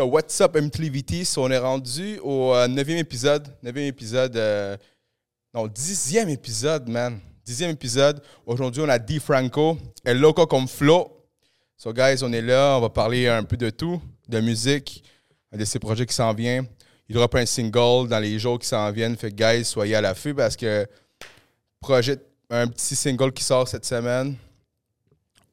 What's 0.00 0.40
up, 0.40 0.54
MTVT? 0.56 1.24
On 1.38 1.50
est 1.50 1.58
rendu 1.58 2.18
au 2.22 2.54
euh, 2.54 2.68
neuvième 2.68 2.98
épisode. 2.98 3.48
Neuvième 3.62 3.86
épisode. 3.86 4.36
euh, 4.36 4.76
non, 5.52 5.66
dixième 5.66 6.28
épisode, 6.28 6.88
man. 6.88 7.18
Dixième 7.44 7.70
épisode. 7.70 8.22
Aujourd'hui, 8.46 8.80
on 8.82 8.88
a 8.88 8.98
D. 8.98 9.18
Franco. 9.18 9.76
El 10.04 10.20
Loco 10.20 10.46
comme 10.46 10.68
Flo. 10.68 11.26
So, 11.76 11.92
guys, 11.92 12.22
on 12.22 12.32
est 12.32 12.42
là. 12.42 12.76
On 12.76 12.80
va 12.80 12.90
parler 12.90 13.26
un 13.26 13.42
peu 13.42 13.56
de 13.56 13.70
tout, 13.70 14.00
de 14.28 14.38
musique, 14.40 15.02
de 15.52 15.64
ses 15.64 15.80
projets 15.80 16.06
qui 16.06 16.14
s'en 16.14 16.32
viennent. 16.32 16.66
Il 17.08 17.16
drop 17.16 17.34
un 17.34 17.46
single 17.46 18.08
dans 18.08 18.20
les 18.20 18.38
jours 18.38 18.58
qui 18.60 18.68
s'en 18.68 18.92
viennent. 18.92 19.16
Fait 19.16 19.32
que, 19.32 19.36
guys, 19.36 19.64
soyez 19.64 19.96
à 19.96 20.00
l'affût 20.00 20.34
parce 20.34 20.56
que 20.56 20.86
projet, 21.80 22.18
un 22.50 22.68
petit 22.68 22.94
single 22.94 23.32
qui 23.32 23.42
sort 23.42 23.66
cette 23.66 23.84
semaine. 23.84 24.36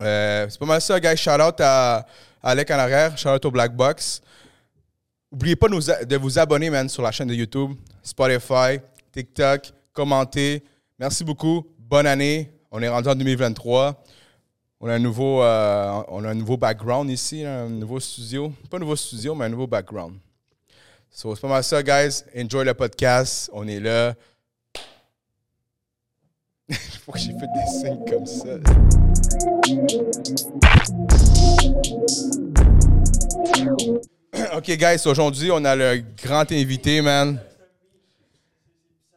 Euh, 0.04 0.46
c'est 0.50 0.59
pas 0.59 0.66
mal 0.66 0.82
ça, 0.82 1.00
guys. 1.00 1.18
Shout 1.18 1.41
out 1.41 1.59
à 1.62 2.05
Alec 2.43 2.70
en 2.70 2.77
arrière. 2.77 3.18
Shout 3.18 3.30
out 3.30 3.46
au 3.46 3.52
Black 3.52 3.75
Box. 3.75 4.21
N'oubliez 5.36 5.57
pas 5.57 5.67
de 5.67 6.15
vous 6.15 6.39
abonner, 6.39 6.69
man, 6.69 6.87
sur 6.87 7.04
la 7.04 7.11
chaîne 7.11 7.28
de 7.28 7.33
YouTube, 7.33 7.71
Spotify, 8.01 8.79
TikTok, 9.11 9.73
commentez. 9.91 10.64
Merci 10.97 11.25
beaucoup. 11.25 11.68
Bonne 11.77 12.07
année. 12.07 12.54
On 12.71 12.82
est 12.82 12.87
rendu 12.87 13.10
en 13.10 13.15
2023. 13.15 14.01
On 14.79 14.87
a 14.87 14.93
un 14.93 15.00
nouveau, 15.00 15.43
euh, 15.43 16.01
on 16.07 16.24
a 16.24 16.29
un 16.29 16.33
nouveau 16.36 16.55
background 16.55 17.10
ici, 17.10 17.43
un 17.43 17.68
nouveau 17.68 18.00
studio. 18.00 18.54
Pas 18.69 18.77
un 18.77 18.79
nouveau 18.79 18.96
studio, 18.96 19.36
mais 19.36 19.43
un 19.43 19.50
nouveau 19.50 19.68
background. 19.68 20.15
So, 21.10 21.36
c'est 21.36 21.41
pas 21.41 21.49
mal 21.49 21.65
ça, 21.65 21.83
guys. 21.83 22.24
Enjoy 22.33 22.63
le 22.63 22.74
podcast. 22.74 23.49
On 23.52 23.68
est 23.68 23.82
là. 23.82 24.15
Pourquoi 27.04 27.19
j'ai 27.19 27.33
fait 27.33 27.47
des 27.54 27.68
signes 27.82 28.05
comme 28.07 28.25
ça? 28.25 28.57
OK, 34.58 34.66
guys, 34.72 35.02
aujourd'hui, 35.06 35.50
on 35.52 35.64
a 35.64 35.75
le 35.75 36.03
grand 36.22 36.52
invité, 36.52 37.02
man. 37.02 37.39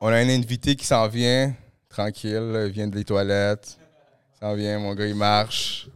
On 0.00 0.08
a 0.08 0.16
un 0.16 0.28
invité 0.28 0.76
qui 0.76 0.86
s'en 0.86 1.08
vient, 1.08 1.54
tranquille, 1.88 2.64
il 2.66 2.72
vient 2.72 2.86
des 2.86 3.04
toilettes. 3.04 3.78
Il 4.34 4.38
s'en 4.38 4.54
vient, 4.54 4.78
mon 4.78 4.94
gars, 4.94 5.06
il 5.06 5.16
marche. 5.16 5.88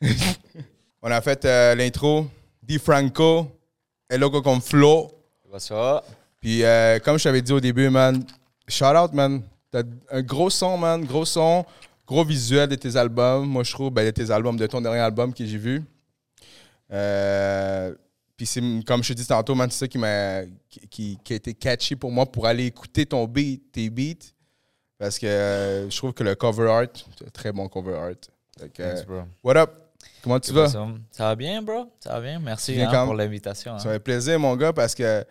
on 1.02 1.10
a 1.10 1.20
fait 1.22 1.44
euh, 1.46 1.74
l'intro, 1.74 2.26
Di 2.62 2.78
Franco, 2.78 3.50
El 4.08 4.20
Loco 4.20 4.42
comme 4.42 4.60
Flo. 4.60 5.10
Bonsoir. 5.50 6.02
Puis, 6.40 6.62
euh, 6.62 6.98
comme 6.98 7.18
je 7.18 7.24
t'avais 7.24 7.42
dit 7.42 7.52
au 7.52 7.60
début, 7.60 7.88
man, 7.88 8.24
shout 8.68 8.84
out, 8.84 9.12
man. 9.14 9.42
T'as 9.70 9.84
un 10.10 10.22
gros 10.22 10.50
son, 10.50 10.76
man, 10.76 11.02
gros 11.04 11.24
son, 11.24 11.64
gros 12.06 12.24
visuel 12.24 12.68
de 12.68 12.74
tes 12.74 12.94
albums. 12.96 13.46
Moi, 13.46 13.62
je 13.62 13.72
trouve, 13.72 13.90
ben, 13.90 14.04
de 14.04 14.10
tes 14.10 14.30
albums, 14.30 14.56
de 14.56 14.66
ton 14.66 14.82
dernier 14.82 15.00
album 15.00 15.32
que 15.32 15.46
j'ai 15.46 15.58
vu. 15.58 15.82
Euh, 16.92 17.94
puis, 18.36 18.46
c'est 18.46 18.60
comme 18.86 19.02
je 19.02 19.12
te 19.12 19.18
dis 19.18 19.26
tantôt, 19.26 19.54
man, 19.54 19.70
c'est 19.70 19.78
ça 19.78 19.88
qui, 19.88 19.98
m'a, 19.98 20.42
qui, 20.90 21.18
qui- 21.22 21.32
a 21.32 21.36
été 21.36 21.54
catchy 21.54 21.96
pour 21.96 22.10
moi 22.10 22.26
pour 22.26 22.46
aller 22.46 22.66
écouter 22.66 23.06
ton 23.06 23.24
beat, 23.26 23.72
tes 23.72 23.88
beats. 23.88 24.32
Parce 24.98 25.18
que 25.18 25.26
euh, 25.26 25.90
je 25.90 25.96
trouve 25.96 26.12
que 26.12 26.22
le 26.22 26.34
cover 26.34 26.70
art, 26.70 26.86
c'est 27.18 27.26
un 27.26 27.30
très 27.30 27.52
bon 27.52 27.68
cover 27.68 27.94
art. 27.94 28.14
Thanks, 28.74 29.04
bro. 29.06 29.22
what 29.42 29.56
up? 29.56 29.70
Comment 30.22 30.40
tu 30.40 30.52
vas? 30.52 30.68
Ça, 30.68 30.86
va 31.18 31.36
bien, 31.36 31.62
bro? 31.62 31.90
Ça 32.00 32.14
va 32.14 32.20
bien? 32.20 32.38
Merci 32.38 32.80
hein, 32.80 33.04
pour 33.04 33.14
l'invitation. 33.14 33.74
hein. 33.74 33.78
Ça 33.78 33.90
fait 33.92 34.00
plaisir, 34.00 34.40
mon 34.40 34.56
gars, 34.56 34.72
parce 34.72 34.94
que 34.94 35.24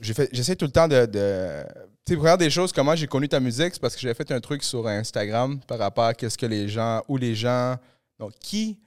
j'essaie 0.00 0.56
tout 0.56 0.66
le 0.66 0.70
temps 0.70 0.88
de. 0.88 1.06
de 1.06 1.64
tu 2.06 2.20
sais, 2.20 2.36
des 2.36 2.50
choses, 2.50 2.72
comment 2.72 2.94
j'ai 2.94 3.06
connu 3.06 3.28
ta 3.28 3.40
musique, 3.40 3.70
c'est 3.72 3.80
parce 3.80 3.94
que 3.94 4.00
j'avais 4.00 4.14
fait 4.14 4.30
un 4.30 4.40
truc 4.40 4.62
sur 4.62 4.86
Instagram 4.86 5.58
par 5.66 5.78
rapport 5.78 6.04
à 6.04 6.14
qu'est-ce 6.14 6.36
que 6.36 6.44
les 6.46 6.68
gens, 6.68 7.02
où 7.08 7.16
les 7.16 7.34
gens, 7.34 7.76
donc 8.18 8.32
qui 8.38 8.78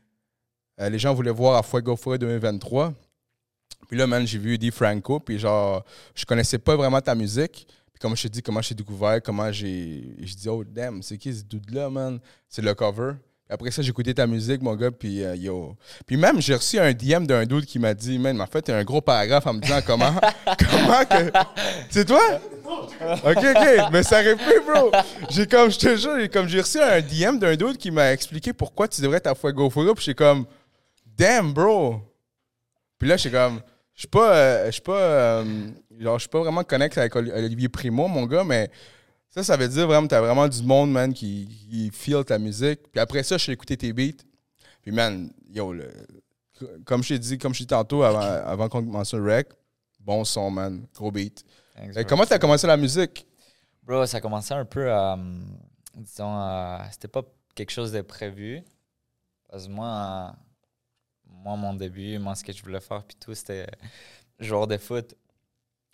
euh, 0.80 0.88
les 0.90 1.00
gens 1.00 1.16
voulaient 1.16 1.32
voir 1.32 1.58
à 1.58 1.64
Fuego 1.64 1.96
Fuego 1.96 2.18
2023. 2.20 2.94
Puis 3.88 3.98
là, 3.98 4.06
man, 4.06 4.26
j'ai 4.28 4.38
vu 4.38 4.56
Eddie 4.56 4.72
Franco, 4.72 5.20
puis 5.20 5.40
genre, 5.40 5.84
je 6.14 6.26
connaissais 6.26 6.58
pas 6.58 6.76
vraiment 6.76 7.00
ta 7.02 7.16
musique. 7.16 7.68
Puis 7.92 8.00
comme 8.02 8.16
je 8.16 8.24
t'ai 8.24 8.30
dit, 8.30 8.42
comment 8.42 8.62
j'ai 8.62 8.76
découvert, 8.76 9.22
comment 9.24 9.52
j'ai. 9.52 10.16
Je 10.22 10.36
dis, 10.36 10.50
oh 10.50 10.64
damn, 10.64 11.02
c'est 11.02 11.18
qui 11.18 11.34
ce 11.34 11.44
dude-là, 11.44 11.90
man? 11.90 12.20
C'est 12.50 12.62
le 12.62 12.74
cover. 12.74 13.14
Puis 13.48 13.54
après 13.54 13.72
ça, 13.72 13.82
j'ai 13.82 13.90
écouté 13.90 14.14
ta 14.14 14.28
musique, 14.28 14.62
mon 14.62 14.76
gars, 14.76 14.92
puis 14.92 15.24
euh, 15.24 15.34
yo. 15.36 15.78
Puis 16.06 16.18
même, 16.18 16.42
j'ai 16.42 16.54
reçu 16.54 16.78
un 16.80 16.92
DM 16.92 17.26
d'un 17.26 17.46
dude 17.46 17.66
qui 17.66 17.80
m'a 17.80 17.94
dit, 17.94 18.20
man, 18.20 18.42
en 18.42 18.46
fait, 18.46 18.70
un 18.70 18.84
gros 18.84 19.00
paragraphe 19.00 19.48
en 19.48 19.54
me 19.54 19.62
disant 19.62 19.80
comment. 19.86 20.14
comment 20.70 21.06
que. 21.06 21.32
C'est 21.90 22.04
toi? 22.04 22.22
Ok, 23.24 23.38
ok, 23.38 23.92
mais 23.94 24.04
ça 24.04 24.20
aurait 24.20 24.36
pu, 24.36 24.60
bro. 24.66 24.92
J'ai 25.30 25.48
comme, 25.48 25.72
je 25.72 25.80
te 25.80 25.96
jure, 25.96 26.20
j'ai 26.20 26.28
comme 26.28 26.48
j'ai 26.50 26.60
reçu 26.60 26.82
un 26.82 27.00
DM 27.00 27.40
d'un 27.40 27.56
dude 27.56 27.78
qui 27.78 27.90
m'a 27.90 28.12
expliqué 28.12 28.52
pourquoi 28.52 28.90
tu 28.90 29.02
devrais 29.02 29.18
être 29.18 29.28
à 29.28 29.36
Fuego 29.36 29.70
Fuego, 29.70 29.96
puis 29.96 30.04
j'étais 30.04 30.24
comme, 30.26 30.46
damn, 31.18 31.54
bro. 31.54 32.02
Puis 33.00 33.08
là, 33.08 33.16
j'étais 33.16 33.38
comme, 33.38 33.62
je 33.98 34.02
suis 34.02 34.08
pas, 34.08 34.34
euh, 34.38 34.66
je 34.68 34.72
suis 34.72 34.82
pas, 34.82 35.00
euh, 35.02 35.68
genre, 36.00 36.18
je 36.20 36.22
suis 36.22 36.30
pas 36.30 36.40
vraiment 36.40 36.64
connecté 36.64 37.00
avec 37.02 37.14
Oli- 37.16 37.32
Olivier 37.32 37.68
Primo, 37.68 38.08
mon 38.08 38.26
gars, 38.28 38.44
mais 38.46 38.70
ça, 39.30 39.44
ça 39.44 39.58
veut 39.58 39.68
dire 39.68 39.88
vraiment, 39.88 40.08
t'as 40.08 40.22
vraiment 40.22 40.48
du 40.48 40.62
monde, 40.64 40.92
man, 40.92 41.12
qui, 41.14 41.48
qui 41.70 41.90
feel 41.92 42.24
ta 42.24 42.38
musique. 42.40 42.80
Puis 42.92 43.02
après 43.02 43.24
ça, 43.24 43.38
je 43.38 43.44
suis 43.44 43.52
écouté 43.52 43.76
tes 43.76 43.92
beats. 43.92 44.24
Puis, 44.84 44.92
man, 44.92 45.30
yo, 45.50 45.74
le- 45.74 45.92
comme 46.86 47.04
je 47.04 47.10
t'ai 47.16 47.20
dit, 47.20 47.38
comme 47.38 47.54
je 47.54 47.60
t'ai 47.60 47.64
dit 47.64 47.68
tantôt 47.68 48.04
avant, 48.04 48.20
avant 48.22 48.70
qu'on 48.70 48.84
commence 48.84 49.14
le 49.14 49.24
rec, 49.24 49.50
bon 50.00 50.24
son, 50.24 50.50
man, 50.52 50.86
gros 50.96 51.12
beat. 51.12 51.44
Thanks, 51.76 51.98
Euh, 51.98 52.04
comment 52.08 52.26
t'as 52.26 52.40
commencé 52.40 52.66
la 52.68 52.78
musique? 52.78 53.26
Bro, 53.84 54.06
ça 54.06 54.22
commençait 54.22 54.54
un 54.54 54.66
peu 54.66 54.92
à. 54.92 55.18
disons, 55.96 56.40
euh, 56.40 56.78
c'était 56.92 57.08
pas 57.08 57.24
quelque 57.56 57.72
chose 57.72 57.92
de 57.92 58.02
prévu. 58.02 58.62
Parce 59.50 59.66
que 59.68 59.72
moi, 59.72 59.88
euh, 60.32 60.44
moi, 61.48 61.56
mon 61.56 61.74
début, 61.74 62.20
moi, 62.20 62.36
ce 62.36 62.44
que 62.44 62.52
je 62.52 62.62
voulais 62.62 62.82
faire, 62.82 63.04
puis 63.04 63.16
tout, 63.18 63.34
c'était 63.34 63.68
joueur 64.38 64.68
de 64.68 64.78
foot. 64.78 65.16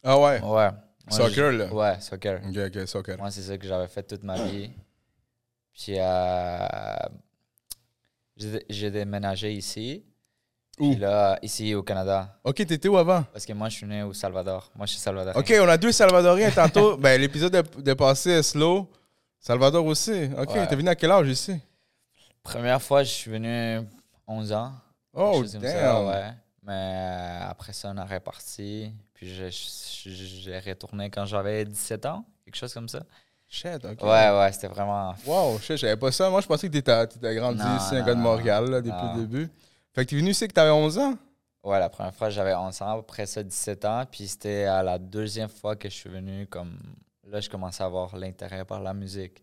Ah 0.04 0.18
ouais? 0.18 0.42
Ouais. 0.42 0.70
Moi, 0.72 1.12
Soccer, 1.12 1.52
là? 1.52 1.72
Ouais, 1.72 2.00
soccer. 2.00 2.42
Ok, 2.50 2.58
ok, 2.76 2.88
soccer. 2.88 3.18
Moi, 3.20 3.30
c'est 3.30 3.42
ça 3.44 3.56
que 3.58 3.68
j'avais 3.68 3.88
fait 3.88 4.02
toute 4.04 4.24
ma 4.24 4.42
vie. 4.42 4.72
Puis, 5.74 5.96
euh, 6.00 6.66
j'ai 8.70 8.90
déménagé 8.90 9.54
ici. 9.54 10.04
Où? 10.80 10.96
Là, 10.96 11.38
ici 11.44 11.76
au 11.76 11.84
Canada. 11.84 12.40
Ok, 12.44 12.56
t'étais 12.66 12.88
où 12.88 12.98
avant? 12.98 13.22
Parce 13.32 13.46
que 13.46 13.54
moi, 13.54 13.70
je 13.70 13.76
suis 13.76 13.86
né 13.86 14.02
au 14.02 14.12
Salvador. 14.14 14.72
Moi, 14.76 14.88
je 14.88 14.94
suis 14.94 15.02
salvadorien. 15.02 15.40
Ok, 15.40 15.54
on 15.62 15.70
a 15.70 15.78
deux 15.78 15.92
Salvadoriens 15.92 16.50
tantôt. 16.50 16.98
ben, 17.04 17.22
l'épisode 17.22 17.54
de, 17.54 17.82
de 17.82 17.94
passé 17.94 18.32
est 18.32 18.44
slow. 18.44 18.90
Salvador 19.40 19.86
aussi. 19.86 20.30
Ok, 20.36 20.50
Ouais. 20.56 20.66
t'es 20.68 20.76
venu 20.76 20.90
à 20.90 20.96
quel 20.96 21.12
âge 21.12 21.28
ici? 21.28 21.60
Première 22.42 22.82
fois, 22.82 23.04
je 23.04 23.12
suis 23.12 23.30
venu 23.30 23.86
11 24.28 24.52
ans. 24.52 24.74
Oh, 25.14 25.34
comme 25.40 25.48
ça, 25.48 25.60
damn. 25.60 26.08
ouais. 26.08 26.32
Mais 26.64 26.72
euh, 26.96 27.50
après 27.50 27.74
ça, 27.74 27.92
on 27.94 27.98
a 27.98 28.06
reparti. 28.06 28.92
Puis 29.14 29.28
j'ai 29.28 30.60
retourné 30.60 31.10
quand 31.10 31.26
j'avais 31.26 31.66
17 31.66 32.06
ans. 32.06 32.26
Quelque 32.46 32.56
chose 32.56 32.74
comme 32.74 32.90
ça. 32.90 33.04
Shit, 33.48 33.86
ok. 33.86 34.02
Ouais, 34.02 34.30
ouais, 34.32 34.52
c'était 34.52 34.68
vraiment... 34.68 35.14
Wow, 35.28 35.60
shit, 35.60 35.78
j'avais 35.78 35.98
pas 35.98 36.12
ça. 36.12 36.30
Moi, 36.30 36.42
je 36.42 36.48
pensais 36.48 36.68
que 36.68 36.74
t'étais, 36.74 37.08
t'étais 37.08 37.36
grandi 37.36 37.62
Non, 37.62 37.78
ici, 37.78 37.96
un 37.96 38.00
non, 38.00 38.06
gars 38.06 38.16
de 38.16 38.20
Montréal, 38.20 38.66
là, 38.70 38.82
depuis 38.82 38.98
non. 38.98 39.16
le 39.16 39.22
début. 39.28 39.50
Fait 39.94 40.06
que 40.06 40.10
t'es 40.10 40.16
venu 40.16 40.32
ici 40.32 40.48
que 40.48 40.54
t'avais 40.54 40.72
11 40.72 40.98
ans? 40.98 41.14
Ouais, 41.64 41.80
la 41.80 41.90
première 41.90 42.14
fois, 42.16 42.30
j'avais 42.32 42.56
11 42.56 42.82
ans. 42.82 43.00
Après 43.00 43.26
ça, 43.28 43.44
17 43.44 43.86
ans. 43.86 44.04
Puis 44.10 44.28
c'était 44.28 44.64
à 44.64 44.82
la 44.82 44.98
deuxième 44.98 45.50
fois 45.50 45.76
que 45.76 45.90
je 45.90 45.94
suis 45.94 46.10
venu 46.10 46.48
comme... 46.48 46.78
Là, 47.28 47.40
je 47.42 47.50
commençais 47.50 47.84
à 47.84 47.86
avoir 47.86 48.16
l'intérêt 48.18 48.66
par 48.66 48.82
la 48.82 48.94
musique. 48.94 49.42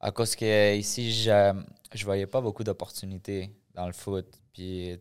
À 0.00 0.10
cause 0.10 0.36
que 0.36 0.76
ici, 0.76 1.10
je, 1.12 1.54
je 1.94 2.04
voyais 2.04 2.26
pas 2.26 2.40
beaucoup 2.40 2.62
d'opportunités 2.62 3.50
dans 3.72 3.86
le 3.86 3.92
foot. 3.92 4.26
Puis 4.54 4.98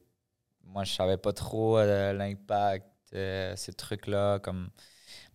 moi, 0.65 0.83
je 0.83 0.91
savais 0.91 1.17
pas 1.17 1.31
trop 1.31 1.77
euh, 1.77 2.11
l'impact, 2.13 2.87
euh, 3.13 3.55
ces 3.55 3.71
trucs-là. 3.73 4.39
Comme 4.39 4.69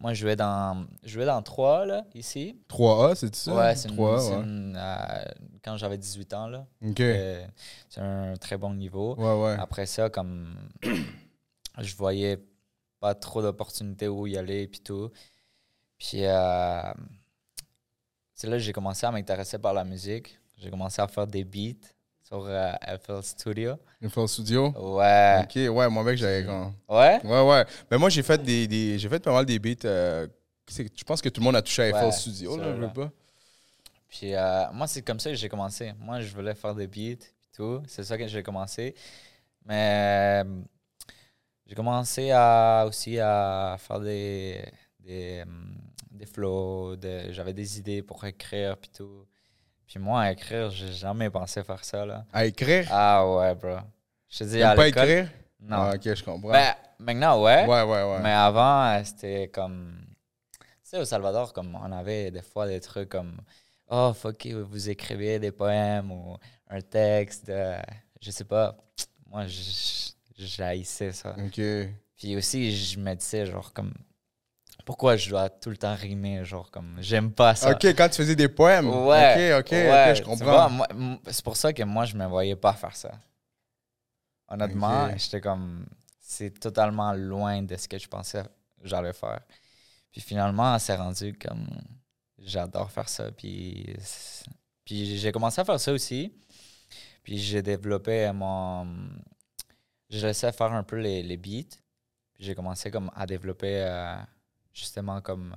moi, 0.00 0.12
je 0.12 0.20
jouais 0.20 0.36
dans, 0.36 0.86
je 1.04 1.10
jouais 1.10 1.24
dans 1.24 1.40
3, 1.40 1.86
là, 1.86 2.04
ici. 2.14 2.60
3A, 2.68 3.14
c'est 3.14 3.34
ça? 3.34 3.54
Ouais, 3.54 3.74
c'est 3.76 3.88
une, 3.88 3.96
3A, 3.96 4.18
c'est 4.18 4.36
ouais. 4.36 4.42
une, 4.42 4.76
euh, 4.76 5.24
quand 5.62 5.76
j'avais 5.76 5.96
18 5.96 6.34
ans, 6.34 6.48
là. 6.48 6.66
Ok. 6.84 6.98
C'est 6.98 8.00
un 8.00 8.34
très 8.36 8.58
bon 8.58 8.74
niveau. 8.74 9.14
Ouais, 9.14 9.42
ouais. 9.42 9.56
Après 9.58 9.86
ça, 9.86 10.10
comme 10.10 10.54
je 11.78 11.94
voyais 11.94 12.38
pas 13.00 13.14
trop 13.14 13.40
d'opportunités 13.40 14.08
où 14.08 14.26
y 14.26 14.37
aller 14.37 14.66
puis 14.66 14.81
tout. 14.81 15.10
Puis 15.96 16.25
c'est 18.34 18.46
là 18.46 18.56
que 18.56 18.58
j'ai 18.58 18.72
commencé 18.72 19.06
à 19.06 19.12
m'intéresser 19.12 19.58
par 19.58 19.72
la 19.72 19.84
musique. 19.84 20.38
J'ai 20.56 20.70
commencé 20.70 21.00
à 21.00 21.06
faire 21.06 21.28
des 21.28 21.44
beats 21.44 21.87
sur 22.28 22.44
euh, 22.46 22.72
FL 23.02 23.22
Studio. 23.22 23.76
Au 24.16 24.26
studio? 24.26 24.72
Ouais. 24.76 25.40
Ok, 25.44 25.54
ouais, 25.56 25.88
moi, 25.88 26.04
mec, 26.04 26.19
j'avais 26.19 26.42
grand. 26.42 26.72
Ouais? 26.88 27.20
Ouais, 27.25 27.48
ouais. 27.48 27.64
Mais 27.90 27.96
moi, 27.96 28.10
j'ai 28.10 28.22
fait 28.22 28.42
des, 28.42 28.66
des- 28.69 28.98
j'ai 28.98 29.08
fait 29.08 29.19
pas 29.19 29.32
mal 29.32 29.46
des 29.46 29.58
beats. 29.58 29.86
euh, 29.86 30.26
je 30.70 31.04
pense 31.04 31.22
que 31.22 31.30
tout 31.30 31.40
le 31.40 31.44
monde 31.46 31.56
a 31.56 31.62
touché 31.62 31.84
à 31.84 31.92
FL 31.94 32.12
Studio, 32.12 32.56
là, 32.58 32.64
je 32.76 32.80
veux 32.82 32.92
pas. 32.92 33.10
Puis 34.08 34.34
euh, 34.34 34.64
moi, 34.72 34.86
c'est 34.86 35.00
comme 35.02 35.19
ça 35.20 35.30
que 35.30 35.36
j'ai 35.36 35.48
commencé. 35.48 35.92
Moi, 35.98 36.20
je 36.20 36.34
voulais 36.34 36.54
faire 36.54 36.75
des 36.75 36.86
beats 36.86 37.25
et 37.25 37.54
tout. 37.56 37.82
C'est 37.86 38.04
ça 38.04 38.19
que 38.19 38.26
j'ai 38.26 38.42
commencé. 38.42 38.94
Mais 39.64 40.44
j'ai 41.66 41.74
commencé 41.74 42.31
à, 42.31 42.84
aussi 42.86 43.19
à 43.19 43.76
faire 43.78 44.00
des, 44.00 44.62
des, 45.00 45.44
des 46.10 46.26
flows. 46.26 46.96
de- 46.96 47.32
J'avais 47.32 47.52
des 47.54 47.78
idées 47.78 48.02
pour 48.02 48.22
écrire 48.24 48.76
puis 48.76 48.90
tout. 48.94 49.26
Puis 49.88 49.99
moi, 49.99 50.20
à 50.23 50.32
écrire, 50.32 50.70
j'ai 50.70 50.93
jamais 50.93 51.31
pensé 51.31 51.64
faire 51.64 51.82
ça. 51.82 52.05
Là. 52.05 52.25
À 52.32 52.44
écrire? 52.44 52.87
Ah 52.90 53.26
ouais, 53.26 53.55
bro. 53.55 53.79
Je 54.29 54.38
te 54.38 54.44
dis, 54.44 54.62
à 54.62 54.75
pas 54.75 54.88
écrire? 54.88 55.29
Non. 55.61 55.76
Ah, 55.76 55.93
ok, 55.94 56.14
je 56.14 56.23
comprends. 56.23 56.50
Ben, 56.52 56.75
maintenant, 56.99 57.43
ouais. 57.43 57.67
Ouais, 57.67 57.82
ouais, 57.82 58.02
ouais. 58.12 58.20
Mais 58.20 58.32
avant, 58.32 58.85
euh, 58.85 59.02
c'était 59.02 59.49
comme. 59.49 59.99
Tu 60.61 60.67
sais, 60.82 60.99
au 60.99 61.05
Salvador, 61.05 61.52
comme 61.52 61.75
on 61.75 61.90
avait 61.93 62.31
des 62.31 62.43
fois 62.43 62.67
des 62.69 62.81
trucs 62.81 63.08
comme 63.08 63.40
Oh, 63.90 64.12
fuck, 64.14 64.44
you, 64.44 64.67
vous 64.67 64.90
écrivez 64.90 65.38
des 65.38 65.50
poèmes 65.50 66.12
ou 66.12 66.37
un 66.69 66.81
texte. 66.82 67.46
de- 67.46 67.76
je 68.20 68.31
sais 68.31 68.44
pas. 68.44 68.76
Moi, 69.26 69.46
je- 69.46 70.11
j'haïssais 70.38 71.12
ça. 71.12 71.34
OK. 71.38 71.61
Puis 72.17 72.37
aussi, 72.37 72.76
je 72.76 72.99
me 72.99 73.14
disais, 73.14 73.46
genre, 73.46 73.73
comme. 73.73 73.94
Pourquoi 74.88 75.19
je 75.19 75.29
dois 75.29 75.50
tout 75.50 75.69
le 75.69 75.76
temps 75.76 75.94
rimer? 75.94 76.46
Genre, 76.46 76.70
comme. 76.70 76.96
J'aime 77.00 77.31
pas 77.31 77.55
ça. 77.55 77.73
OK, 77.73 77.85
quand 77.85 78.08
tu 78.08 78.17
faisais 78.17 78.35
des 78.35 78.49
poèmes. 78.49 78.88
Ouais. 78.88 79.58
OK, 79.58 79.67
OK, 79.67 79.73
ouais, 79.73 80.11
OK, 80.11 80.17
je 80.17 80.23
comprends. 80.23 80.87
c'est 81.26 81.44
pour 81.44 81.58
ça 81.58 81.75
que 81.75 81.82
moi, 81.82 82.06
je 82.06 82.17
me 82.17 82.25
voyais 82.25 82.56
pas 82.56 82.73
faire 82.73 82.96
ça. 82.96 83.12
Honnêtement, 84.49 85.11
j'étais 85.14 85.43
comme. 85.43 85.85
C'est 86.19 86.58
totalement 86.58 87.12
loin 87.12 87.62
de 87.62 87.76
ce 87.76 87.87
que 87.87 87.99
je 87.99 88.08
pensais 88.08 88.43
j'allais 88.82 89.12
faire. 89.12 89.43
Puis 90.11 90.23
finalement, 90.23 90.79
c'est 90.79 90.96
rendu 90.96 91.34
comme. 91.34 91.69
J'adore 92.38 92.91
faire 92.91 93.11
ça. 93.11 93.31
Puis, 93.31 93.94
puis 94.87 95.19
j'ai 95.19 95.32
commencé 95.32 95.61
à 95.61 95.67
faire 95.67 95.79
ça 95.79 95.93
aussi. 95.93 96.32
Puis 97.23 97.37
j'ai 97.37 97.61
développé 97.61 98.32
mon. 98.32 98.87
Je 100.08 100.26
laissais 100.26 100.50
faire 100.50 100.73
un 100.73 100.82
peu 100.82 100.96
les, 100.96 101.23
les 101.23 101.37
beats. 101.37 101.76
Puis 102.32 102.44
j'ai 102.44 102.55
commencé 102.55 102.91
comme 102.91 103.11
à 103.14 103.26
développer 103.26 103.82
euh, 103.87 104.17
justement 104.73 105.20
comme 105.20 105.55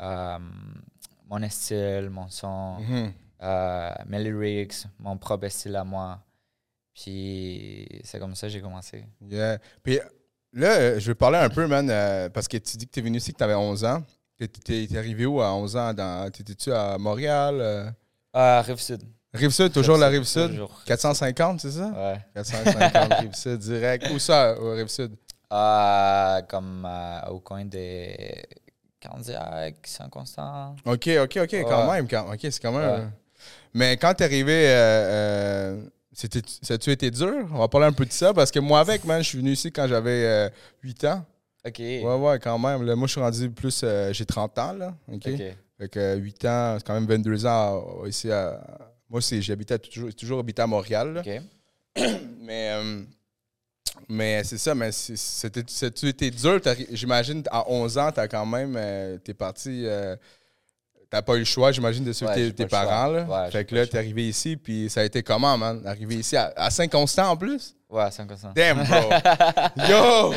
euh, 0.00 0.38
mon 1.28 1.48
style, 1.48 2.08
mon 2.10 2.28
son 2.28 2.76
euh, 3.42 3.90
mes 4.06 4.22
lyrics, 4.24 4.84
mon 4.98 5.16
propre 5.18 5.48
style 5.48 5.76
à 5.76 5.84
moi. 5.84 6.20
Puis 6.94 7.86
c'est 8.04 8.18
comme 8.18 8.34
ça 8.34 8.46
que 8.46 8.52
j'ai 8.52 8.60
commencé. 8.60 9.04
Yeah. 9.28 9.58
Puis 9.82 10.00
là, 10.52 10.68
euh, 10.78 10.98
je 10.98 11.06
vais 11.08 11.14
parler 11.14 11.38
un 11.38 11.50
peu, 11.50 11.66
man, 11.66 11.88
euh, 11.90 12.28
parce 12.30 12.48
que 12.48 12.56
tu 12.56 12.76
dis 12.76 12.86
que 12.86 12.92
tu 12.92 13.00
es 13.00 13.02
venu 13.02 13.18
ici 13.18 13.32
que 13.32 13.38
tu 13.38 13.44
avais 13.44 13.54
11 13.54 13.84
ans. 13.84 14.02
T'es 14.38 14.48
t'es 14.48 14.96
arrivé 14.98 15.24
où 15.26 15.40
à 15.40 15.52
11 15.54 15.76
ans? 15.76 15.94
dans- 15.94 16.30
T'étais-tu 16.30 16.72
à 16.72 16.96
Montréal? 16.98 17.94
Ah, 18.32 18.62
Rive-Sud. 18.62 19.02
Rive-Sud, 19.32 19.72
toujours 19.72 19.96
la 19.98 20.08
Rive-Sud, 20.08 20.42
Rive-Sud? 20.42 20.50
toujours. 20.58 20.82
450, 20.86 21.60
c'est 21.60 21.70
ça? 21.72 21.88
Ouais. 21.88 22.20
450 22.34 23.14
Rive-Sud, 23.20 23.58
direct. 23.58 24.10
Où 24.14 24.18
ça, 24.18 24.58
au 24.58 24.72
Rive-Sud? 24.74 25.14
Ah, 25.50 26.42
comme 26.48 26.86
euh, 26.88 27.28
au 27.30 27.40
coin 27.40 27.64
des 27.64 28.44
Candiac, 29.00 29.76
Saint-Constant. 29.84 30.74
OK, 30.84 31.08
OK, 31.22 31.38
OK, 31.42 31.56
quand 31.68 31.92
même. 31.92 32.08
quand- 32.08 32.32
OK, 32.32 32.38
c'est 32.42 32.60
quand 32.60 32.72
même... 32.72 32.80
Euh, 33.00 33.06
Mais 33.74 33.96
quand 33.96 34.12
t'es 34.14 34.24
arrivé, 34.24 34.68
euh, 34.68 34.72
euh, 35.80 35.82
c'était- 36.12 36.42
ça 36.62 36.74
a-tu 36.74 36.90
été 36.90 37.10
dur? 37.10 37.46
On 37.52 37.58
va 37.58 37.68
parler 37.68 37.86
un 37.86 37.92
peu 37.92 38.04
de 38.06 38.12
ça, 38.12 38.32
parce 38.34 38.50
que 38.50 38.58
moi, 38.58 38.80
avec, 38.80 39.04
man, 39.04 39.22
je 39.22 39.28
suis 39.28 39.38
venu 39.38 39.52
ici 39.52 39.70
quand 39.70 39.86
j'avais 39.86 40.24
euh, 40.24 40.48
8 40.82 41.04
ans. 41.04 41.24
OK. 41.66 41.78
Ouais, 41.78 42.02
ouais, 42.02 42.38
quand 42.40 42.58
même. 42.58 42.82
Là, 42.84 42.96
moi, 42.96 43.06
je 43.06 43.12
suis 43.12 43.20
rendu 43.20 43.50
plus... 43.50 43.84
J'ai 44.10 44.24
30 44.26 44.58
ans, 44.58 44.72
là. 44.72 44.94
OK? 45.12 45.26
OK. 45.26 45.42
Fait 45.78 45.88
que 45.90 46.16
8 46.16 46.44
ans, 46.46 46.74
c'est 46.78 46.86
quand 46.86 46.94
même 46.94 47.06
22 47.06 47.44
ans 47.46 48.04
ici 48.06 48.32
à... 48.32 48.60
Moi, 49.10 49.20
c'est, 49.20 49.40
j'habitais 49.42 49.78
toujours, 49.78 50.12
toujours 50.14 50.40
habité 50.40 50.62
à 50.62 50.66
Montréal. 50.66 51.12
là. 51.14 51.20
OK. 51.20 51.42
Mais, 52.40 52.70
euh, 52.72 53.02
mais 54.08 54.44
c'est 54.44 54.58
ça, 54.58 54.74
mais 54.74 54.90
c'était, 54.92 55.60
été 56.08 56.30
dur. 56.30 56.60
J'imagine, 56.90 57.42
à 57.50 57.68
11 57.70 57.98
ans, 57.98 58.10
t'as 58.12 58.28
quand 58.28 58.46
même... 58.46 58.74
euh, 58.76 59.18
t'es 59.18 59.34
parti... 59.34 59.82
euh, 59.86 60.16
t'as 61.10 61.22
pas 61.22 61.34
eu 61.36 61.40
le 61.40 61.44
choix, 61.44 61.72
j'imagine, 61.72 62.04
de 62.04 62.12
suivre 62.12 62.30
Ouais, 62.32 62.48
tes, 62.48 62.52
tes 62.52 62.66
parents. 62.66 63.06
Là. 63.06 63.22
Ouais, 63.24 63.50
fait 63.50 63.64
que 63.64 63.74
là, 63.74 63.86
t'es 63.86 63.98
arrivé 63.98 64.28
ici, 64.28 64.56
puis 64.56 64.90
ça 64.90 65.00
a 65.00 65.04
été 65.04 65.22
comment, 65.22 65.56
man? 65.56 65.82
Arrivé 65.86 66.16
ici 66.16 66.36
à, 66.36 66.52
à 66.56 66.70
Saint-Constant, 66.70 67.30
en 67.30 67.36
plus? 67.36 67.74
Ouais, 67.88 68.10
Saint-Constant. 68.10 68.52
Damn, 68.54 68.82
bro! 68.84 69.10
Yo! 69.88 70.32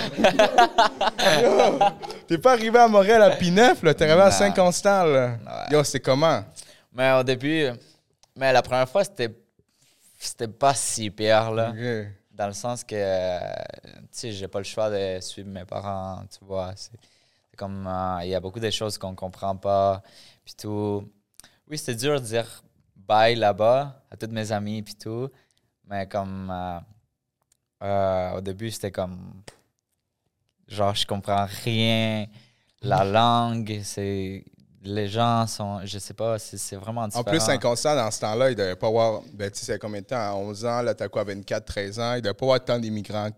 Yo! 1.42 1.80
T'es 2.28 2.38
pas 2.38 2.52
arrivé 2.54 2.78
à 2.78 2.88
Montréal 2.88 3.22
à 3.24 3.36
P9, 3.36 3.84
là. 3.84 3.94
T'es 3.94 4.06
arrivé 4.06 4.22
à. 4.22 4.32
Saint-Constant, 4.32 5.04
là. 5.06 5.28
Ouais. 5.28 5.74
Yo, 5.78 5.84
c'est 5.84 6.00
comment? 6.00 6.44
Mais 6.94 7.12
au 7.14 7.24
début, 7.24 7.68
mais 8.36 8.54
la 8.54 8.62
première 8.62 8.88
fois, 8.88 9.04
c'était 9.04 9.32
c'était 10.20 10.48
pas 10.48 10.74
si 10.74 11.10
pire, 11.10 11.52
là. 11.52 11.74
Dans 12.40 12.48
le 12.48 12.54
sens 12.54 12.86
que, 12.86 12.96
euh, 12.96 13.40
tu 14.04 14.08
sais, 14.12 14.32
j'ai 14.32 14.48
pas 14.48 14.60
le 14.60 14.64
choix 14.64 14.90
de 14.90 15.20
suivre 15.20 15.50
mes 15.50 15.66
parents, 15.66 16.24
tu 16.32 16.46
vois. 16.46 16.74
C'est 16.74 16.98
comme, 17.58 17.86
euh, 17.86 18.20
il 18.24 18.30
y 18.30 18.36
a 18.36 18.40
beaucoup 18.40 18.62
de 18.62 18.70
choses 18.70 18.98
qu'on 18.98 19.14
comprend 19.14 19.58
pas, 19.58 20.02
puis 20.46 20.54
tout. 20.56 21.06
Oui, 21.70 21.78
c'était 21.78 21.96
dur 21.96 22.22
de 22.22 22.26
dire 22.26 22.64
bye 22.96 23.36
là-bas 23.36 24.06
à 24.10 24.16
tous 24.16 24.28
mes 24.32 24.54
amis, 24.54 24.82
puis 24.82 24.96
tout. 24.96 25.30
Mais 25.90 26.08
comme, 26.08 26.50
euh, 27.84 28.32
au 28.38 28.40
début, 28.40 28.72
c'était 28.72 28.92
comme, 28.92 29.44
genre, 30.70 30.96
je 30.96 31.06
comprends 31.06 31.46
rien. 31.66 32.26
La 32.82 33.04
langue, 33.04 33.82
c'est... 33.84 34.46
Les 34.82 35.08
gens 35.10 35.46
sont... 35.48 35.82
Je 35.86 36.00
sais 36.00 36.14
pas, 36.14 36.40
c'est 36.40 36.58
c'est 36.58 36.76
vraiment 36.78 37.08
En 37.14 37.24
plus, 37.24 37.40
Saint-Constant, 37.40 37.96
dans 37.96 38.10
ce 38.12 38.20
temps-là, 38.22 38.50
il 38.52 38.56
devait 38.56 38.76
pas 38.78 38.88
avoir. 38.88 39.22
Ben, 39.34 39.52
tu 39.52 39.60
sais, 39.66 39.78
combien 39.78 40.00
de 40.02 40.06
temps? 40.06 40.16
À 40.16 40.34
11 40.36 40.66
ans, 40.66 40.82
là, 40.82 40.94
t'as 40.94 41.10
quoi, 41.10 41.24
24, 41.26 41.66
13 41.66 42.00
ans? 42.00 42.14
Il 42.16 42.22
devait 42.22 42.34
pas 42.34 42.46
avoir 42.46 42.64
tant 42.64 42.80
d'immigrants 42.80 43.30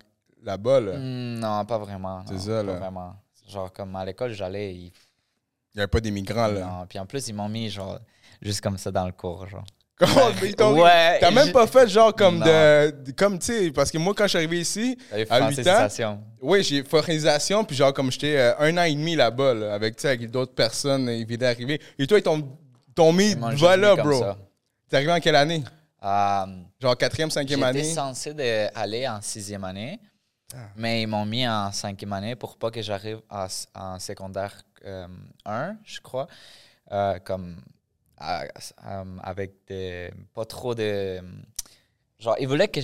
là-bas, 0.44 0.80
là. 0.80 0.98
Hmm, 0.98 1.40
Non, 1.40 1.66
pas 1.66 1.78
vraiment. 1.80 2.24
C'est 2.28 2.40
ça, 2.40 2.58
pas 2.58 2.64
là. 2.64 2.74
vraiment. 2.80 3.16
Genre, 3.48 3.74
comme 3.74 3.96
à 3.96 4.06
l'école, 4.06 4.34
j'allais. 4.34 4.74
Il 4.76 4.92
y 5.76 5.80
avait 5.80 5.88
pas 5.88 6.00
d'immigrants, 6.00 6.48
là. 6.48 6.60
non. 6.66 6.86
Puis 6.88 7.00
en 7.00 7.06
plus, 7.08 7.28
ils 7.28 7.34
m'ont 7.34 7.50
mis, 7.50 7.70
genre, 7.70 8.00
juste 8.42 8.62
comme 8.62 8.78
ça 8.78 8.92
dans 8.92 9.06
le 9.06 9.12
cours, 9.14 9.48
genre. 9.48 9.66
Ouais, 10.02 11.20
T'as 11.20 11.32
même 11.32 11.52
pas 11.52 11.68
fait 11.68 11.88
genre 11.88 12.14
comme 12.16 12.40
Non. 12.40 12.46
de, 12.46 13.12
Comme, 13.16 13.38
tu 13.40 13.46
sais, 13.46 13.72
parce 13.72 13.92
que 13.92 13.98
moi, 13.98 14.14
quand 14.16 14.24
je 14.24 14.30
suis 14.30 14.38
arrivé 14.38 14.60
ici, 14.60 14.98
À 15.12 15.18
huit 15.18 15.32
ans? 15.32 15.36
francisation. 15.36 16.24
oui, 16.42 16.64
j'ai 16.64 16.84
forisation, 16.84 17.64
puis 17.64 17.76
genre, 17.76 17.94
comme 17.94 18.12
j'étais 18.12 18.38
euh, 18.38 18.54
un 18.60 18.78
an 18.78 18.84
et 18.84 18.94
demi 18.96 19.16
là-bas, 19.16 19.54
là, 19.54 19.74
avec, 19.76 20.30
d'autres 20.32 20.54
personnes, 20.56 21.08
ils 21.10 21.26
venaient 21.26 21.38
d'arriver. 21.38 21.80
Et 22.00 22.08
toi, 22.08 22.18
ils 22.20 22.24
t'ont 22.96 23.14
mis, 23.14 23.36
voilà, 23.58 23.96
bro. 23.96 24.24
T'es 24.90 24.98
arrivé 24.98 25.12
en 25.12 25.20
quelle 25.20 25.36
année? 25.36 25.64
Euh, 26.04 26.46
Genre 26.82 26.98
quatrième, 26.98 27.30
cinquième 27.30 27.62
année? 27.64 27.84
J'étais 27.84 27.94
censé 27.96 28.34
de 28.34 28.68
aller 28.78 29.08
en 29.08 29.22
sixième 29.22 29.64
année, 29.64 30.00
Ah. 30.54 30.58
mais 30.76 31.04
ils 31.04 31.08
m'ont 31.08 31.26
mis 31.26 31.48
en 31.48 31.72
cinquième 31.72 32.12
année 32.14 32.36
pour 32.36 32.58
pas 32.58 32.72
que 32.72 32.82
j'arrive 32.82 33.20
en, 33.30 33.46
en 33.76 34.00
secondaire 34.00 34.54
1, 35.46 35.76
je 35.86 36.00
crois. 36.02 36.28
Euh, 36.92 37.20
comme 37.24 37.56
à- 38.22 38.46
à- 38.78 39.04
avec 39.24 39.54
des, 39.68 40.12
pas 40.34 40.46
trop 40.46 40.76
de. 40.76 41.20
Genre, 42.20 42.36
ils 42.40 42.48
voulaient 42.48 42.68
que 42.68 42.82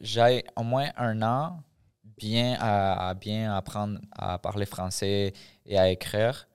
j'aille 0.00 0.44
au 0.56 0.62
moins 0.62 0.90
un 0.96 1.20
an 1.22 1.62
bien 2.18 2.56
à, 2.60 3.08
à 3.10 3.14
bien 3.14 3.54
apprendre 3.54 3.98
à 4.12 4.38
parler 4.38 4.64
français 4.66 5.32
et 5.66 5.78
à 5.78 5.88
écrire 5.90 6.46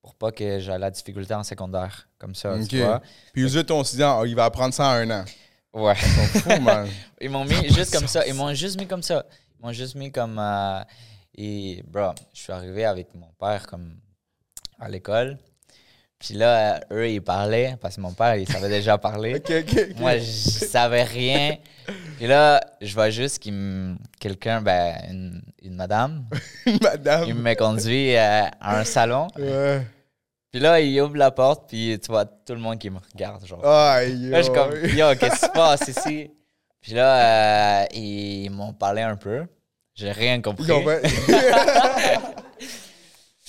pour 0.00 0.14
pas 0.14 0.32
que 0.32 0.58
j'aie 0.58 0.78
la 0.78 0.90
difficulté 0.90 1.34
en 1.34 1.42
secondaire. 1.44 2.08
Comme 2.18 2.34
ça, 2.34 2.54
tu 2.68 2.78
vois. 2.86 3.02
Puis 3.32 3.42
eux 3.42 3.58
autres, 3.58 3.74
on 3.74 3.84
s'est 3.84 3.96
dit, 3.96 4.02
il 4.30 4.34
va 4.36 4.44
apprendre 4.46 4.72
ça 4.74 4.84
en 4.88 4.92
un 4.92 5.10
an. 5.22 5.24
Ouais. 5.74 5.94
Ils 5.96 6.08
sont 6.32 6.40
fous, 6.40 6.60
man. 6.60 6.88
Ils 7.20 7.30
m'ont 7.30 7.44
mis 7.44 7.68
juste 7.72 7.92
comme 7.92 8.06
ça. 8.06 8.26
Ils 8.26 8.34
m'ont 8.34 8.52
juste 8.54 8.78
mis 8.78 8.86
comme 8.86 9.02
ça. 9.02 9.24
Ils 9.58 9.66
m'ont 9.66 9.72
juste 9.72 9.94
mis 9.94 10.10
comme. 10.12 10.38
euh, 10.38 10.82
et, 11.34 11.82
bro, 11.86 12.12
je 12.34 12.40
suis 12.42 12.52
arrivé 12.52 12.84
avec 12.84 13.14
mon 13.14 13.28
père 13.40 13.66
comme 13.66 13.96
à 14.78 14.88
l'école. 14.88 15.38
Puis 16.24 16.34
là, 16.34 16.76
euh, 16.76 16.78
eux, 16.92 17.10
ils 17.10 17.20
parlaient 17.20 17.76
parce 17.80 17.96
que 17.96 18.00
mon 18.00 18.12
père, 18.12 18.36
il 18.36 18.48
savait 18.48 18.68
déjà 18.68 18.96
parler. 18.96 19.42
Moi, 19.98 20.18
je 20.18 20.22
savais 20.22 21.02
rien. 21.02 21.56
Puis 22.16 22.28
là, 22.28 22.60
je 22.80 22.94
vois 22.94 23.10
juste 23.10 23.40
qu'il 23.40 23.54
me- 23.54 23.96
quelqu'un, 24.20 24.60
ben, 24.62 24.94
une, 25.10 25.42
une 25.62 25.74
madame, 25.74 26.24
il 26.66 26.78
Madame. 26.80 27.32
me 27.34 27.54
conduit 27.54 28.14
euh, 28.16 28.44
à 28.60 28.78
un 28.78 28.84
salon. 28.84 29.26
Ouais. 29.36 29.82
Puis 30.52 30.60
là, 30.60 30.78
il 30.80 31.00
ouvre 31.00 31.16
la 31.16 31.32
porte, 31.32 31.68
puis 31.68 31.98
tu 32.00 32.06
vois 32.12 32.24
tout 32.24 32.52
le 32.54 32.60
monde 32.60 32.78
qui 32.78 32.88
me 32.90 32.98
regarde, 33.12 33.44
genre. 33.44 33.58
Yo. 33.60 34.30
Là, 34.30 34.38
je 34.38 34.42
suis 34.42 34.52
comme, 34.52 34.72
yo, 34.96 35.16
qu'est-ce 35.18 35.40
qui 35.40 35.46
se 35.46 35.50
passe 35.54 35.88
ici? 35.88 36.30
Puis 36.80 36.92
là, 36.92 37.82
euh, 37.82 37.86
ils 37.94 38.48
m'ont 38.50 38.72
parlé 38.74 39.02
un 39.02 39.16
peu. 39.16 39.44
J'ai 39.94 40.12
rien 40.12 40.40
compris. 40.40 40.70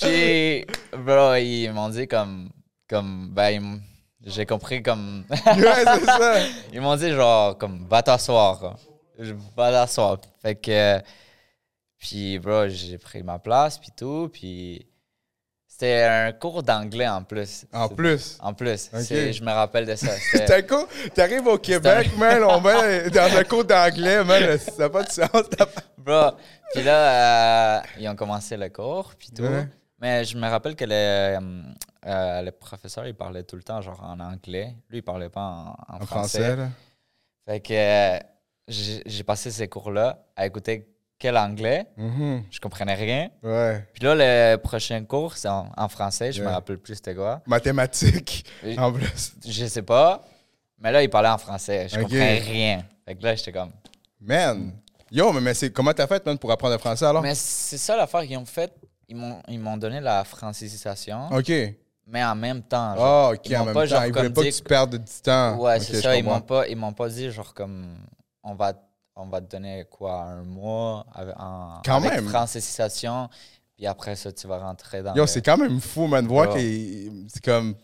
Puis, 0.01 0.65
bro, 0.97 1.35
ils 1.35 1.69
m'ont 1.71 1.89
dit 1.89 2.07
comme, 2.07 2.49
comme, 2.93 3.29
ben, 3.31 3.81
j'ai 4.23 4.45
compris 4.45 4.83
comme, 4.83 5.25
ouais, 5.29 5.35
c'est 5.45 6.05
ça. 6.05 6.35
ils 6.71 6.79
m'ont 6.79 6.95
dit 6.95 7.09
genre, 7.11 7.57
comme, 7.57 7.87
va 7.89 8.01
t'asseoir. 8.03 8.77
Va 9.57 9.71
t'asseoir. 9.71 10.17
Fait 10.41 10.55
que, 10.55 10.99
puis, 11.97 12.37
bro, 12.39 12.67
j'ai 12.67 12.97
pris 12.97 13.23
ma 13.23 13.39
place, 13.39 13.77
puis 13.79 13.89
tout, 13.97 14.29
puis 14.31 14.85
c'était 15.67 16.03
un 16.03 16.31
cours 16.33 16.61
d'anglais 16.61 17.07
en 17.07 17.23
plus. 17.23 17.65
En 17.73 17.89
plus? 17.89 18.37
En 18.41 18.53
plus. 18.53 18.89
Ok. 18.93 19.01
C'est- 19.01 19.33
Je 19.33 19.43
me 19.43 19.51
rappelle 19.51 19.85
de 19.87 19.95
ça. 19.95 20.11
T'arrives 21.15 21.47
au 21.47 21.57
Québec, 21.57 22.11
man, 22.17 22.43
on 22.43 22.59
va 22.59 23.09
dans 23.09 23.37
un 23.37 23.43
cours 23.43 23.65
d'anglais, 23.65 24.23
man, 24.23 24.57
ça 24.59 24.71
n'a 24.77 24.89
pas 24.89 25.03
de 25.03 25.09
sens. 25.11 25.29
Bro, 25.97 26.31
puis 26.73 26.83
là, 26.83 27.77
euh, 27.77 27.81
ils 27.99 28.07
ont 28.07 28.15
commencé 28.15 28.55
le 28.57 28.69
cours, 28.69 29.13
puis 29.17 29.29
tout. 29.35 29.43
Ouais. 29.43 29.67
Mais 30.03 30.25
je 30.25 30.37
me 30.37 30.49
rappelle 30.49 30.75
que 30.75 30.83
le, 30.83 30.91
euh, 30.93 31.39
euh, 32.07 32.41
le 32.41 32.51
professeur, 32.51 33.07
il 33.07 33.13
parlait 33.15 33.43
tout 33.43 33.55
le 33.55 33.63
temps, 33.63 33.79
genre 33.81 34.03
en 34.03 34.19
anglais. 34.19 34.75
Lui, 34.89 34.97
il 34.97 35.01
parlait 35.01 35.29
pas 35.29 35.39
en, 35.41 35.69
en 35.95 36.01
En 36.01 36.05
français. 36.05 36.39
français, 36.39 36.55
là. 36.57 36.67
Fait 37.47 37.59
que 37.61 37.73
euh, 37.73 38.19
j'ai 38.67 39.23
passé 39.23 39.49
ces 39.49 39.69
cours-là 39.69 40.25
à 40.35 40.45
écouter 40.45 40.89
quel 41.17 41.37
anglais. 41.37 41.85
Mhm. 41.95 42.43
Je 42.51 42.59
comprenais 42.59 42.95
rien. 42.95 43.29
Ouais. 43.43 43.87
Puis 43.93 44.03
là, 44.03 44.13
le 44.15 44.57
prochain 44.57 45.01
cours, 45.05 45.37
c'est 45.37 45.47
en, 45.47 45.71
en 45.77 45.87
français. 45.87 46.33
Je 46.33 46.41
me 46.41 46.47
Yeah. 46.47 46.55
rappelle 46.55 46.79
plus 46.79 46.95
c'était 46.95 47.15
quoi. 47.15 47.41
Mathématiques, 47.47 48.45
Et- 48.61 48.77
en 48.77 48.91
plus. 48.91 49.35
Je 49.47 49.65
sais 49.67 49.83
pas. 49.83 50.21
Mais 50.79 50.91
là, 50.91 51.01
il 51.01 51.09
parlait 51.09 51.29
en 51.29 51.37
français. 51.37 51.87
Je 51.87 51.95
Ok. 51.95 52.01
comprenais 52.03 52.39
rien. 52.39 52.83
Fait 53.05 53.15
que 53.15 53.23
là, 53.23 53.35
j'étais 53.35 53.53
comme. 53.53 53.71
Man. 54.19 54.73
Yo, 55.11 55.31
mais, 55.31 55.39
mais 55.41 55.53
c'est, 55.53 55.71
comment 55.71 55.93
t'as 55.93 56.07
fait, 56.07 56.25
man, 56.25 56.37
pour 56.37 56.51
apprendre 56.51 56.73
le 56.73 56.79
français, 56.79 57.05
alors? 57.05 57.21
Mais 57.21 57.35
c'est 57.35 57.77
ça 57.77 57.95
l'affaire 57.95 58.23
qu'ils 58.23 58.37
ont 58.37 58.45
fait. 58.45 58.73
Ils 59.09 59.15
m'ont, 59.15 59.41
ils 59.47 59.59
m'ont 59.59 59.77
donné 59.77 59.99
la 59.99 60.23
francisation, 60.23 61.27
OK. 61.31 61.51
mais 62.07 62.23
en 62.23 62.35
même 62.35 62.61
temps. 62.63 62.93
Ah, 62.93 62.97
genre. 62.97 63.33
OK, 63.33 63.49
Ils 63.49 63.55
en 63.55 63.59
m'ont 63.59 63.65
même 63.65 63.73
pas, 63.73 63.81
temps. 63.81 63.87
genre, 63.87 64.05
Ils 64.05 64.13
voulaient 64.13 64.29
pas 64.29 64.41
dit- 64.43 64.49
que 64.49 64.55
tu 64.55 64.63
perdes 64.63 64.95
du 64.97 65.21
temps. 65.21 65.57
Ouais, 65.57 65.79
c'est 65.79 66.01
ça. 66.01 66.15
Ils 66.15 66.23
m'ont 66.23 66.41
pas, 66.41 66.67
ils 66.67 66.75
m'ont 66.77 66.93
pas 66.93 67.09
dit 67.09 67.29
genre 67.31 67.53
comme 67.53 67.97
on 68.43 68.55
va, 68.55 68.73
on 69.15 69.27
va 69.27 69.41
te 69.41 69.51
donner 69.51 69.85
quoi 69.89 70.21
un 70.23 70.43
mois 70.43 71.05
avec, 71.13 71.35
en, 71.37 71.81
Quand 71.85 71.97
avec 71.97 72.11
même. 72.13 72.27
francisation, 72.29 73.29
puis 73.75 73.85
après 73.85 74.15
ça 74.15 74.31
tu 74.31 74.47
vas 74.47 74.57
rentrer 74.59 75.03
dans. 75.03 75.13
Yo, 75.15 75.21
le- 75.23 75.27
c'est 75.27 75.41
quand 75.43 75.57
même 75.57 75.79
fou, 75.79 76.07
man, 76.07 76.23
de 76.23 76.29
voir 76.29 76.53
que 76.53 76.59
c'est 77.27 77.43
comme... 77.43 77.75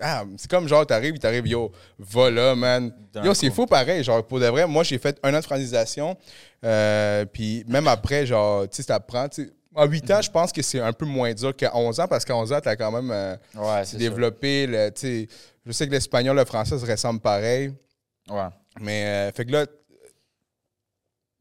Ah, 0.00 0.22
c'est 0.36 0.48
comme 0.48 0.68
genre, 0.68 0.86
t'arrives, 0.86 1.16
il 1.16 1.18
t'arrive, 1.18 1.44
yo, 1.48 1.72
va 1.98 2.30
là, 2.30 2.54
man. 2.54 2.92
Yo, 3.16 3.34
c'est 3.34 3.50
fou 3.50 3.66
pareil. 3.66 4.04
Genre, 4.04 4.24
pour 4.24 4.38
de 4.38 4.46
vrai, 4.46 4.64
moi, 4.64 4.84
j'ai 4.84 4.96
fait 4.96 5.18
un 5.24 5.34
an 5.34 5.40
de 5.40 5.44
francisation. 5.44 6.16
euh, 6.64 7.24
puis 7.24 7.64
même 7.66 7.88
après, 7.88 8.24
genre, 8.24 8.62
tu 8.68 8.76
sais, 8.76 8.84
ça 8.84 9.00
prend. 9.00 9.28
tu 9.28 9.42
sais, 9.46 9.52
À 9.76 9.84
8 9.86 10.10
ans, 10.10 10.22
je 10.22 10.30
pense 10.30 10.50
que 10.52 10.62
c'est 10.62 10.80
un 10.80 10.92
peu 10.92 11.04
moins 11.04 11.32
dur 11.34 11.54
qu'à 11.54 11.76
11 11.76 12.00
ans 12.00 12.08
parce 12.08 12.24
qu'à 12.24 12.34
11 12.36 12.52
ans, 12.52 12.60
t'as 12.60 12.74
quand 12.74 12.90
même 12.90 13.10
euh, 13.10 13.36
Ouais, 13.54 13.84
c'est 13.84 13.96
développé. 13.98 14.66
Le, 14.66 14.90
tu 14.90 15.28
je 15.66 15.72
sais 15.72 15.86
que 15.86 15.92
l'espagnol, 15.92 16.36
le 16.36 16.44
français 16.44 16.78
se 16.78 16.86
ressemble 16.86 17.20
pareil. 17.20 17.72
Ouais. 18.30 18.48
Mais, 18.80 19.04
euh, 19.04 19.32
fait 19.32 19.44
que 19.44 19.52
là, 19.52 19.66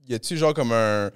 y 0.07 0.13
a-tu 0.13 0.37
genre 0.37 0.53
comme 0.53 0.71
un. 0.71 1.09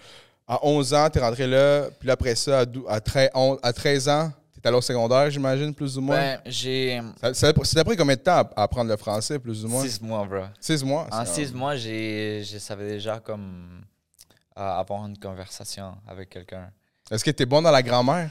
À 0.48 0.60
11 0.66 0.94
ans, 0.94 1.10
t'es 1.10 1.20
rentré 1.20 1.48
là, 1.48 1.90
puis 1.98 2.08
là, 2.08 2.14
après 2.14 2.36
ça, 2.36 2.60
à, 2.60 2.66
dou- 2.66 2.86
à, 2.90 3.00
13, 3.00 3.30
on- 3.36 3.58
à 3.64 3.72
13 3.72 4.10
ans, 4.10 4.34
t'es 4.54 4.68
allé 4.68 4.76
au 4.78 4.82
secondaire, 4.82 5.30
j'imagine, 5.30 5.74
plus 5.74 5.98
ou 5.98 6.02
moins? 6.02 6.18
Ben, 6.20 6.42
j'ai 6.46 7.02
t'a 7.22 7.84
pris 7.86 7.96
combien 7.96 8.16
de 8.16 8.22
temps 8.22 8.38
à, 8.40 8.50
à 8.58 8.64
apprendre 8.64 8.90
le 8.90 8.98
français, 8.98 9.40
plus 9.40 9.64
ou 9.64 9.70
moins? 9.70 9.84
six 9.86 10.02
mois, 10.02 10.26
bro. 10.26 10.42
6 10.60 10.84
mois. 10.84 11.08
En 11.12 11.24
c'est- 11.26 11.46
six 11.46 11.54
mois, 11.54 11.76
j'ai, 11.78 12.44
je 12.44 12.58
savais 12.58 12.88
déjà 12.90 13.20
comme 13.20 13.82
euh, 14.58 14.62
avoir 14.62 15.06
une 15.06 15.18
conversation 15.18 15.96
avec 16.06 16.30
quelqu'un. 16.30 16.70
Est-ce 17.12 17.24
que 17.24 17.32
t'es 17.32 17.46
bon 17.46 17.62
dans 17.62 17.72
la 17.72 17.84
grammaire? 17.84 18.30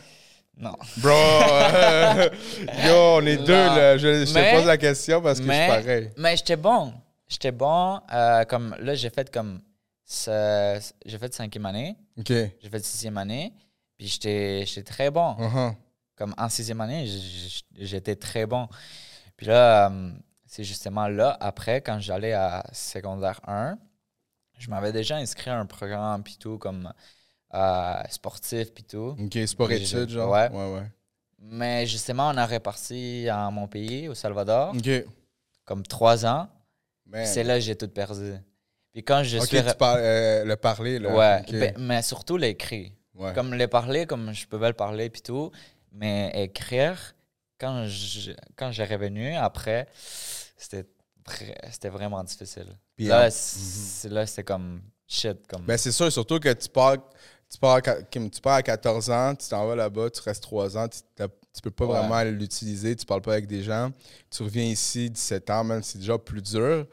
Non. 0.57 0.75
Bro, 0.99 1.11
euh, 1.13 2.29
yo, 2.87 2.95
on 2.95 3.27
est 3.27 3.37
Non. 3.37 3.45
deux, 3.45 3.53
là. 3.53 3.97
Je, 3.99 4.25
je 4.27 4.35
Mais- 4.35 4.51
te 4.53 4.57
pose 4.57 4.67
la 4.67 4.77
question 4.79 5.23
parce 5.23 5.39
que 5.41 5.45
mais- 5.47 5.69
je 5.69 5.73
suis 5.75 5.83
pareil. 5.83 6.11
Mais 6.17 6.37
j'étais 6.37 6.57
bon. 6.57 6.93
J'étais 7.29 7.53
bon. 7.53 8.01
euh, 8.13 8.45
comme 8.45 8.75
là, 8.81 8.95
j'ai 8.95 9.11
fait 9.11 9.31
comme 9.33 9.61
j'ai 10.07 11.19
fait 11.19 11.33
cinquième 11.35 11.67
année. 11.67 11.97
OK. 12.19 12.29
J'ai 12.29 12.69
fait 12.71 12.85
sixième 12.85 13.17
année, 13.17 13.53
puis 13.97 14.09
j'étais 14.09 14.65
très 14.85 15.11
bon. 15.11 15.35
Uh-huh. 15.39 15.75
Comme 16.17 16.35
en 16.37 16.49
sixième 16.49 16.81
année, 16.81 17.07
j'étais 17.79 18.17
très 18.17 18.45
bon. 18.47 18.69
Puis 19.37 19.47
là, 19.47 19.89
euh, 19.91 20.11
c'est 20.47 20.65
justement 20.65 21.07
là, 21.09 21.37
après, 21.41 21.81
quand 21.81 22.01
j'allais 22.01 22.33
à 22.33 22.65
secondaire 22.73 23.41
1, 23.47 23.79
je 24.59 24.69
m'avais 24.69 24.93
déjà 24.93 25.17
inscrit 25.17 25.49
à 25.51 25.59
un 25.59 25.65
programme, 25.67 26.23
puis 26.23 26.37
tout, 26.39 26.59
comme 26.59 26.93
euh, 27.55 28.03
sportif, 28.11 28.73
puis 28.73 28.85
tout. 28.85 29.17
OK, 29.19 29.39
sport 29.47 29.69
J'ai- 29.69 29.83
études, 29.83 30.09
genre? 30.11 30.31
ouais. 30.31 30.49
Ouais, 30.51 30.75
ouais. 30.75 30.87
Mais 31.43 31.87
justement, 31.87 32.29
on 32.29 32.37
a 32.37 32.47
reparti 32.47 33.29
à 33.29 33.51
mon 33.51 33.67
pays, 33.67 34.09
au 34.09 34.15
Salvador, 34.15 34.75
OK. 34.77 34.91
comme 35.65 35.83
trois 35.85 36.25
ans. 36.27 36.49
C'est 37.25 37.43
là 37.43 37.55
que 37.57 37.61
j'ai 37.61 37.75
tout 37.77 37.89
perdu. 37.89 38.35
Puis 38.93 39.03
quand 39.03 39.23
je 39.25 39.39
OK, 39.39 39.47
suis... 39.47 39.63
tu 39.65 39.75
parles 39.75 40.01
euh, 40.03 40.45
le 40.45 40.57
parler, 40.57 40.99
là. 40.99 41.15
Ouais, 41.15 41.43
ben, 41.51 41.75
mais 41.79 42.03
surtout 42.03 42.37
l'écrit. 42.37 42.93
ouais. 43.15 43.33
Comme 43.35 43.55
le 43.55 43.67
parler, 43.69 44.07
comme 44.07 44.33
je 44.33 44.47
pouvais 44.47 44.69
le 44.69 44.75
parler 44.75 45.11
puis 45.11 45.23
tout, 45.23 45.51
mais 45.93 46.31
écrire, 46.35 47.15
quand 47.59 47.87
je, 47.87 48.33
quand 48.57 48.71
j'ai 48.71 48.85
revenu 48.85 49.35
après, 49.35 49.87
c'était 50.57 50.87
c'était 51.71 51.89
vraiment 51.89 52.23
difficile. 52.25 52.67
Puis, 52.97 53.07
là, 53.07 53.29
là, 53.29 54.27
c'était 54.27 54.45
comme 54.45 54.83
shit. 55.07 55.47
Comme, 55.47 55.63
Ben, 55.65 55.77
c'est 55.77 55.93
sûr, 55.93 56.11
surtout 56.11 56.39
que 56.41 56.53
tu 56.53 56.69
pars, 56.69 56.97
tu 57.51 57.59
pars, 57.59 57.77
à 57.77 57.81
tu 58.03 58.41
pars 58.43 58.55
à 58.55 58.63
14 58.63 59.11
ans, 59.11 59.35
tu 59.35 59.49
t'en 59.49 59.67
vas 59.67 59.75
là-bas, 59.77 60.11
tu 60.11 60.21
restes 60.23 60.43
3 60.43 60.79
ans, 60.79 60.89
tu, 60.89 61.01
tu 61.53 61.61
peux 61.63 61.71
pas 61.71 61.87
Ouais. 61.87 61.99
vraiment 62.07 62.23
l'utiliser, 62.23 62.95
tu 62.95 63.05
parles 63.05 63.23
pas 63.23 63.33
avec 63.33 63.47
des 63.47 63.63
gens. 63.63 63.91
Tu 64.31 64.43
reviens 64.43 64.65
ici, 64.65 65.11
17 65.11 65.51
ans, 65.51 65.65
man, 65.65 65.83
c'est 65.83 65.99
déjà 65.99 66.17
plus 66.17 66.43
dur. 66.43 66.87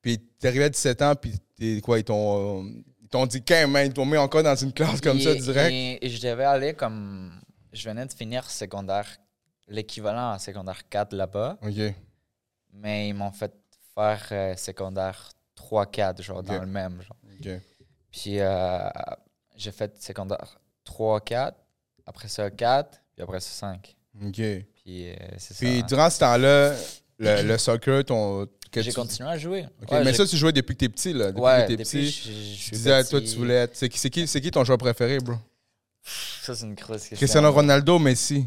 Puis 0.00 0.18
t'es 0.38 0.48
arrivé 0.48 0.64
à 0.64 0.68
17 0.70 1.02
ans, 1.02 1.14
puis 1.14 1.34
t'es 1.58 1.80
quoi, 1.82 1.98
ils 1.98 2.04
t'ont 2.04 2.64
ils 3.02 3.08
t'ont 3.10 3.26
dit 3.26 3.42
qu'un 3.42 3.66
man, 3.66 3.86
ils 3.86 3.92
t'ont 3.92 4.04
mis 4.06 4.16
encore 4.18 4.42
dans 4.42 4.54
une 4.54 4.72
classe 4.72 5.00
comme 5.00 5.20
ça 5.20 5.34
direct. 5.34 5.70
Et, 5.72 6.04
et 6.06 6.08
je 6.10 6.20
devais 6.26 6.44
aller 6.44 6.74
comme. 6.74 7.40
Je 7.72 7.88
venais 7.88 8.06
de 8.06 8.12
finir 8.12 8.48
secondaire, 8.50 9.06
l'équivalent 9.66 10.30
à 10.32 10.38
secondaire 10.38 10.88
4 10.88 11.14
là-bas, 11.14 11.58
OK. 11.62 11.94
mais 12.72 13.08
ils 13.10 13.14
m'ont 13.14 13.30
fait 13.32 13.52
faire 13.94 14.26
euh, 14.32 14.56
secondaire 14.56 15.30
3-4, 15.56 16.22
genre 16.22 16.42
dans 16.42 16.60
le 16.60 16.66
même. 16.66 17.02
Genre. 17.02 17.16
OK. 17.40 17.60
Puis 18.10 18.40
euh, 18.40 18.88
j'ai 19.58 19.72
fait 19.72 20.00
secondaire 20.02 20.60
3, 20.84 21.20
4, 21.20 21.56
après 22.06 22.28
ça 22.28 22.50
4, 22.50 23.00
puis 23.14 23.22
après 23.22 23.40
ça 23.40 23.50
5. 23.50 23.96
OK. 24.24 24.32
Puis 24.34 25.10
euh, 25.10 25.14
c'est 25.36 25.54
ça. 25.54 25.60
Puis 25.60 25.82
durant 25.84 26.08
ce 26.10 26.18
temps-là, 26.20 26.74
le, 27.18 27.42
le 27.42 27.58
soccer, 27.58 28.04
ton. 28.04 28.46
J'ai 28.74 28.82
tu- 28.84 28.92
continué 28.92 29.28
à 29.30 29.38
jouer. 29.38 29.66
Ouais, 29.90 30.04
mais 30.04 30.12
ça, 30.12 30.26
tu 30.26 30.36
jouais 30.36 30.52
depuis 30.52 30.74
que 30.74 30.80
t'es 30.80 30.88
petit, 30.88 31.12
là. 31.12 31.28
Depuis 31.32 31.40
ouais, 31.40 31.62
que 31.62 31.68
t'es 31.68 31.76
petit. 31.78 32.10
je- 32.10 32.70
disais 32.70 32.92
à 32.92 33.02
toi, 33.04 33.20
tu 33.20 33.34
voulais 33.36 33.54
être. 33.54 33.74
C'est 33.76 33.88
qui, 33.88 34.50
ton 34.50 34.62
joueur 34.64 34.78
préféré, 34.78 35.18
bro? 35.18 35.34
Ça, 36.42 36.54
c'est 36.54 36.64
une 36.64 36.74
grosse 36.74 37.00
question. 37.00 37.16
Cristiano 37.16 37.50
Ronaldo 37.52 37.98
Messi? 37.98 38.46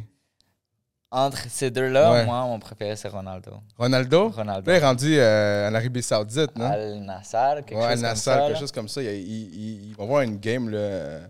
Entre 1.13 1.39
ces 1.49 1.69
deux-là, 1.69 2.11
Ouais. 2.13 2.25
moi, 2.25 2.41
mon 2.45 2.57
préféré, 2.57 2.95
c'est 2.95 3.09
Ronaldo. 3.09 3.51
Ronaldo? 3.77 4.29
Ronaldo. 4.29 4.71
Là, 4.71 4.77
il 4.77 4.81
est 4.81 4.85
rendu 4.85 5.19
euh, 5.19 5.69
en 5.69 5.75
Arabie 5.75 6.01
Saoudite, 6.01 6.55
non? 6.55 6.71
Al 6.71 7.01
Nassar, 7.01 7.55
quelque 7.65 7.75
ouais, 7.79 7.91
chose 7.91 8.01
Nassar, 8.01 8.35
comme 8.37 8.43
ça. 8.43 8.47
quelque 8.47 8.59
chose 8.59 8.71
comme 8.71 8.87
ça. 8.87 9.03
Il, 9.03 9.09
il- 9.09 9.53
il- 9.53 9.89
il 9.89 9.95
va 9.95 10.03
avoir 10.03 10.21
une 10.21 10.37
game, 10.37 10.69
là. 10.69 10.77
euh, 10.77 11.27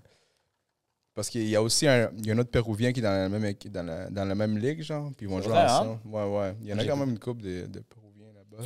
Parce 1.16 1.30
qu'il 1.30 1.48
y 1.48 1.56
a 1.56 1.62
aussi 1.64 1.88
un, 1.88 2.12
il 2.20 2.28
y 2.28 2.32
a 2.32 2.36
un 2.36 2.38
autre 2.38 2.52
Péruvien 2.52 2.94
qui 2.94 3.00
est 3.00 3.04
dans 3.04 3.10
la 3.10 3.28
même, 3.28 3.54
dans 3.72 3.84
la, 3.86 4.10
dans 4.12 4.26
la 4.26 4.36
même 4.36 4.58
ligue, 4.58 4.82
genre. 4.84 5.12
Puis 5.18 5.26
ils 5.26 5.30
vont 5.30 5.42
jouer 5.42 5.58
hein? 5.58 5.66
ensemble. 5.66 6.00
Ouais, 6.06 6.24
ouais. 6.38 6.56
Il 6.62 6.68
y 6.70 6.74
en 6.74 6.78
a 6.78 6.86
quand 6.86 6.96
même 6.98 7.10
une 7.10 7.20
couple 7.20 7.42
de, 7.42 7.66
de 7.66 7.80
Péruviens 7.80 8.32
là-bas. 8.36 8.64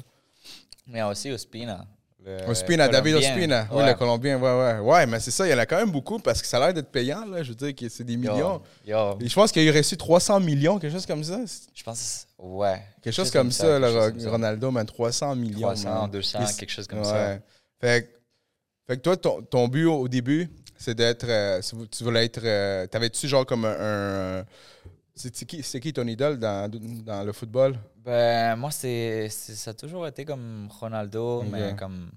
Mais 0.88 0.94
il 0.96 0.98
y 0.98 1.00
a 1.00 1.08
aussi 1.08 1.32
Ospina. 1.32 1.86
Le 2.26 2.50
Ospina, 2.50 2.88
David. 2.88 3.16
Ospina. 3.16 3.68
Oui, 3.72 3.86
le 3.86 3.94
Colombien, 3.94 4.40
ouais, 4.40 4.58
ouais. 4.58 4.80
Ouais, 4.80 5.06
mais 5.06 5.20
c'est 5.20 5.32
ça, 5.32 5.46
il 5.48 5.52
y 5.52 5.54
en 5.54 5.58
a 5.60 5.66
quand 5.66 5.78
même 5.78 5.92
beaucoup 5.92 6.18
parce 6.20 6.42
que 6.42 6.48
ça 6.48 6.58
a 6.58 6.60
l'air 6.62 6.74
d'être 6.74 6.90
payant, 6.92 7.24
là. 7.26 7.44
Je 7.44 7.50
veux 7.50 7.56
dire 7.56 7.76
que 7.76 7.88
c'est 7.88 8.04
des 8.04 8.18
millions. 8.18 8.62
Yo, 8.86 8.98
yo, 8.98 9.18
Et 9.22 9.28
je 9.30 9.34
pense 9.36 9.52
qu'il 9.52 9.68
a 9.70 9.72
reçu 9.72 9.96
300 9.96 10.40
millions, 10.40 10.80
quelque 10.80 10.94
chose 10.94 11.06
comme 11.06 11.24
ça. 11.24 11.40
Je 11.74 11.84
pense, 11.84 12.26
ouais. 12.40 12.82
Quelque 13.02 13.14
chose 13.14 13.30
comme 13.32 13.52
ça, 13.52 13.78
là, 13.80 13.88
quelque 13.88 14.00
chose 14.02 14.12
comme 14.12 14.20
ça. 14.22 14.30
Ronaldo, 14.32 14.72
man, 14.72 14.86
300 14.86 15.36
millions. 15.36 15.68
300, 15.68 16.02
man. 16.02 16.10
200, 16.12 16.40
Et 16.40 16.54
quelque 16.58 16.72
chose 16.72 16.88
comme 16.88 17.00
ouais. 17.00 17.06
ça. 17.06 17.38
Fait, 17.80 18.04
que- 18.04 18.18
fait 18.88 18.98
que 18.98 19.02
toi, 19.02 19.18
ton, 19.18 19.42
ton 19.44 19.68
but 19.68 19.86
au, 19.86 20.08
début, 20.08 20.50
c'est 20.78 20.96
d'être. 20.96 21.26
euh, 21.30 21.62
tu 21.92 22.04
voulais 22.04 22.26
être. 22.26 22.42
euh, 22.44 22.88
T'avais-tu 22.88 23.28
genre 23.28 23.46
comme 23.46 23.66
un. 23.66 24.40
un- 24.40 24.46
c'est 25.16 25.32
qui, 25.46 25.94
ton 25.94 26.06
idole 26.08 26.38
dans, 26.40 26.70
dans 27.06 27.24
le 27.24 27.32
football? 27.32 27.78
Ben, 28.06 28.56
moi, 28.56 28.70
c'est, 28.72 29.30
ça 29.30 29.72
a 29.72 29.74
toujours 29.74 30.06
été 30.08 30.26
comme 30.26 30.68
Ronaldo, 30.80 31.42
mais 31.44 31.76
comme. 31.76 32.12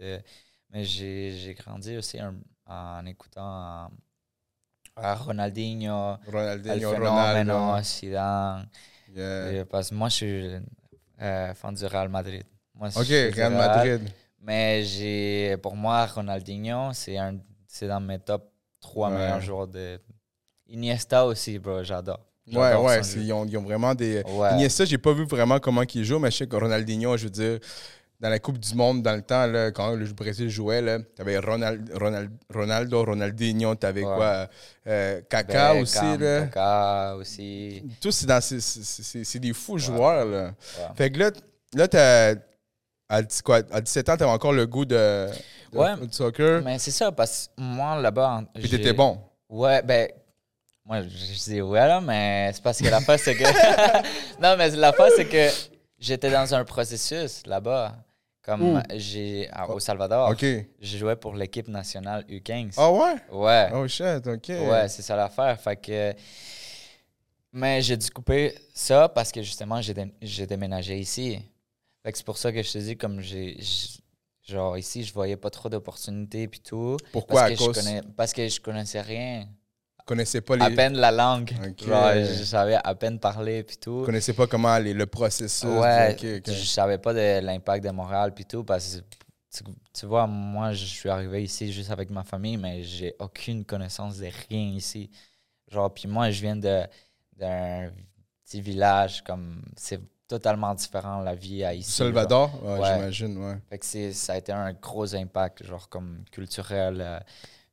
euh, 0.00 0.18
mais 0.70 0.84
j'ai, 0.84 1.54
grandi 1.58 1.96
aussi 1.96 2.20
en, 2.22 2.34
en 2.66 3.04
écoutant 3.06 3.90
euh, 4.98 5.14
Ronaldinho, 5.14 6.16
El 6.26 6.32
Ronaldinho, 6.32 6.90
Fenomeno, 6.92 7.52
Ronaldo. 7.58 7.82
Zidane. 7.84 8.68
Yeah. 9.14 9.64
Parce 9.66 9.90
que 9.90 9.94
moi, 9.94 10.08
je 10.08 10.14
suis 10.14 10.50
euh, 11.20 11.54
fan 11.54 11.74
du 11.74 11.86
Real 11.86 12.08
Madrid. 12.08 12.44
Moi, 12.74 12.88
Ok, 12.96 13.06
Real 13.08 13.52
Madrid. 13.52 14.08
Mais 14.40 14.82
j'ai, 14.84 15.56
pour 15.62 15.74
moi, 15.76 16.06
Ronaldinho, 16.06 16.92
c'est, 16.92 17.16
dans 17.82 18.00
mes 18.00 18.18
top 18.20 18.50
3 18.80 19.10
Ouais. 19.10 19.16
meilleurs 19.16 19.40
joueurs 19.40 19.66
de. 19.68 20.00
Iniesta 20.68 21.26
aussi, 21.26 21.58
bro, 21.58 21.82
j'adore. 21.82 22.20
Ouais, 22.52 22.74
ouais, 22.74 23.00
ils 23.16 23.32
ont, 23.32 23.46
ils 23.46 23.56
ont 23.56 23.62
vraiment 23.62 23.94
des. 23.94 24.22
Ouais. 24.26 24.52
Iniesta, 24.52 24.84
j'ai 24.84 24.98
pas 24.98 25.12
vu 25.12 25.24
vraiment 25.24 25.58
comment 25.58 25.82
il 25.94 26.04
joue, 26.04 26.18
mais 26.18 26.30
je 26.30 26.36
sais 26.38 26.46
que 26.46 26.56
Ronaldinho, 26.56 27.16
je 27.16 27.24
veux 27.24 27.30
dire, 27.30 27.58
dans 28.20 28.28
la 28.28 28.38
Coupe 28.38 28.58
du 28.58 28.74
Monde, 28.74 29.02
dans 29.02 29.14
le 29.16 29.22
temps, 29.22 29.46
là, 29.46 29.70
quand 29.70 29.92
le 29.94 30.04
Brésil 30.12 30.48
jouait, 30.50 30.82
là, 30.82 30.98
t'avais 31.16 31.38
Ronald, 31.38 31.90
Ronald, 31.98 32.30
Ronaldo, 32.52 33.04
Ronaldinho, 33.04 33.74
t'avais 33.76 34.04
Ouais. 34.04 34.14
quoi? 34.14 34.48
Euh, 34.86 35.20
Kaka 35.28 35.72
Beckham, 35.72 35.82
aussi, 35.82 36.18
là. 36.18 36.40
Kaka 36.46 37.16
aussi. 37.16 37.82
Tous, 38.00 38.10
c'est 38.12 38.26
dans- 38.26 38.40
c'est- 38.42 38.60
c'est 38.60 39.02
c'est- 39.02 39.24
c'est 39.24 39.38
des 39.38 39.52
fous 39.54 39.78
joueurs, 39.78 40.26
là. 40.26 40.52
Fait 40.96 41.10
que 41.10 41.18
là, 41.18 41.30
là 41.74 41.88
t'as. 41.88 42.34
À, 43.06 43.22
quoi, 43.44 43.60
à 43.70 43.80
17 43.82 44.08
ans, 44.08 44.16
t'avais 44.16 44.30
encore 44.30 44.52
le 44.54 44.66
goût 44.66 44.86
de, 44.86 45.28
de, 45.72 45.78
Ouais. 45.78 45.94
de 46.06 46.12
soccer. 46.12 46.62
Mais 46.62 46.78
c'est 46.78 46.90
ça, 46.90 47.12
parce 47.12 47.50
que 47.54 47.62
moi, 47.62 48.00
là-bas. 48.00 48.44
Puis 48.54 48.68
t'étais 48.68 48.94
bon. 48.94 49.18
Ouais, 49.50 49.82
ben. 49.82 50.08
Moi, 50.86 51.02
je, 51.02 51.08
je 51.08 51.44
dis 51.50 51.62
ouais, 51.62 51.86
là, 51.86 52.00
mais 52.00 52.50
c'est 52.52 52.62
parce 52.62 52.78
que 52.80 52.88
la 52.88 53.00
fois, 53.00 53.16
c'est 53.16 53.34
que. 53.34 53.44
non, 54.42 54.56
mais 54.56 54.70
la 54.70 54.92
fois, 54.92 55.08
c'est 55.10 55.26
que 55.26 55.48
j'étais 55.98 56.30
dans 56.30 56.54
un 56.54 56.64
processus 56.64 57.42
là-bas. 57.46 57.96
Comme 58.42 58.76
Où? 58.76 58.78
j'ai 58.94 59.48
à- 59.50 59.70
au 59.70 59.80
Salvador, 59.80 60.28
OK. 60.28 60.40
j'ai 60.42 60.98
joué 60.98 61.16
pour 61.16 61.34
l'équipe 61.34 61.66
nationale 61.68 62.26
U15. 62.28 62.74
Ah 62.76 62.92
ouais? 62.92 63.14
Ouais. 63.32 63.70
Oh 63.72 63.88
shit, 63.88 64.26
OK. 64.26 64.48
Ouais, 64.50 64.86
c'est 64.88 65.00
ça 65.00 65.16
l'affaire. 65.16 65.58
Fait 65.58 65.76
que. 65.76 66.12
Mais 67.52 67.80
j'ai 67.80 67.96
dû 67.96 68.10
couper 68.10 68.54
ça 68.74 69.08
parce 69.08 69.32
que 69.32 69.40
justement, 69.42 69.80
j'ai 69.80 69.94
dé- 69.94 70.12
j'ai 70.20 70.46
déménagé 70.46 70.98
ici. 70.98 71.38
Fait 72.02 72.12
que 72.12 72.18
c'est 72.18 72.26
pour 72.26 72.36
ça 72.36 72.52
que 72.52 72.62
je 72.62 72.70
te 72.70 72.78
dis, 72.78 72.96
comme 72.98 73.20
j'ai. 73.20 73.56
Genre, 74.46 74.76
ici, 74.76 75.04
je 75.04 75.14
voyais 75.14 75.38
pas 75.38 75.48
trop 75.48 75.70
d'opportunités 75.70 76.46
puis 76.46 76.60
tout. 76.60 76.98
Pourquoi? 77.12 77.40
Parce 77.40 77.52
À 77.52 77.54
que, 77.54 77.60
je 77.60 77.64
cause... 77.66 77.78
connais, 77.78 78.02
parce 78.14 78.32
que 78.34 78.46
je 78.46 78.60
connaissais 78.60 79.00
rien. 79.00 79.46
Connaissais 80.04 80.40
pas 80.40 80.56
les... 80.56 80.62
À 80.64 80.70
peine 80.70 80.96
la 80.96 81.10
langue. 81.10 81.52
Ok. 81.66 81.86
Genre, 81.86 82.12
je 82.14 82.44
savais 82.44 82.76
à 82.82 82.94
peine 82.94 83.18
parler 83.18 83.62
puis 83.62 83.76
tout. 83.76 84.02
connaissais 84.04 84.32
pas 84.32 84.46
comment 84.46 84.76
les- 84.78 84.94
le 84.94 85.06
processus. 85.06 85.64
Ouais, 85.64 86.12
OK, 86.12 86.24
OK. 86.38 86.54
je 86.54 86.64
savais 86.64 86.98
pas 86.98 87.12
de 87.14 87.40
l'impact 87.44 87.84
de 87.84 87.90
Montréal 87.90 88.32
puis 88.34 88.44
tout 88.44 88.64
parce 88.64 88.96
que 88.96 89.00
tu, 89.56 89.62
tu 89.92 90.06
vois, 90.06 90.26
moi, 90.26 90.72
je 90.72 90.84
suis 90.84 91.08
arrivé 91.08 91.44
ici 91.44 91.72
juste 91.72 91.90
avec 91.90 92.10
ma 92.10 92.24
famille, 92.24 92.56
mais 92.56 92.82
j'ai 92.82 93.14
aucune 93.20 93.64
connaissance 93.64 94.18
de 94.18 94.28
rien 94.48 94.70
ici. 94.74 95.08
Genre, 95.70 95.92
puis 95.94 96.08
moi, 96.08 96.30
je 96.30 96.40
viens 96.40 96.56
de 96.56 96.82
d'un 97.36 97.90
petit 98.44 98.60
village, 98.60 99.22
comme 99.24 99.62
c'est 99.76 100.00
totalement 100.28 100.74
différent 100.74 101.20
la 101.20 101.34
vie 101.34 101.64
à 101.64 101.74
ici. 101.74 101.90
Salvador? 101.92 102.50
Ouais, 102.64 102.78
Ouais. 102.78 102.94
J'imagine, 102.94 103.38
ouais. 103.38 103.56
Fait 103.70 103.78
que 103.78 103.86
c'est, 103.86 104.12
ça 104.12 104.34
a 104.34 104.36
été 104.38 104.52
un 104.52 104.72
gros 104.72 105.14
impact, 105.14 105.64
genre 105.64 105.88
comme 105.88 106.24
culturel, 106.30 107.00
euh, 107.00 107.18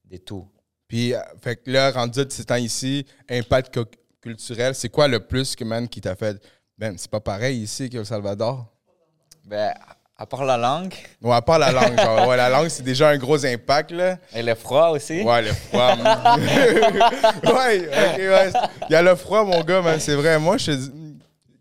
des 0.06 0.20
tout. 0.20 0.48
Puis, 0.92 1.14
euh, 1.14 1.20
fait 1.42 1.56
que 1.56 1.72
là, 1.72 1.90
rendu 1.92 2.20
à 2.20 2.26
17 2.26 2.52
ans 2.52 2.56
ici, 2.56 3.06
impact 3.30 3.74
cu- 3.74 3.98
culturel, 4.22 4.76
c'est 4.76 4.90
quoi 4.90 5.08
le 5.08 5.22
plus 5.22 5.56
que, 5.56 5.64
man, 5.64 5.88
qui 5.88 6.02
t'a 6.02 6.16
fait... 6.18 6.36
Ben, 6.78 6.96
c'est 6.98 7.10
pas 7.10 7.22
pareil 7.22 7.60
ici 7.62 7.90
qu'au 7.90 8.04
Salvador? 8.04 8.66
Ben, 9.46 9.74
à 10.18 10.26
part 10.26 10.44
la 10.44 10.58
langue 10.58 10.94
Ouais, 11.22 11.34
à 11.34 11.42
part 11.42 11.60
la 11.60 11.72
langue. 11.72 11.98
genre, 11.98 12.28
ouais, 12.28 12.36
la 12.36 12.50
langue, 12.50 12.68
c'est 12.68 12.84
déjà 12.84 13.08
un 13.08 13.18
gros 13.18 13.46
impact, 13.46 13.92
là. 13.92 14.18
et 14.36 14.44
le 14.44 14.54
froid 14.54 14.90
aussi. 14.90 15.22
Ouais, 15.22 15.42
le 15.44 15.54
froid. 15.54 15.96
man. 15.96 16.42
ouais, 17.44 17.88
ok, 17.88 18.18
ouais. 18.18 18.52
Il 18.90 18.92
y 18.92 18.96
a 18.96 19.02
le 19.02 19.16
froid, 19.16 19.46
mon 19.46 19.62
gars, 19.64 19.82
man, 19.82 19.98
c'est 19.98 20.16
vrai. 20.16 20.38
Moi, 20.40 20.58
je 20.58 20.74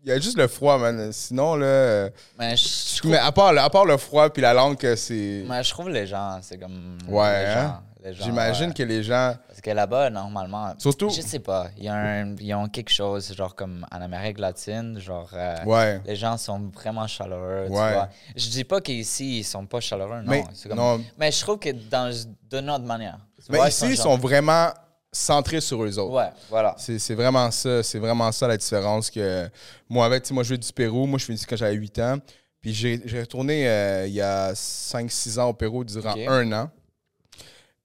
il 0.03 0.09
y 0.09 0.11
a 0.11 0.19
juste 0.19 0.37
le 0.37 0.47
froid, 0.47 0.77
man. 0.79 1.11
Sinon, 1.13 1.55
là. 1.55 1.65
euh, 1.67 2.09
Mais 2.37 2.57
je, 2.57 2.97
trouve, 2.97 3.11
Mais 3.11 3.17
à 3.17 3.31
part, 3.31 3.55
à 3.57 3.69
part 3.69 3.85
le 3.85 3.95
froid 3.97 4.29
puis 4.31 4.41
la 4.41 4.51
langue, 4.53 4.75
que 4.75 4.95
c'est. 4.95 5.43
mais 5.47 5.63
je 5.63 5.69
trouve 5.69 5.89
les 5.89 6.05
gens, 6.07 6.39
c'est 6.41 6.57
comme. 6.57 6.97
Ouais, 7.07 7.43
les 7.45 7.49
hein? 7.51 7.53
gens, 7.53 7.83
J'imagine 8.09 8.67
ouais. 8.69 8.73
que 8.73 8.83
les 8.83 9.03
gens. 9.03 9.35
Parce 9.47 9.61
que 9.61 9.69
là-bas, 9.71 10.09
normalement. 10.09 10.73
Surtout- 10.77 11.09
Je 11.09 11.21
sais 11.21 11.39
pas. 11.39 11.67
Il 11.77 11.83
y 11.83 11.87
a 11.87 11.93
un, 11.95 12.35
ils 12.37 12.53
ont 12.55 12.67
quelque 12.67 12.91
chose, 12.91 13.33
genre 13.35 13.53
comme 13.55 13.85
en 13.91 14.01
Amérique 14.01 14.39
latine, 14.39 14.99
genre. 14.99 15.29
euh, 15.33 15.55
Ouais. 15.65 16.01
Les 16.05 16.15
gens 16.15 16.35
sont 16.37 16.71
vraiment 16.73 17.05
chaleureux. 17.07 17.65
tu 17.67 17.73
Ouais. 17.73 17.93
vois. 17.93 18.09
Je 18.35 18.49
dis 18.49 18.63
pas 18.63 18.81
qu'ici, 18.81 19.39
ils 19.39 19.43
sont 19.43 19.65
pas 19.65 19.79
chaleureux, 19.79 20.21
non. 20.21 20.31
Mais, 20.31 20.43
comme- 20.67 20.77
non, 20.77 21.01
mais 21.17 21.31
je 21.31 21.39
trouve 21.41 21.59
que 21.59 21.69
dans, 21.69 22.11
d'une 22.49 22.69
autre 22.69 22.85
manière. 22.85 23.19
Tu 23.37 23.51
mais 23.51 23.57
vois, 23.59 23.69
ici, 23.69 23.85
ils 23.85 23.95
genre- 23.95 24.03
sont 24.05 24.17
vraiment 24.17 24.69
centrés 25.11 25.61
sur 25.61 25.83
eux 25.83 25.99
autres. 25.99 26.13
Ouais, 26.15 26.29
voilà. 26.49 26.73
C'est 26.77 27.13
vraiment 27.15 27.51
ça. 27.51 27.83
C'est 27.83 27.99
vraiment 27.99 28.31
ça 28.31 28.47
la 28.47 28.57
différence 28.57 29.09
que 29.11 29.49
moi, 29.89 30.05
avec, 30.05 30.23
tu 30.23 30.33
moi, 30.33 30.43
je 30.43 30.49
viens 30.49 30.57
du 30.57 30.71
Pérou. 30.73 31.05
Moi, 31.05 31.19
je 31.19 31.25
suis 31.25 31.31
venu 31.33 31.37
ici 31.37 31.45
quand 31.45 31.57
j'avais 31.57 31.73
8 31.75 31.99
ans. 31.99 32.17
Puis 32.61 32.73
j'ai 32.73 33.01
retourné 33.19 33.67
euh, 33.67 34.05
il 34.07 34.13
y 34.13 34.21
a 34.21 34.53
5-6 34.53 35.39
ans 35.39 35.49
au 35.49 35.53
Pérou 35.53 35.83
durant 35.83 36.13
un 36.15 36.51
an. 36.53 36.69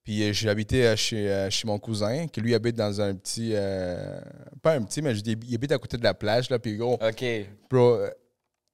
Puis 0.07 0.23
euh, 0.23 0.33
j'ai 0.33 0.49
habité 0.49 0.87
euh, 0.87 0.95
chez, 0.95 1.29
euh, 1.29 1.51
chez 1.51 1.67
mon 1.67 1.81
cousin, 1.81 2.29
qui 2.29 2.41
lui 2.41 2.55
habite 2.55 2.77
dans 2.77 3.01
un 3.01 3.13
petit. 3.17 3.51
euh, 3.55 4.21
pas 4.63 4.75
un 4.75 4.83
petit, 4.83 5.03
mais 5.03 5.17
je 5.17 5.21
dis, 5.21 5.37
il 5.49 5.55
habite 5.57 5.73
à 5.73 5.79
côté 5.79 5.97
de 5.97 6.05
la 6.05 6.15
plage. 6.15 6.49
Là, 6.49 6.61
puis 6.61 6.77
gros, 6.77 6.95
OK. 6.95 7.25
bro, 7.69 7.99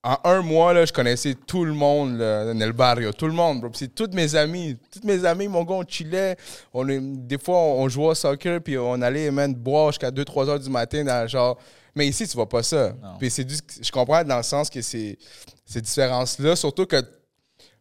en 0.03 0.17
un 0.25 0.41
mois, 0.43 0.73
là, 0.73 0.85
je 0.85 0.93
connaissais 0.93 1.33
tout 1.33 1.65
le 1.65 1.73
monde 1.73 2.19
là, 2.19 2.53
dans 2.53 2.65
le 2.65 2.71
barrio. 2.71 3.11
Tout 3.13 3.25
le 3.25 3.33
monde, 3.33 3.61
bro. 3.61 3.71
C'est 3.73 3.95
tous 3.95 4.11
mes 4.13 4.35
amis. 4.35 4.77
Tous 4.91 5.03
mes 5.03 5.25
amis, 5.25 5.47
mon 5.47 5.63
gars, 5.63 5.73
on 5.73 5.83
chillait. 5.87 6.37
On, 6.71 6.85
des 6.85 7.39
fois, 7.39 7.57
on, 7.57 7.89
jouait 7.89 8.09
au 8.09 8.13
soccer, 8.13 8.61
puis 8.61 8.77
on 8.77 9.01
allait 9.01 9.31
man, 9.31 9.55
boire 9.55 9.87
jusqu'à 9.91 10.11
2-3 10.11 10.49
heures 10.49 10.59
du 10.59 10.69
matin 10.69 11.03
dans 11.03 11.27
genre. 11.27 11.57
Mais 11.95 12.05
ici, 12.05 12.27
tu 12.27 12.35
vois 12.35 12.49
pas 12.49 12.61
ça. 12.61 12.93
Puis 13.17 13.31
c'est 13.31 13.47
je 13.81 13.91
comprends 13.91 14.23
dans 14.23 14.37
le 14.37 14.43
sens 14.43 14.69
que 14.69 14.81
c'est 14.81 15.17
ces 15.65 15.81
différences-là, 15.81 16.55
surtout 16.55 16.85
que 16.85 16.97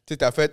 tu 0.07 0.15
sais, 0.19 0.33
fait. 0.33 0.53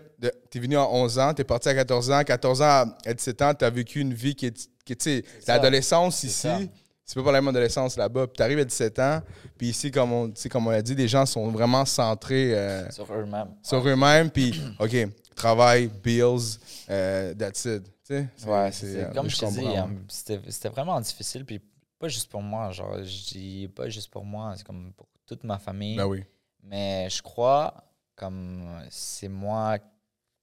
T'es 0.49 0.59
venu 0.59 0.77
à 0.77 0.88
11 0.89 1.17
ans, 1.19 1.33
t'es 1.33 1.43
parti 1.43 1.69
à 1.69 1.75
14 1.75 2.12
ans. 2.12 2.23
14 2.23 2.62
ans 2.62 2.65
à- 2.65 2.97
à 3.05 3.13
17 3.13 3.41
ans, 3.41 3.53
t'as 3.53 3.69
vécu 3.69 3.99
une 3.99 4.13
vie 4.13 4.35
qui 4.35 4.47
est. 4.47 4.69
Tu 4.85 4.95
sais, 4.99 5.23
l'adolescence 5.47 6.23
ici. 6.23 6.33
ça. 6.33 6.59
C'est 7.05 7.23
pas 7.23 7.31
la 7.31 7.41
même 7.41 7.47
adolescence 7.47 7.97
là-bas. 7.97 8.27
Puis 8.27 8.38
t'arrives 8.38 8.59
à 8.59 8.63
17 8.65 8.99
ans, 8.99 9.21
puis 9.57 9.69
ici, 9.69 9.89
comme 9.89 10.12
on, 10.13 10.31
comme 10.51 10.67
on 10.67 10.69
l'a 10.69 10.81
dit, 10.83 10.93
les 10.93 11.07
gens 11.07 11.25
sont 11.25 11.49
vraiment 11.49 11.83
centrés 11.83 12.53
euh, 12.55 12.88
Sur 12.91 13.12
eux-mêmes. 13.12 13.55
sur 13.63 13.88
eux-mêmes. 13.88 14.29
Puis, 14.29 14.53
OK, 14.79 14.95
travail, 15.35 15.88
bills, 16.03 16.59
euh, 16.89 17.33
that's 17.33 17.65
it. 17.65 17.83
Ouais, 18.45 18.71
c'est- 18.71 19.03
euh, 19.05 19.12
comme 19.13 19.27
je 19.29 19.38
te 19.38 19.45
dis, 19.45 19.65
c'était 20.07 20.39
c'était 20.49 20.69
vraiment 20.69 20.99
difficile. 21.01 21.45
Puis 21.45 21.59
pas 21.97 22.07
juste 22.07 22.29
pour 22.29 22.41
moi, 22.43 22.71
genre, 22.71 22.97
je 23.03 23.33
dis 23.33 23.69
pas 23.75 23.89
juste 23.89 24.12
pour 24.12 24.23
moi, 24.23 24.53
c'est 24.55 24.63
comme 24.65 24.93
pour 24.95 25.07
toute 25.25 25.43
ma 25.43 25.57
famille. 25.57 25.95
Ben 25.97 26.05
oui. 26.05 26.23
Mais 26.63 27.07
je 27.09 27.21
crois, 27.23 27.73
comme 28.19 28.67
c'est 28.89 29.29
moi 29.29 29.77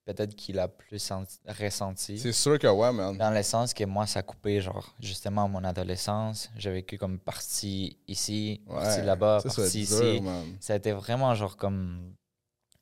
peut-être 0.07 0.35
qui 0.37 0.53
l'a 0.53 0.69
plus 0.69 0.99
senti- 1.01 1.39
ressenti. 1.47 2.19
C'est 2.19 2.33
sûr 2.33 2.59
que 2.59 2.69
ouais, 2.69 2.93
man. 2.93 3.19
Dans 3.19 3.31
le 3.31 3.43
sens 3.43 3.75
que 3.75 3.85
moi, 3.85 4.07
ça 4.07 4.21
a 4.21 4.23
coupé, 4.23 4.61
genre, 4.61 4.95
justement, 5.01 5.49
mon 5.49 5.63
adolescence. 5.65 6.49
J'ai 6.57 6.71
vécu 6.71 6.97
comme 6.97 7.19
partie 7.19 7.97
ici, 8.07 8.61
partie 8.69 9.01
Ouais, 9.01 9.05
là-bas, 9.05 9.39
va 9.39 9.51
être 9.51 9.57
partie 9.57 9.85
dur, 9.85 10.03
ici. 10.15 10.21
man. 10.23 10.57
Ça 10.61 10.75
a 10.75 10.77
été 10.77 10.93
vraiment, 10.93 11.35
genre, 11.35 11.57
comme 11.57 12.15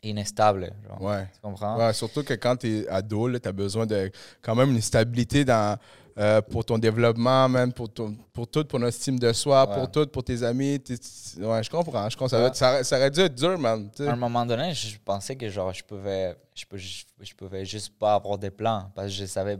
inestable. 0.03 0.71
Genre, 0.87 1.01
Ouais. 1.01 1.27
Tu 1.33 1.41
comprends? 1.41 1.79
Ouais, 1.79 1.93
surtout 1.95 2.23
que 2.23 2.35
quand 2.35 2.57
tu 2.57 2.81
es 2.81 2.89
ado, 2.89 3.39
tu 3.39 3.49
as 3.49 3.53
besoin 3.53 3.87
de 3.87 4.11
quand 4.43 4.55
même 4.55 4.71
une 4.71 4.83
stabilité 4.83 5.45
dans, 5.47 5.79
euh, 6.17 6.41
pour 6.41 6.65
ton 6.65 6.79
développement, 6.79 7.49
même 7.49 7.73
pour, 7.73 7.93
ton, 7.93 8.17
pour 8.33 8.47
tout, 8.47 8.65
pour 8.65 8.79
notre 8.79 8.97
estime 8.97 9.19
de 9.19 9.33
soi, 9.33 9.69
Ouais. 9.69 9.75
pour 9.75 9.91
tout, 9.91 10.07
pour 10.07 10.23
tes 10.23 10.43
amis. 10.43 10.79
T'es- 10.81 10.95
Ouais, 11.41 11.63
je 11.63 11.69
comprends. 11.71 12.09
Je 12.09 12.17
comprends. 12.17 12.29
Ça, 12.29 12.45
Ouais. 12.45 12.51
ça, 12.55 12.85
ça 12.85 12.97
aurait 12.99 13.11
dû 13.11 13.21
être 13.21 13.35
dur, 13.35 13.59
man. 13.59 13.91
À 13.99 14.03
un 14.13 14.17
moment 14.17 14.47
donné, 14.47 14.73
je 14.75 14.97
pensais 15.05 15.35
que 15.35 15.49
genre 15.49 15.73
je 15.73 15.83
pouvais 15.83 16.37
je, 16.55 17.35
pouvais 17.37 17.65
juste 17.65 17.99
pas 17.99 18.15
avoir 18.15 18.39
des 18.39 18.51
plans 18.51 18.91
parce 18.95 19.09
que 19.09 19.13
je 19.15 19.25
savais 19.27 19.59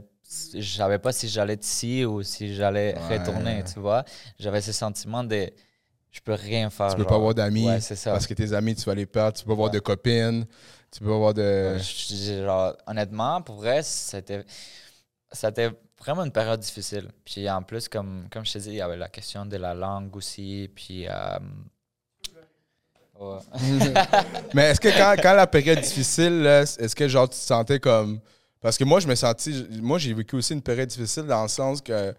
je 0.53 0.61
savais 0.75 0.97
pas 0.97 1.11
si 1.11 1.27
j'allais 1.27 1.53
être 1.53 1.63
ici 1.65 2.03
ou 2.03 2.23
si 2.23 2.55
j'allais 2.55 2.93
retourner, 3.09 3.63
tu 3.71 3.79
vois. 3.79 4.03
J'avais 4.39 4.61
ce 4.61 4.71
sentiment 4.71 5.23
de 5.23 5.49
je 6.09 6.19
peux 6.21 6.33
rien 6.33 6.69
faire. 6.69 6.87
Tu 6.89 6.95
peux 6.95 7.01
genre. 7.03 7.09
pas 7.09 7.15
avoir 7.15 7.35
d'amis 7.35 7.67
Ouais, 7.67 7.81
c'est 7.81 7.95
ça. 7.97 8.11
parce 8.11 8.25
que 8.25 8.33
tes 8.33 8.53
amis, 8.53 8.73
tu 8.75 8.83
vas 8.85 8.95
les 8.95 9.05
perdre. 9.05 9.37
Tu 9.37 9.43
peux 9.43 9.49
pas 9.49 9.53
avoir 9.53 9.67
Ouais. 9.69 9.75
de 9.75 9.79
copines. 9.79 10.45
Tu 10.91 10.99
peux 11.01 11.07
pas 11.09 11.15
avoir 11.15 11.33
de. 11.33 11.77
Je- 11.77 12.15
je- 12.15 12.43
genre, 12.45 12.73
honnêtement, 12.87 13.41
pour 13.41 13.57
vrai, 13.57 13.83
c'était 13.83 14.45
c'était 15.31 15.69
vraiment 16.05 16.23
une 16.23 16.31
période 16.31 16.59
difficile. 16.59 17.09
Puis 17.25 17.49
en 17.49 17.61
plus, 17.63 17.89
comme, 17.89 18.27
comme 18.31 18.45
je 18.45 18.53
te 18.53 18.57
dis, 18.59 18.69
il 18.69 18.75
y 18.75 18.81
avait 18.81 18.97
la 18.97 19.09
question 19.09 19.45
de 19.45 19.57
la 19.57 19.73
langue 19.73 20.15
aussi. 20.15 20.69
Puis. 20.75 21.07
euh. 21.07 21.39
Mais 24.53 24.63
est-ce 24.71 24.79
que 24.81 24.89
quand, 24.89 25.15
quand 25.21 25.33
la 25.33 25.47
période 25.47 25.79
difficile, 25.79 26.45
est-ce 26.45 26.95
que 26.95 27.07
genre 27.07 27.29
tu 27.29 27.37
te 27.37 27.41
sentais 27.43 27.79
comme. 27.79 28.19
Parce 28.59 28.77
que 28.77 28.83
moi, 28.83 28.99
je 28.99 29.07
me 29.07 29.15
sentis. 29.15 29.67
Moi, 29.81 29.99
j'ai 29.99 30.13
vécu 30.13 30.35
aussi 30.35 30.53
une 30.53 30.61
période 30.61 30.89
difficile 30.89 31.23
dans 31.23 31.43
le 31.43 31.47
sens 31.47 31.81
que. 31.81 32.13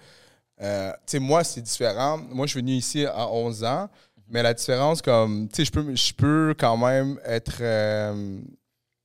euh, 0.62 0.90
tu 0.92 0.96
sais, 1.07 1.18
moi, 1.18 1.44
c'est 1.44 1.61
différent. 1.61 2.18
Moi, 2.18 2.46
je 2.46 2.53
suis 2.53 2.61
venu 2.61 2.72
ici 2.72 3.05
à 3.05 3.29
11 3.29 3.64
ans, 3.64 3.88
mais 4.29 4.42
la 4.42 4.55
différence, 4.55 5.03
comme. 5.03 5.49
Tu 5.49 5.57
sais, 5.57 5.64
je 5.66 5.72
peux, 5.72 5.94
peux 6.16 6.55
quand 6.59 6.77
même 6.79 7.20
être. 7.25 7.59
euh, 7.61 8.40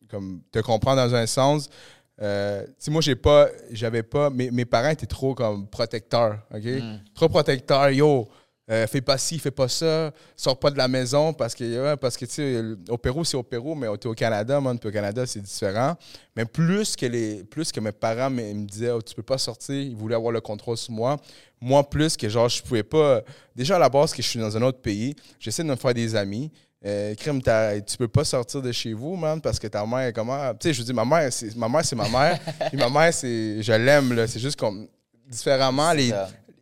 comme 0.10 0.42
te 0.52 0.60
comprendre 0.60 1.02
dans 1.02 1.16
un 1.16 1.26
sens. 1.26 1.70
Euh, 2.22 2.66
sais, 2.78 2.92
moi, 2.92 3.02
j'ai 3.02 3.16
pas. 3.16 3.48
J'avais 3.72 4.04
pas. 4.04 4.30
Mes, 4.30 4.52
mes 4.52 4.66
parents 4.66 4.90
étaient 4.90 5.06
trop 5.06 5.34
comme 5.34 5.68
protecteurs, 5.68 6.40
OK? 6.54 6.64
Mm. 6.64 7.00
Trop 7.14 7.30
protecteurs. 7.30 7.90
Yo, 7.92 8.28
euh, 8.72 8.88
fais 8.88 9.02
pas 9.02 9.18
ci, 9.18 9.38
fais 9.38 9.52
pas 9.52 9.68
ça, 9.68 10.14
sors 10.38 10.58
pas 10.58 10.72
de 10.72 10.78
la 10.78 10.88
maison 10.88 11.34
parce 11.34 11.54
que, 11.56 11.96
parce 11.96 12.16
que 12.16 12.24
tu 12.26 12.32
sais, 12.32 12.62
au 12.90 12.98
Pérou, 12.98 13.26
c'est 13.26 13.36
au 13.36 13.44
Pérou, 13.44 13.76
mais 13.76 13.88
t'es 13.98 14.08
au 14.08 14.14
Canada, 14.14 14.62
man, 14.62 14.80
puis 14.80 14.88
au 14.88 14.92
Canada, 14.92 15.26
c'est 15.26 15.42
différent. 15.42 15.96
Mais 16.38 16.46
plus 16.46 16.96
que, 16.96 17.06
les, 17.06 17.44
plus 17.44 17.72
que 17.72 17.82
mes 17.82 17.92
parents 17.92 18.30
me, 18.30 18.54
me 18.54 18.66
disaient, 18.66 18.92
oh, 18.92 19.02
tu 19.02 19.14
peux 19.14 19.24
pas 19.24 19.38
sortir, 19.38 19.76
ils 19.76 19.96
voulaient 19.96 20.16
avoir 20.16 20.32
le 20.32 20.40
contrôle 20.40 20.78
sur 20.78 20.94
moi. 20.94 21.18
Moi, 21.60 21.84
plus 21.90 22.16
que 22.16 22.30
genre, 22.30 22.48
je 22.48 22.62
pouvais 22.62 22.84
pas. 22.84 23.22
Déjà, 23.56 23.76
à 23.76 23.80
la 23.80 23.90
base, 23.90 24.14
que 24.14 24.22
je 24.22 24.28
suis 24.28 24.40
dans 24.40 24.56
un 24.56 24.62
autre 24.62 24.80
pays, 24.80 25.16
j'essaie 25.38 25.64
de 25.64 25.68
me 25.68 25.76
faire 25.76 25.94
des 25.94 26.16
amis. 26.16 26.50
Euh, 26.84 27.14
crime, 27.16 27.42
tu 27.86 27.98
peux 27.98 28.08
pas 28.08 28.24
sortir 28.24 28.62
de 28.62 28.72
chez 28.72 28.94
vous, 28.94 29.16
man, 29.16 29.40
parce 29.40 29.60
que 29.60 29.68
ta 29.68 29.86
mère 29.86 30.00
est 30.08 30.14
comment. 30.14 30.52
Tu 30.56 30.70
sais, 30.70 30.74
je 30.74 30.80
veux 30.80 30.86
dire, 30.86 30.96
ma 30.96 31.06
mère, 31.06 31.32
c'est 31.32 31.56
ma 31.56 31.70
mère, 31.70 31.86
c'est 31.86 31.96
ma 31.96 32.10
mère. 32.10 32.40
puis 32.70 32.78
ma 32.78 32.90
mère, 32.90 33.14
c'est. 33.14 33.62
Je 33.62 33.74
l'aime, 33.74 34.14
là. 34.14 34.28
C'est 34.28 34.40
juste 34.40 34.60
comme. 34.60 34.88
Différemment, 35.28 35.94
les, 35.94 36.12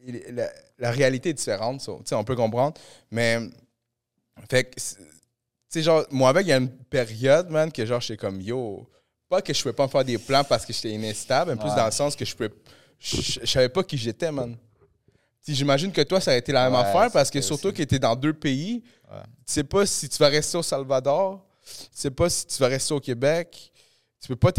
les- 0.05 0.31
la, 0.31 0.49
la 0.77 0.91
réalité 0.91 1.29
est 1.29 1.33
différente, 1.33 1.81
ça. 1.81 1.93
Tu 1.99 2.01
sais, 2.05 2.15
on 2.15 2.23
peut 2.23 2.35
comprendre. 2.35 2.73
Mais, 3.09 3.39
fait 4.49 4.65
que, 4.65 4.75
tu 4.75 4.81
sais, 5.69 5.81
genre, 5.81 6.05
moi, 6.11 6.29
avec, 6.29 6.45
il 6.45 6.49
y 6.49 6.53
a 6.53 6.57
une 6.57 6.69
période, 6.69 7.49
man, 7.49 7.71
que 7.71 7.85
genre, 7.85 8.01
j'étais 8.01 8.17
comme, 8.17 8.41
yo, 8.41 8.87
pas 9.29 9.41
que 9.41 9.53
je 9.53 9.61
pouvais 9.61 9.73
pas 9.73 9.83
me 9.85 9.89
faire 9.89 10.03
des 10.03 10.17
plans 10.17 10.43
parce 10.43 10.65
que 10.65 10.73
j'étais 10.73 10.91
inestable, 10.91 11.51
mais 11.51 11.57
plus 11.57 11.69
Ouais. 11.69 11.75
dans 11.77 11.85
le 11.85 11.91
sens 11.91 12.15
que 12.15 12.25
je 12.25 12.35
pouvais, 12.35 12.49
je 12.99 13.45
savais 13.45 13.69
pas 13.69 13.83
qui 13.83 13.97
j'étais, 13.97 14.31
man. 14.31 14.55
Si 15.41 15.55
J'imagine 15.55 15.91
que 15.91 16.01
toi, 16.01 16.19
ça 16.21 16.31
a 16.31 16.35
été 16.35 16.51
la 16.51 16.65
même 16.69 16.73
Ouais, 16.73 16.85
affaire 16.85 17.11
parce 17.11 17.29
que 17.29 17.41
surtout 17.41 17.71
que 17.71 17.81
tu 17.83 17.95
es 17.95 17.99
dans 17.99 18.15
deux 18.15 18.33
pays. 18.33 18.83
Ouais. 19.09 19.21
Tu 19.45 19.53
sais 19.53 19.63
pas 19.63 19.85
si 19.85 20.07
tu 20.09 20.17
vas 20.17 20.27
rester 20.29 20.57
au 20.57 20.63
Salvador 20.63 21.45
sais 21.91 22.11
pas 22.11 22.29
si 22.29 22.45
tu 22.47 22.57
vas 22.59 22.67
rester 22.67 22.93
au 22.93 22.99
Québec. 22.99 23.71
Tu 24.21 24.27
peux 24.27 24.35
pas 24.35 24.51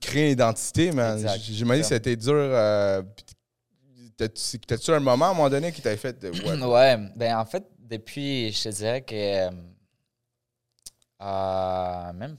créer 0.00 0.26
une 0.26 0.32
identité, 0.32 0.92
man. 0.92 1.18
J'imagine 1.38 1.82
que 1.82 1.88
ça 1.88 1.94
a 1.94 1.98
été 1.98 2.16
dur. 2.16 2.34
euh, 2.34 3.02
T'as-tu 4.16 4.92
un 4.92 5.00
moment 5.00 5.26
à 5.26 5.28
un 5.30 5.34
moment 5.34 5.50
donné 5.50 5.72
qui 5.72 5.82
t'avait 5.82 5.96
fait 5.96 6.18
de. 6.18 6.30
Ouais, 6.30 6.62
Ouais, 6.64 6.96
ben 7.14 7.36
en 7.36 7.44
fait, 7.44 7.64
depuis, 7.78 8.50
je 8.52 8.62
te 8.64 8.68
dirais 8.70 9.02
que 9.02 9.14
euh, 9.14 9.50
euh, 11.22 12.12
même, 12.14 12.36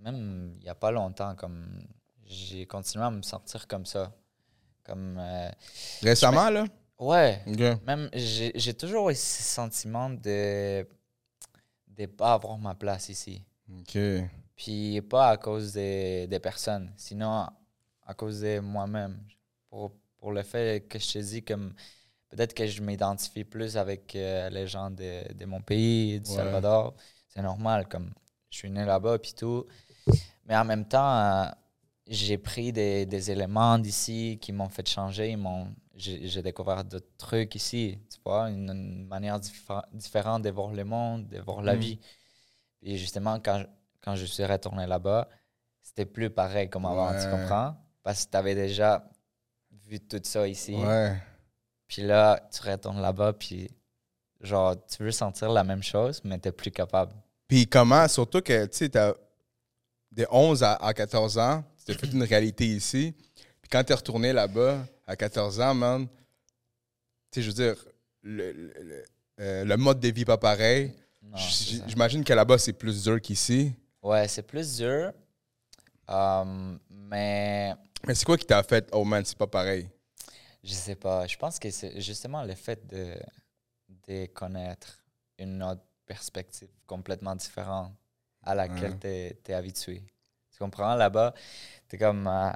même 0.00 0.52
il 0.58 0.64
n'y 0.64 0.68
a 0.68 0.74
pas 0.74 0.90
longtemps, 0.90 1.34
comme 1.36 1.86
j'ai 2.26 2.66
continué 2.66 3.04
à 3.04 3.10
me 3.10 3.22
sentir 3.22 3.66
comme 3.68 3.86
ça. 3.86 4.12
Comme, 4.84 5.16
euh, 5.20 5.48
Récemment, 6.02 6.50
là? 6.50 6.64
Ouais, 7.06 7.42
même 7.86 8.08
j'ai 8.12 8.52
j'ai 8.54 8.74
toujours 8.74 9.10
eu 9.10 9.14
ce 9.14 9.42
sentiment 9.42 10.10
de 10.10 10.86
ne 11.98 12.06
pas 12.06 12.34
avoir 12.34 12.58
ma 12.58 12.74
place 12.74 13.08
ici. 13.08 13.42
Ok. 13.80 13.98
Puis 14.56 15.00
pas 15.02 15.30
à 15.30 15.36
cause 15.36 15.72
des, 15.72 16.26
des 16.26 16.38
personnes, 16.38 16.92
sinon 16.96 17.46
à 18.04 18.14
cause 18.14 18.40
de 18.40 18.60
moi-même. 18.60 19.18
Pour, 19.70 19.92
pour 20.18 20.32
le 20.32 20.42
fait 20.42 20.86
que 20.88 20.98
je 20.98 21.12
te 21.12 21.18
dis 21.18 21.42
comme 21.42 21.74
peut-être 22.28 22.54
que 22.54 22.66
je 22.66 22.82
m'identifie 22.82 23.44
plus 23.44 23.76
avec 23.76 24.14
euh, 24.16 24.50
les 24.50 24.66
gens 24.66 24.90
de, 24.90 25.32
de 25.32 25.44
mon 25.46 25.60
pays, 25.62 26.20
du 26.20 26.30
Ouais. 26.30 26.36
Salvador. 26.36 26.94
C'est 27.28 27.42
normal, 27.42 27.88
comme 27.88 28.12
je 28.50 28.58
suis 28.58 28.70
né 28.70 28.84
là-bas 28.84 29.18
puis 29.18 29.32
tout. 29.34 29.66
Mais 30.44 30.56
en 30.56 30.64
même 30.64 30.86
temps, 30.86 31.16
euh, 31.18 31.44
j'ai 32.06 32.36
pris 32.36 32.72
des, 32.72 33.06
des 33.06 33.30
éléments 33.30 33.78
d'ici 33.78 34.38
qui 34.40 34.52
m'ont 34.52 34.68
fait 34.68 34.86
changer. 34.88 35.30
ils 35.30 35.36
m'ont- 35.38 35.74
J'ai 36.02 36.42
découvert 36.42 36.82
d'autres 36.84 37.16
trucs 37.16 37.54
ici, 37.54 37.98
tu 38.12 38.18
vois, 38.24 38.50
une, 38.50 38.70
une 38.70 39.06
manière 39.06 39.38
diffé- 39.38 39.82
différente 39.92 40.42
de 40.42 40.50
voir 40.50 40.72
le 40.72 40.84
monde, 40.84 41.28
de 41.28 41.38
voir 41.40 41.62
la 41.62 41.76
Mm. 41.76 41.78
vie. 41.78 42.00
Et 42.82 42.96
justement, 42.98 43.38
quand, 43.40 43.60
je- 43.60 43.66
quand 44.00 44.16
je 44.16 44.24
suis 44.26 44.44
retourné 44.44 44.86
là-bas, 44.86 45.28
c'était 45.80 46.06
plus 46.06 46.30
pareil 46.30 46.68
comme 46.68 46.86
avant, 46.86 47.12
tu 47.12 47.28
comprends? 47.30 47.76
Parce 48.02 48.24
que 48.26 48.30
tu 48.32 48.36
avais 48.36 48.54
déjà 48.54 49.08
vu 49.86 50.00
tout 50.00 50.20
ça 50.24 50.46
ici. 50.48 50.74
Ouais. 50.74 51.16
Puis 51.86 52.02
là, 52.02 52.40
tu 52.52 52.62
retournes 52.68 53.00
là-bas, 53.00 53.32
puis 53.34 53.70
genre, 54.40 54.74
tu 54.86 55.02
veux 55.04 55.12
sentir 55.12 55.52
la 55.52 55.62
même 55.62 55.82
chose, 55.82 56.20
mais 56.24 56.38
tu 56.38 56.50
plus 56.50 56.70
capable. 56.72 57.12
Puis 57.46 57.66
comment, 57.66 58.08
surtout 58.08 58.40
que, 58.40 58.66
tu 58.66 58.78
sais, 58.78 58.88
de 58.88 60.26
11 60.30 60.62
à, 60.62 60.74
à 60.74 60.92
14 60.94 61.38
ans, 61.38 61.62
tu 61.78 61.84
t'es 61.84 61.94
fait 61.94 62.10
une 62.12 62.22
réalité 62.24 62.66
ici. 62.66 63.14
Puis 63.60 63.68
quand 63.70 63.84
t'es 63.84 63.94
retourné 63.94 64.32
là-bas, 64.32 64.78
à 65.12 65.16
14 65.16 65.60
ans, 65.60 65.74
man, 65.74 66.08
tu 67.30 67.40
sais, 67.40 67.42
je 67.42 67.48
veux 67.48 67.54
dire, 67.54 67.84
le, 68.22 68.52
le- 68.52 68.72
le- 68.82 69.04
euh, 69.40 69.64
le 69.64 69.76
mode 69.76 70.00
de 70.00 70.08
vie 70.08 70.24
pas 70.24 70.38
pareil. 70.38 70.92
J'imagine 71.34 72.24
que 72.24 72.32
là-bas, 72.32 72.58
c'est 72.58 72.72
plus 72.72 73.04
dur 73.04 73.20
qu'ici. 73.20 73.72
Ouais, 74.02 74.26
c'est 74.28 74.42
plus 74.42 74.76
dur. 74.76 75.12
Um, 76.08 76.78
mais 76.90 77.74
Mais 78.06 78.14
c'est 78.14 78.24
quoi 78.24 78.36
qui 78.36 78.44
t'a 78.46 78.62
fait, 78.62 78.88
oh 78.92 79.04
man, 79.04 79.24
c'est 79.24 79.38
pas 79.38 79.46
pareil? 79.46 79.88
je 80.64 80.74
sais 80.74 80.94
pas. 80.96 81.26
Je 81.26 81.36
pense 81.36 81.58
que 81.58 81.70
c'est 81.70 82.00
justement 82.00 82.42
le 82.44 82.54
fait 82.54 82.86
de, 82.86 83.14
de 84.06 84.26
connaître 84.26 84.98
une 85.38 85.62
autre 85.62 85.82
perspective 86.06 86.68
complètement 86.86 87.34
différente 87.36 87.92
à 88.42 88.54
laquelle 88.54 88.92
Ouais. 89.02 89.34
tu 89.44 89.50
es, 89.50 89.54
habitué. 89.54 90.02
Tu 90.52 90.58
comprends? 90.58 90.94
Là-bas, 90.94 91.32
tu 91.88 91.96
es 91.96 91.98
comme. 91.98 92.26
euh, 92.26 92.50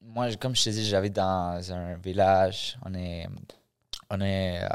moi, 0.00 0.28
comme 0.36 0.54
je 0.54 0.64
te 0.64 0.70
dis, 0.70 0.84
j'habite 0.88 1.14
dans 1.14 1.72
un 1.72 1.94
village. 1.96 2.78
On 2.84 2.94
est, 2.94 3.26
on 4.10 4.20
est 4.20 4.60
euh, 4.62 4.68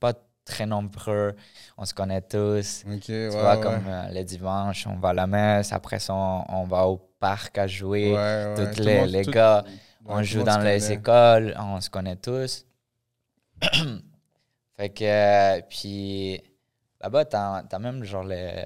pas 0.00 0.12
très 0.44 0.66
nombreux. 0.66 1.34
On 1.76 1.84
se 1.84 1.92
connaît 1.94 2.22
tous. 2.22 2.84
Ok, 2.86 3.00
Tu 3.02 3.12
ouais, 3.12 3.28
vois, 3.28 3.56
ouais. 3.56 3.62
comme 3.62 3.86
euh, 3.86 4.08
le 4.12 4.24
dimanche, 4.24 4.86
on 4.86 4.96
va 4.96 5.10
à 5.10 5.14
la 5.14 5.26
messe. 5.26 5.72
Après 5.72 5.98
ça, 5.98 6.14
on, 6.14 6.44
on 6.48 6.64
va 6.64 6.86
au 6.86 6.96
parc 7.20 7.58
à 7.58 7.66
jouer. 7.66 8.12
Ouais, 8.12 8.16
ouais. 8.16 8.54
Tous 8.56 8.76
Tout 8.76 8.80
le 8.80 8.84
les, 8.86 9.00
monde- 9.00 9.08
les 9.10 9.24
tout- 9.24 9.30
gars, 9.32 9.64
on 10.06 10.22
joue 10.22 10.42
dans 10.42 10.58
les 10.58 10.78
connaît. 10.80 10.94
écoles, 10.94 11.54
on 11.58 11.80
se 11.80 11.90
connaît 11.90 12.16
tous. 12.16 12.64
fait 14.76 14.88
que, 14.90 15.04
euh, 15.04 15.60
puis 15.68 16.40
là-bas, 17.00 17.24
t'as 17.24 17.62
as 17.70 17.78
même 17.78 18.04
genre 18.04 18.24
les, 18.24 18.64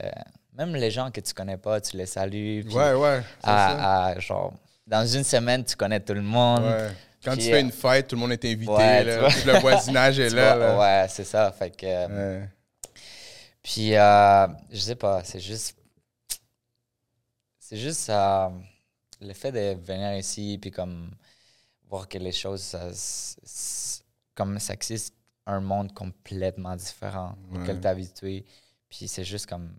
même 0.53 0.75
les 0.75 0.91
gens 0.91 1.11
que 1.11 1.21
tu 1.21 1.33
connais 1.35 1.57
pas, 1.57 1.81
tu 1.81 1.97
les 1.97 2.07
salues. 2.07 2.63
puis 2.67 2.75
Ouais, 2.75 2.93
ouais. 2.95 3.23
à, 3.43 4.07
à, 4.09 4.19
genre, 4.21 4.53
dans 4.87 5.07
une 5.07 5.25
semaine, 5.25 5.65
tu 5.65 5.77
connais 5.77 6.01
tout 6.01 6.15
le 6.15 6.23
monde. 6.23 6.63
Ouais. 6.65 6.91
Quand 7.25 7.33
Puis, 7.33 7.43
tu 7.45 7.51
fais 7.51 7.57
euh, 7.59 7.61
une 7.61 7.71
fête, 7.73 8.09
tout 8.09 8.17
le 8.17 8.21
monde 8.21 8.33
est 8.33 8.45
invité. 8.45 8.73
Ouais, 8.73 9.05
là. 9.05 9.29
le 9.47 9.59
voisinage 9.61 10.19
est 10.19 10.31
là. 10.31 10.57
vois, 10.57 10.67
là. 10.67 11.03
Ouais, 11.03 11.09
c'est 11.09 11.25
ça. 11.25 11.53
Fait 11.53 11.71
que, 11.71 11.87
euh, 11.87 12.41
Ouais. 12.41 12.49
Puis, 13.63 13.95
euh, 13.97 14.47
je 14.73 14.79
sais 14.79 14.97
pas, 14.97 15.23
c'est 15.23 15.39
juste. 15.41 15.77
C'est 17.61 17.77
juste 17.77 18.11
euh, 18.11 18.49
le 19.21 19.33
fait 19.33 19.53
de 19.53 19.81
venir 19.81 20.17
ici, 20.19 20.59
puis 20.61 20.71
comme 20.71 21.11
voir 21.89 22.09
que 22.09 22.19
les 22.19 22.33
choses, 22.33 22.61
ça, 22.61 22.89
comme 24.35 24.59
ça 24.59 24.75
existe 24.75 25.15
un 25.47 25.61
monde 25.61 25.95
complètement 25.95 26.75
différent 26.77 27.37
auquel 27.53 27.77
Ouais. 27.77 27.81
tu 27.81 27.87
es 27.87 27.91
habitué. 27.91 28.45
Puis 28.91 29.07
c'est 29.09 29.25
juste 29.25 29.47
comme. 29.47 29.73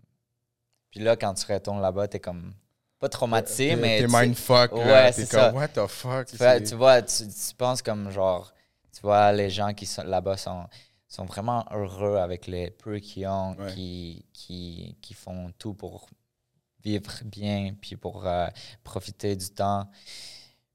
Puis 0.90 1.00
là, 1.00 1.14
quand 1.16 1.34
tu 1.34 1.50
retournes 1.52 1.82
là-bas, 1.82 2.08
tu 2.08 2.16
es 2.16 2.20
comme. 2.20 2.54
Pas 3.00 3.08
traumatisé, 3.08 3.70
T'es- 3.70 3.76
mais. 3.76 4.00
T'es 4.00 4.06
mindfuck. 4.08 4.72
là. 4.72 4.78
Ouais, 4.78 5.12
T'es 5.12 5.24
c'est 5.24 5.30
comme, 5.30 5.40
ça. 5.40 5.52
what 5.52 5.68
the 5.68 5.86
fuck? 5.86 6.26
tu, 6.26 6.36
fais- 6.36 6.62
tu 6.62 6.74
vois, 6.74 7.02
tu, 7.02 7.24
tu 7.28 7.54
penses 7.56 7.82
comme 7.82 8.10
genre, 8.10 8.52
tu 8.92 9.00
vois, 9.02 9.32
les 9.32 9.50
gens 9.50 9.74
qui 9.74 9.84
sont 9.86 10.04
là-bas 10.04 10.36
sont, 10.36 10.64
sont 11.08 11.24
vraiment 11.26 11.64
heureux 11.72 12.16
avec 12.16 12.46
les 12.46 12.70
peu 12.70 12.98
qu'ils 12.98 13.26
ont, 13.26 13.54
Ouais. 13.58 13.72
qui, 13.74 14.24
qui, 14.32 14.96
qui 15.02 15.14
font 15.14 15.50
tout 15.58 15.74
pour 15.74 16.08
vivre 16.82 17.10
bien, 17.24 17.74
puis 17.80 17.96
pour 17.96 18.26
euh, 18.26 18.46
profiter 18.82 19.34
du 19.36 19.48
temps. 19.50 19.88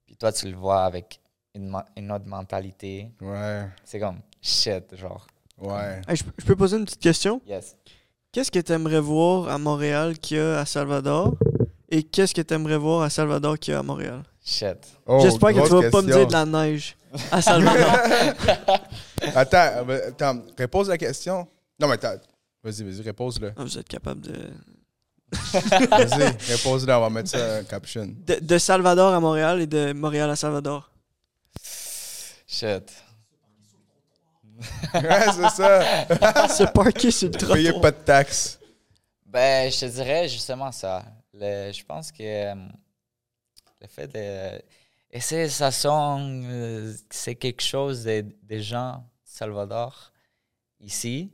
Puis 0.06 0.16
toi, 0.16 0.32
tu 0.32 0.48
le 0.50 0.56
vois 0.56 0.84
avec 0.84 1.20
une, 1.54 1.74
une 1.96 2.12
autre 2.12 2.26
mentalité. 2.26 3.10
Ouais, 3.20 3.66
C'est 3.84 3.98
comme 4.00 4.20
shit, 4.42 4.94
genre, 4.96 5.26
ouais. 5.58 6.00
Hey, 6.08 6.16
je, 6.16 6.24
peux- 6.24 6.32
je 6.38 6.44
peux 6.44 6.56
poser 6.56 6.76
une 6.76 6.84
petite 6.84 7.00
question? 7.00 7.40
yes. 7.46 7.76
Qu'est-ce 8.32 8.50
que 8.52 8.60
tu 8.60 8.70
aimerais 8.72 9.00
voir 9.00 9.48
à 9.48 9.58
Montréal 9.58 10.16
qu'il 10.18 10.36
y 10.36 10.40
a 10.40 10.60
à 10.60 10.64
Salvador? 10.64 11.34
Et 11.90 12.02
qu'est-ce 12.04 12.32
que 12.34 12.42
tu 12.42 12.54
aimerais 12.54 12.76
voir 12.76 13.02
à 13.02 13.10
Salvador 13.10 13.58
qu'il 13.58 13.72
y 13.72 13.76
a 13.76 13.80
à 13.80 13.82
Montréal? 13.82 14.22
Shit. 14.44 14.78
Oh, 15.06 15.18
J'espère 15.22 15.50
que 15.50 15.66
tu 15.66 15.74
vas 15.82 15.90
pas 15.90 16.02
me 16.02 16.12
dire 16.12 16.26
de 16.26 16.32
la 16.32 16.46
neige 16.46 16.96
à 17.32 17.42
Salvador. 17.42 17.92
Attends, 19.34 19.86
attends, 20.08 20.42
repose 20.58 20.88
la 20.88 20.96
question. 20.96 21.46
Non, 21.78 21.88
mais 21.88 21.94
attends. 21.94 22.14
Vas-y, 22.64 22.82
vas-y, 22.84 23.06
repose-le. 23.06 23.52
Ah, 23.56 23.62
vous 23.64 23.78
êtes 23.78 23.88
capable 23.88 24.22
de... 24.22 24.32
Vas-y, 25.32 26.52
repose-le, 26.52 26.92
on 26.94 27.00
va 27.00 27.10
mettre 27.10 27.28
ça 27.28 27.60
en 27.60 27.64
caption. 27.64 28.06
de... 28.06 28.38
de 28.40 28.58
Salvador 28.58 29.12
à 29.12 29.20
Montréal 29.20 29.60
et 29.60 29.66
de 29.66 29.92
Montréal 29.92 30.30
à 30.30 30.36
Salvador. 30.36 30.90
Shit. 32.46 32.90
ouais, 34.94 35.26
c'est 35.32 35.50
ça. 35.50 36.48
Se 36.48 36.64
parquer 36.72 37.10
sur 37.10 37.28
le 37.30 37.36
Payez 37.38 37.70
trottoir. 37.72 37.80
pas 37.80 37.90
de 37.92 38.04
taxes. 38.04 38.58
Ben, 39.26 39.70
je 39.70 39.80
te 39.80 39.86
dirais 39.86 40.28
justement 40.28 40.72
ça. 40.72 41.04
Le- 41.40 41.72
je 41.72 41.84
pense 41.84 42.12
que 42.12 42.22
euh, 42.22 42.54
le 43.80 43.86
fait 43.88 44.06
de. 44.08 44.62
Essayer 45.12 45.48
ça 45.48 45.70
sonne, 45.72 46.44
euh, 46.48 46.94
c'est 47.10 47.34
quelque 47.34 47.62
chose 47.62 48.04
des 48.04 48.22
des 48.22 48.62
gens 48.62 48.98
de 48.98 49.02
Salvador 49.24 50.12
ici, 50.80 51.32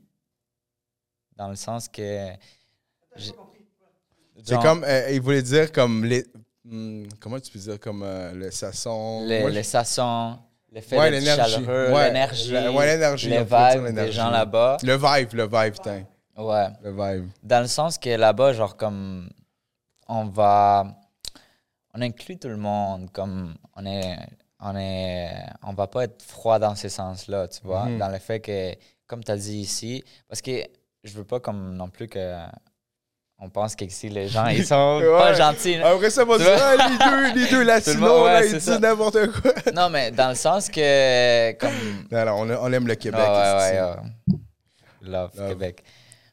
dans 1.36 1.48
le 1.48 1.56
sens 1.56 1.88
que. 1.88 2.30
j'ai- 3.16 3.32
C'est 4.44 4.60
comme, 4.62 4.84
euh, 4.84 5.10
il 5.10 5.20
voulait 5.20 5.42
dire 5.42 5.72
comme 5.72 6.04
les. 6.04 6.24
hmm, 6.64 7.06
comment 7.20 7.40
tu 7.40 7.50
peux 7.50 7.58
dire 7.58 7.80
comme 7.80 8.02
euh, 8.02 8.32
le 8.32 8.50
sasson. 8.50 9.24
les, 9.26 9.40
Moi, 9.40 9.50
les 9.50 9.62
sassons, 9.62 10.38
le 10.72 10.80
fait 10.80 10.96
Ouais, 10.98 11.10
d'être 11.10 11.20
l'énergie. 11.20 11.52
chaleureux, 11.52 11.92
Ouais, 11.92 12.06
l'énergie, 12.08 12.52
la- 12.52 12.72
ouais, 12.72 12.86
l'énergie, 12.86 13.28
les 13.28 13.42
vibes 13.44 13.94
des 13.94 14.12
gens 14.12 14.30
là-bas. 14.30 14.76
Le 14.82 14.94
vibe, 14.96 15.32
le 15.34 15.44
vibe, 15.48 15.72
putain. 15.74 16.04
Ouais. 16.36 16.68
Le 16.82 16.90
vibe. 16.92 17.28
Dans 17.42 17.60
le 17.60 17.66
sens 17.66 17.98
que 17.98 18.10
là-bas, 18.10 18.52
genre, 18.52 18.76
comme 18.76 19.28
on 20.08 20.26
va. 20.26 20.86
On 21.94 22.02
inclut 22.02 22.38
tout 22.38 22.48
le 22.48 22.56
monde, 22.56 23.10
comme 23.12 23.54
on 23.74 23.86
est. 23.86 24.16
On 24.60 24.76
est. 24.76 25.30
On 25.62 25.72
va 25.72 25.86
pas 25.86 26.04
être 26.04 26.22
froid 26.22 26.58
dans 26.58 26.74
ce 26.74 26.88
sens-là, 26.88 27.48
tu 27.48 27.60
vois. 27.64 27.84
Mhm. 27.86 27.98
Dans 27.98 28.08
le 28.08 28.18
fait 28.18 28.40
que, 28.40 28.72
comme 29.06 29.22
tu 29.24 29.30
as 29.32 29.36
dit 29.36 29.58
ici, 29.58 30.04
parce 30.28 30.40
que 30.42 30.50
je 31.04 31.12
veux 31.14 31.24
pas 31.24 31.40
comme 31.40 31.74
non 31.74 31.88
plus 31.88 32.08
que. 32.08 32.36
On 33.38 33.50
pense 33.50 33.76
qu'ici, 33.76 34.08
les 34.08 34.28
gens, 34.28 34.46
ils 34.46 34.64
sont 34.64 34.98
pas 35.18 35.30
Ouais. 35.30 35.34
gentils. 35.36 35.74
Après 35.76 36.08
ça, 36.08 36.22
on 36.22 36.24
vois? 36.24 36.38
ah, 36.40 36.88
les 36.88 36.96
deux, 37.34 37.40
les 37.40 37.50
deux 37.50 37.62
latinos, 37.64 38.22
ouais, 38.24 38.32
là, 38.32 38.46
ils 38.46 38.52
disent 38.52 38.68
n'importe 38.80 39.26
quoi. 39.30 39.52
Non, 39.74 39.90
mais 39.90 40.10
dans 40.10 40.30
le 40.30 40.34
sens 40.34 40.70
que. 40.70 41.52
Comme. 41.52 42.06
Non, 42.10 42.24
non, 42.24 42.32
on, 42.54 42.64
on 42.66 42.72
aime 42.72 42.86
le 42.86 42.94
Québec. 42.94 43.20
Ah 43.22 43.56
ouais, 43.58 43.62
esti. 43.68 43.76
ouais, 43.76 43.82
ouais. 43.82 44.38
Love, 45.10 45.30
Love. 45.36 45.48
Québec. 45.50 45.84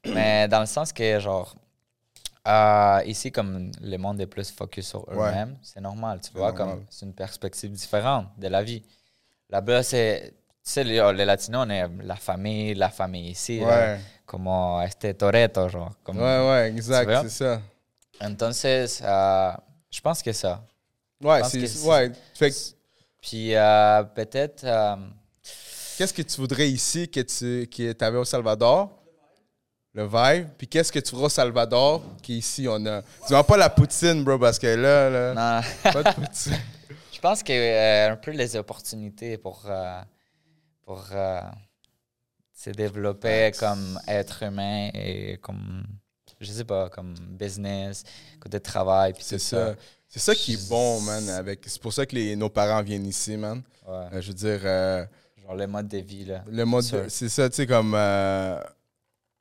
Mais 0.05 0.47
dans 0.47 0.61
le 0.61 0.65
sens 0.65 0.93
que, 0.93 1.19
genre, 1.19 1.53
euh, 2.47 3.01
ici, 3.05 3.31
comme 3.31 3.71
le 3.81 3.97
monde 3.97 4.19
est 4.21 4.27
plus 4.27 4.51
focus 4.51 4.87
sur 4.89 5.07
Ouais. 5.09 5.29
eux-mêmes, 5.29 5.57
c'est 5.61 5.81
normal, 5.81 6.19
tu 6.21 6.31
vois, 6.33 6.51
normal. 6.51 6.75
comme 6.77 6.85
c'est 6.89 7.05
une 7.05 7.13
perspective 7.13 7.71
différente 7.71 8.27
de 8.37 8.47
la 8.47 8.61
vie. 8.63 8.83
Là-bas, 9.49 9.83
c'est 9.83 10.33
sais, 10.61 10.83
les, 10.83 11.01
les 11.13 11.25
Latinos, 11.25 11.65
on 11.67 11.69
est 11.69 11.87
la 12.03 12.15
famille, 12.15 12.73
la 12.73 12.89
famille 12.89 13.29
ici. 13.31 13.59
là. 13.59 13.65
Ouais. 13.95 13.99
Como 14.25 14.81
este 14.81 15.13
Toretto, 15.17 15.67
genre. 15.69 15.91
Comme, 16.03 16.17
Ouais, 16.17 16.49
ouais, 16.49 16.69
exact, 16.69 17.23
c'est 17.23 17.29
ça. 17.29 17.61
Entonces, 18.21 19.01
euh, 19.03 19.51
je 19.91 19.99
pense 20.01 20.21
que 20.23 20.31
ça. 20.31 20.63
Ouais, 21.21 21.43
c'est. 21.43 21.85
Ouais. 21.85 22.11
Fait 22.33 22.53
Puis 23.21 23.53
euh, 23.55 24.03
peut-être. 24.03 24.63
euh, 24.63 24.95
qu'est-ce 25.97 26.13
que 26.13 26.21
tu 26.21 26.39
voudrais 26.39 26.69
ici 26.69 27.09
que 27.09 27.19
tu 27.19 27.67
que 27.67 28.03
avais 28.03 28.17
au 28.17 28.25
Salvador? 28.25 29.02
Le 29.95 30.05
vibe. 30.07 30.47
Puis 30.57 30.67
qu'est-ce 30.67 30.91
que 30.91 30.99
tu 30.99 31.11
feras 31.11 31.25
au 31.25 31.29
Salvador 31.29 32.03
qu'ici 32.23 32.67
on 32.67 32.83
a? 32.87 33.01
Dis-moi 33.27 33.43
pas 33.43 33.57
la 33.57 33.69
poutine, 33.69 34.23
bro, 34.23 34.39
parce 34.39 34.57
que 34.57 34.67
là, 34.67 35.09
là 35.09 35.33
non, 35.33 35.91
pas 35.91 36.03
de 36.03 36.15
poutine. 36.15 36.57
je 37.13 37.19
pense 37.19 37.43
que 37.43 37.53
euh, 37.53 38.11
un 38.13 38.15
peu 38.15 38.31
les 38.31 38.55
opportunités 38.55 39.37
pour, 39.37 39.61
euh, 39.67 40.01
pour 40.81 41.05
euh, 41.11 41.41
se 42.55 42.71
développer 42.71 43.51
comme 43.59 43.99
être 44.07 44.41
humain 44.41 44.89
et 44.95 45.37
comme, 45.37 45.83
je 46.39 46.51
sais 46.51 46.65
pas, 46.65 46.89
comme 46.89 47.13
business, 47.29 48.03
côté 48.39 48.57
de 48.57 48.63
travail. 48.63 49.13
Puis 49.13 49.23
C'est 49.23 49.37
ça. 49.39 49.75
C'est 50.07 50.19
ça 50.19 50.33
qui 50.33 50.53
est 50.53 50.69
bon, 50.69 51.01
man. 51.01 51.29
Avec... 51.29 51.61
C'est 51.67 51.81
pour 51.81 51.93
ça 51.93 52.05
que 52.05 52.15
les... 52.15 52.35
nos 52.35 52.49
parents 52.49 52.81
viennent 52.81 53.05
ici, 53.07 53.37
man. 53.37 53.61
Ouais. 53.87 53.93
Euh, 54.13 54.21
je 54.21 54.27
veux 54.29 54.33
dire, 54.33 54.61
Genre 55.43 55.55
le 55.55 55.67
mode 55.67 55.87
de 55.87 55.97
vie, 55.99 56.25
là. 56.25 56.43
le 56.47 56.65
mode. 56.65 56.89
De- 56.89 57.05
C'est 57.09 57.29
ça, 57.29 57.47
tu 57.47 57.57
sais, 57.57 57.67
comme. 57.67 57.95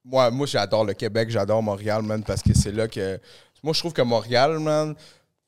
Moi, 0.05 0.31
moi 0.31 0.47
j'adore 0.47 0.85
le 0.85 0.95
Québec, 0.95 1.31
j'adore 1.31 1.62
Montréal, 1.62 2.03
man, 2.03 2.23
parce 2.25 2.43
que 2.43 2.55
c'est 2.55 2.73
là 2.73 2.88
que. 2.88 3.19
Moi, 3.62 3.73
je 3.73 3.79
trouve 3.79 3.93
que 3.93 4.03
Montréal, 4.03 4.59
man, 4.59 4.95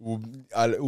ou, 0.01 0.19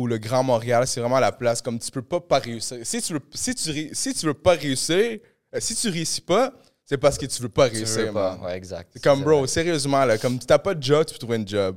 le 0.07 0.19
Grand 0.19 0.45
Montréal, 0.45 0.87
c'est 0.87 1.01
vraiment 1.01 1.19
la 1.19 1.33
place 1.33 1.61
comme 1.61 1.79
tu 1.79 1.91
peux 1.91 2.03
pas 2.03 2.21
pas 2.21 2.39
réussir. 2.39 2.79
Si 2.85 3.03
tu 3.03 3.15
veux, 3.15 3.21
si 3.35 3.55
tu, 3.55 3.91
si 3.93 4.15
tu 4.15 4.27
veux 4.27 4.35
pas 4.35 4.53
réussir, 4.53 5.19
euh, 5.55 5.59
si 5.59 5.75
tu 5.75 5.89
réussis 5.89 6.21
pas, 6.21 6.53
c'est 6.85 6.99
parce 6.99 7.19
que 7.19 7.27
tu 7.27 7.43
veux 7.43 7.49
pas 7.49 7.69
Tu 7.69 7.77
réussir, 7.79 8.07
veux 8.07 8.13
pas. 8.13 8.37
Ouais, 8.37 8.57
exact. 8.57 8.97
Comme, 9.03 9.23
bro, 9.25 9.47
sérieusement, 9.47 10.05
là, 10.05 10.19
comme 10.19 10.39
tu 10.39 10.47
n'as 10.49 10.59
pas 10.59 10.75
de 10.75 10.83
job, 10.83 11.05
tu 11.07 11.15
peux 11.15 11.19
trouver 11.19 11.39
un 11.39 11.47
job. 11.47 11.77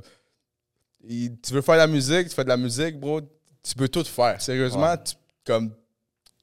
Et 1.08 1.32
tu 1.42 1.52
veux 1.54 1.62
faire 1.62 1.74
de 1.76 1.80
la 1.80 1.86
musique, 1.88 2.28
tu 2.28 2.34
fais 2.34 2.44
de 2.44 2.48
la 2.48 2.56
musique, 2.56 3.00
bro, 3.00 3.20
tu 3.20 3.74
peux 3.74 3.88
tout 3.88 4.04
faire. 4.04 4.40
Sérieusement, 4.40 4.90
Ouais. 4.92 5.02
tu- 5.02 5.14
comme, 5.44 5.72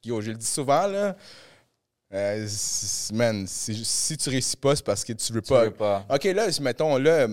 yo, 0.04 0.20
je 0.20 0.32
le 0.32 0.36
dis 0.36 0.44
souvent, 0.46 0.86
là, 0.86 1.16
euh, 2.12 2.46
man, 3.12 3.46
si, 3.46 3.84
si 3.84 4.16
tu 4.16 4.28
réussis 4.30 4.56
pas, 4.56 4.74
c'est 4.76 4.84
parce 4.84 5.04
que 5.04 5.12
tu 5.12 5.32
veux 5.32 5.42
Tu 5.42 5.48
pas. 5.52 5.64
veux 5.64 5.70
pas. 5.70 6.06
OK, 6.08 6.24
là, 6.24 6.50
si, 6.50 6.62
mettons, 6.62 6.96
là, 6.96 7.26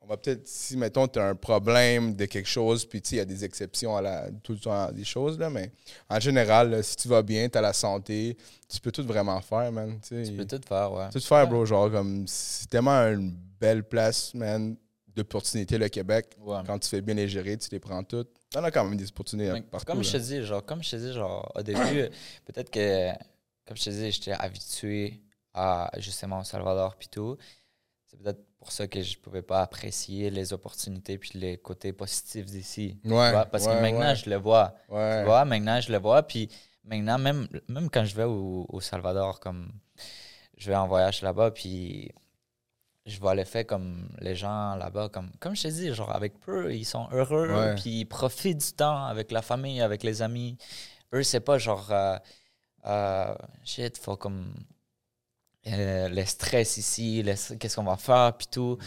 on 0.00 0.06
va 0.06 0.16
peut-être, 0.16 0.46
si, 0.48 0.76
mettons, 0.76 1.06
tu 1.06 1.18
as 1.18 1.26
un 1.28 1.34
problème 1.34 2.14
de 2.16 2.24
quelque 2.24 2.48
chose, 2.48 2.84
puis, 2.84 3.00
tu 3.02 3.10
sais, 3.10 3.16
il 3.16 3.18
y 3.18 3.22
a 3.22 3.24
des 3.24 3.44
exceptions 3.44 3.96
à 3.96 4.02
la, 4.02 4.28
tout 4.42 4.52
le 4.54 4.58
temps, 4.58 4.90
des 4.90 5.04
choses, 5.04 5.38
là, 5.38 5.50
mais 5.50 5.70
en 6.08 6.18
général, 6.18 6.70
là, 6.70 6.82
si 6.82 6.96
tu 6.96 7.08
vas 7.08 7.22
bien, 7.22 7.48
tu 7.48 7.58
as 7.58 7.60
la 7.60 7.72
santé, 7.72 8.36
tu 8.68 8.80
peux 8.80 8.90
tout 8.90 9.04
vraiment 9.04 9.40
faire, 9.40 9.70
man. 9.70 9.98
Tu. 10.06 10.22
Tu 10.24 10.32
peux 10.32 10.46
tout 10.46 10.60
faire, 10.66 10.92
ouais. 10.92 11.10
Tout 11.12 11.20
faire, 11.20 11.46
bro, 11.46 11.64
genre, 11.66 11.90
comme, 11.90 12.24
c'est 12.26 12.68
tellement 12.68 13.02
une 13.08 13.36
belle 13.60 13.84
place, 13.84 14.32
man, 14.34 14.74
d'opportunités, 15.14 15.78
le 15.78 15.88
Québec. 15.88 16.36
Ouais. 16.40 16.58
Quand 16.66 16.78
tu 16.78 16.88
fais 16.88 17.00
bien 17.02 17.14
les 17.14 17.28
gérer, 17.28 17.56
tu 17.56 17.68
les 17.70 17.80
prends 17.80 18.02
toutes. 18.02 18.30
T'en 18.50 18.62
as 18.64 18.70
quand 18.70 18.84
même 18.84 18.96
des 18.96 19.08
opportunités 19.08 19.52
Mais 19.52 19.62
partout. 19.62 19.86
comme 19.86 19.98
là. 19.98 20.02
je 20.04 20.12
te 20.12 20.16
dis, 20.16 20.42
genre, 20.44 20.64
comme 20.64 20.82
je 20.82 20.90
te 20.90 20.96
dis, 20.96 21.12
genre, 21.12 21.52
au 21.54 21.62
début, 21.62 21.80
peut-être 22.46 22.70
que, 22.70 23.10
comme 23.68 23.76
je 23.76 23.84
te 23.84 23.90
dis, 23.90 24.10
j'étais 24.10 24.32
habitué 24.32 25.20
à 25.52 25.90
justement 25.98 26.40
au 26.40 26.44
Salvador 26.44 26.96
puis 26.96 27.08
tout. 27.08 27.36
C'est 28.06 28.18
peut-être 28.18 28.42
pour 28.58 28.72
ça 28.72 28.88
que 28.88 29.02
je 29.02 29.18
pouvais 29.18 29.42
pas 29.42 29.60
apprécier 29.60 30.30
les 30.30 30.54
opportunités 30.54 31.18
puis 31.18 31.32
les 31.34 31.58
côtés 31.58 31.92
positifs 31.92 32.46
d'ici. 32.46 32.98
Ouais, 33.04 33.32
Parce 33.52 33.66
ouais, 33.66 33.74
que 33.74 33.80
maintenant, 33.82 34.08
ouais. 34.08 34.16
je 34.16 34.30
le 34.30 34.36
vois. 34.36 34.74
Ouais. 34.88 35.20
Tu 35.20 35.26
vois, 35.26 35.44
maintenant, 35.44 35.78
je 35.82 35.92
le 35.92 35.98
vois. 35.98 36.22
Puis 36.22 36.48
maintenant, 36.82 37.18
même, 37.18 37.46
même 37.68 37.90
quand 37.90 38.06
je 38.06 38.16
vais 38.16 38.24
au, 38.24 38.64
au 38.70 38.80
Salvador, 38.80 39.38
comme 39.38 39.70
je 40.56 40.70
vais 40.70 40.76
en 40.76 40.88
voyage 40.88 41.20
là-bas, 41.20 41.50
puis 41.50 42.10
je 43.04 43.20
vois 43.20 43.34
l'effet 43.34 43.66
comme 43.66 44.08
les 44.20 44.34
gens 44.34 44.74
là-bas, 44.76 45.10
comme, 45.10 45.30
comme 45.40 45.54
je 45.54 45.64
te 45.64 45.68
dis, 45.68 45.92
genre 45.92 46.14
avec 46.14 46.40
peu, 46.40 46.74
ils 46.74 46.84
sont 46.86 47.08
heureux, 47.12 47.74
puis 47.76 48.00
ils 48.00 48.06
profitent 48.06 48.58
du 48.58 48.72
temps 48.72 49.04
avec 49.04 49.30
la 49.30 49.42
famille, 49.42 49.82
avec 49.82 50.02
les 50.02 50.22
amis. 50.22 50.56
Eux, 51.12 51.22
c'est 51.22 51.40
pas 51.40 51.58
genre, 51.58 51.90
euh, 51.90 52.16
euh, 52.86 53.34
shit, 53.64 53.98
faut 53.98 54.16
comme. 54.16 54.52
euh, 55.66 56.08
le 56.08 56.24
stress 56.24 56.76
ici, 56.78 57.24
qu'est-ce 57.58 57.76
qu'on 57.76 57.84
va 57.84 57.96
faire, 57.96 58.32
puis 58.36 58.46
tout. 58.50 58.78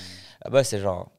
Là-bas, 0.43 0.63
c'est 0.63 0.79
genre, 0.79 1.11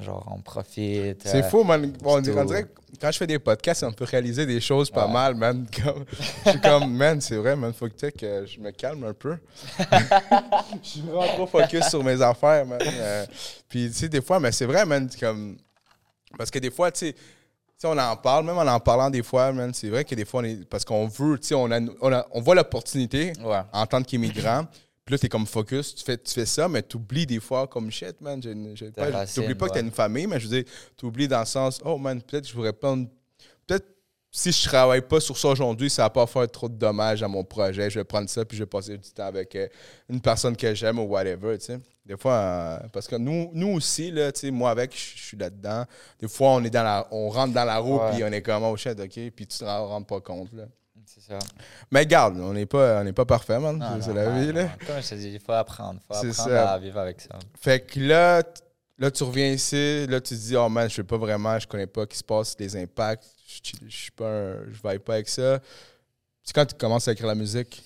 genre, 0.00 0.30
on 0.34 0.40
profite. 0.42 1.22
C'est 1.26 1.44
euh, 1.44 1.48
fou, 1.48 1.64
man. 1.64 1.90
Bon, 2.02 2.18
on 2.18 2.20
dirait- 2.20 2.64
que 2.64 2.68
quand 3.00 3.10
je 3.12 3.18
fais 3.18 3.26
des 3.26 3.38
podcasts, 3.38 3.82
on 3.84 3.92
peut 3.92 4.04
réaliser 4.04 4.44
des 4.46 4.60
choses 4.60 4.90
pas 4.90 5.06
Ouais. 5.06 5.12
mal, 5.12 5.34
man. 5.34 5.66
Comme, 5.84 6.04
je 6.44 6.50
suis 6.50 6.60
comme, 6.60 6.92
man, 6.94 7.20
c'est 7.20 7.36
vrai, 7.36 7.54
man. 7.56 7.72
Faut 7.72 7.86
que, 7.86 7.92
tu 7.94 8.00
sais, 8.00 8.12
que 8.12 8.44
je 8.46 8.58
me 8.60 8.70
calme 8.70 9.04
un 9.04 9.12
peu. 9.14 9.36
je 10.82 10.88
suis 10.88 11.00
vraiment 11.02 11.26
trop 11.34 11.46
focus 11.46 11.86
sur 11.88 12.02
mes 12.04 12.20
affaires, 12.22 12.66
man. 12.66 12.80
Euh, 12.82 13.26
puis, 13.68 13.88
tu 13.88 13.94
sais, 13.94 14.08
des 14.08 14.20
fois, 14.22 14.40
mais 14.40 14.52
c'est 14.52 14.66
vrai, 14.66 14.84
man. 14.84 15.08
Comme, 15.20 15.56
parce 16.36 16.50
que 16.50 16.58
des 16.58 16.70
fois, 16.70 16.90
tu 16.92 16.98
sais, 17.08 17.14
on 17.86 17.96
en 17.98 18.16
parle, 18.16 18.44
même 18.46 18.58
en 18.58 18.66
en 18.66 18.80
parlant 18.80 19.08
des 19.10 19.22
fois, 19.22 19.52
man. 19.52 19.72
C'est 19.72 19.88
vrai 19.88 20.04
que 20.04 20.14
des 20.14 20.24
fois, 20.24 20.40
on 20.40 20.44
est, 20.44 20.64
parce 20.68 20.84
qu'on 20.84 21.06
veut, 21.06 21.38
tu 21.38 21.48
sais, 21.48 21.54
on, 21.54 21.70
a, 21.70 21.80
on, 22.00 22.12
a- 22.12 22.26
on 22.32 22.40
voit 22.40 22.54
l'opportunité 22.54 23.32
Ouais. 23.44 23.60
en 23.72 23.86
tant 23.86 24.02
qu'immigrant. 24.02 24.64
Puis 25.04 25.14
là, 25.14 25.18
t'es 25.18 25.28
comme 25.28 25.46
focus, 25.46 25.94
tu 25.94 26.04
fais, 26.04 26.18
tu 26.18 26.34
fais 26.34 26.44
ça, 26.44 26.68
mais 26.68 26.82
t'oublies 26.82 27.24
des 27.24 27.40
fois 27.40 27.66
comme 27.66 27.90
shit, 27.90 28.20
man. 28.20 28.42
j'ai 28.42 28.52
une- 28.52 28.76
j'ai 28.76 28.90
Tes 28.90 29.00
pas- 29.10 29.26
T'oublies 29.26 29.54
pas 29.54 29.66
que 29.68 29.72
t'as 29.72 29.78
ouais. 29.80 29.86
une 29.86 29.92
famille, 29.92 30.26
mais 30.26 30.38
je 30.38 30.46
veux 30.48 30.62
dire, 30.62 30.72
t'oublies 30.96 31.28
dans 31.28 31.40
le 31.40 31.46
sens, 31.46 31.80
oh 31.84 31.96
man, 31.96 32.20
peut-être 32.20 32.42
que 32.44 32.48
je 32.50 32.54
pourrais 32.54 32.72
prendre. 32.74 33.08
Peut-être 33.66 33.86
si 34.30 34.52
je 34.52 34.68
travaille 34.68 35.00
pas 35.00 35.20
sur 35.20 35.38
ça 35.38 35.48
aujourd'hui, 35.48 35.88
ça 35.88 36.02
va 36.02 36.10
pas 36.10 36.26
faire 36.26 36.50
trop 36.50 36.68
de 36.68 36.74
dommages 36.74 37.22
à 37.22 37.28
mon 37.28 37.42
projet. 37.42 37.88
Je 37.88 38.00
vais 38.00 38.04
prendre 38.04 38.28
ça, 38.28 38.44
puis 38.44 38.58
je 38.58 38.64
vais 38.64 38.66
passer 38.68 38.98
du 38.98 39.10
temps 39.10 39.24
avec 39.24 39.54
euh, 39.56 39.66
une 40.10 40.20
personne 40.20 40.54
que 40.54 40.74
j'aime 40.74 40.98
ou 40.98 41.04
whatever, 41.04 41.56
tu 41.58 41.64
sais. 41.66 41.78
Des 42.08 42.16
fois, 42.16 42.32
euh, 42.32 42.78
parce 42.90 43.06
que 43.06 43.16
nous, 43.16 43.50
nous 43.52 43.74
aussi, 43.74 44.10
là, 44.10 44.30
moi 44.50 44.70
avec, 44.70 44.96
je 44.96 45.22
suis 45.22 45.36
là-dedans. 45.36 45.84
Des 46.18 46.26
fois, 46.26 46.52
on 46.52 46.64
est 46.64 46.70
dans 46.70 46.82
la, 46.82 47.06
on 47.10 47.28
rentre 47.28 47.52
dans 47.52 47.66
la 47.66 47.76
roue, 47.76 48.00
puis 48.10 48.24
on 48.24 48.28
est 48.28 48.40
comme, 48.40 48.62
oh 48.62 48.74
shit, 48.78 48.98
ok, 48.98 49.30
puis 49.36 49.46
tu 49.46 49.58
te 49.58 49.64
rends 49.64 50.02
pas 50.02 50.20
compte, 50.20 50.54
là. 50.54 50.64
C'est 51.04 51.20
ça. 51.20 51.38
Mais 51.90 52.06
garde, 52.06 52.38
on 52.40 52.54
n'est 52.54 52.64
pas, 52.64 53.02
on 53.04 53.12
pas 53.12 53.26
parfait, 53.26 53.58
man. 53.58 53.82
C'est 54.00 54.14
la 54.14 54.26
non, 54.30 54.40
vie, 54.40 54.52
là. 54.52 54.70
Comme 54.86 55.02
je 55.02 55.08
te 55.08 55.14
dis, 55.16 55.28
il 55.34 55.40
faut 55.40 55.52
apprendre. 55.52 56.00
Il 56.02 56.06
faut 56.06 56.14
apprendre 56.14 56.48
ça. 56.50 56.72
à 56.72 56.78
vivre 56.78 56.98
avec 56.98 57.20
ça. 57.20 57.38
Fait 57.60 57.80
que 57.80 58.00
là, 58.00 58.42
là, 58.98 59.10
tu 59.10 59.22
reviens 59.24 59.48
ici, 59.48 60.06
là, 60.06 60.18
tu 60.20 60.34
te 60.34 60.40
dis, 60.40 60.56
oh 60.56 60.68
man, 60.70 60.88
je 60.88 60.94
sais 60.96 61.04
pas 61.04 61.18
vraiment, 61.18 61.58
je 61.58 61.66
connais 61.66 61.86
pas 61.86 62.02
ce 62.02 62.06
qui 62.06 62.18
se 62.18 62.24
passe, 62.24 62.56
les 62.58 62.74
impacts, 62.76 63.24
je 63.46 63.72
je 63.86 63.96
suis 63.96 64.10
pas 64.12 64.28
un- 64.28 64.64
je 64.70 64.88
vibe 64.88 65.02
pas 65.02 65.14
avec 65.14 65.28
ça. 65.28 65.60
C'est 66.42 66.54
quand 66.54 66.64
tu 66.64 66.74
commences 66.74 67.06
à 67.08 67.12
écrire 67.12 67.28
la 67.28 67.34
musique? 67.34 67.82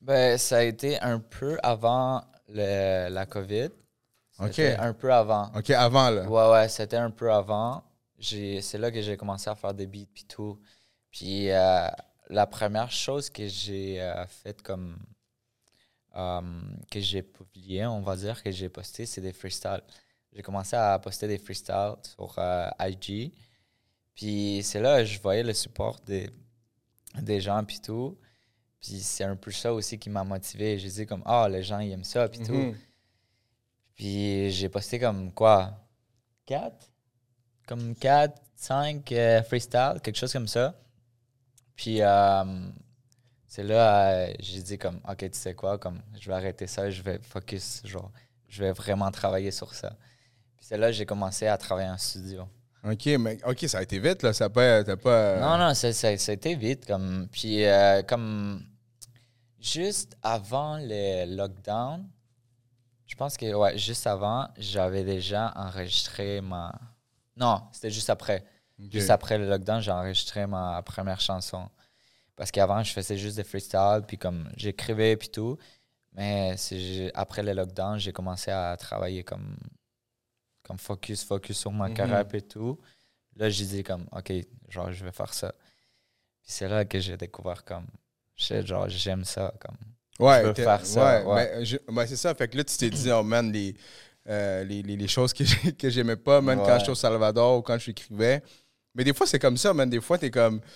Ben, 0.00 0.38
ça 0.38 0.58
a 0.58 0.62
été 0.62 0.98
un 1.00 1.18
peu 1.18 1.58
avant 1.62 2.22
le- 2.48 3.08
la 3.08 3.26
COVID. 3.26 3.70
Ok. 4.38 4.48
C'était 4.48 4.76
un 4.76 4.92
peu 4.92 5.12
avant. 5.12 5.50
OK, 5.56 5.70
avant, 5.70 6.10
là. 6.10 6.28
Ouais, 6.28 6.50
ouais, 6.52 6.68
c'était 6.68 6.96
un 6.96 7.10
peu 7.10 7.32
avant. 7.32 7.82
J'ai- 8.18 8.60
C'est 8.62 8.78
là 8.78 8.90
que 8.90 9.00
j'ai 9.02 9.16
commencé 9.16 9.48
à 9.50 9.54
faire 9.54 9.72
des 9.74 9.86
beats 9.86 10.06
puis 10.12 10.24
tout. 10.24 10.60
Puis 11.10 11.50
euh, 11.50 11.88
la 12.28 12.46
première 12.46 12.90
chose 12.90 13.30
que 13.30 13.46
j'ai 13.46 14.00
euh, 14.00 14.26
faite 14.26 14.62
comme... 14.62 14.98
euh, 16.16 16.40
que 16.90 17.00
j'ai 17.00 17.22
publié, 17.22 17.86
on 17.86 18.00
va 18.00 18.16
dire, 18.16 18.42
que 18.42 18.50
j'ai 18.50 18.68
posté, 18.68 19.06
c'est 19.06 19.20
des 19.20 19.32
freestyles. 19.32 19.82
J'ai 20.32 20.42
commencé 20.42 20.76
à 20.76 20.98
poster 20.98 21.28
des 21.28 21.38
freestyles 21.38 21.94
sur 22.02 22.34
euh, 22.38 22.68
IG. 22.80 23.32
Puis 24.14 24.62
c'est 24.62 24.80
là 24.80 24.98
que 25.00 25.04
je 25.06 25.20
voyais 25.20 25.42
le 25.42 25.52
support 25.54 25.98
des, 26.00 26.30
des 27.20 27.40
gens 27.40 27.62
puis 27.64 27.80
tout. 27.80 28.18
Puis 28.80 29.00
c'est 29.00 29.24
un 29.24 29.36
peu 29.36 29.50
ça 29.50 29.72
aussi 29.72 29.98
qui 29.98 30.10
m'a 30.10 30.24
motivé. 30.24 30.78
J'ai 30.78 30.88
dit 30.88 31.06
comme, 31.06 31.22
ah, 31.24 31.48
les 31.48 31.62
gens, 31.62 31.80
ils 31.80 31.92
aiment 31.92 32.04
ça 32.04 32.28
puis 32.28 32.40
tout. 32.40 32.52
Mhm. 32.52 32.76
Puis 33.94 34.50
j'ai 34.50 34.68
posté 34.68 34.98
comme 34.98 35.32
quoi? 35.32 35.72
4? 36.46 36.74
Comme 37.66 37.94
4, 37.94 38.40
5 38.54 39.12
euh, 39.12 39.42
freestyle, 39.42 40.00
quelque 40.02 40.16
chose 40.16 40.32
comme 40.32 40.46
ça. 40.46 40.74
Puis 41.74 42.00
euh, 42.00 42.44
c'est 43.46 43.62
là, 43.62 44.10
euh, 44.10 44.34
j'ai 44.38 44.62
dit 44.62 44.78
comme, 44.78 45.00
ok, 45.08 45.18
tu 45.18 45.28
sais 45.32 45.54
quoi, 45.54 45.78
comme 45.78 46.00
je 46.18 46.28
vais 46.28 46.34
arrêter 46.34 46.66
ça, 46.66 46.90
je 46.90 47.02
vais 47.02 47.18
focus, 47.22 47.82
genre, 47.84 48.10
je 48.48 48.62
vais 48.64 48.72
vraiment 48.72 49.10
travailler 49.10 49.50
sur 49.50 49.74
ça. 49.74 49.90
Puis 50.56 50.66
c'est 50.66 50.78
là 50.78 50.92
j'ai 50.92 51.06
commencé 51.06 51.46
à 51.46 51.56
travailler 51.58 51.88
en 51.88 51.98
studio. 51.98 52.48
OK, 52.86 53.06
mais 53.18 53.38
OK, 53.44 53.64
ça 53.66 53.78
a 53.78 53.82
été 53.82 53.98
vite, 53.98 54.22
là. 54.22 54.32
Ça 54.32 54.48
pas. 54.48 54.84
Pas 54.84 55.40
Non, 55.40 55.58
non, 55.58 55.74
ça, 55.74 55.92
ça, 55.92 56.16
ça 56.16 56.32
a 56.32 56.34
été 56.34 56.54
vite. 56.54 56.86
Comme, 56.86 57.28
puis, 57.32 57.64
euh, 57.64 58.02
comme, 58.02 58.64
juste 59.60 60.16
avant 60.22 60.78
le 60.80 61.34
lockdown, 61.36 62.08
je 63.06 63.14
pense 63.16 63.36
que, 63.36 63.52
ouais, 63.52 63.76
juste 63.76 64.06
avant, 64.06 64.48
j'avais 64.56 65.02
déjà 65.02 65.52
enregistré 65.56 66.40
ma. 66.40 66.72
Non, 67.36 67.62
c'était 67.72 67.90
juste 67.90 68.10
après. 68.10 68.44
Juste 68.78 69.10
après 69.10 69.38
le 69.38 69.48
lockdown, 69.48 69.80
j'ai 69.80 69.90
enregistré 69.90 70.46
ma 70.46 70.82
première 70.82 71.20
chanson. 71.20 71.68
Parce 72.36 72.50
qu'avant, 72.50 72.82
je 72.82 72.92
faisais 72.92 73.16
juste 73.16 73.36
des 73.36 73.44
freestyles, 73.44 74.02
puis 74.06 74.18
comme, 74.18 74.50
j'écrivais, 74.56 75.16
puis 75.16 75.30
tout. 75.30 75.56
Mais 76.12 76.54
après 77.14 77.42
le 77.42 77.52
lockdown, 77.52 77.98
j'ai 77.98 78.12
commencé 78.12 78.50
à 78.50 78.76
travailler 78.76 79.24
comme, 79.24 79.56
comme 80.66 80.78
focus, 80.78 81.22
focus 81.24 81.58
sur 81.58 81.70
ma 81.72 81.88
Mhm. 81.88 81.94
carrière 81.94 82.26
et 82.34 82.42
tout. 82.42 82.78
Là, 83.36 83.48
j'ai 83.50 83.64
dit 83.66 83.82
comme, 83.82 84.06
OK, 84.12 84.32
genre, 84.68 84.90
je 84.92 85.04
vais 85.04 85.12
faire 85.12 85.32
ça. 85.32 85.52
Puis 86.42 86.52
c'est 86.52 86.68
là 86.68 86.84
que 86.84 86.98
j'ai 87.00 87.16
découvert 87.16 87.64
comme, 87.64 87.86
J'étais 88.38 88.66
genre, 88.66 88.86
j'aime 88.88 89.24
ça. 89.24 89.54
Comme. 89.58 89.76
Ouais, 90.18 90.42
veux 90.42 90.52
t'es- 90.52 90.62
faire 90.64 90.84
ça, 90.84 91.20
Ouais, 91.22 91.24
ouais. 91.24 91.50
ben, 91.56 91.64
je- 91.64 91.76
ben, 91.90 92.06
c'est 92.06 92.16
ça. 92.16 92.34
Fait 92.34 92.48
que 92.48 92.56
là, 92.58 92.64
tu 92.64 92.76
t'es 92.76 92.90
dit, 92.90 93.10
oh 93.10 93.22
man, 93.22 93.50
les, 93.50 93.74
euh, 94.28 94.62
les, 94.64 94.82
les, 94.82 94.94
les 94.96 95.08
choses 95.08 95.32
que 95.32 95.42
j'ai- 95.44 95.72
que 95.76 95.88
j'aimais 95.88 96.16
pas, 96.16 96.42
man, 96.42 96.58
quand 96.58 96.66
Ouais. 96.72 96.78
j'étais 96.78 96.90
au 96.90 96.94
Salvador 96.94 97.58
ou 97.58 97.62
quand 97.62 97.78
j'écrivais. 97.78 98.42
Mais 98.94 99.04
des 99.04 99.14
fois, 99.14 99.26
c'est 99.26 99.38
comme 99.38 99.56
ça, 99.56 99.72
man. 99.72 99.88
Des 99.88 100.00
fois, 100.02 100.18
t'es 100.18 100.30
comme. 100.30 100.60
Tu 100.60 100.66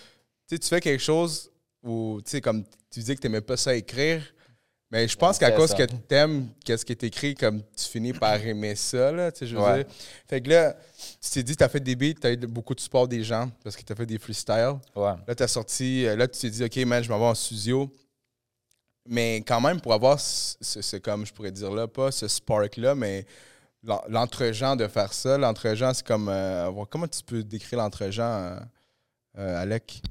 sais, 0.55 0.59
tu 0.59 0.67
fais 0.67 0.81
quelque 0.81 1.01
chose 1.03 1.51
où, 1.83 2.19
tu 2.25 2.31
sais, 2.31 2.41
comme 2.41 2.63
tu 2.89 2.99
disais 2.99 3.15
que 3.15 3.21
t'aimais 3.21 3.41
pas 3.41 3.57
ça 3.57 3.75
écrire. 3.75 4.23
Mais 4.91 5.07
je 5.07 5.15
pense 5.15 5.37
qu'à 5.39 5.51
cause 5.51 5.73
que 5.73 5.83
t'aimes 5.83 6.49
qu'est-ce 6.65 6.83
qui 6.85 6.91
est 6.91 7.03
écrit, 7.03 7.33
comme 7.33 7.61
tu 7.77 7.85
finis 7.85 8.11
par 8.11 8.35
aimer 8.45 8.75
ça, 8.75 9.09
là, 9.11 9.31
tu 9.31 9.39
sais, 9.39 9.47
je 9.47 9.55
veux 9.55 9.61
Ouais. 9.63 9.83
dire. 9.85 9.93
Fait 10.27 10.41
que 10.41 10.49
là, 10.49 10.75
tu 11.21 11.29
t'es 11.31 11.43
dit, 11.43 11.55
t'as 11.55 11.69
fait 11.69 11.79
des 11.79 11.95
beats, 11.95 12.19
t'as 12.19 12.31
eu 12.33 12.37
beaucoup 12.37 12.75
de 12.75 12.81
support 12.81 13.07
des 13.07 13.23
gens 13.23 13.49
parce 13.63 13.75
que 13.77 13.83
t'as 13.83 13.95
fait 13.95 14.05
des 14.05 14.19
freestyles. 14.19 14.75
Ouais. 14.95 15.13
Là, 15.27 15.33
tu 15.35 15.43
as 15.43 15.47
sorti, 15.47 16.05
euh, 16.05 16.15
là, 16.17 16.27
tu 16.27 16.37
t'es 16.39 16.49
dit, 16.49 16.63
OK, 16.65 16.75
man, 16.85 17.01
je 17.01 17.09
m'en 17.09 17.17
vais 17.19 17.25
en 17.25 17.35
studio. 17.35 17.89
Mais 19.07 19.37
quand 19.47 19.61
même, 19.61 19.79
pour 19.81 19.93
avoir 19.93 20.19
ce, 20.19 20.55
ce- 20.61 20.81
ce- 20.81 20.97
comme 20.97 21.25
je 21.25 21.33
pourrais 21.33 21.51
dire 21.51 21.71
là, 21.71 21.87
pas 21.87 22.11
ce 22.11 22.27
spark-là, 22.27 22.93
mais 22.93 23.25
l'en- 23.83 24.03
l'entre-gens 24.09 24.75
de 24.75 24.87
faire 24.87 25.11
ça, 25.13 25.37
l'entre-gens, 25.37 25.93
c'est 25.93 26.05
comme. 26.05 26.27
euh, 26.29 26.69
comment 26.89 27.07
tu 27.07 27.23
peux 27.23 27.43
décrire 27.43 27.79
l'entre-gens, 27.79 28.23
euh, 28.23 28.59
euh, 29.39 29.61
Alec? 29.61 30.01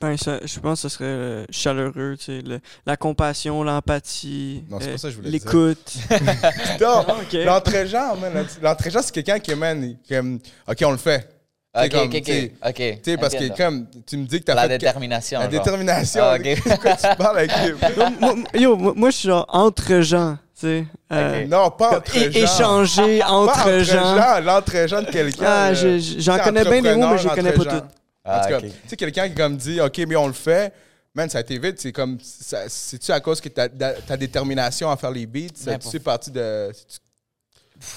Ben, 0.00 0.16
ça- 0.16 0.38
je 0.42 0.58
pense 0.60 0.80
que 0.80 0.88
ce 0.88 0.94
serait 0.96 1.04
euh, 1.04 1.44
chaleureux, 1.50 2.16
tu 2.18 2.24
sais, 2.24 2.40
le- 2.40 2.60
la 2.86 2.96
compassion, 2.96 3.62
l'empathie, 3.62 4.64
Non, 4.70 4.78
c'est 4.80 4.88
euh, 4.88 4.92
pas 4.92 4.98
ça 4.98 5.08
que 5.08 5.12
je 5.12 5.16
voulais 5.18 5.30
dire. 5.30 5.40
l'écoute. 5.44 5.92
Non, 6.80 7.00
ok. 7.20 7.32
l'entre-gens, 7.44 8.16
man, 8.16 8.46
l'entre-gens, 8.62 9.00
c'est 9.02 9.12
quelqu'un 9.12 9.38
qui 9.38 9.50
est, 9.50 9.56
man, 9.56 9.96
qui 10.02 10.14
aime, 10.14 10.38
OK, 10.66 10.78
on 10.86 10.92
le 10.92 10.96
fait. 10.96 11.28
C'est 11.74 11.84
Ok, 11.84 11.90
comme, 11.92 12.00
ok, 12.08 12.14
ok. 12.16 12.22
tu 12.24 12.32
sais, 12.32 12.52
ok. 12.66 12.74
Tu 12.74 12.98
sais, 13.04 13.16
parce 13.18 13.34
que 13.34 13.44
Entiendo. 13.50 13.54
comme 13.56 13.86
tu 14.06 14.16
me 14.16 14.24
dis 14.26 14.40
que 14.40 14.44
tu 14.46 14.50
as 14.50 14.54
La 14.54 14.62
fait. 14.62 14.68
détermination. 14.70 15.38
la 15.38 15.44
genre. 15.44 15.52
détermination. 15.52 16.20
Ah, 16.24 16.34
ok. 16.38 16.42
De 16.42 16.76
quoi 16.80 16.96
tu 16.96 17.16
parles 17.16 17.38
avec 17.38 17.50
Yo, 17.52 17.76
moi, 18.18 18.34
yo, 18.54 18.76
moi, 18.76 18.92
moi, 18.96 19.10
je 19.10 19.16
suis 19.16 19.28
genre 19.28 19.44
entre 19.50 20.00
gens, 20.00 20.36
tu 20.58 20.66
sais. 20.66 20.84
euh. 21.12 21.46
Non, 21.46 21.70
pas 21.70 21.88
comme 21.90 21.98
entre 21.98 22.16
é- 22.16 22.32
gens. 22.32 22.40
échanger 22.40 23.18
Pas 23.20 23.28
entre 23.30 23.78
gens. 23.84 24.40
l'entre-gens 24.40 25.02
de 25.02 25.10
quelqu'un. 25.10 25.44
Ah, 25.46 25.74
je- 25.74 25.98
je- 25.98 26.18
j'en 26.20 26.32
Tu 26.32 26.38
sais, 26.38 26.44
connais 26.46 26.64
bien 26.64 26.82
des 26.82 26.94
mots, 26.96 27.08
mais 27.10 27.18
je 27.18 27.28
les 27.28 27.34
connais 27.34 27.52
pas 27.52 27.60
entre-gens. 27.62 27.86
En 28.24 28.32
Ah, 28.32 28.48
cas, 28.48 28.60
tu 28.60 28.70
sais, 28.86 28.96
quelqu'un 28.96 29.28
qui 29.28 29.34
comme 29.34 29.56
dit, 29.56 29.80
OK, 29.80 29.98
mais 30.06 30.16
on 30.16 30.26
le 30.26 30.32
fait. 30.32 30.72
Man, 31.14 31.28
ça 31.28 31.38
a 31.38 31.40
été 31.40 31.58
vite. 31.58 31.80
C'est 31.80 31.92
comme, 31.92 32.18
c'est-tu 32.20 33.10
à 33.10 33.20
cause 33.20 33.40
que 33.40 33.48
ta, 33.48 33.68
détermination 34.16 34.90
à 34.90 34.96
faire 34.96 35.10
les 35.10 35.26
beats? 35.26 35.48
Ça 35.54 35.72
Mais 35.72 35.78
tu 35.78 35.88
pour- 35.98 36.04
parti 36.04 36.30
de. 36.30 36.70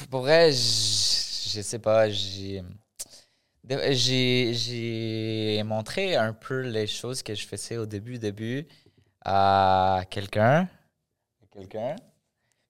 Pour 0.09 0.21
vrai, 0.21 0.51
je 0.51 1.61
sais 1.61 1.79
pas, 1.79 2.09
j'ai. 2.09 2.63
J'ai 3.69 5.61
montré 5.63 6.15
un 6.15 6.33
peu 6.33 6.61
les 6.61 6.87
choses 6.87 7.21
que 7.23 7.33
je 7.35 7.45
faisais 7.47 7.77
au 7.77 7.85
début, 7.85 8.17
début 8.17 8.65
à 9.23 10.01
quelqu'un. 10.09 10.67
À 11.41 11.45
quelqu'un. 11.51 11.95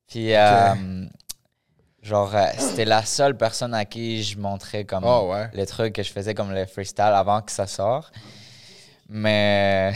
Puis, 0.07 0.33
euh, 0.35 1.05
genre, 2.03 2.35
euh, 2.35 2.45
c'était 2.59 2.85
la 2.85 3.03
seule 3.03 3.35
personne 3.35 3.73
à 3.73 3.85
qui 3.85 4.21
je 4.23 4.37
montrais 4.37 4.85
comme 4.85 5.03
Oh, 5.05 5.31
ouais. 5.31 5.49
les 5.53 5.65
trucs 5.65 5.93
que 5.93 6.03
je 6.03 6.11
faisais 6.11 6.35
comme 6.35 6.51
le 6.53 6.65
freestyle 6.67 7.05
avant 7.15 7.41
que 7.41 7.51
ça 7.51 7.65
sorte. 7.65 8.13
Mais. 9.09 9.93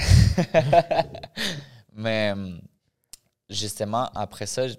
Mais. 1.93 2.33
Justement, 3.49 4.09
après 4.13 4.45
ça, 4.45 4.67
je, 4.67 4.75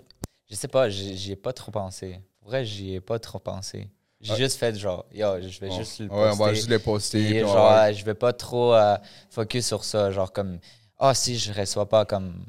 je 0.51 0.55
sais 0.55 0.69
pas, 0.69 0.91
j'y 0.91 1.33
ai 1.33 1.37
pas 1.37 1.55
trop 1.55 1.71
pensé. 1.73 2.21
Pour 2.41 2.51
vrai, 2.51 2.65
j'y 2.67 2.95
ai 2.95 3.01
pas 3.01 3.19
trop 3.19 3.39
pensé. 3.39 3.89
J'ai 4.21 4.33
Ouais. 4.33 4.39
juste 4.39 4.59
fait 4.59 4.75
genre, 4.77 5.07
yo, 5.13 5.41
je 5.41 5.59
vais 5.61 5.71
juste 5.71 6.01
le 6.01 6.07
Ouais, 6.09 6.15
on 6.33 6.35
va 6.35 6.37
poster. 6.37 6.55
juste 6.55 6.69
les 6.69 6.79
poster. 6.79 7.41
Genre, 7.41 7.93
je 7.95 8.05
vais 8.05 8.15
pas 8.15 8.33
trop 8.35 8.75
euh, 8.75 8.97
focus 9.31 9.67
sur 9.67 9.85
ça. 9.85 10.11
Genre, 10.11 10.31
comme, 10.33 10.59
ah, 10.99 11.15
si 11.15 11.39
je 11.39 11.51
reçois 11.53 11.89
pas 11.89 12.05
comme 12.05 12.45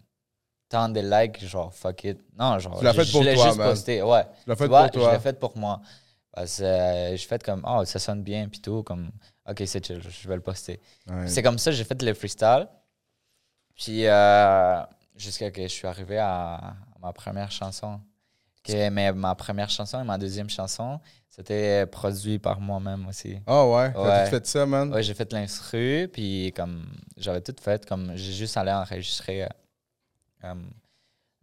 tant 0.70 0.88
de 0.90 1.00
likes, 1.02 1.44
genre, 1.46 1.74
fuck 1.74 2.04
it. 2.04 2.20
Non, 2.38 2.60
genre, 2.60 2.78
Tu 2.80 2.86
l'as 2.86 2.94
je, 2.94 3.02
fait 3.04 3.12
pour 3.12 3.22
toi, 3.24 3.34
juste 3.34 3.58
man. 3.58 3.70
posté. 3.70 4.02
Ouais. 4.04 4.24
Tu 4.44 4.50
l'as 4.50 4.56
Tu 4.56 4.62
fait 4.62 4.68
vois, 4.68 4.88
pour 4.90 5.04
Je 5.04 5.10
l'ai 5.10 5.20
fait 5.20 5.40
pour 5.40 5.58
moi. 5.58 5.82
Parce 6.32 6.58
que 6.60 6.64
euh, 6.64 7.18
je 7.18 7.28
fais 7.28 7.40
comme, 7.40 7.66
oh, 7.68 7.84
ça 7.86 8.00
sonne 8.00 8.22
bien, 8.24 8.48
puis 8.48 8.62
tout. 8.62 8.84
Comme, 8.84 9.10
ok, 9.50 9.64
c'est 9.66 9.86
chill, 9.86 10.00
je 10.02 10.28
vais 10.30 10.36
le 10.36 10.42
poster. 10.42 10.80
Ouais. 11.10 11.28
C'est 11.28 11.42
comme 11.44 11.58
ça, 11.58 11.72
j'ai 11.72 11.84
fait 11.84 12.02
le 12.02 12.14
freestyle. 12.14 12.68
Puis, 13.76 14.06
euh, 14.06 14.82
jusqu'à 15.16 15.52
que 15.52 15.62
je 15.64 15.68
suis 15.68 15.88
arrivé 15.88 16.18
à, 16.20 16.76
ma 17.02 17.12
première 17.14 17.52
chanson. 17.52 18.00
Que, 18.64 18.90
mais 18.90 19.12
ma 19.14 19.34
première 19.36 19.70
chanson 19.70 20.02
et 20.02 20.04
ma 20.04 20.18
deuxième 20.18 20.50
chanson, 20.50 21.00
c'était 21.30 21.86
produit 21.88 22.38
par 22.40 22.60
moi-même 22.60 23.08
aussi. 23.08 23.40
Ah, 23.48 23.66
ouais? 23.66 23.94
T'as 23.94 24.02
Ouais. 24.04 24.24
tout 24.26 24.30
fait 24.32 24.46
ça, 24.46 24.66
man? 24.66 24.94
Ouais, 24.94 25.02
j'ai 25.02 25.14
fait 25.14 25.32
l'instru, 25.32 26.10
puis 26.12 26.54
comme 26.56 26.86
j'avais 27.18 27.42
tout 27.42 27.56
fait, 27.60 27.86
comme 27.86 28.12
j'ai 28.16 28.34
juste 28.34 28.58
allé 28.58 28.72
enregistrer 28.72 29.46
euh, 29.46 29.48
comme, 30.42 30.70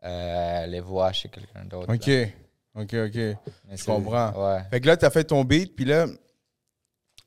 euh, 0.05 0.67
les 0.67 0.81
voix 0.81 1.13
chez 1.13 1.29
quelqu'un 1.29 1.65
d'autre. 1.65 1.93
OK. 1.93 2.07
là. 2.07 2.27
OK, 2.83 2.95
OK. 2.95 3.15
Mais 3.69 3.77
je 3.77 3.85
comprends. 3.85 4.33
Ouais. 4.33 4.61
Fait 4.71 4.81
que 4.81 4.87
là, 4.87 4.97
t'as 4.97 5.11
fait 5.11 5.25
ton 5.25 5.43
beat, 5.45 5.75
puis 5.75 5.85
là, 5.87 6.07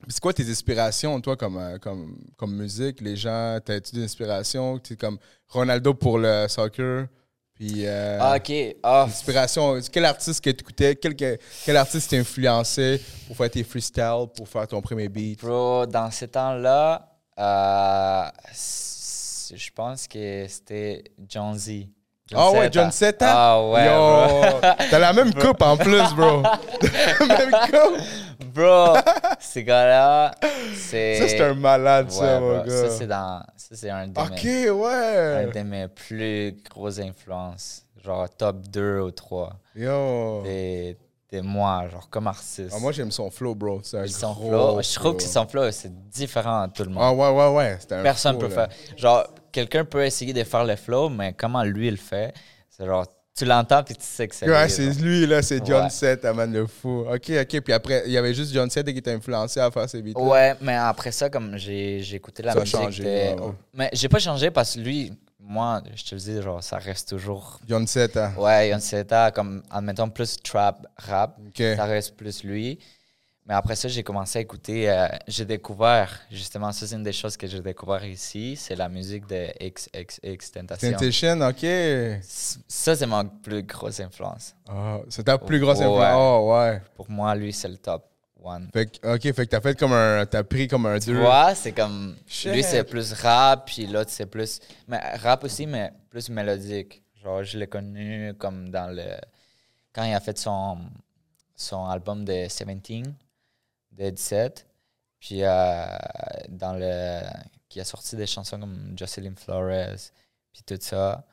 c'est 0.08 0.20
quoi 0.20 0.32
tes 0.32 0.48
inspirations, 0.48 1.20
toi, 1.20 1.36
comme, 1.36 1.58
euh, 1.58 1.78
comme, 1.78 2.16
comme 2.36 2.56
musique? 2.56 3.00
Les 3.00 3.16
gens, 3.16 3.58
t'as-tu 3.64 3.96
des 3.96 4.04
inspirations? 4.04 4.78
Tu 4.78 4.90
sais, 4.90 4.96
comme 4.96 5.18
Ronaldo 5.48 5.92
pour 5.94 6.18
le 6.18 6.46
soccer, 6.48 7.06
puis... 7.52 7.84
euh, 7.86 8.18
Ah, 8.20 8.36
ok. 8.36 8.76
Ah, 8.82 9.04
Inspiration, 9.08 9.78
quel 9.92 10.04
artiste 10.06 10.42
que 10.42 10.50
tu 10.50 10.60
écoutais? 10.60 10.96
Quel, 10.96 11.14
quel, 11.16 11.76
artiste 11.76 12.10
t'influençait 12.10 13.00
pour 13.26 13.36
faire 13.36 13.50
tes 13.50 13.64
freestyles, 13.64 14.26
pour 14.34 14.48
faire 14.48 14.66
ton 14.66 14.80
premier 14.80 15.08
beat? 15.08 15.40
bro, 15.42 15.84
dans 15.84 16.10
ce 16.10 16.24
temps-là, 16.24 17.06
euh, 17.38 18.24
je 19.56 19.70
pense 19.74 20.06
que 20.08 20.46
c'était 20.48 21.04
John 21.28 21.56
Z. 21.58 21.86
Ah 22.32 22.50
ouais, 22.52 22.60
Zeta. 22.66 22.70
John 22.70 22.92
Zeta? 22.92 23.26
Ah 23.32 23.68
ouais. 23.68 23.86
Yo! 23.86 24.60
T'as 24.90 24.98
la 25.00 25.12
même 25.12 25.34
coupe 25.34 25.60
en 25.62 25.76
plus, 25.76 26.14
bro! 26.14 26.42
la 26.42 27.26
même 27.38 27.50
coupe! 27.50 28.00
Bro, 28.54 28.94
ces 29.40 29.64
gars-là, 29.64 30.32
c'est. 30.76 31.16
Ça, 31.18 31.28
c'est 31.28 31.40
un 31.40 31.54
malade, 31.54 32.06
Ouais, 32.06 32.12
ça, 32.16 32.38
mon 32.40 32.56
bro. 32.58 32.64
gars. 32.66 32.70
Ça, 32.88 32.90
c'est 32.90 33.06
dans. 33.08 33.42
Ça, 33.56 33.74
c'est 33.74 33.90
un 33.90 34.06
de 34.08 34.20
Ok, 34.20 34.44
mes. 34.44 34.68
un 34.68 34.72
ouais! 34.72 35.46
de 35.52 35.60
mes 35.62 35.88
plus 35.88 36.56
grosses 36.70 37.00
influences. 37.00 37.84
Genre 38.04 38.28
top 38.30 38.58
2 38.68 39.00
ou 39.00 39.10
3. 39.10 39.52
Yo! 39.74 40.42
Des, 40.44 40.96
des 41.30 41.40
moi, 41.42 41.88
genre 41.90 42.08
comme 42.10 42.26
artiste. 42.26 42.72
Ah, 42.74 42.78
moi, 42.80 42.92
j'aime 42.92 43.10
son 43.10 43.30
flow, 43.30 43.54
bro. 43.54 43.80
C'est 43.82 43.98
un 43.98 44.06
son 44.06 44.32
gros 44.32 44.48
flow, 44.48 44.82
je 44.82 44.94
trouve 44.94 45.16
que 45.16 45.22
son 45.22 45.46
flow, 45.46 45.70
c'est 45.70 45.92
différent 46.08 46.66
de 46.66 46.72
tout 46.72 46.82
le 46.84 46.90
monde. 46.90 47.02
Ah, 47.04 47.12
ouais, 47.12 47.30
ouais, 47.30 47.54
ouais. 47.56 47.78
Un 47.92 48.02
Personne 48.02 48.38
flow, 48.38 48.48
peut 48.48 48.54
là. 48.54 48.68
faire. 48.68 48.96
Genre, 48.96 49.26
quelqu'un 49.52 49.84
peut 49.84 50.04
essayer 50.04 50.32
de 50.32 50.42
faire 50.44 50.64
le 50.64 50.76
flow, 50.76 51.08
mais 51.08 51.32
comment 51.32 51.62
lui 51.62 51.86
il 51.88 51.92
le 51.92 51.96
fait, 51.96 52.34
c'est 52.68 52.84
genre, 52.84 53.06
tu 53.36 53.44
l'entends 53.44 53.82
puis 53.84 53.94
tu 53.94 54.04
sais 54.04 54.26
que 54.26 54.34
c'est 54.34 54.50
Ouais, 54.50 54.64
lui, 54.64 54.70
c'est 54.70 54.90
lui, 55.00 55.26
là, 55.26 55.40
c'est 55.40 55.64
John 55.64 55.84
Ouais. 55.84 55.90
Seth, 55.90 56.24
man, 56.24 56.52
le 56.52 56.66
fou. 56.66 57.06
Ok, 57.08 57.30
ok. 57.40 57.60
Puis 57.60 57.72
après, 57.72 58.02
il 58.06 58.12
y 58.12 58.18
avait 58.18 58.34
juste 58.34 58.52
John 58.52 58.68
Seth 58.68 58.92
qui 58.92 59.00
t'a 59.00 59.12
influeé 59.12 59.36
à 59.36 59.70
faire 59.70 59.88
ses 59.88 60.02
beats. 60.02 60.20
Ouais, 60.20 60.56
mais 60.60 60.74
après 60.74 61.12
ça, 61.12 61.30
comme 61.30 61.56
j'ai 61.56 62.00
écouté 62.14 62.42
la 62.42 62.52
Ça 62.52 62.60
musique. 62.60 62.76
changé, 62.76 63.02
de- 63.04 63.08
ouais, 63.08 63.36
ouais. 63.40 63.52
Mais 63.72 63.88
j'ai 63.92 64.08
pas 64.08 64.18
changé 64.18 64.50
parce 64.50 64.74
que 64.74 64.80
lui, 64.80 65.12
moi, 65.42 65.82
je 65.94 66.04
te 66.04 66.14
le 66.14 66.20
dis, 66.20 66.42
genre, 66.42 66.62
ça 66.62 66.78
reste 66.78 67.08
toujours. 67.08 67.58
Hein. 68.16 68.32
Ouais, 68.36 68.70
Yon 68.70 68.78
Seta, 68.80 69.30
comme, 69.30 69.62
admettons, 69.70 70.08
plus 70.10 70.36
trap, 70.42 70.86
rap, 70.96 71.38
ça 71.76 71.84
reste 71.84 72.16
plus 72.16 72.44
lui. 72.44 72.78
Mais 73.46 73.54
après 73.54 73.74
ça, 73.74 73.88
j'ai 73.88 74.02
commencé 74.04 74.38
à 74.38 74.42
écouter. 74.42 74.88
euh, 74.88 75.08
j'ai 75.26 75.44
découvert, 75.44 76.20
justement, 76.30 76.70
ça, 76.70 76.86
c'est 76.86 76.94
une 76.94 77.02
des 77.02 77.12
choses 77.12 77.36
que 77.36 77.46
j'ai 77.48 77.60
découvert 77.60 78.04
ici, 78.04 78.54
c'est 78.54 78.76
la 78.76 78.88
musique 78.88 79.26
de 79.26 79.48
XXX 79.60 80.52
Tentation. 80.52 80.90
Temptation, 80.92 81.40
ok. 81.40 82.20
Ça, 82.22 82.94
c'est 82.94 83.06
ma 83.06 83.24
plus 83.24 83.62
grosse 83.64 83.98
influence. 83.98 84.54
Ah, 84.68 84.98
c'est 85.08 85.24
ta 85.24 85.36
plus 85.38 85.58
grosse 85.58 85.80
influence. 85.80 86.14
Oh, 86.16 86.52
ouais. 86.54 86.80
Pour 86.94 87.10
moi, 87.10 87.34
lui, 87.34 87.52
c'est 87.52 87.68
le 87.68 87.78
top 87.78 88.09
one. 88.42 88.68
Fait 88.72 88.86
que, 88.86 89.14
ok, 89.14 89.22
fait 89.22 89.46
que 89.46 89.50
t'as 89.50 89.60
fait 89.60 89.78
comme 89.78 89.92
un. 89.92 90.24
T'as 90.26 90.42
pris 90.42 90.68
comme 90.68 90.86
un 90.86 90.98
Tu 90.98 91.10
deux. 91.10 91.20
vois, 91.20 91.54
c'est 91.54 91.72
comme. 91.72 92.16
Shit. 92.26 92.52
Lui, 92.52 92.62
c'est 92.62 92.84
plus 92.84 93.12
rap, 93.12 93.66
puis 93.66 93.86
l'autre, 93.86 94.10
c'est 94.10 94.26
plus. 94.26 94.60
Mais 94.88 94.98
rap 95.16 95.44
aussi, 95.44 95.66
mais 95.66 95.92
plus 96.08 96.28
mélodique. 96.30 97.02
Genre, 97.22 97.42
je 97.44 97.58
l'ai 97.58 97.66
connu 97.66 98.34
comme 98.38 98.70
dans 98.70 98.94
le. 98.94 99.04
Quand 99.92 100.04
il 100.04 100.14
a 100.14 100.20
fait 100.20 100.38
son, 100.38 100.78
son 101.54 101.86
album 101.86 102.24
de 102.24 102.44
17, 102.44 102.68
de 103.92 104.10
17, 104.10 104.66
puis 105.18 105.42
euh, 105.42 105.86
dans 106.48 106.74
le. 106.74 107.20
qui 107.68 107.80
a 107.80 107.84
sorti 107.84 108.16
des 108.16 108.26
chansons 108.26 108.58
comme 108.58 108.94
Jocelyn 108.96 109.34
Flores, 109.36 109.96
puis 110.52 110.62
tout 110.64 110.78
ça. 110.80 111.24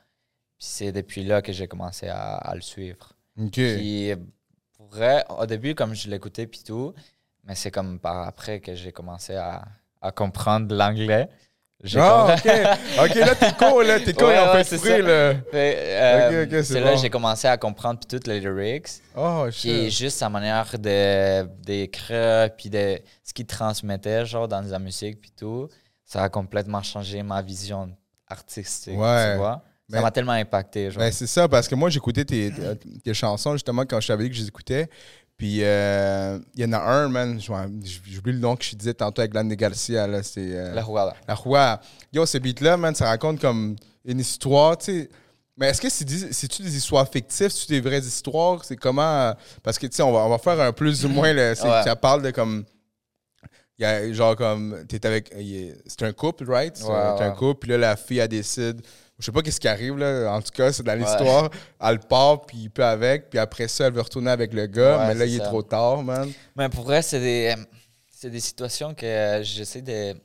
Puis 0.58 0.68
c'est 0.70 0.92
depuis 0.92 1.24
là 1.24 1.42
que 1.42 1.52
j'ai 1.52 1.68
commencé 1.68 2.08
à, 2.08 2.36
à 2.36 2.56
le 2.56 2.62
suivre. 2.62 3.14
Ok. 3.40 3.52
Puis, 3.54 4.12
pour 4.90 4.98
vrai, 4.98 5.24
au 5.30 5.46
début, 5.46 5.76
comme 5.76 5.94
je 5.94 6.10
l'écoutais, 6.10 6.48
puis 6.48 6.62
tout, 6.66 6.94
mais 7.44 7.56
c'est 7.56 7.72
comme 7.72 8.00
par 8.00 8.28
après 8.28 8.60
que 8.60 8.76
j'ai 8.76 8.92
commencé 8.92 9.36
à, 9.36 9.64
à 10.02 10.12
comprendre 10.12 10.74
l'anglais. 10.76 11.30
Ah, 11.96 12.36
compris- 12.42 12.50
ok. 12.50 13.06
Ok, 13.10 13.16
là, 13.16 13.36
t'es 13.36 13.52
cool, 13.54 13.86
là. 13.86 14.00
T'es 14.00 14.14
cool, 14.14 14.26
Ouais, 14.28 14.40
on 14.40 14.54
ouais, 14.54 14.64
fait 14.64 14.78
fruit, 14.78 15.02
là. 15.02 15.34
Euh, 15.54 16.46
Ok, 16.48 16.52
ok, 16.54 16.64
c'est 16.64 16.80
là 16.80 16.92
bon. 16.94 16.98
j'ai 16.98 17.10
commencé 17.12 17.48
à 17.48 17.56
comprendre 17.58 18.00
puis 18.00 18.08
toutes 18.08 18.26
les 18.28 18.40
lyrics. 18.40 18.88
Oh, 19.16 19.46
Puis 19.52 19.60
shit. 19.60 19.90
juste 19.92 20.18
sa 20.18 20.28
manière 20.30 20.68
de- 20.80 21.44
d'écrire, 21.64 22.50
puis 22.58 22.70
de 22.72 23.00
ce 23.24 23.32
qu'il 23.32 23.46
transmettait, 23.46 24.26
genre, 24.26 24.48
dans 24.48 24.62
la 24.62 24.80
musique, 24.80 25.22
puis 25.22 25.32
tout, 25.38 25.68
ça 26.04 26.24
a 26.24 26.30
complètement 26.30 26.82
changé 26.82 27.22
ma 27.22 27.42
vision 27.44 27.96
artistique, 28.28 28.98
Ouais. 28.98 29.34
tu 29.34 29.38
vois. 29.38 29.62
Ça 29.90 30.02
m'a 30.02 30.12
tellement 30.12 30.34
impacté, 30.34 30.92
genre. 30.92 31.00
Ben, 31.00 31.12
c'est 31.12 31.28
ça, 31.28 31.48
parce 31.48 31.68
que 31.68 31.76
moi, 31.76 31.90
j'écoutais 31.90 32.26
tes, 32.26 32.52
tes, 32.52 33.00
tes 33.04 33.14
chansons, 33.14 33.54
justement, 33.54 33.84
quand 33.86 34.00
je 34.02 34.08
t'avais 34.08 34.24
dit 34.26 34.30
que 34.32 34.36
je 34.36 34.42
les 34.42 34.48
écoutais. 34.50 34.90
Puis, 35.38 35.60
euh, 35.62 36.40
il 36.56 36.62
y 36.62 36.66
en 36.66 36.74
a 36.74 36.80
un, 36.80 37.08
man, 37.10 37.40
j'oublie 37.40 38.34
le 38.34 38.40
nom 38.40 38.56
que 38.56 38.64
je 38.66 38.76
disais 38.76 38.94
tantôt 38.96 39.22
avec 39.22 39.34
Lanny 39.34 39.56
Garcia, 39.56 40.08
là, 40.08 40.24
c'est... 40.24 40.40
euh, 40.58 40.74
La 40.74 40.84
Juada. 40.84 41.16
La 41.28 41.36
Roi. 41.36 41.80
Yo, 42.12 42.26
ce 42.26 42.38
beat-là, 42.40 42.76
man, 42.76 42.96
ça 42.96 43.06
raconte 43.08 43.40
comme 43.40 43.76
une 44.04 44.20
histoire, 44.20 44.78
tu 44.78 44.86
sais. 44.86 45.10
Mais 45.56 45.68
est-ce 45.70 45.82
que 45.82 45.90
c'est-tu 45.90 46.62
des 46.64 46.76
histoires 46.78 47.08
fictives, 47.10 47.50
c'est-tu 47.50 47.68
des 47.72 47.82
vraies 47.82 48.00
histoires? 48.02 48.64
C'est 48.66 48.76
comment... 48.76 49.02
euh, 49.30 49.34
Parce 49.64 49.78
que, 49.80 49.88
tu 49.88 49.96
sais, 49.96 50.04
on 50.04 50.12
va, 50.12 50.20
on 50.20 50.30
va 50.30 50.38
faire 50.40 50.60
un 50.60 50.72
plus 50.74 51.06
ou 51.06 51.10
moins, 51.10 51.34
Ouais. 51.36 51.56
ça 51.56 51.96
parle 51.96 52.24
de 52.24 52.32
comme... 52.32 52.66
Y 53.80 53.86
a 53.86 54.12
genre 54.14 54.36
comme... 54.36 54.86
T'es 54.88 55.06
avec... 55.06 55.32
C'est 55.86 56.04
un 56.04 56.14
couple, 56.14 56.52
right? 56.52 56.76
C'est 56.76 56.84
Ouais, 56.86 56.96
un- 56.96 57.32
couple, 57.32 57.60
puis 57.62 57.70
là, 57.70 57.78
la 57.78 57.96
fille, 57.96 58.18
elle 58.20 58.28
décide... 58.28 58.82
Je 59.20 59.26
sais 59.26 59.32
pas 59.32 59.42
qu'est-ce 59.42 59.60
qui 59.60 59.68
arrive, 59.68 59.98
là. 59.98 60.32
En 60.32 60.42
tout 60.42 60.52
cas, 60.52 60.72
c'est 60.72 60.84
dans 60.84 60.92
Ouais. 60.94 61.00
l'histoire. 61.00 61.50
Elle 61.82 62.00
part, 62.00 62.46
puis 62.46 62.58
il 62.64 62.70
peut 62.70 62.86
avec, 62.86 63.30
puis 63.32 63.40
après 63.40 63.68
ça, 63.68 63.88
elle 63.88 63.94
veut 63.94 64.02
retourner 64.02 64.30
avec 64.30 64.54
le 64.54 64.68
gars, 64.68 65.00
Ouais, 65.00 65.08
mais 65.08 65.14
là, 65.16 65.26
il 65.26 65.36
est 65.36 65.44
trop 65.44 65.64
tard, 65.64 66.04
man. 66.04 66.32
Mais 66.56 66.70
pour 66.70 66.84
vrai, 66.84 67.02
c'est 67.02 67.20
des, 67.20 67.56
c'est 68.12 68.30
des 68.30 68.40
situations 68.40 68.94
que 68.94 69.06
euh, 69.06 69.44
j'essaie 69.44 69.82
de. 69.82 70.16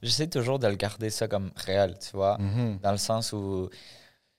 J'essaie 0.00 0.26
toujours 0.28 0.58
de 0.58 0.66
le 0.68 0.74
garder 0.76 1.10
ça 1.10 1.28
comme 1.28 1.50
réel, 1.56 1.96
tu 1.98 2.16
vois. 2.16 2.38
Mhm. 2.38 2.78
Dans 2.82 2.92
le 2.92 2.96
sens 2.98 3.32
où 3.32 3.68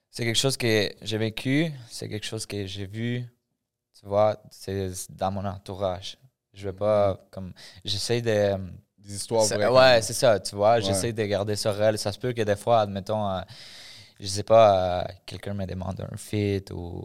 c'est 0.09 0.23
quelque 0.25 0.35
chose 0.39 0.57
que 0.57 0.89
j'ai 1.01 1.17
vécu, 1.17 1.71
c'est 1.89 2.07
quelque 2.09 2.25
chose 2.25 2.45
que 2.45 2.65
j'ai 2.65 2.87
vu, 2.87 3.23
tu 3.99 4.05
vois, 4.07 4.37
c'est 4.49 4.89
dans 5.11 5.31
mon 5.31 5.45
entourage. 5.45 6.17
Je 6.53 6.65
vais 6.69 6.73
pas 6.73 7.19
comme. 7.29 7.51
J'essaie 7.83 8.21
de. 8.21 8.55
Des 8.97 9.15
histoires 9.15 9.45
vraies. 9.45 9.67
ouais, 9.67 10.01
c'est 10.01 10.13
ça, 10.13 10.39
tu 10.39 10.55
vois. 10.55 10.75
Ouais. 10.75 10.81
J'essaie 10.81 11.13
de 11.13 11.23
garder 11.25 11.55
ça 11.55 11.71
réel. 11.71 11.97
Ça 11.97 12.11
se 12.11 12.17
peut 12.19 12.33
que 12.33 12.41
des 12.41 12.55
fois, 12.57 12.81
admettons, 12.81 13.29
euh, 13.29 13.39
je 14.19 14.27
sais 14.27 14.43
pas, 14.43 15.01
euh, 15.01 15.03
quelqu'un 15.25 15.53
me 15.53 15.65
demande 15.65 15.99
un 16.11 16.17
feat 16.17 16.71
ou 16.71 17.03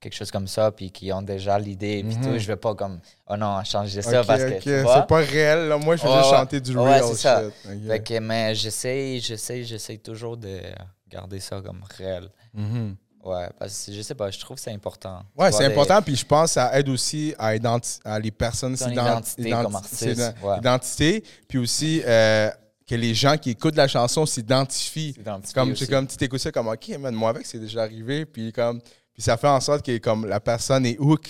quelque 0.00 0.14
chose 0.14 0.30
comme 0.30 0.46
ça, 0.46 0.70
puis 0.70 0.90
qui 0.90 1.10
ont 1.12 1.22
déjà 1.22 1.58
l'idée, 1.58 2.04
puis 2.06 2.16
Mhm. 2.16 2.22
tout. 2.24 2.38
Je 2.38 2.46
vais 2.46 2.56
pas 2.56 2.74
comme, 2.74 3.00
oh 3.28 3.36
non, 3.36 3.62
changer 3.64 4.02
ça 4.02 4.22
parce 4.24 4.42
que. 4.44 4.60
C'est 4.60 5.06
pas 5.08 5.16
réel, 5.16 5.68
là. 5.68 5.78
Moi, 5.78 5.96
je 5.96 6.06
veux 6.06 6.12
juste 6.18 6.30
chanter 6.30 6.60
du 6.60 6.76
Ouais, 6.76 7.00
real 7.00 7.14
ça. 7.16 7.40
shit. 7.50 7.54
Ok. 7.64 7.86
Fait 7.88 8.02
que, 8.02 8.18
mais 8.20 8.54
j'essaie, 8.54 9.18
j'essaie, 9.20 9.64
j'essaie 9.64 9.96
toujours 9.96 10.36
de 10.36 10.60
garder 11.08 11.40
ça 11.40 11.60
comme 11.60 11.82
réel. 11.96 12.28
Mhm. 12.54 12.96
Ouais, 13.24 13.48
parce 13.58 13.86
que 13.86 13.92
je 13.92 14.02
sais 14.02 14.14
pas, 14.14 14.30
je 14.30 14.38
trouve 14.38 14.56
que 14.56 14.62
c'est 14.62 14.70
important. 14.70 15.20
Ouais, 15.36 15.50
c'est 15.50 15.66
les- 15.66 15.72
important, 15.74 16.00
puis 16.00 16.14
je 16.14 16.24
pense 16.24 16.50
que 16.50 16.54
ça 16.54 16.78
aide 16.78 16.88
aussi 16.88 17.34
à, 17.38 17.56
identi- 17.56 17.98
à 18.04 18.20
les 18.20 18.30
personnes 18.30 18.76
Ton 18.76 18.84
s'ident- 18.84 18.92
identité 18.92 19.42
identi- 19.42 19.62
comme 19.64 19.74
artiste, 19.76 19.96
s'ident- 19.96 20.34
ouais. 20.44 20.58
identité, 20.58 21.24
puis 21.48 21.58
aussi 21.58 22.02
euh, 22.06 22.48
que 22.86 22.94
les 22.94 23.14
gens 23.14 23.36
qui 23.36 23.50
écoutent 23.50 23.76
la 23.76 23.88
chanson 23.88 24.26
s'identifient. 24.26 25.14
Comme, 25.54 25.74
comme 25.74 26.06
tu 26.06 26.16
t'écoutes 26.16 26.40
ça 26.40 26.52
comme 26.52 26.68
OK, 26.68 26.88
man, 27.00 27.14
moi 27.14 27.30
avec, 27.30 27.46
c'est 27.46 27.58
déjà 27.58 27.82
arrivé, 27.82 28.24
puis 28.24 28.52
comme 28.52 28.80
puis 29.12 29.22
ça 29.22 29.36
fait 29.38 29.48
en 29.48 29.60
sorte 29.60 29.84
que 29.84 29.96
comme 29.98 30.26
la 30.26 30.40
personne 30.40 30.84
est 30.84 30.98
hook, 30.98 31.26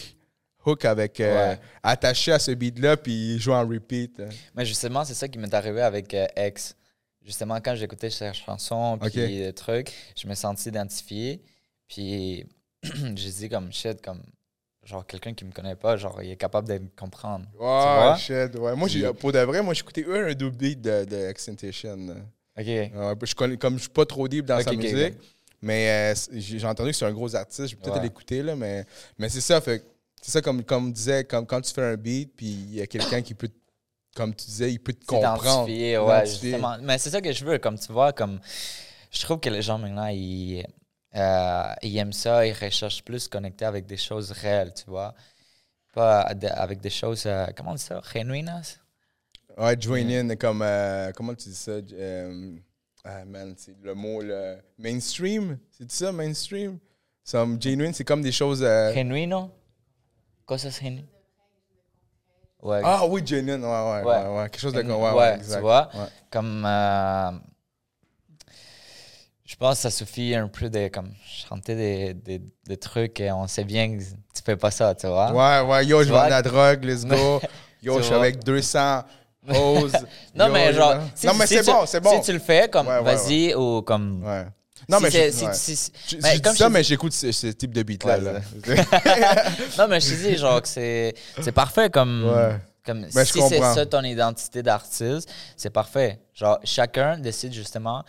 hook 0.65 0.85
avec 0.85 1.21
euh, 1.21 1.53
Ouais. 1.53 1.61
attaché 1.83 2.33
à 2.33 2.39
ce 2.41 2.51
beat-là, 2.51 2.97
puis 2.97 3.35
il 3.35 3.41
joue 3.41 3.53
en 3.53 3.67
repeat. 3.67 4.21
Mais 4.57 4.67
justement, 4.67 5.05
c'est 5.05 5.15
ça 5.15 5.29
qui 5.29 5.39
m'est 5.39 5.55
arrivé 5.55 5.81
avec 5.83 6.13
euh, 6.13 6.27
X. 6.37 6.75
Justement, 7.25 7.61
quand 7.61 7.75
j'écoutais 7.77 8.11
cette 8.11 8.35
chanson, 8.35 8.99
puis 9.01 9.39
le 9.45 9.53
truc, 9.53 9.93
je 10.17 10.27
me 10.29 10.35
sentis 10.35 10.69
identifié. 10.69 11.43
Puis 11.89 12.45
j'ai 12.83 13.31
dit 13.31 13.49
comme 13.49 13.73
shit, 13.73 14.03
comme 14.03 14.21
genre 14.87 15.05
quelqu'un 15.07 15.35
qui 15.35 15.45
me 15.45 15.53
connaît 15.53 15.75
pas, 15.77 15.97
genre 15.99 16.23
il 16.23 16.31
est 16.31 16.37
capable 16.37 16.69
de 16.69 16.79
me 16.79 16.89
comprendre. 16.99 17.45
Ouais, 17.59 17.67
vois? 17.67 18.17
shit, 18.17 18.55
ouais. 18.57 18.75
Moi, 18.75 18.89
j'ai, 18.89 19.13
pour 19.13 19.33
de 19.33 19.41
vrai, 19.41 19.61
moi, 19.61 19.75
j'écoutais 19.75 20.07
un, 20.09 20.29
un 20.29 20.35
double 20.35 20.57
beat 20.57 20.81
de, 20.81 21.05
de 21.05 21.29
Extentation. 21.29 21.97
là. 21.97 22.15
Ok. 22.59 22.65
Je 23.27 23.35
connais, 23.35 23.57
comme 23.59 23.75
je 23.75 23.81
suis 23.83 23.91
pas 23.91 24.07
trop 24.07 24.27
deep 24.29 24.47
dans 24.47 24.59
sa 24.63 24.73
musique, 24.73 25.15
mais 25.61 26.13
euh, 26.15 26.15
j'ai 26.33 26.65
entendu 26.65 26.91
que 26.93 26.97
c'est 26.97 27.05
un 27.05 27.13
gros 27.13 27.35
artiste. 27.37 27.67
Je 27.67 27.75
vais 27.77 27.83
peut-être 27.83 27.97
Ouais. 27.97 28.03
l'écouter, 28.03 28.43
là, 28.43 28.55
mais, 28.57 28.85
mais 29.19 29.29
c'est 29.29 29.41
ça. 29.43 29.61
Fait, 29.61 29.81
que 29.81 29.85
c'est 30.23 30.31
ça, 30.31 30.41
comme, 30.41 30.63
comme 30.65 30.91
disait, 30.93 31.25
comme 31.25 31.47
quand 31.47 31.61
tu 31.61 31.73
fais 31.75 31.83
un 31.85 31.97
beat, 31.97 32.33
puis 32.37 32.47
il 32.47 32.75
y 32.77 32.81
a 32.81 32.87
quelqu'un 32.87 33.21
qui 33.23 33.35
peut, 33.35 33.51
comme 34.15 34.35
tu 34.35 34.47
disais, 34.47 34.73
il 34.73 34.79
peut 34.79 34.93
te 34.95 35.05
comprendre. 35.05 35.43
S'identifier, 35.43 35.99
ouais, 35.99 36.19
Identifier. 36.21 36.51
justement. 36.51 36.77
Mais 36.81 36.97
c'est 36.99 37.11
ça 37.11 37.21
que 37.21 37.33
je 37.33 37.45
veux, 37.45 37.59
comme 37.59 37.79
tu 37.79 37.93
vois, 37.93 38.13
comme 38.13 38.41
je 39.11 39.21
trouve 39.23 39.41
que 39.41 39.51
les 39.51 39.63
gens 39.63 39.79
maintenant, 39.79 40.07
ils, 40.07 40.65
euh, 41.17 41.73
ils 41.83 41.97
aiment 41.99 42.13
ça, 42.13 42.47
ils 42.47 42.53
recherchent 42.53 43.03
plus 43.05 43.29
connecter 43.29 43.65
avec 43.65 43.87
des 43.87 43.97
choses 43.97 44.31
réelles, 44.33 44.75
tu 44.75 44.85
vois. 44.87 45.15
Pas 45.95 46.35
de- 46.35 46.49
avec 46.49 46.81
des 46.81 46.91
choses, 46.91 47.25
euh, 47.27 47.47
comment 47.57 47.73
on 47.73 47.75
dit 47.75 47.83
ça, 47.83 48.01
genuinas? 48.13 48.79
Ouais, 49.57 49.77
join 49.81 50.09
in, 50.11 50.37
comme, 50.37 50.61
euh, 50.63 51.11
comment 51.13 51.35
tu 51.35 51.49
dis 51.49 51.55
ça? 51.55 51.73
euh, 51.73 52.57
ah, 53.05 53.25
man, 53.25 53.55
c'est 53.57 53.75
le 53.83 53.95
mot, 53.95 54.21
le 54.21 54.59
mainstream. 54.79 55.59
C'est 55.71 55.91
ça, 55.91 56.13
mainstream? 56.13 56.79
Some 57.25 57.61
genuine, 57.61 57.93
c'est 57.95 58.05
comme 58.05 58.23
des 58.23 58.33
choses. 58.33 58.63
euh, 58.63 58.93
Genuino? 58.95 59.51
Cosas 60.45 60.79
genuinas? 60.81 61.05
Ouais. 62.63 62.81
Ah 62.85 63.07
oui, 63.07 63.23
genuine, 63.25 63.63
ouais, 63.65 63.69
ouais, 63.71 64.03
ouais, 64.03 64.05
Ouais. 64.05 64.37
ouais, 64.43 64.51
Quelque 64.51 64.61
chose 64.61 64.73
de. 64.75 64.83
Ouais, 64.83 64.95
ouais, 64.95 65.13
ouais, 65.15 65.35
exact. 65.37 65.57
tu 65.57 65.61
vois? 65.63 65.91
Ouais. 65.95 66.09
Comme. 66.31 66.65
Je 69.47 69.55
pense 69.57 69.77
que 69.77 69.83
ça 69.83 69.91
suffit 69.91 70.35
un 70.35 70.49
peu 70.49 70.69
de 70.69 70.89
comme, 70.89 71.13
chanter 71.49 71.75
des, 71.77 72.15
des, 72.15 72.43
des 72.67 72.77
trucs 72.77 73.21
et 73.21 73.31
on 73.33 73.47
sait 73.47 73.65
bien 73.65 73.97
que 73.97 74.03
tu 74.03 74.43
fais 74.45 74.57
pas 74.57 74.71
ça, 74.71 74.95
tu 74.95 75.07
vois? 75.07 75.31
Ouais, 75.33 75.69
ouais, 75.71 75.87
yo, 75.87 76.01
Tu 76.03 76.09
je 76.09 76.13
vends 76.13 76.25
de 76.25 76.31
la 76.31 76.43
drogue, 76.43 76.85
let's 76.85 77.05
go. 77.05 77.41
Yo, 77.83 77.99
je 77.99 78.03
suis 78.05 78.15
avec 78.15 78.43
200 78.43 79.03
roses. 79.49 79.93
Non, 80.35 80.47
Yo, 80.49 80.53
mais 80.53 80.73
genre. 80.73 80.97
non. 80.97 81.11
si- 81.15 81.27
non, 81.27 81.35
mais 81.35 81.47
si 81.47 81.55
c'est 81.55 81.71
bon, 81.71 81.87
c'est 81.87 82.01
bon. 82.01 82.11
Si 82.17 82.27
tu 82.27 82.33
le 82.33 82.39
fais, 82.41 82.69
comme, 82.69 82.89
Ouais, 82.89 82.99
ouais, 82.99 83.03
vas-y, 83.03 83.55
ou 83.55 83.83
comme. 83.83 84.25
Ouais. 84.25 84.47
Non, 84.89 84.99
si 84.99 85.05
mais 85.05 85.11
je, 85.11 85.31
si- 85.31 85.45
ouais. 85.47 85.53
si- 85.55 85.93
je, 86.09 86.17
mais 86.23 86.37
je 86.37 86.43
comme 86.43 86.53
dis 86.53 86.59
ça, 86.59 86.69
mais 86.69 86.83
j'écoute 86.83 87.13
ce, 87.13 87.31
ce 87.31 87.47
type 87.49 87.73
de 87.73 87.83
beat-là. 87.85 88.17
Là. 88.19 88.33
Non, 89.79 89.89
mais 89.89 90.01
je 90.01 90.11
te 90.11 90.15
dis, 90.15 90.37
genre, 90.37 90.61
que 90.63 90.69
c'est 90.69 91.15
c'est 91.41 91.53
parfait 91.53 91.91
comme. 91.91 92.25
Ouais. 92.29 92.57
Comme 92.85 93.03
Ben, 93.15 93.25
si 93.25 93.41
c'est 93.49 93.59
ça 93.61 93.85
ton 93.87 94.03
identité 94.03 94.63
d'artiste, 94.63 95.29
c'est 95.57 95.71
parfait. 95.71 96.21
Genre, 96.35 96.59
chacun 96.63 97.19
décide 97.19 97.53
justement 97.53 98.05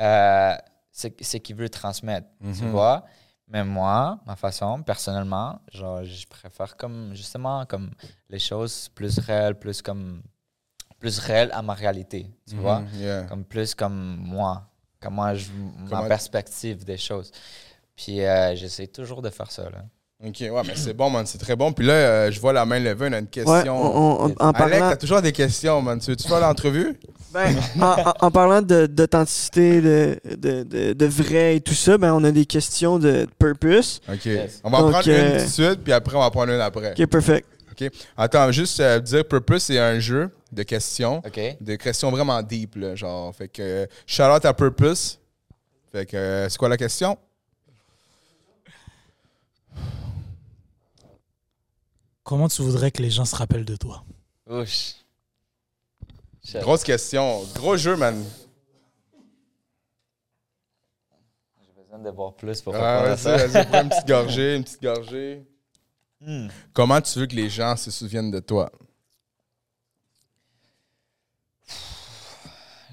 euh, 0.00 0.54
ce, 1.00 1.08
ce 1.20 1.36
qu'il 1.38 1.56
veut 1.56 1.68
transmettre, 1.68 2.28
tu 2.40 2.64
Mhm. 2.64 2.70
vois. 2.70 3.04
Mais 3.48 3.64
moi, 3.64 4.20
ma 4.26 4.36
façon, 4.36 4.82
personnellement, 4.82 5.60
genre, 5.72 6.04
je 6.04 6.26
préfère 6.28 6.76
comme, 6.76 7.14
justement, 7.14 7.66
comme 7.66 7.90
les 8.28 8.38
choses 8.38 8.88
plus 8.94 9.18
réelles, 9.18 9.58
plus 9.58 9.82
comme, 9.82 10.22
plus 11.00 11.18
réelles 11.18 11.50
à 11.52 11.62
ma 11.62 11.74
réalité, 11.74 12.30
tu 12.48 12.54
vois. 12.56 12.80
Mhm, 12.80 12.88
yeah. 13.00 13.22
Comme 13.24 13.44
plus 13.44 13.74
comme 13.74 14.16
moi, 14.18 14.68
comme 15.00 15.14
moi, 15.14 15.34
je, 15.34 15.48
Comment- 15.88 16.02
ma 16.02 16.08
perspective 16.08 16.84
des 16.84 16.98
choses. 16.98 17.32
Puis 17.96 18.20
euh, 18.24 18.54
j'essaie 18.54 18.86
toujours 18.86 19.20
de 19.22 19.30
faire 19.30 19.50
ça, 19.50 19.68
là. 19.70 19.84
Ok, 20.22 20.36
ouais, 20.40 20.50
mais 20.66 20.74
c'est 20.76 20.92
bon, 20.92 21.08
man, 21.08 21.24
c'est 21.24 21.38
très 21.38 21.56
bon. 21.56 21.72
Puis 21.72 21.86
là, 21.86 21.92
euh, 21.94 22.30
je 22.30 22.38
vois 22.40 22.52
la 22.52 22.66
main 22.66 22.78
levée, 22.78 23.08
on 23.08 23.12
a 23.14 23.18
une 23.18 23.24
Ouais, 23.24 23.30
question. 23.30 23.74
on- 23.74 24.26
on- 24.26 24.34
en 24.38 24.52
parlant, 24.52 24.90
t'as 24.90 24.96
toujours 24.96 25.22
des 25.22 25.32
questions, 25.32 25.80
man. 25.80 25.98
Tu 25.98 26.10
veux-tu 26.10 26.28
faire 26.28 26.40
l'entrevue? 26.40 26.98
ben, 27.32 27.54
en, 27.80 27.84
en- 27.86 28.14
en 28.26 28.30
parlant 28.30 28.60
de- 28.60 28.84
d'authenticité, 28.86 29.80
de, 29.80 30.20
de, 30.36 30.62
de, 30.64 30.92
de 30.92 31.06
vrai 31.06 31.56
et 31.56 31.60
tout 31.62 31.72
ça, 31.74 31.96
ben, 31.96 32.12
on 32.12 32.22
a 32.24 32.30
des 32.32 32.44
questions 32.44 32.98
de 32.98 33.26
purpose. 33.38 34.02
Ok. 34.12 34.26
Yes. 34.26 34.60
On 34.62 34.68
va 34.68 34.78
en 34.78 34.90
prendre 34.90 35.08
euh, 35.08 35.32
une 35.32 35.38
tout 35.38 35.44
de 35.44 35.50
suite, 35.50 35.80
puis 35.84 35.92
après, 35.94 36.14
on 36.16 36.20
va 36.20 36.26
en 36.26 36.30
prendre 36.30 36.52
une 36.52 36.60
après. 36.60 36.92
Ok, 36.98 37.06
perfect. 37.06 37.46
Attends, 38.14 38.52
juste 38.52 38.78
euh, 38.80 39.00
dire, 39.00 39.24
Purpose, 39.24 39.62
c'est 39.62 39.78
un 39.78 39.98
jeu 40.00 40.28
de 40.52 40.62
questions. 40.64 41.22
OK? 41.26 41.40
Des 41.62 41.78
questions 41.78 42.10
vraiment 42.10 42.42
deep, 42.42 42.76
là, 42.76 42.94
genre. 42.94 43.34
Fait 43.34 43.48
que, 43.48 43.62
euh, 43.62 43.86
shout 44.06 44.24
out 44.24 44.44
à 44.44 44.52
Purpose. 44.52 45.18
Fait 45.90 46.04
que, 46.04 46.14
euh, 46.14 46.48
c'est 46.50 46.58
quoi 46.58 46.68
la 46.68 46.76
question? 46.76 47.16
Comment 52.22 52.48
tu 52.48 52.62
voudrais 52.62 52.90
que 52.90 53.02
les 53.02 53.10
gens 53.10 53.24
se 53.24 53.34
rappellent 53.34 53.64
de 53.64 53.76
toi? 53.76 54.04
Ouch. 54.48 54.94
Grosse 56.54 56.82
question. 56.84 57.44
Gros 57.54 57.76
jeu, 57.76 57.96
man. 57.96 58.24
J'ai 61.60 61.82
besoin 61.82 61.98
de 61.98 62.10
voir 62.10 62.34
plus 62.34 62.60
pour 62.60 62.74
Ah, 62.74 62.98
répondre 63.02 63.12
à 63.12 63.16
ça. 63.16 63.36
vas-y, 63.36 63.48
vas-y, 63.50 63.66
prends 63.66 63.82
une 63.82 63.88
petite 63.88 64.06
gorgée, 64.08 64.56
une 64.56 64.64
petite 64.64 64.82
gorgée. 64.82 65.46
Hmm. 66.20 66.48
Comment 66.72 67.00
tu 67.00 67.18
veux 67.18 67.26
que 67.26 67.34
les 67.36 67.48
gens 67.48 67.76
se 67.76 67.90
souviennent 67.90 68.30
de 68.30 68.40
toi? 68.40 68.70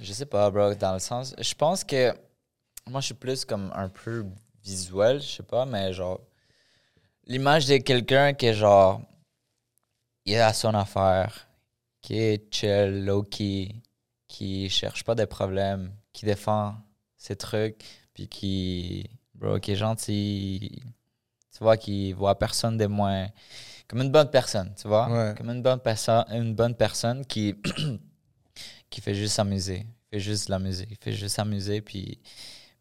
Je 0.02 0.14
sais 0.14 0.26
pas, 0.26 0.50
bro, 0.52 0.74
dans 0.76 0.94
le 0.94 1.00
sens. 1.00 1.34
Je 1.40 1.54
pense 1.56 1.84
que 1.84 2.14
moi, 2.86 3.02
je 3.02 3.08
suis 3.08 3.16
plus 3.16 3.44
comme 3.46 3.72
un 3.76 3.90
peu 3.90 4.26
visuel, 4.64 5.20
je 5.22 5.28
sais 5.38 5.44
pas, 5.44 5.66
mais 5.66 5.92
genre. 5.94 6.20
L'image 7.26 7.66
de 7.66 7.78
quelqu'un 7.78 8.34
qui 8.34 8.46
est 8.48 8.54
genre. 8.54 9.02
Il 10.28 10.34
est 10.34 10.42
à 10.42 10.52
son 10.52 10.74
affaire, 10.74 11.48
qui 12.02 12.20
est 12.20 12.54
chill, 12.54 13.06
low-key, 13.06 13.76
qui 14.28 14.70
cherche 14.70 15.06
pas 15.06 15.16
de 15.16 15.24
problèmes, 15.24 15.94
qui 16.12 16.26
défend 16.26 16.76
ses 17.16 17.38
trucs, 17.38 17.82
puis 18.14 18.28
qui. 18.28 19.10
Bro, 19.36 19.60
qui 19.62 19.72
est 19.72 19.76
gentil. 19.78 20.82
Tu 21.56 21.64
vois, 21.64 21.78
qui 21.78 22.12
voit 22.12 22.38
personne 22.38 22.78
de 22.78 22.88
moins. 22.88 23.30
Comme 23.88 24.02
une 24.02 24.12
bonne 24.12 24.30
personne, 24.30 24.74
tu 24.76 24.90
vois? 24.90 25.10
Ouais. 25.10 25.34
Comme 25.38 25.50
une 25.50 25.62
bonne, 25.62 25.80
personne 25.80 26.26
une 26.32 26.54
bonne 26.54 26.76
personne 26.76 27.26
qui. 27.26 27.56
qui 28.90 29.00
fait 29.00 29.16
juste 29.16 29.36
s'amuser. 29.36 29.88
fait 30.12 30.20
juste 30.20 30.48
de 30.48 30.52
la 30.52 30.60
musique, 30.60 31.02
fait 31.02 31.14
juste 31.14 31.36
s'amuser, 31.36 31.80
puis, 31.80 32.20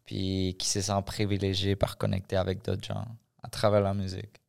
puis 0.03 0.57
qui 0.59 0.67
se 0.67 0.81
sent 0.81 1.01
privilégié 1.05 1.77
par 1.77 1.97
connecter 1.97 2.35
avec 2.35 2.61
d'autres 2.65 2.85
gens 2.85 3.05
à 3.41 3.47
travers 3.47 3.81
la 3.81 3.93
musique. 3.93 4.41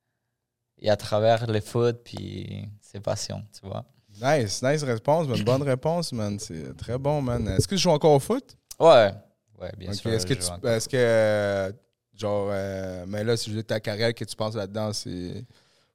Et 0.80 0.90
à 0.90 0.96
travers 0.96 1.46
le 1.46 1.60
foot, 1.60 2.00
puis 2.04 2.68
ses 2.80 3.00
passions, 3.00 3.42
tu 3.52 3.66
vois. 3.66 3.84
Nice, 4.20 4.62
nice 4.62 4.82
réponse, 4.82 5.28
man. 5.28 5.42
Bonne 5.42 5.62
réponse, 5.62 6.12
man. 6.12 6.38
C'est 6.38 6.76
très 6.76 6.98
bon, 6.98 7.22
man. 7.22 7.46
Est-ce 7.48 7.68
que 7.68 7.74
tu 7.74 7.82
joues 7.82 7.90
encore 7.90 8.12
au 8.12 8.18
foot? 8.20 8.56
Ouais, 8.78 9.12
ouais, 9.60 9.72
bien 9.76 9.92
sûr. 9.92 10.10
Est-ce 10.12 10.26
que, 10.26 10.34
tu, 10.34 10.66
est-ce 10.66 10.88
que 10.88 10.96
euh, 10.96 11.72
genre, 12.16 12.48
euh, 12.50 13.04
mais 13.06 13.24
là, 13.24 13.36
si 13.36 13.52
je 13.52 13.60
ta 13.60 13.80
carrière 13.80 14.14
que 14.14 14.24
tu 14.24 14.36
penses 14.36 14.54
là-dedans, 14.54 14.92
c'est. 14.92 15.44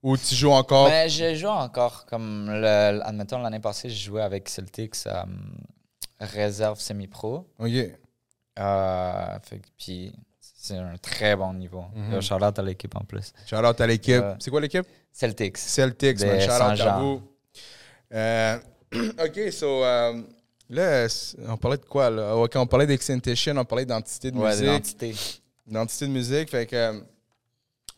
Ou 0.01 0.17
tu 0.17 0.36
joues 0.36 0.51
encore? 0.51 0.89
Mais 0.89 1.07
je 1.07 1.34
joue 1.34 1.47
encore, 1.47 2.05
comme, 2.05 2.47
le, 2.49 2.99
admettons, 3.03 3.39
l'année 3.39 3.61
passée, 3.61 3.89
je 3.89 4.03
jouais 4.03 4.21
avec 4.21 4.49
Celtics 4.49 4.95
euh, 5.07 5.23
réserve 6.19 6.79
semi-pro. 6.79 7.47
Ok. 7.57 7.71
Euh, 8.59 9.39
fait 9.41 9.61
puis 9.77 10.13
c'est 10.66 10.78
un 10.78 10.95
très 10.97 11.36
bon 11.36 11.53
niveau. 11.53 11.84
Yo, 12.11 12.22
Shout-out 12.22 12.57
à 12.57 12.61
l'équipe 12.61 12.95
en 12.95 13.03
plus. 13.03 13.34
Shout 13.45 13.57
out 13.57 13.82
à 13.82 13.86
l'équipe. 13.88 14.22
Ouais. 14.22 14.36
C'est 14.39 14.49
quoi 14.49 14.61
l'équipe? 14.61 14.86
Celtics. 15.11 15.57
Celtics, 15.57 16.20
man. 16.22 16.39
Shout 16.39 16.51
out 16.51 16.80
à 16.80 16.99
vous. 16.99 17.22
Euh, 18.14 18.57
ok, 19.26 19.51
so. 19.51 19.84
euh, 19.84 20.22
là, 20.70 21.07
on 21.49 21.57
parlait 21.57 21.78
de 21.78 21.86
quoi, 21.86 22.09
là? 22.09 22.36
Ok, 22.38 22.53
on 22.55 22.66
parlait 22.66 22.88
d'Extentation, 22.88 23.57
on 23.57 23.66
parlait 23.66 23.86
d'identité 23.86 24.32
de 24.32 24.38
Ouais, 24.38 24.49
musique. 24.51 24.64
l'identité. 24.66 25.16
D'identité 25.68 26.07
de 26.07 26.11
musique. 26.11 26.49
Fait 26.49 26.66
que. 26.66 26.76
euh, 26.76 26.99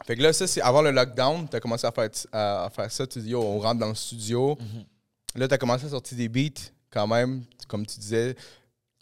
fait 0.05 0.15
que 0.15 0.21
là, 0.23 0.33
ça, 0.33 0.47
c'est 0.47 0.61
avant 0.61 0.81
le 0.81 0.91
lockdown, 0.91 1.47
tu 1.49 1.55
as 1.55 1.59
commencé 1.59 1.85
à 1.85 1.91
faire, 1.91 2.09
à, 2.31 2.65
à 2.65 2.69
faire 2.69 2.91
ça. 2.91 3.05
Tu 3.07 3.19
dis, 3.19 3.29
yo, 3.29 3.41
on 3.43 3.59
rentre 3.59 3.79
dans 3.79 3.89
le 3.89 3.95
studio. 3.95 4.57
Mhm. 4.59 4.83
Là, 5.35 5.47
tu 5.47 5.53
as 5.53 5.57
commencé 5.57 5.85
à 5.85 5.89
sortir 5.89 6.17
des 6.17 6.29
beats 6.29 6.61
quand 6.89 7.05
même. 7.07 7.43
Comme 7.67 7.85
tu 7.85 7.99
disais, 7.99 8.35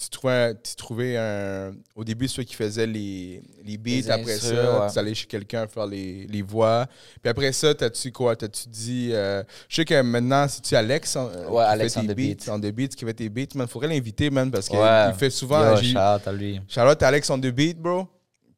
tu 0.03 0.09
trouvais, 0.09 0.33
un- 0.33 0.53
tu 0.55 0.75
trouvais 0.75 1.17
un. 1.17 1.71
Au 1.95 2.03
début, 2.03 2.27
ceux 2.27 2.43
qui 2.43 2.53
faisaient 2.55 2.87
les, 2.87 3.41
les 3.63 3.77
beats. 3.77 3.89
Les 3.91 4.09
après 4.11 4.33
instrus, 4.35 4.55
ça, 4.57 4.81
ouais. 4.85 4.91
tu 4.91 4.99
allais 4.99 5.13
chez 5.13 5.25
quelqu'un 5.27 5.67
faire 5.67 5.85
les, 5.87 6.25
les 6.27 6.41
voix. 6.41 6.85
Puis 7.21 7.29
après 7.29 7.51
ça, 7.51 7.73
t'as-tu 7.73 8.11
quoi? 8.11 8.35
T'as-tu 8.35 8.69
dit. 8.69 9.09
euh, 9.13 9.43
je 9.69 9.75
sais 9.77 9.85
que 9.85 10.01
maintenant, 10.01 10.47
c'est-tu 10.47 10.75
Alex 10.75 11.15
euh, 11.15 11.47
Ouais, 11.49 11.63
Alex 11.63 11.93
fait 11.93 12.01
tes 12.01 12.07
the 12.07 12.09
beats, 12.09 12.15
beat. 12.15 12.49
On 12.49 12.59
the 12.59 12.71
beat, 12.71 12.95
qui 12.95 13.05
fait 13.05 13.13
tes 13.13 13.29
beats. 13.29 13.55
Man, 13.55 13.67
faudrait 13.67 13.89
l'inviter, 13.89 14.29
man, 14.29 14.49
parce 14.51 14.67
qu'il 14.69 14.79
Ouais. 14.79 15.13
fait 15.17 15.29
souvent. 15.29 15.71
Yo, 15.75 15.77
shout-out 15.81 16.27
à 16.27 16.31
lui. 16.31 16.61
Charlotte 16.67 17.01
Alex 17.03 17.29
on 17.29 17.39
the 17.39 17.47
beat, 17.47 17.77
bro. 17.79 18.07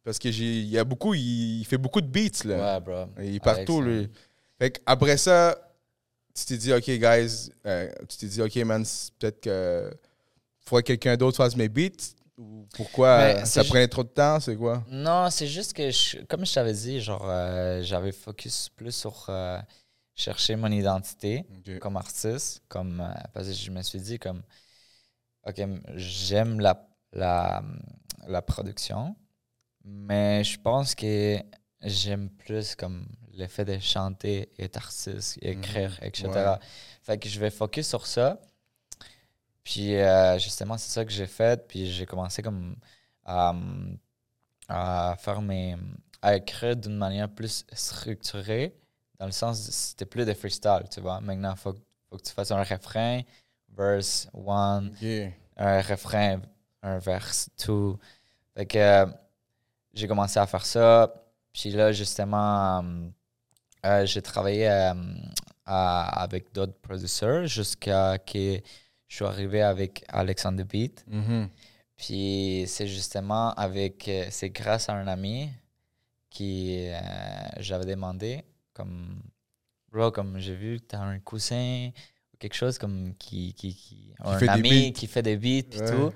Parce 0.03 0.19
que 0.19 0.29
j'ai, 0.31 0.43
il 0.45 0.69
y 0.69 0.77
a 0.77 0.83
beaucoup, 0.83 1.13
il, 1.15 1.61
il 1.61 1.65
fait 1.65 1.77
beaucoup 1.79 1.99
de 2.01 2.07
beats, 2.07 2.43
là. 2.45 2.75
Ouais, 2.75 2.79
bro. 2.81 3.05
Il 3.23 3.35
est 3.35 3.39
partout, 3.43 3.81
Alex, 3.81 3.97
lui. 4.01 4.09
Fait 4.59 4.71
que 4.71 4.79
après 4.85 5.17
ça, 5.17 5.57
tu 6.37 6.45
t'es 6.45 6.57
dit, 6.57 6.73
OK, 6.73 6.83
guys, 6.83 7.49
euh, 7.65 7.89
tu 8.09 8.17
t'es 8.17 8.27
dit, 8.27 8.41
OK, 8.41 8.55
man, 8.57 8.83
peut-être 9.17 9.39
que 9.41 9.89
faudrait 10.67 10.83
que 10.83 10.87
quelqu'un 10.87 11.17
d'autre 11.17 11.37
fasse 11.37 11.55
mes 11.55 11.69
beats? 11.69 12.15
Ou 12.37 12.67
pourquoi 12.73 13.17
Mais 13.17 13.39
c'est 13.39 13.45
ça 13.45 13.63
prenait 13.63 13.87
trop 13.87 14.03
de 14.03 14.09
temps, 14.09 14.39
c'est 14.39 14.55
quoi? 14.57 14.83
Non, 14.89 15.29
c'est 15.29 15.47
juste 15.47 15.73
que, 15.73 15.89
je- 15.89 16.17
comme 16.23 16.45
je 16.45 16.53
t'avais 16.53 16.73
dit, 16.73 16.99
genre, 16.99 17.23
euh, 17.29 17.81
j'avais 17.81 18.11
focus 18.11 18.69
plus 18.69 18.91
sur 18.93 19.25
euh, 19.29 19.59
chercher 20.15 20.55
mon 20.57 20.71
identité 20.71 21.45
comme 21.79 21.95
artiste, 21.97 22.61
comme, 22.67 22.99
euh, 23.01 23.13
parce 23.33 23.47
que 23.47 23.53
je 23.53 23.71
me 23.71 23.81
suis 23.81 23.99
dit, 24.01 24.19
comme, 24.19 24.41
OK, 25.47 25.61
j'aime 25.95 26.59
la, 26.59 26.87
la, 27.13 27.63
la 28.27 28.41
production, 28.41 29.15
mais 29.83 30.43
je 30.43 30.59
pense 30.59 30.95
que 30.95 31.37
j'aime 31.81 32.29
plus 32.29 32.75
comme 32.75 33.07
l'effet 33.33 33.65
de 33.65 33.77
chanter, 33.79 34.49
être 34.57 34.77
artiste, 34.77 35.37
écrire, 35.41 35.97
etc. 36.01 36.53
Ouais. 36.59 36.65
Fait 37.03 37.17
que 37.17 37.29
je 37.29 37.39
vais 37.39 37.51
focus 37.51 37.87
sur 37.87 38.07
ça. 38.07 38.39
Puis 39.65 39.95
euh, 39.97 40.39
justement, 40.39 40.77
c'est 40.79 40.91
ça 40.91 41.05
que 41.05 41.11
j'ai 41.11 41.27
fait. 41.27 41.67
Puis 41.67 41.91
j'ai 41.91 42.07
commencé 42.07 42.43
comme 42.43 42.77
à, 43.25 43.53
à 44.67 45.15
faire 45.19 45.41
mes. 45.41 45.75
à 46.21 46.35
écrire 46.35 46.75
d'une 46.75 46.97
manière 46.97 47.29
plus 47.29 47.65
structurée, 47.73 48.75
dans 49.19 49.25
le 49.27 49.31
sens, 49.31 49.59
c'était 49.69 50.05
plus 50.05 50.25
de 50.25 50.33
freestyle, 50.33 50.83
tu 50.91 51.01
vois. 51.01 51.21
Maintenant, 51.21 51.51
il 51.53 51.57
faut, 51.57 51.75
faut 52.09 52.17
que 52.17 52.23
tu 52.23 52.31
fasses 52.33 52.51
un 52.51 52.63
refrain, 52.63 53.21
verse 53.69 54.27
one, 54.33 54.89
OK. 55.01 55.33
un 55.57 55.81
refrain, 55.81 56.41
un 56.81 56.97
verse 56.99 57.49
two. 57.57 57.97
Fait 58.55 58.65
que 58.65 58.77
euh, 58.77 59.05
j'ai 59.93 60.07
commencé 60.07 60.39
à 60.39 60.47
faire 60.47 60.65
ça. 60.65 61.13
Puis 61.53 61.71
là, 61.71 61.91
justement, 61.91 62.79
euh, 62.83 63.09
euh, 63.85 64.05
j'ai 64.05 64.21
travaillé 64.21 64.69
euh, 64.69 64.93
à- 65.65 66.23
avec 66.23 66.53
d'autres 66.53 66.77
producteurs 66.81 67.45
jusqu'à 67.47 68.17
que 68.19 68.59
je 69.07 69.15
suis 69.17 69.25
arrivé 69.25 69.61
avec 69.61 70.03
Alexander 70.09 70.63
Beat. 70.63 71.03
Mhm. 71.07 71.49
Puis 71.97 72.65
c'est 72.67 72.87
justement 72.87 73.51
avec. 73.53 74.07
euh, 74.07 74.27
C'est 74.29 74.49
grâce 74.49 74.89
à 74.89 74.93
un 74.93 75.07
ami 75.07 75.49
qui 76.29 76.87
euh, 76.89 76.99
j'avais 77.59 77.85
demandé, 77.85 78.43
comme. 78.73 79.21
Bro, 79.91 80.11
comme 80.11 80.37
j'ai 80.39 80.55
vu 80.55 80.79
que 80.79 80.85
t'as 80.87 80.99
un 80.99 81.19
coussin 81.19 81.89
ou 82.33 82.37
quelque 82.37 82.55
chose 82.55 82.77
comme 82.77 83.13
qui. 83.17 83.53
qui, 83.53 83.73
qui 83.75 84.13
un 84.19 84.37
ami 84.49 84.91
qui 84.91 85.07
fait 85.07 85.21
des 85.21 85.37
beats, 85.37 85.69
puis 85.69 85.79
Ouais. 85.79 85.91
tout. 85.91 86.11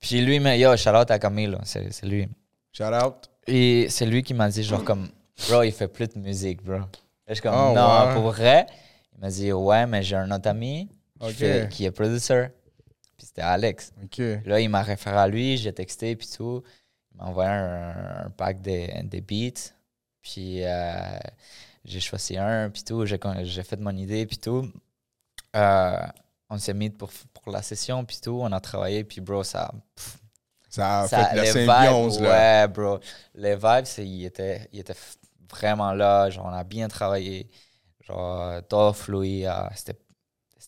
Puis 0.00 0.20
lui, 0.20 0.38
mais 0.40 0.58
yo, 0.58 0.76
shout 0.76 0.90
out 0.90 1.10
à 1.10 1.18
Camilo, 1.18 1.58
c'est 1.64 2.02
lui. 2.04 2.28
Shout 2.72 2.84
out. 2.84 3.30
Et 3.46 3.86
c'est 3.90 4.06
lui 4.06 4.22
qui 4.22 4.32
m'a 4.34 4.48
dit, 4.48 4.62
genre, 4.62 4.84
comme, 4.84 5.08
bro, 5.48 5.62
il 5.62 5.72
fait 5.72 5.88
plus 5.88 6.08
de 6.08 6.18
musique, 6.18 6.62
bro. 6.62 6.74
Là, 6.78 6.88
je 7.28 7.34
suis 7.34 7.42
comme, 7.42 7.54
Oh, 7.54 7.72
non, 7.74 8.06
ouais. 8.08 8.14
pour 8.14 8.22
vrai? 8.32 8.66
Il 9.14 9.20
m'a 9.20 9.28
dit, 9.30 9.52
ouais, 9.52 9.86
mais 9.86 10.02
j'ai 10.02 10.16
un 10.16 10.30
autre 10.30 10.48
ami 10.48 10.88
qui, 11.20 11.26
Ok. 11.26 11.32
fait- 11.34 11.68
qui 11.70 11.84
est 11.84 11.90
producer. 11.90 12.48
Puis 13.16 13.26
c'était 13.28 13.42
Alex. 13.42 13.92
Là, 14.44 14.60
il 14.60 14.68
m'a 14.68 14.82
référé 14.82 15.16
à 15.16 15.28
lui, 15.28 15.56
j'ai 15.56 15.72
texté, 15.72 16.16
puis 16.16 16.26
tout. 16.36 16.62
Il 17.12 17.18
m'a 17.18 17.24
envoyé 17.26 17.50
un, 17.50 18.24
un 18.26 18.30
pack 18.30 18.60
de, 18.60 19.06
de 19.08 19.20
beats. 19.20 19.72
Puis 20.22 20.64
euh, 20.64 21.18
j'ai 21.84 22.00
choisi 22.00 22.36
un, 22.36 22.70
puis 22.70 22.82
tout. 22.82 23.04
J'ai 23.06 23.62
fait 23.62 23.78
mon 23.78 23.96
idée, 23.96 24.26
puis 24.26 24.38
tout. 24.38 24.68
Euh, 25.56 26.06
on 26.50 26.58
s'est 26.58 26.74
mis 26.74 26.90
pour, 26.90 27.10
pour 27.32 27.52
la 27.52 27.62
session, 27.62 28.04
puis 28.04 28.18
tout. 28.22 28.38
On 28.42 28.50
a 28.52 28.60
travaillé, 28.60 29.04
puis 29.04 29.20
bro, 29.20 29.44
ça. 29.44 29.70
pff, 29.94 30.18
Ça 30.68 31.02
a 31.02 31.08
ça 31.08 31.24
fait 31.26 31.36
la 31.36 31.46
symbiose, 31.46 32.16
vibes, 32.16 32.24
là. 32.26 32.62
Ouais, 32.64 32.68
bro. 32.68 32.98
Les 33.34 33.54
vibes, 33.54 33.86
ils 33.98 34.24
étaient, 34.24 34.68
vraiment 35.48 35.92
là. 35.92 36.30
Genre, 36.30 36.46
on 36.46 36.52
a 36.52 36.64
bien 36.64 36.88
travaillé. 36.88 37.48
Genre, 38.00 38.60
Dolph, 38.68 39.06
Louis, 39.08 39.46
ah, 39.46 39.70
c'était 39.76 39.96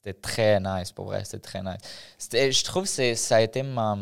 c'était 0.07 0.20
très 0.20 0.61
nice, 0.61 0.92
pour 0.92 1.07
vrai, 1.07 1.24
c'était 1.24 1.40
très 1.40 1.62
nice. 1.62 1.80
C'était- 2.16 2.52
Je 2.52 2.64
trouve 2.64 2.84
que 2.84 2.88
c'est- 2.88 3.16
ça 3.16 3.36
a 3.36 3.40
été 3.40 3.62
ma, 3.64 3.96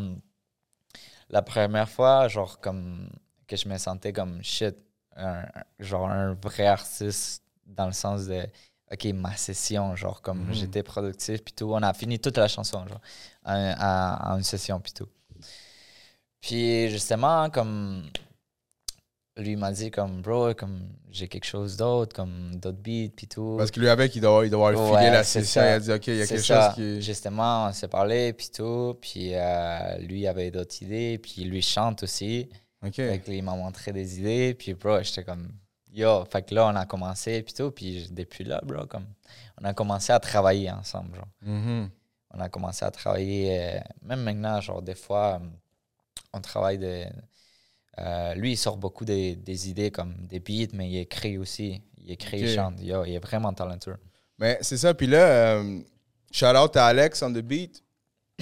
la 1.30 1.40
première 1.42 1.88
fois, 1.88 2.28
genre, 2.28 2.60
comme, 2.60 3.08
que 3.46 3.56
je 3.56 3.66
me 3.68 3.78
sentais 3.78 4.12
comme 4.12 4.42
shit, 4.42 4.76
un- 5.16 5.46
genre 5.78 6.10
un 6.10 6.34
vrai 6.34 6.66
artiste 6.66 7.42
dans 7.66 7.86
le 7.86 7.92
sens 7.92 8.26
de, 8.26 8.46
ok, 8.92 9.04
ma 9.14 9.34
session, 9.36 9.96
genre, 9.96 10.20
comme 10.20 10.48
Mhm. 10.48 10.52
j'étais 10.54 10.82
productif, 10.82 11.42
puis 11.42 11.54
tout. 11.54 11.72
On 11.72 11.82
a 11.82 11.94
fini 11.94 12.18
toute 12.18 12.36
la 12.36 12.48
chanson, 12.48 12.86
genre, 12.86 13.00
à, 13.44 13.54
à- 13.54 14.32
à 14.32 14.36
une 14.36 14.42
session, 14.44 14.80
puis 14.80 14.92
tout. 14.92 15.08
Puis 16.42 16.90
justement, 16.90 17.48
comme 17.48 18.10
lui 19.36 19.56
m'a 19.56 19.72
dit 19.72 19.90
comme 19.90 20.22
bro, 20.22 20.54
comme 20.54 20.88
j'ai 21.10 21.26
quelque 21.28 21.44
chose 21.44 21.76
d'autre, 21.76 22.14
comme 22.14 22.54
d'autres 22.56 22.78
beats 22.78 23.10
puis 23.16 23.26
tout. 23.26 23.56
Parce 23.58 23.70
que 23.70 23.80
lui, 23.80 23.88
avec, 23.88 24.14
il 24.14 24.20
doit, 24.20 24.44
il 24.44 24.50
doit 24.50 24.68
avoir 24.70 24.92
Ouais, 24.92 24.98
filé 24.98 25.10
la 25.10 25.24
session. 25.24 25.60
Il 25.62 25.66
a 25.66 25.80
dit, 25.80 25.92
OK, 25.92 26.06
il 26.06 26.16
y 26.16 26.22
a 26.22 26.26
quelque 26.26 26.40
ça. 26.42 26.66
chose 26.68 26.74
qui. 26.76 27.02
Justement, 27.02 27.66
on 27.66 27.72
s'est 27.72 27.88
parlé 27.88 28.32
puis 28.32 28.48
tout, 28.54 28.96
puis 29.00 29.30
euh, 29.34 29.98
lui 29.98 30.26
avait 30.26 30.50
d'autres 30.50 30.80
idées, 30.82 31.18
puis 31.18 31.44
lui 31.44 31.62
chante 31.62 32.02
aussi. 32.04 32.48
OK. 32.84 32.94
Fait 32.94 33.22
il 33.28 33.42
m'a 33.42 33.54
montré 33.56 33.92
des 33.92 34.20
idées, 34.20 34.54
puis 34.54 34.74
bro, 34.74 35.02
j'étais 35.02 35.24
comme 35.24 35.48
yo, 35.92 36.24
fait 36.26 36.42
que 36.42 36.54
là 36.54 36.66
on 36.66 36.76
a 36.76 36.84
commencé 36.86 37.42
puis 37.42 37.54
tout, 37.54 37.70
puis 37.70 38.08
depuis 38.10 38.44
là, 38.44 38.60
bro, 38.64 38.86
comme 38.86 39.06
on 39.60 39.64
a 39.64 39.72
commencé 39.74 40.12
à 40.12 40.18
travailler 40.20 40.70
ensemble, 40.70 41.16
genre 41.16 41.28
Mhm. 41.42 41.88
on 42.34 42.40
a 42.40 42.48
commencé 42.48 42.84
à 42.84 42.90
travailler, 42.90 43.58
euh, 43.60 43.80
même 44.02 44.20
maintenant, 44.22 44.60
genre 44.60 44.82
des 44.82 44.94
fois, 44.96 45.40
on 46.32 46.40
travaille 46.40 46.78
de... 46.78 47.04
euh, 47.98 48.34
lui, 48.34 48.52
il 48.52 48.56
sort 48.56 48.76
beaucoup 48.76 49.04
des, 49.04 49.36
des 49.36 49.68
idées 49.70 49.90
comme 49.90 50.14
des 50.26 50.40
beats, 50.40 50.72
mais 50.74 50.88
il 50.90 50.98
écrit 50.98 51.38
aussi. 51.38 51.80
Il 51.98 52.10
écrit, 52.12 52.40
il 52.40 52.48
Ok. 52.48 52.54
chante. 52.54 52.80
Yo, 52.80 53.04
il 53.04 53.14
est 53.14 53.18
vraiment 53.18 53.52
talentueux. 53.52 53.96
Mais 54.38 54.58
c'est 54.60 54.76
ça. 54.76 54.92
Puis 54.94 55.06
là, 55.06 55.18
euh, 55.58 55.80
shout 56.32 56.46
out 56.46 56.76
à 56.76 56.86
Alex 56.86 57.22
on 57.22 57.32
the 57.32 57.38
beat. 57.38 57.82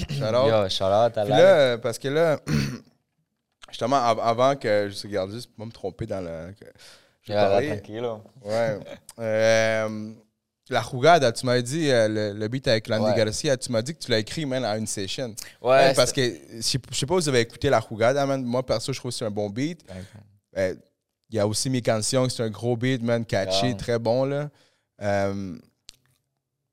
Shout 0.08 0.24
out. 0.24 0.48
Yo, 0.48 0.68
shout 0.68 0.84
out 0.84 1.16
à 1.18 1.22
Puis 1.24 1.30
la... 1.30 1.38
là, 1.72 1.78
parce 1.78 1.98
que 1.98 2.08
là, 2.08 2.40
justement, 3.68 3.96
av- 3.96 4.20
avant 4.20 4.56
que 4.56 4.88
je 4.90 5.02
regarde 5.06 5.30
juste 5.32 5.48
pour 5.50 5.58
pas 5.58 5.66
me 5.66 5.72
tromper 5.72 6.06
dans 6.06 6.20
le. 6.22 6.52
que 6.58 6.64
je 7.22 7.32
vais 7.32 7.38
parler. 7.38 7.82
Ouais. 8.44 8.78
Euh, 9.18 10.12
la 10.70 10.82
Jugada, 10.82 11.32
tu 11.32 11.44
m'as 11.46 11.60
dit, 11.60 11.90
euh, 11.90 12.08
le, 12.08 12.32
le 12.38 12.48
beat 12.48 12.66
avec 12.68 12.88
Landy 12.88 13.04
Ouais. 13.10 13.16
Garcia, 13.16 13.56
tu 13.56 13.70
m'as 13.72 13.82
dit 13.82 13.94
que 13.94 13.98
tu 13.98 14.10
l'as 14.10 14.18
écrit, 14.18 14.46
man, 14.46 14.64
à 14.64 14.76
une 14.76 14.86
session. 14.86 15.34
Ouais, 15.60 15.86
Man, 15.86 15.94
parce 15.96 16.12
que, 16.12 16.22
je 16.22 16.60
sais 16.62 16.78
je 16.90 16.96
sais 16.96 17.06
pas 17.06 17.14
si 17.16 17.22
vous 17.24 17.28
avez 17.28 17.40
écouté 17.40 17.68
la 17.68 17.80
Jugada, 17.80 18.24
man. 18.26 18.42
Moi, 18.42 18.64
perso, 18.64 18.92
je 18.92 18.98
trouve 18.98 19.10
que 19.10 19.16
c'est 19.18 19.24
un 19.24 19.30
bon 19.30 19.50
beat. 19.50 19.84
Euh, 20.56 20.74
Il 21.30 21.36
y 21.36 21.38
a 21.40 21.46
aussi 21.46 21.68
mes 21.70 21.80
cantions, 21.82 22.28
c'est 22.28 22.42
un 22.42 22.50
gros 22.50 22.76
beat, 22.76 23.02
man, 23.02 23.24
catchy, 23.24 23.66
Yeah. 23.68 23.74
très 23.76 23.98
bon, 23.98 24.24
là. 24.24 24.50
Euh, 25.02 25.56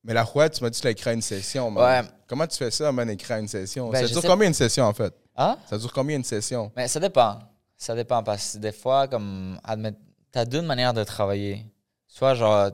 Mais 0.03 0.13
la 0.13 0.23
rouette, 0.23 0.53
tu 0.53 0.63
m'as 0.63 0.69
dit 0.69 0.77
que 0.77 0.81
tu 0.81 0.87
l'as 0.87 0.91
écrit 0.91 1.09
à 1.09 1.13
une 1.13 1.21
session, 1.21 1.69
man. 1.71 2.03
Ouais. 2.05 2.09
Comment 2.27 2.47
tu 2.47 2.57
fais 2.57 2.71
ça, 2.71 2.91
man, 2.91 3.09
écrire 3.09 3.37
à 3.37 3.39
une 3.39 3.47
session? 3.47 3.89
Ben, 3.89 4.01
ça 4.05 4.07
dure 4.13 4.21
sais- 4.21 4.27
combien 4.27 4.47
une 4.47 4.53
session, 4.53 4.85
en 4.85 4.93
fait? 4.93 5.13
Hein? 5.35 5.57
Ça 5.69 5.77
dure 5.77 5.91
combien 5.91 6.15
une 6.17 6.23
session? 6.23 6.71
Mais 6.75 6.87
ça 6.87 6.99
dépend. 6.99 7.39
Ça 7.75 7.95
dépend 7.95 8.21
parce 8.23 8.53
que 8.53 8.57
des 8.59 8.71
fois, 8.71 9.07
comme, 9.07 9.59
admet, 9.63 9.93
t'as 10.31 10.45
deux 10.45 10.61
manières 10.61 10.93
de 10.93 11.03
travailler. 11.03 11.65
Soit, 12.07 12.33
genre, 12.35 12.71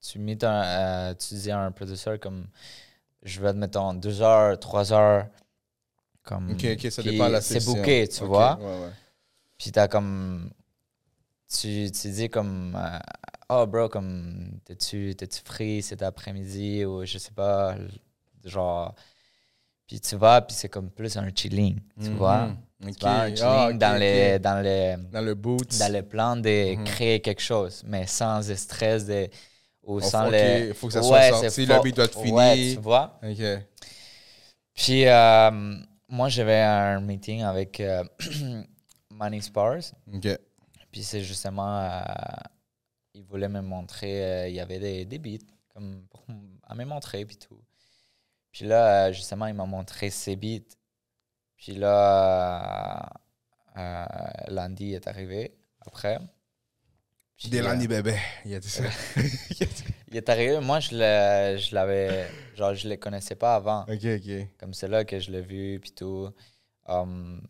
tu, 0.00 0.18
mets 0.18 0.42
un, 0.44 0.62
euh, 1.10 1.14
tu 1.14 1.34
dis 1.34 1.50
à 1.50 1.60
un 1.60 1.72
producteur, 1.72 2.18
comme, 2.20 2.46
je 3.22 3.40
veux, 3.40 3.48
admettons, 3.48 3.94
deux 3.94 4.22
heures, 4.22 4.58
trois 4.60 4.92
heures. 4.92 5.26
Comme, 6.22 6.52
Ok, 6.52 6.66
ok, 6.74 6.90
ça 6.92 7.02
dépend 7.02 7.26
de 7.28 7.32
la 7.32 7.40
C'est 7.40 7.64
booké, 7.64 8.06
tu 8.08 8.24
vois. 8.24 8.56
Ouais, 8.56 8.86
ouais. 8.86 8.92
Puis 9.58 9.72
t'as 9.72 9.88
comme. 9.88 10.50
Tu, 11.50 11.90
tu 11.90 12.10
dis 12.10 12.28
comme. 12.28 12.76
euh, 12.76 12.98
oh, 13.48 13.66
bro, 13.66 13.88
comme. 13.88 14.60
T'es-tu 14.64 15.14
free 15.44 15.82
cet 15.82 16.02
après-midi 16.02 16.84
ou 16.84 17.04
je 17.06 17.18
sais 17.18 17.30
pas. 17.32 17.74
Genre. 18.44 18.94
Puis 19.86 20.00
tu 20.00 20.16
vas, 20.16 20.42
puis 20.42 20.54
c'est 20.54 20.68
comme 20.68 20.90
plus 20.90 21.16
un 21.16 21.30
chilling, 21.34 21.80
tu 21.98 22.10
Mhm. 22.10 22.16
vois. 22.18 22.50
Ok. 22.84 22.96
Tu 22.98 23.04
vas 23.04 23.20
un 23.22 23.34
chilling 23.34 23.42
Ah, 23.42 23.68
ok, 23.70 23.78
dans, 23.78 23.98
les, 23.98 24.38
dans, 24.38 24.62
les, 24.62 24.96
Dans 25.10 25.20
le 25.22 25.34
boot. 25.34 25.78
dans 25.78 25.92
le 25.92 26.02
plan 26.02 26.36
de 26.36 26.74
Mhm. 26.74 26.84
créer 26.84 27.20
quelque 27.20 27.40
chose, 27.42 27.82
mais 27.86 28.06
sans 28.06 28.46
le 28.46 28.54
stress 28.54 29.06
de, 29.06 29.28
ou 29.88 30.00
sans 30.02 30.26
ok, 30.26 30.32
le. 30.32 30.74
faut 30.74 30.86
que 30.86 30.92
ça 30.92 31.00
Ouais, 31.00 31.30
soit 31.30 31.40
sorti, 31.40 31.64
le 31.64 31.82
beat 31.82 31.96
doit 31.96 32.04
être 32.04 32.20
fini. 32.20 32.32
Ouais, 32.32 32.74
tu 32.74 32.80
vois. 32.80 33.18
Ok. 33.22 33.42
Puis 34.74 35.06
euh, 35.06 35.50
moi, 36.08 36.28
j'avais 36.28 36.60
un 36.60 37.00
meeting 37.00 37.42
avec 37.42 37.80
euh, 37.80 38.04
Manny 39.10 39.40
Spars. 39.40 39.94
Ok. 40.12 40.28
Puis 40.92 41.02
c'est 41.02 41.22
justement, 41.22 41.80
euh, 41.80 42.00
il 43.14 43.24
voulait 43.24 43.48
me 43.48 43.62
montrer, 43.62 44.24
euh, 44.24 44.48
il 44.48 44.54
y 44.54 44.60
avait 44.60 44.78
des, 44.78 45.04
des 45.06 45.18
beats 45.18 45.46
comme 45.72 46.06
pour 46.10 46.24
à 46.64 46.74
me 46.74 46.84
montrer 46.84 47.24
puis 47.24 47.36
tout. 47.36 47.60
Puis 48.52 48.66
là, 48.66 49.10
justement, 49.10 49.46
il 49.46 49.54
m'a 49.54 49.64
montré 49.64 50.10
ses 50.10 50.36
beats. 50.36 50.76
Puis 51.56 51.74
là, 51.74 53.10
Landy 54.48 54.92
est 54.94 55.06
arrivé 55.08 55.56
après. 55.80 56.18
Puis, 57.38 57.48
Des 57.50 57.60
euh, 57.60 57.86
bébé. 57.86 58.16
Il 58.44 58.54
a 58.54 58.58
dit 58.60 58.68
ça. 58.68 58.82
il 60.08 60.16
est 60.16 60.28
arrivé, 60.28 60.58
moi 60.60 60.80
je 60.80 60.90
le- 60.92 61.56
je 61.56 61.72
l'avais, 61.74 62.28
genre 62.56 62.74
je 62.74 62.88
les 62.88 62.98
connaissais 62.98 63.36
pas 63.36 63.54
avant. 63.54 63.82
ok, 63.82 64.04
ok. 64.04 64.48
Comme 64.58 64.74
c'est 64.74 64.88
là 64.88 65.04
que 65.04 65.20
je 65.20 65.30
l'ai 65.30 65.40
vu, 65.40 65.78
puis 65.80 65.92
tout. 65.92 66.28
Um, 66.86 67.40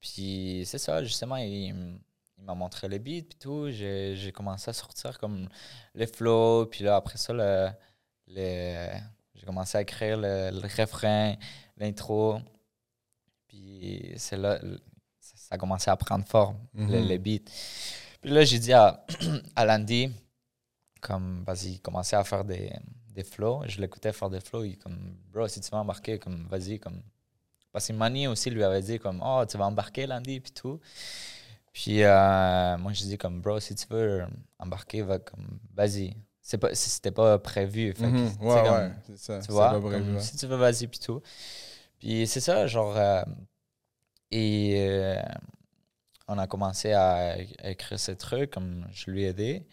puis 0.00 0.62
c'est 0.66 0.78
ça, 0.78 1.02
justement, 1.02 1.36
il, 1.36 1.98
m'a 2.42 2.54
montré 2.54 2.86
les 2.88 2.98
beats, 2.98 3.22
puis 3.28 3.38
tout. 3.40 3.70
J'ai 3.70 4.14
j'ai 4.16 4.30
commencé 4.30 4.68
à 4.68 4.72
sortir 4.74 5.18
comme 5.18 5.48
les 5.94 6.06
flows, 6.06 6.66
puis 6.66 6.84
là, 6.84 6.96
après 6.96 7.16
ça, 7.16 7.32
le, 7.32 7.68
le- 8.28 8.98
j'ai 9.34 9.46
commencé 9.46 9.78
à 9.78 9.82
écrire 9.82 10.18
le, 10.18 10.50
le 10.50 10.82
refrain, 10.82 11.34
l'intro. 11.78 12.40
Puis 13.48 14.12
c'est 14.16 14.36
là, 14.36 14.58
le- 14.62 14.80
ça, 15.20 15.54
a 15.54 15.58
commencé 15.58 15.90
à 15.90 15.96
prendre 15.96 16.26
forme, 16.26 16.58
les, 16.74 16.84
Mhm. 17.00 17.08
les 17.08 17.18
beats. 17.18 17.50
Puis 18.20 18.30
là, 18.30 18.44
j'ai 18.44 18.58
dit 18.58 18.72
à, 18.72 19.04
à 19.56 19.64
Landy, 19.64 20.10
comme, 21.00 21.44
vas-y, 21.46 21.78
commencer 21.80 22.16
à 22.16 22.24
faire 22.24 22.44
des, 22.44 22.72
des 23.14 23.24
flows. 23.24 23.62
Je 23.66 23.80
l'écoutais 23.80 24.12
faire 24.12 24.30
des 24.30 24.40
flows. 24.40 24.64
Il 24.64 24.78
comme, 24.78 25.16
bro, 25.32 25.46
si 25.48 25.60
tu 25.60 25.70
veux 25.70 25.76
embarquer, 25.78 26.18
comme, 26.18 26.46
vas-y, 26.48 26.78
comme. 26.78 27.00
Parce 27.72 27.86
que 27.88 27.92
Manny 27.92 28.26
aussi 28.26 28.50
lui 28.50 28.64
avait 28.64 28.82
dit, 28.82 28.98
comme, 28.98 29.22
oh, 29.24 29.44
tu 29.48 29.56
vas 29.56 29.66
embarquer, 29.66 30.06
Landy, 30.06 30.40
puis 30.40 30.52
tout. 30.52 30.80
Puis 31.72 32.02
euh, 32.02 32.76
moi, 32.78 32.92
je 32.92 33.02
dis, 33.04 33.18
comme, 33.18 33.40
bro, 33.40 33.60
si 33.60 33.74
tu 33.74 33.86
veux 33.90 34.24
embarquer, 34.58 35.02
va, 35.02 35.18
comme, 35.18 35.58
vas-y. 35.74 36.16
C'était 36.40 37.10
pas 37.10 37.38
prévu. 37.38 37.92
fait 37.92 38.10
tu 38.10 38.16
sais, 38.16 38.38
Ouais, 38.40 38.62
comme, 38.64 38.74
ouais. 38.74 38.92
C'est 39.06 39.18
ça. 39.18 39.38
tu 39.40 39.52
vois, 39.52 39.70
pas 39.72 39.80
prévu, 39.80 40.04
comme, 40.04 40.14
ouais. 40.16 40.20
si 40.22 40.36
tu 40.36 40.46
veux, 40.46 40.56
vas-y, 40.56 40.86
puis 40.86 40.98
tout. 40.98 41.20
Puis 41.98 42.26
c'est 42.26 42.40
ça, 42.40 42.66
genre. 42.66 42.96
euh, 42.96 43.22
et 44.30 44.74
euh, 44.88 45.22
on 46.28 46.38
a 46.38 46.46
commencé 46.46 46.92
à 46.92 47.38
écrire 47.64 47.98
ces 47.98 48.16
trucs, 48.16 48.50
comme 48.50 48.86
je 48.92 49.10
lui 49.10 49.24
ai 49.24 49.28
aidé. 49.28 49.66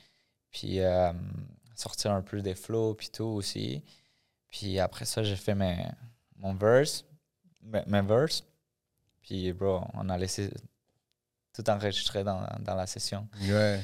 Puis 0.52 0.80
euh, 0.80 1.12
sortir 1.76 2.12
un 2.12 2.22
peu 2.22 2.42
des 2.42 2.56
flows, 2.56 2.96
puis 2.96 3.10
tout 3.10 3.26
aussi. 3.26 3.84
Puis 4.50 4.80
après 4.80 5.06
ça, 5.06 5.22
j'ai 5.22 5.36
fait 5.36 5.54
mes, 5.54 5.86
mon 6.38 6.54
verse, 6.54 7.04
mes, 7.62 7.84
mes 7.88 8.02
verses. 8.02 8.44
Puis, 9.22 9.52
bro, 9.54 9.82
on 9.94 10.08
a 10.10 10.18
laissé 10.18 10.50
tout 11.54 11.68
enregistrer 11.70 12.24
dans, 12.24 12.46
dans 12.60 12.76
la 12.76 12.88
session. 12.88 13.28
Ouais. 13.42 13.82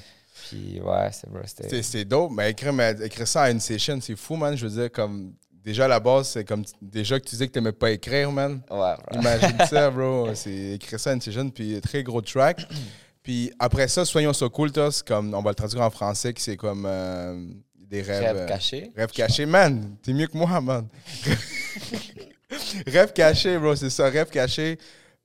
Puis, 0.47 0.79
ouais, 0.79 1.11
c'est 1.11 1.29
bro, 1.29 1.41
C'est 1.45 2.05
dope, 2.05 2.31
mais 2.31 2.51
écrire, 2.51 2.71
mais 2.71 2.91
écrire 3.01 3.27
ça 3.27 3.43
à 3.43 3.51
une 3.51 3.59
session, 3.59 3.99
c'est 3.99 4.15
fou, 4.15 4.35
man. 4.35 4.55
Je 4.55 4.65
veux 4.65 4.81
dire, 4.81 4.91
comme. 4.91 5.35
Déjà, 5.63 5.85
à 5.85 5.87
la 5.87 5.99
base, 5.99 6.29
c'est 6.29 6.43
comme. 6.45 6.63
Déjà 6.81 7.19
que 7.19 7.25
tu 7.25 7.31
disais 7.31 7.47
que 7.47 7.51
t'aimais 7.51 7.71
pas 7.71 7.91
écrire, 7.91 8.31
man. 8.31 8.61
Ouais, 8.69 8.77
bro. 8.77 9.19
Imagine 9.19 9.57
ça, 9.69 9.89
bro. 9.91 10.29
C'est 10.33 10.71
écrire 10.73 10.99
ça 10.99 11.11
à 11.11 11.13
une 11.13 11.21
session, 11.21 11.49
puis 11.49 11.79
très 11.81 12.03
gros 12.03 12.21
track. 12.21 12.65
Puis 13.23 13.51
après 13.59 13.87
ça, 13.87 14.03
Soyons 14.03 14.33
so 14.33 14.49
cool, 14.49 14.71
comme. 15.05 15.33
On 15.35 15.41
va 15.43 15.51
le 15.51 15.55
traduire 15.55 15.83
en 15.83 15.91
français, 15.91 16.33
qui 16.33 16.41
c'est 16.41 16.57
comme. 16.57 16.85
euh, 16.87 17.45
des 17.75 18.01
rêves. 18.01 18.23
Rêve 18.23 18.37
euh, 18.37 18.47
caché. 18.47 18.91
Rêve 18.95 19.11
caché, 19.11 19.45
man. 19.45 19.95
T'es 20.01 20.13
mieux 20.13 20.25
que 20.27 20.35
moi, 20.37 20.59
man. 20.59 20.87
rêve 22.87 23.13
caché, 23.13 23.57
bro, 23.57 23.75
c'est 23.75 23.89
ça. 23.89 24.09
Rêve 24.09 24.29
caché. 24.29 24.77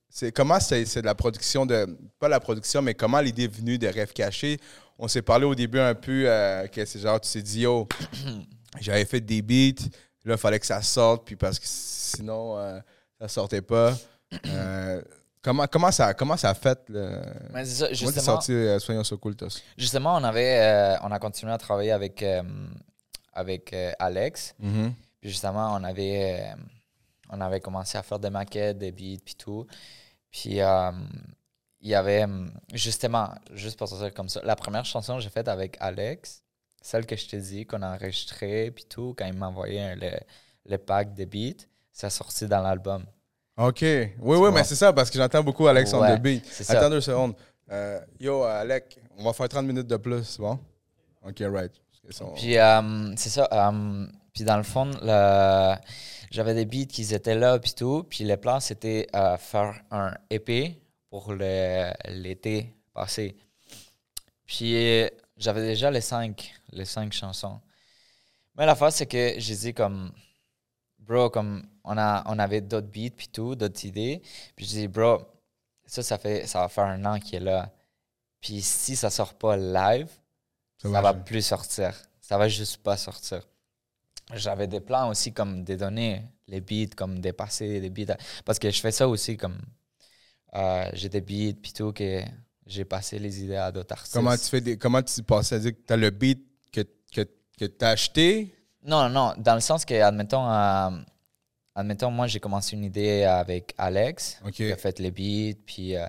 C'est 0.09 0.31
comment 0.31 0.59
c'est 0.59 0.85
c'est 0.85 1.01
de 1.01 1.05
la 1.05 1.15
production 1.15 1.65
de. 1.65 1.87
Pas 2.19 2.27
la 2.27 2.39
production, 2.39 2.81
mais 2.81 2.93
comment 2.93 3.19
l'idée 3.19 3.45
est 3.45 3.55
venue 3.55 3.77
de 3.77 3.87
Rêve 3.87 4.13
caché. 4.13 4.59
On 4.99 5.07
s'est 5.07 5.21
parlé 5.21 5.45
au 5.45 5.53
début 5.55 5.79
un 5.79 5.93
peu 5.95 6.23
euh, 6.25 6.67
que 6.67 6.83
c'est 6.85 6.99
genre, 6.99 7.21
tu 7.21 7.31
t'es 7.31 7.41
dit, 7.41 7.61
yo, 7.61 7.87
j'avais 8.81 9.05
fait 9.05 9.21
des 9.21 9.41
beats. 9.41 9.83
Là, 10.27 10.33
il 10.33 10.37
fallait 10.37 10.59
que 10.59 10.65
ça 10.65 10.81
sorte, 10.81 11.25
puis 11.25 11.37
parce 11.37 11.57
que 11.57 11.65
sinon, 11.65 12.57
euh, 12.57 12.79
ça 13.17 13.29
sortait 13.29 13.61
pas. 13.61 13.93
Euh, 14.45 15.01
comment, 15.41 15.65
comment, 15.67 15.89
ça, 15.89 16.13
comment 16.13 16.35
ça 16.35 16.49
a 16.49 16.53
fait, 16.53 16.77
le. 16.89 17.21
Mais 17.53 17.63
ça, 17.63 17.87
justement, 17.93 18.21
sorti 18.21 18.51
euh, 18.51 18.77
Soyons 18.79 19.05
so 19.05 19.17
cool, 19.17 19.35
justement, 19.77 20.17
on, 20.17 20.23
avait, 20.25 20.59
euh, 20.59 20.97
on 21.03 21.11
a 21.11 21.19
continué 21.19 21.53
à 21.53 21.57
travailler 21.57 21.93
avec, 21.93 22.21
euh, 22.23 22.43
avec 23.31 23.73
Alex. 23.99 24.53
Mhm. 24.59 24.93
Puis 25.21 25.29
justement, 25.29 25.73
on 25.75 25.83
avait, 25.85 26.53
on 27.29 27.39
avait 27.39 27.61
commencé 27.61 27.97
à 27.97 28.03
faire 28.03 28.19
des 28.19 28.29
maquettes, 28.29 28.77
des 28.77 28.91
beats, 28.91 29.23
puis 29.23 29.35
tout. 29.35 29.65
Puis 30.29 30.59
il 30.59 31.89
y 31.89 31.95
avait, 31.95 32.25
justement, 32.73 33.29
juste 33.53 33.79
pour 33.79 33.87
dire 33.87 34.13
comme 34.13 34.27
ça, 34.27 34.41
la 34.43 34.57
première 34.57 34.83
chanson 34.83 35.15
que 35.15 35.21
j'ai 35.21 35.29
faite 35.29 35.47
avec 35.47 35.77
Alex, 35.79 36.43
celle 36.87 37.05
que 37.05 37.15
je 37.17 37.27
t'ai 37.27 37.39
dit 37.41 37.65
qu'on 37.65 37.81
a 37.81 37.95
enregistrée, 37.95 38.71
puis 38.71 38.85
tout, 38.85 39.13
quand 39.17 39.25
il 39.25 39.33
m'a 39.33 39.47
envoyé 39.49 39.81
un- 39.81 39.95
le, 39.95 40.11
le 40.65 40.77
pack 40.77 41.13
de 41.13 41.25
beats, 41.25 41.65
ça 41.91 42.07
a 42.07 42.09
sorti 42.09 42.47
dans 42.47 42.61
l'album. 42.61 43.05
OK. 43.57 43.79
Oui, 43.81 44.07
oui, 44.21 44.35
vois? 44.37 44.51
mais 44.51 44.63
c'est 44.63 44.75
ça, 44.75 44.93
parce 44.93 45.09
que 45.09 45.17
j'entends 45.17 45.43
beaucoup 45.43 45.67
Alexandre 45.67 46.03
Ouais, 46.05 46.17
de 46.17 46.21
Beat. 46.21 46.45
c'est 46.45 46.63
ça. 46.63 46.77
Attends 46.77 46.89
deux 46.89 47.01
secondes. 47.01 47.35
Euh, 47.71 47.99
yo, 48.19 48.43
Alec, 48.43 48.97
on 49.17 49.23
va 49.25 49.33
faire 49.33 49.49
30 49.49 49.65
minutes 49.65 49.87
de 49.87 49.97
plus, 49.97 50.37
bon? 50.37 50.57
OK, 51.27 51.43
right. 51.51 51.73
Puis 52.37 52.57
euh, 52.57 53.13
c'est 53.17 53.29
ça. 53.29 53.49
euh, 53.51 54.07
puis 54.33 54.45
dans 54.45 54.55
le 54.55 54.63
fond, 54.63 54.89
le- 55.01 55.75
j'avais 56.31 56.53
des 56.53 56.63
beats 56.65 56.85
qui 56.85 57.13
étaient 57.13 57.35
là, 57.35 57.59
puis 57.59 57.73
tout. 57.73 58.05
Puis 58.09 58.23
le 58.23 58.37
plan, 58.37 58.61
c'était 58.61 59.07
euh, 59.13 59.35
faire 59.35 59.73
un 59.91 60.13
EP 60.29 60.79
pour 61.09 61.33
le- 61.33 61.91
l'été 62.09 62.73
passé. 62.93 63.35
Puis 64.45 64.75
euh, 65.03 65.07
j'avais 65.35 65.61
déjà 65.63 65.91
les 65.91 65.99
cinq, 66.01 66.53
les 66.71 66.85
cinq 66.85 67.13
chansons. 67.13 67.59
Mais 68.55 68.65
la 68.65 68.75
face, 68.75 68.95
c'est 68.95 69.05
que 69.05 69.35
j'ai 69.37 69.55
dit 69.55 69.73
comme, 69.73 70.11
bro, 70.99 71.29
comme 71.29 71.67
on, 71.83 71.97
a, 71.97 72.23
on 72.27 72.39
avait 72.39 72.61
d'autres 72.61 72.87
beats, 72.87 73.15
puis 73.15 73.27
tout, 73.27 73.55
d'autres 73.55 73.85
idées. 73.85 74.21
Puis 74.55 74.65
j'ai 74.65 74.81
dit, 74.81 74.87
bro, 74.87 75.21
ça, 75.85 76.03
ça, 76.03 76.17
fait, 76.17 76.47
ça 76.47 76.61
va 76.61 76.69
faire 76.69 76.85
un 76.85 77.05
an 77.05 77.19
qu'il 77.19 77.35
est 77.35 77.39
là. 77.45 77.71
Puis 78.41 78.61
si 78.61 78.95
ça 78.95 79.09
sort 79.09 79.33
pas 79.35 79.55
live, 79.57 80.09
ça, 80.77 80.89
va 80.89 81.01
marche. 81.01 81.25
plus 81.25 81.41
sortir. 81.41 81.93
Ça 82.21 82.37
va 82.37 82.47
juste 82.47 82.77
pas 82.77 82.97
sortir. 82.97 83.41
J'avais 84.33 84.67
des 84.67 84.81
plans 84.81 85.09
aussi 85.09 85.33
comme 85.33 85.63
des 85.63 85.77
données, 85.77 86.23
les 86.47 86.59
beats, 86.61 86.93
comme 86.95 87.19
des 87.19 87.31
passés, 87.33 87.79
des 87.79 87.89
beats. 87.89 88.17
Parce 88.43 88.59
que 88.59 88.69
je 88.69 88.81
fais 88.81 88.91
ça 88.91 89.07
aussi 89.07 89.37
comme. 89.37 89.57
euh, 90.55 90.89
j'ai 90.93 91.09
des 91.09 91.21
beats, 91.21 91.57
puis 91.61 91.71
tout, 91.73 91.93
que 91.93 92.21
j'ai 92.65 92.83
passé 92.85 93.17
les 93.19 93.43
idées 93.43 93.55
à 93.55 93.71
d'autres 93.71 93.93
artistes. 93.93 94.13
Comment 94.13 94.35
tu 94.35 94.43
fais 94.43 94.61
des. 94.61 94.77
Comment 94.77 95.01
tu 95.01 95.23
passes? 95.23 95.53
À 95.53 95.59
dire 95.59 95.71
que 95.71 95.81
tu 95.85 95.93
as 95.93 95.97
le 95.97 96.09
beat 96.09 96.45
que, 97.57 97.65
tu 97.65 97.85
as 97.85 97.89
acheté? 97.89 98.55
Non, 98.83 99.09
non, 99.09 99.33
dans 99.37 99.55
le 99.55 99.59
sens 99.59 99.85
que, 99.85 99.93
admettons, 100.01 100.49
euh, 100.49 100.89
admettons 101.75 102.11
moi, 102.11 102.27
j'ai 102.27 102.39
commencé 102.39 102.75
une 102.75 102.83
idée 102.83 103.23
avec 103.23 103.73
Alex, 103.77 104.39
OK. 104.45 104.51
qui 104.53 104.71
a 104.71 104.77
fait 104.77 104.99
les 104.99 105.11
beats, 105.11 105.59
puis 105.65 105.95
euh, 105.95 106.05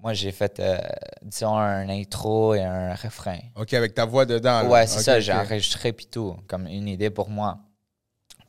moi, 0.00 0.12
j'ai 0.12 0.32
fait, 0.32 0.58
euh, 0.60 0.78
disons, 1.22 1.56
un 1.56 1.88
intro 1.88 2.54
et 2.54 2.62
un 2.62 2.94
refrain. 2.94 3.38
OK, 3.56 3.72
avec 3.74 3.94
ta 3.94 4.04
voix 4.04 4.26
dedans. 4.26 4.62
là. 4.62 4.68
Ouais, 4.68 4.86
c'est 4.86 5.02
ça, 5.02 5.20
j'ai 5.20 5.32
enregistré 5.32 5.92
puis 5.92 6.06
tout, 6.06 6.36
comme 6.46 6.66
une 6.66 6.88
idée 6.88 7.10
pour 7.10 7.28
moi. 7.28 7.58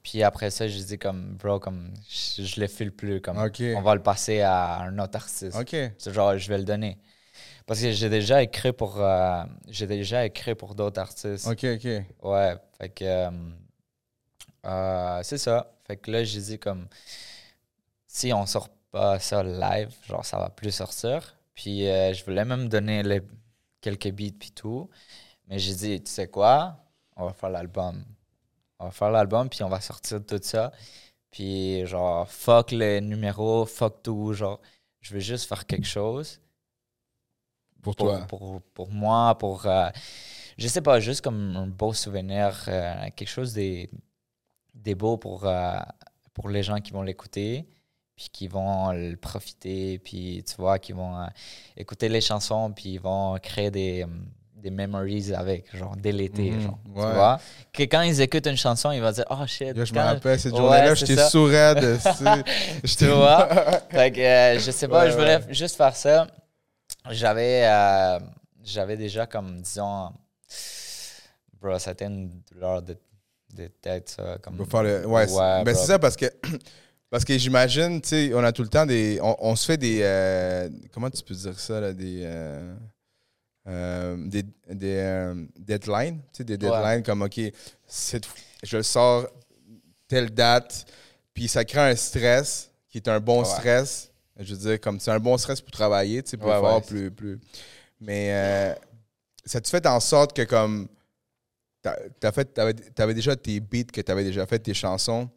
Puis 0.03 0.23
après 0.23 0.51
ça, 0.51 0.67
j'ai 0.67 0.83
dit 0.83 0.97
comme, 0.97 1.35
bro, 1.35 1.59
comme, 1.59 1.93
je, 2.09 2.43
je 2.43 2.61
le 2.61 2.67
file 2.67 2.93
plus, 2.93 3.19
comme, 3.19 3.37
on 3.37 3.81
va 3.81 3.93
le 3.95 4.01
passer 4.01 4.39
à 4.39 4.79
un 4.81 4.97
autre 4.99 5.17
artiste. 5.17 5.57
OK. 5.57 5.75
C'est 5.97 6.13
genre, 6.13 6.37
je 6.37 6.47
vais 6.47 6.57
le 6.59 6.63
donner. 6.63 6.97
Parce 7.67 7.81
que 7.81 7.91
j'ai 7.91 8.09
déjà 8.09 8.41
écrit 8.41 8.73
pour, 8.73 8.99
euh, 9.01 9.43
j'ai 9.67 9.87
déjà 9.87 10.25
écrit 10.25 10.55
pour 10.55 10.73
d'autres 10.73 11.01
artistes. 11.01 11.47
OK, 11.47 11.65
OK. 11.65 11.85
Ouais, 12.23 12.55
fait 12.79 12.89
que, 12.89 13.03
euh, 13.05 13.29
Euh, 14.65 15.21
c'est 15.23 15.37
ça. 15.37 15.71
Fait 15.85 15.97
que 15.97 16.11
là, 16.11 16.23
j'ai 16.23 16.41
dit 16.41 16.59
comme 16.59 16.87
si 18.07 18.33
on 18.33 18.45
sort 18.45 18.69
pas 18.91 19.19
ça 19.19 19.43
live, 19.43 19.93
genre 20.07 20.25
ça 20.25 20.37
va 20.39 20.49
plus 20.49 20.71
sortir. 20.71 21.37
Puis 21.55 21.87
euh, 21.87 22.13
je 22.13 22.23
voulais 22.25 22.45
même 22.45 22.67
donner 22.69 23.03
les, 23.03 23.21
quelques 23.81 24.11
beats 24.11 24.37
puis 24.39 24.51
tout. 24.51 24.89
Mais 25.47 25.59
j'ai 25.59 25.73
dit, 25.75 26.03
tu 26.03 26.11
sais 26.11 26.27
quoi, 26.29 26.77
on 27.15 27.25
va 27.27 27.33
faire 27.33 27.49
l'album. 27.49 28.03
On 28.79 28.85
va 28.85 28.91
faire 28.91 29.11
l'album 29.11 29.49
puis 29.49 29.63
on 29.63 29.69
va 29.69 29.81
sortir 29.81 30.25
tout 30.25 30.39
ça. 30.43 30.71
Puis 31.31 31.85
genre, 31.85 32.29
fuck 32.29 32.71
les 32.71 33.01
numéros, 33.01 33.65
fuck 33.65 34.03
tout. 34.03 34.33
Genre, 34.33 34.59
je 35.01 35.13
veux 35.13 35.19
juste 35.21 35.47
faire 35.47 35.65
quelque 35.65 35.87
chose 35.87 36.41
Pour 37.81 37.95
pour, 37.95 38.07
toi? 38.07 38.19
pour, 38.27 38.61
pour 38.73 38.89
moi, 38.91 39.37
pour. 39.37 39.65
euh, 39.65 39.89
je 40.57 40.67
sais 40.67 40.81
pas, 40.81 40.99
juste 40.99 41.21
comme 41.21 41.55
un 41.55 41.67
beau 41.67 41.93
souvenir, 41.93 42.63
euh, 42.67 42.93
quelque 43.15 43.29
chose 43.29 43.53
des, 43.53 43.89
des 44.73 44.95
beaux 44.95 45.17
pour, 45.17 45.45
euh, 45.45 45.77
pour 46.33 46.49
les 46.49 46.63
gens 46.63 46.79
qui 46.79 46.91
vont 46.91 47.03
l'écouter, 47.03 47.67
puis 48.15 48.29
qui 48.31 48.47
vont 48.47 48.91
le 48.91 49.15
profiter, 49.15 49.99
puis 49.99 50.43
tu 50.47 50.55
vois, 50.55 50.79
qui 50.79 50.91
vont 50.93 51.19
euh, 51.21 51.27
écouter 51.75 52.09
les 52.09 52.21
chansons, 52.21 52.71
puis 52.71 52.93
ils 52.93 52.99
vont 52.99 53.37
créer 53.41 53.69
des, 53.69 54.05
des 54.55 54.71
memories 54.71 55.31
avec, 55.35 55.75
genre 55.77 55.95
dès 55.95 56.11
l'été, 56.11 56.49
Mhm, 56.51 56.61
genre. 56.61 56.79
Tu 56.85 56.91
vois? 57.13 57.39
Que 57.71 57.83
quand 57.83 58.01
ils 58.01 58.19
écoutent 58.21 58.47
une 58.47 58.57
chanson, 58.57 58.89
ils 58.91 58.99
vont 59.01 59.11
dire, 59.11 59.25
oh 59.29 59.45
shit. 59.45 59.77
Yo, 59.77 59.85
je 59.85 59.93
me 59.93 59.99
rappelle, 59.99 60.39
cette 60.39 60.55
journée-là, 60.57 60.95
j'étais 60.95 61.29
sourd. 61.29 61.49
Tu 62.97 63.05
vois? 63.05 63.47
fait 63.91 64.11
que, 64.11 64.19
euh, 64.21 64.59
je 64.59 64.71
sais 64.71 64.87
pas, 64.87 65.03
Ouais, 65.05 65.11
je 65.11 65.15
voulais 65.17 65.35
ouais. 65.37 65.53
juste 65.53 65.75
faire 65.75 65.95
ça. 65.95 66.27
J'avais 67.11 67.65
euh, 67.65 68.19
j'avais 68.63 68.97
déjà 68.97 69.25
comme, 69.27 69.61
disons, 69.61 70.11
bro, 71.61 71.77
ça 71.79 71.91
a 71.91 71.93
été 71.93 72.05
une 72.05 72.29
douleur 72.51 72.81
de, 72.81 72.97
de 73.53 73.67
tête, 73.67 74.09
ça. 74.09 74.37
Comme, 74.41 74.57
le- 74.57 75.05
Ouais, 75.07 75.27
c'est- 75.27 75.63
ben, 75.63 75.75
c'est 75.75 75.85
ça 75.87 75.99
parce 75.99 76.15
que 76.15 76.25
parce 77.09 77.23
que 77.23 77.37
j'imagine, 77.37 78.01
tu 78.01 78.09
sais, 78.09 78.31
on 78.33 78.43
a 78.43 78.51
tout 78.51 78.63
le 78.63 78.69
temps 78.69 78.85
des. 78.85 79.19
On, 79.21 79.35
on 79.39 79.55
se 79.55 79.65
fait 79.65 79.77
des. 79.77 79.99
euh, 80.01 80.69
comment 80.93 81.09
tu 81.09 81.23
peux 81.23 81.33
dire 81.35 81.59
ça, 81.59 81.79
là, 81.79 81.93
des. 81.93 82.21
euh, 82.25 82.75
euh, 83.67 84.17
des 84.27 84.43
des 84.69 84.95
euh, 84.97 85.45
deadlines, 85.57 86.19
tu 86.33 86.37
sais, 86.37 86.43
des 86.43 86.53
Ouais. 86.53 86.59
deadlines 86.71 87.03
comme, 87.03 87.21
OK, 87.21 87.39
cette- 87.85 88.27
je 88.63 88.77
le 88.77 88.83
sors 88.83 89.27
telle 90.07 90.29
date, 90.33 90.85
puis 91.33 91.47
ça 91.47 91.65
crée 91.65 91.91
un 91.91 91.95
stress 91.95 92.71
qui 92.89 92.97
est 92.97 93.07
un 93.09 93.19
bon 93.19 93.39
Ouais. 93.39 93.45
stress. 93.45 94.09
Je 94.39 94.53
veux 94.53 94.59
dire, 94.59 94.79
comme 94.79 94.99
c'est 94.99 95.11
un 95.11 95.19
bon 95.19 95.37
stress 95.37 95.61
pour 95.61 95.71
travailler, 95.71 96.21
tu 96.23 96.31
sais, 96.31 96.37
plus 96.37 96.47
Ouais, 96.47 96.59
fort, 96.59 96.75
ouais. 96.75 96.81
plus, 96.81 97.11
plus. 97.11 97.39
Mais 97.99 98.29
euh, 98.31 98.73
ça 99.45 99.59
te 99.61 99.67
fait 99.67 99.85
en 99.87 99.99
sorte 99.99 100.35
que, 100.35 100.43
comme, 100.43 100.87
t'as 101.81 102.31
fait, 102.31 102.45
t'avais, 102.53 102.73
t'avais 102.73 103.13
déjà 103.13 103.35
tes 103.35 103.59
beats, 103.59 103.85
que 103.91 104.01
t'avais 104.01 104.23
déjà 104.23 104.45
fait 104.45 104.59
tes 104.59 104.73
chansons, 104.73 105.29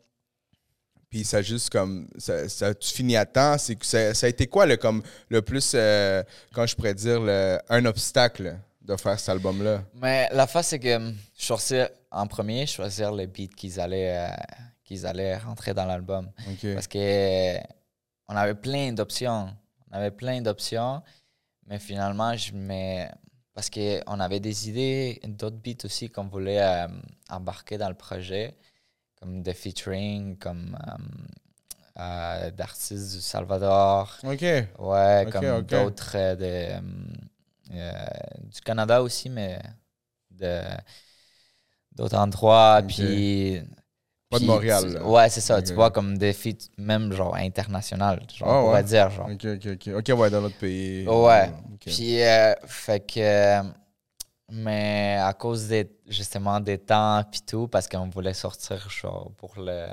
puis 1.08 1.24
ça 1.24 1.42
juste 1.42 1.70
comme, 1.70 2.08
ça, 2.18 2.48
ça- 2.48 2.74
tu 2.74 2.92
finis 2.94 3.16
à 3.16 3.26
temps. 3.26 3.56
C'est 3.58 3.76
que 3.76 3.86
ça, 3.86 4.14
ça 4.14 4.26
a 4.26 4.28
été 4.28 4.46
quoi, 4.46 4.66
le, 4.66 4.76
comme, 4.76 5.02
le 5.28 5.42
plus, 5.42 5.72
euh, 5.74 6.22
quand 6.52 6.66
je 6.66 6.76
pourrais 6.76 6.94
dire, 6.94 7.20
le- 7.20 7.58
un 7.68 7.84
obstacle 7.86 8.56
de 8.82 8.96
faire 8.96 9.18
cet 9.18 9.28
album-là? 9.30 9.82
Mais 9.94 10.28
la 10.32 10.46
face, 10.46 10.68
c'est 10.68 10.78
que 10.78 11.12
choisir 11.36 11.88
en 12.10 12.26
premier, 12.26 12.66
choisir 12.66 13.12
les 13.12 13.26
beats 13.26 13.54
qu'ils 13.56 13.80
allaient, 13.80 14.28
euh, 14.28 14.34
qu'ils 14.84 15.06
allaient 15.06 15.36
rentrer 15.36 15.72
dans 15.74 15.84
l'album. 15.84 16.30
Parce 16.74 16.86
que 16.88 16.98
euh, 16.98 17.58
on 18.30 18.36
avait 18.36 18.54
plein 18.54 18.92
d'options. 18.92 19.48
On 19.90 19.96
avait 19.96 20.12
plein 20.12 20.40
d'options, 20.40 21.02
mais 21.66 21.78
finalement, 21.78 22.36
je 22.36 22.54
mets. 22.54 23.10
Parce 23.52 23.68
qu'on 23.68 24.20
avait 24.20 24.38
des 24.40 24.68
idées, 24.68 25.20
d'autres 25.24 25.56
beats 25.56 25.84
aussi 25.84 26.08
qu'on 26.08 26.28
voulait 26.28 26.62
euh, 26.62 26.86
embarquer 27.28 27.76
dans 27.76 27.88
le 27.88 27.96
projet, 27.96 28.56
comme 29.18 29.42
des 29.42 29.52
featuring, 29.52 30.38
comme 30.38 30.78
euh, 30.86 32.00
euh, 32.00 32.50
d'artistes 32.52 33.16
du 33.16 33.20
Salvador. 33.20 34.16
OK. 34.22 34.40
Ouais, 34.40 35.24
Ok, 35.26 35.32
comme 35.32 35.46
ok. 35.46 35.66
d'autres 35.66 36.16
du 38.52 38.60
Canada 38.62 39.02
aussi, 39.02 39.28
mais 39.28 39.60
de 40.30 40.62
d'autres 41.92 42.16
endroits. 42.16 42.80
Puis. 42.86 43.60
Pas 44.30 44.38
de 44.38 44.44
Montréal, 44.44 44.96
tu-. 44.96 45.02
Ouais, 45.02 45.28
c'est 45.28 45.40
ça. 45.40 45.60
Tu 45.60 45.74
vois, 45.74 45.90
comme 45.90 46.16
des 46.16 46.32
feats, 46.32 46.68
même 46.78 47.12
genre 47.12 47.34
international, 47.34 48.22
genre, 48.32 48.48
Ah, 48.48 48.58
on 48.58 48.64
pourrait 48.66 48.76
ouais. 48.76 48.84
dire. 48.84 49.10
Genre. 49.10 49.28
OK, 49.28 49.44
OK, 49.44 49.66
OK. 49.72 49.88
OK, 50.10 50.18
ouais, 50.20 50.30
dans 50.30 50.40
notre 50.40 50.56
pays. 50.58 51.06
Ouais. 51.06 51.50
Puis, 51.84 52.22
euh, 52.22 52.54
fait 52.66 53.00
que. 53.00 53.62
mais 54.52 55.16
à 55.20 55.32
cause 55.32 55.68
des, 55.68 55.90
justement 56.06 56.60
des 56.60 56.78
temps, 56.78 57.22
puis 57.30 57.40
tout, 57.46 57.68
parce 57.68 57.88
qu'on 57.88 58.08
voulait 58.08 58.34
sortir 58.34 58.88
genre, 58.90 59.30
pour 59.36 59.54
le 59.58 59.86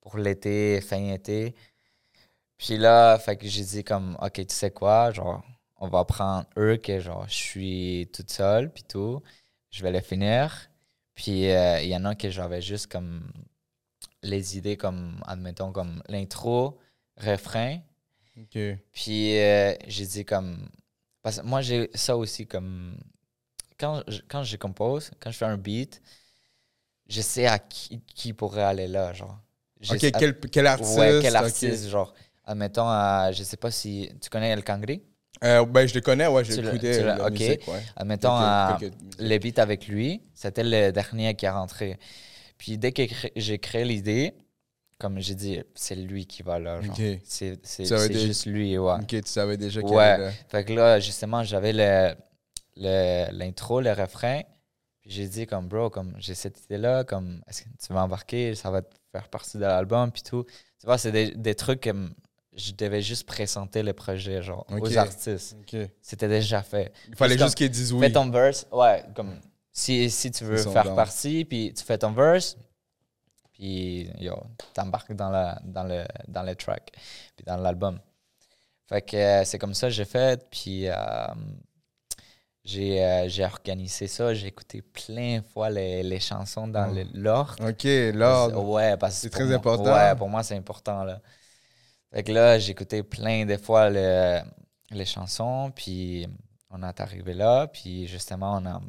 pour 0.00 0.16
l'été, 0.18 0.80
fin 0.80 1.12
été. 1.12 1.54
Puis 2.56 2.76
là, 2.76 3.18
fait 3.18 3.36
que 3.36 3.46
j'ai 3.46 3.64
dit 3.64 3.84
comme, 3.84 4.16
OK, 4.20 4.32
tu 4.32 4.44
sais 4.48 4.70
quoi, 4.70 5.10
genre, 5.12 5.42
on 5.78 5.88
va 5.88 6.04
prendre 6.04 6.46
eux 6.58 6.76
que 6.76 6.98
genre, 7.00 7.24
je 7.28 7.34
suis 7.34 8.10
toute 8.12 8.30
seule, 8.30 8.70
puis 8.72 8.82
tout. 8.82 9.22
Je 9.70 9.82
vais 9.82 9.90
les 9.92 10.00
finir. 10.02 10.68
Puis 11.14 11.50
euh, 11.50 11.80
il 11.82 11.88
y 11.88 11.96
en 11.96 12.04
a 12.06 12.14
que 12.14 12.30
j'avais 12.30 12.60
juste 12.62 12.86
comme 12.90 13.30
les 14.22 14.58
idées 14.58 14.76
comme, 14.76 15.22
admettons, 15.26 15.72
comme 15.72 16.02
l'intro, 16.08 16.78
refrain. 17.16 17.80
Puis 18.92 19.38
euh, 19.38 19.74
j'ai 19.86 20.06
dit 20.06 20.24
comme. 20.24 20.68
Parce 21.22 21.40
que 21.40 21.46
moi, 21.46 21.60
j'ai 21.62 21.90
ça 21.94 22.16
aussi 22.16 22.46
comme. 22.46 22.96
Quand 23.78 24.02
je, 24.08 24.20
quand 24.28 24.44
je 24.44 24.56
compose, 24.56 25.10
quand 25.20 25.30
je 25.30 25.38
fais 25.38 25.46
un 25.46 25.56
beat, 25.58 26.02
je 27.08 27.20
sais 27.20 27.46
à 27.46 27.58
qui, 27.58 28.00
qui 28.14 28.32
pourrait 28.32 28.62
aller 28.62 28.86
là, 28.86 29.12
genre. 29.12 29.38
Je 29.80 29.88
OK, 29.88 29.98
sais- 29.98 30.12
quel, 30.12 30.38
quel 30.38 30.66
artiste? 30.66 30.98
Ouais, 30.98 31.18
quel 31.20 31.36
artiste, 31.36 31.88
genre. 31.88 32.14
Admettons, 32.44 32.88
à, 32.88 33.32
je 33.32 33.42
sais 33.42 33.56
pas 33.56 33.70
si. 33.70 34.10
Tu 34.20 34.30
connais 34.30 34.50
El 34.50 34.64
Cangri? 34.64 35.02
Euh, 35.42 35.64
ben, 35.64 35.86
je 35.88 35.94
le 35.94 36.00
connais, 36.02 36.26
ouais, 36.26 36.44
j'ai 36.44 36.54
écouté 36.54 37.02
l'as- 37.02 37.14
la 37.16 37.24
ok. 37.26 37.40
musique, 37.40 37.66
ouais. 37.68 37.82
Admettons, 37.96 38.38
Quelques- 38.38 38.78
quelques 38.78 38.94
les 39.18 39.38
beats 39.38 39.60
avec 39.62 39.88
lui, 39.88 40.22
c'était 40.34 40.64
le 40.64 40.90
dernier 40.92 41.34
qui 41.34 41.46
est 41.46 41.50
rentré. 41.50 41.98
Puis 42.60 42.76
dès 42.76 42.92
que 42.92 43.02
j'ai 43.36 43.58
créé 43.58 43.86
l'idée, 43.86 44.34
comme 44.98 45.18
j'ai 45.18 45.34
dit, 45.34 45.62
c'est 45.74 45.94
lui 45.94 46.26
qui 46.26 46.42
va 46.42 46.58
là, 46.58 46.82
genre. 46.82 46.94
Ok. 46.94 47.18
C'est 47.24 47.58
juste 48.12 48.44
lui, 48.44 48.76
ouais. 48.76 48.92
Ok, 49.00 49.06
tu 49.08 49.22
savais 49.24 49.56
déjà 49.56 49.80
qu'il 49.80 49.90
Ouais. 49.96 50.18
là. 50.18 50.30
Fait 50.50 50.62
que 50.62 50.74
là, 50.74 51.00
justement, 51.00 51.42
j'avais 51.42 51.72
le- 51.72 52.14
le- 52.76 53.32
l'intro, 53.32 53.80
le, 53.80 53.92
refrain. 53.92 54.42
Puis 55.00 55.10
j'ai 55.10 55.26
dit, 55.26 55.46
comme, 55.46 55.68
bro, 55.68 55.88
comme, 55.88 56.12
j'ai 56.18 56.34
cette 56.34 56.62
idée-là, 56.64 57.04
comme, 57.04 57.40
est-ce 57.48 57.62
que 57.62 57.68
tu 57.82 57.94
vas 57.94 58.02
embarquer, 58.04 58.54
ça 58.54 58.70
va 58.70 58.82
faire 59.10 59.28
partie 59.30 59.56
de 59.56 59.62
l'album, 59.62 60.12
puis 60.12 60.22
tout. 60.22 60.44
Tu 60.78 60.84
vois, 60.84 60.98
c'est 60.98 61.12
des, 61.12 61.30
des 61.30 61.54
trucs 61.54 61.80
que 61.80 62.10
je 62.54 62.72
devais 62.72 63.00
juste 63.00 63.26
présenter 63.26 63.82
le 63.82 63.94
projet, 63.94 64.42
genre, 64.42 64.66
aux 64.68 64.98
artistes. 64.98 65.56
Ok. 65.62 65.80
C'était 66.02 66.28
déjà 66.28 66.62
fait. 66.62 66.92
Il 67.08 67.16
fallait 67.16 67.32
Juste 67.38 67.44
juste 67.44 67.54
qu'ils 67.56 67.70
disent 67.70 67.94
oui. 67.94 68.00
Fais 68.00 68.12
ton 68.12 68.28
verse, 68.28 68.66
ouais, 68.70 69.02
comme, 69.14 69.40
si, 69.72 70.10
si 70.10 70.30
tu 70.30 70.44
veux 70.44 70.56
faire 70.72 70.94
partie, 70.94 71.44
puis 71.44 71.72
tu 71.74 71.84
fais 71.84 71.98
ton 71.98 72.12
verse, 72.12 72.56
puis, 73.52 74.10
yo, 74.18 74.34
t'embarques 74.72 75.12
dans, 75.12 75.28
la, 75.30 75.60
dans, 75.64 75.84
le, 75.84 76.04
dans 76.28 76.42
le 76.42 76.54
track, 76.56 76.92
puis 77.36 77.44
dans 77.44 77.56
l'album. 77.58 78.00
Fait 78.88 79.02
que 79.02 79.16
euh, 79.16 79.44
c'est 79.44 79.58
comme 79.58 79.74
ça 79.74 79.88
que 79.88 79.92
j'ai 79.92 80.04
fait, 80.06 80.48
puis 80.50 80.88
euh, 80.88 80.94
j'ai 82.64 83.02
euh, 83.04 83.28
j'ai 83.28 83.44
organisé 83.44 84.06
ça, 84.06 84.34
j'ai 84.34 84.48
écouté 84.48 84.82
plein 84.82 85.38
de 85.38 85.44
fois 85.44 85.70
les, 85.70 86.02
les 86.02 86.20
chansons 86.20 86.66
dans 86.68 86.86
le- 86.92 87.06
l'ordre. 87.14 87.56
Ok, 87.68 87.84
l'ordre. 88.14 88.62
Ouais, 88.64 88.96
parce 88.96 89.14
que 89.14 89.20
C'est 89.22 89.30
très 89.30 89.44
moi- 89.46 89.56
important. 89.56 89.92
Ouais, 89.94 90.14
pour 90.16 90.28
moi, 90.28 90.42
c'est 90.42 90.56
important, 90.56 91.04
là. 91.04 91.20
Fait 92.12 92.22
que 92.24 92.32
là, 92.32 92.58
j'ai 92.58 92.72
écouté 92.72 93.02
plein 93.02 93.46
de 93.46 93.56
fois 93.56 93.88
le- 93.90 94.40
les 94.90 95.04
chansons, 95.04 95.70
puis 95.74 96.26
on 96.70 96.82
est 96.82 97.00
arrivé 97.00 97.34
là, 97.34 97.66
puis 97.68 98.06
justement, 98.08 98.58
on 98.60 98.66
a, 98.66 98.80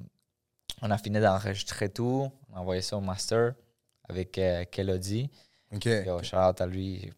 on 0.81 0.89
a 0.91 0.97
fini 0.97 1.19
d'enregistrer 1.19 1.89
tout, 1.89 2.31
on 2.51 2.55
a 2.55 2.59
envoyé 2.59 2.81
ça 2.81 2.97
au 2.97 3.01
master 3.01 3.53
avec 4.09 4.37
euh, 4.37 4.63
Kelody. 4.65 5.29
Ok. 5.73 5.85
Yo, 5.85 6.21
shout 6.23 6.35
out 6.37 6.59
à 6.61 6.65
lui. 6.65 7.11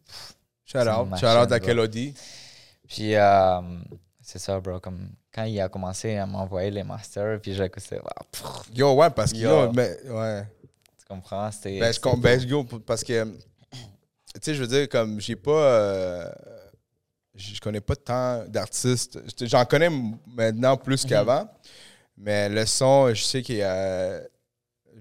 Shout 0.66 0.80
out. 0.80 1.18
Shout 1.18 1.26
out 1.26 1.52
à. 1.52 1.60
Kelody. 1.60 2.14
Puis, 2.88 3.16
euh, 3.16 3.62
c'est 4.22 4.40
ça, 4.40 4.60
bro, 4.60 4.80
comme 4.80 5.10
quand 5.34 5.44
il 5.46 5.60
a 5.60 5.68
commencé 5.70 6.16
à 6.18 6.26
m'envoyer 6.26 6.70
les 6.70 6.84
masters, 6.84 7.40
puis 7.42 7.54
j'ai 7.56 7.66
écouté, 7.66 7.96
wow, 7.96 8.26
pff, 8.32 8.44
Yo, 8.76 8.94
ouais, 8.94 9.10
parce 9.10 9.32
que 9.34 9.38
Yo. 9.38 9.50
yo, 9.66 9.72
mais, 9.72 9.98
ouais. 10.08 10.44
tu 11.00 11.06
comprends? 11.08 11.50
C'était. 11.52 11.80
Ben, 11.80 11.88
je 11.88 11.92
c'était 11.94 12.10
com- 12.10 12.22
ben, 12.22 12.40
yo, 12.42 12.64
parce 12.86 13.04
que, 13.04 13.24
tu 13.26 14.40
sais, 14.42 14.54
je 14.54 14.62
veux 14.62 14.68
dire, 14.68 14.88
comme, 14.90 15.20
j'ai 15.20 15.36
pas. 15.36 15.52
euh, 15.52 16.30
je 17.36 17.60
connais 17.60 17.82
pas 17.82 17.96
tant 17.96 18.46
d'artistes. 18.48 19.18
Je- 19.40 19.48
J'en 19.48 19.66
connais 19.66 19.90
maintenant 20.28 20.78
plus 20.78 21.04
qu'avant. 21.04 21.50
Mais 22.18 22.50
le 22.50 22.66
son, 22.66 23.14
je 23.14 23.22
sais 23.24 23.42
qu'il 23.42 23.58
y 23.58 23.62
a. 23.64 24.22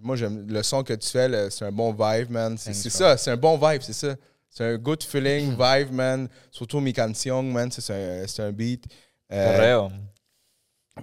Moi, 0.00 0.16
j'aime 0.16 0.46
le 0.48 0.62
son 0.62 0.82
que 0.82 0.94
tu 0.94 1.08
fais, 1.08 1.50
c'est 1.50 1.64
un 1.64 1.70
bon 1.72 1.92
vibe, 1.92 2.30
man. 2.30 2.56
C'est 2.58 2.72
ça, 2.74 3.16
c'est 3.16 3.30
un 3.30 3.36
bon 3.36 3.56
vibe, 3.56 3.82
c'est 3.82 3.92
ça. 3.92 4.14
C'est 4.48 4.64
un 4.64 4.76
good 4.76 5.02
feeling, 5.02 5.50
vibe, 5.58 5.92
man. 5.92 6.28
Surtout 6.50 6.80
mi 6.80 6.92
canción, 6.92 7.42
man. 7.42 7.70
C'est 7.70 7.92
un, 7.92 8.26
c'est 8.26 8.42
un 8.42 8.52
beat. 8.52 8.84
Euh, 9.32 9.88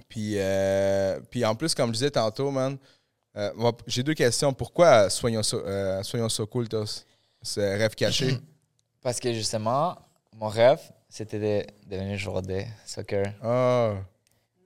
puis, 0.08 0.34
euh, 0.36 1.18
puis 1.30 1.44
en 1.44 1.54
plus, 1.56 1.74
comme 1.74 1.88
je 1.88 1.94
disais 1.94 2.10
tantôt, 2.10 2.50
man, 2.50 2.78
Euh, 3.36 3.72
J'ai 3.86 4.02
deux 4.02 4.14
questions. 4.14 4.52
Pourquoi 4.52 5.08
Soyons 5.08 5.42
so, 5.44 5.64
euh, 5.64 6.02
Soyons 6.02 6.28
so 6.28 6.46
Cultos? 6.46 7.04
Ce 7.42 7.60
rêve 7.60 7.94
caché? 7.94 8.38
Parce 9.02 9.20
que 9.20 9.32
justement, 9.32 9.96
mon 10.36 10.48
rêve, 10.48 10.80
c'était 11.08 11.38
de 11.38 11.66
devenir 11.88 12.18
joueur 12.18 12.42
de 12.42 12.62
soccer. 12.84 13.32
Ah. 13.42 13.94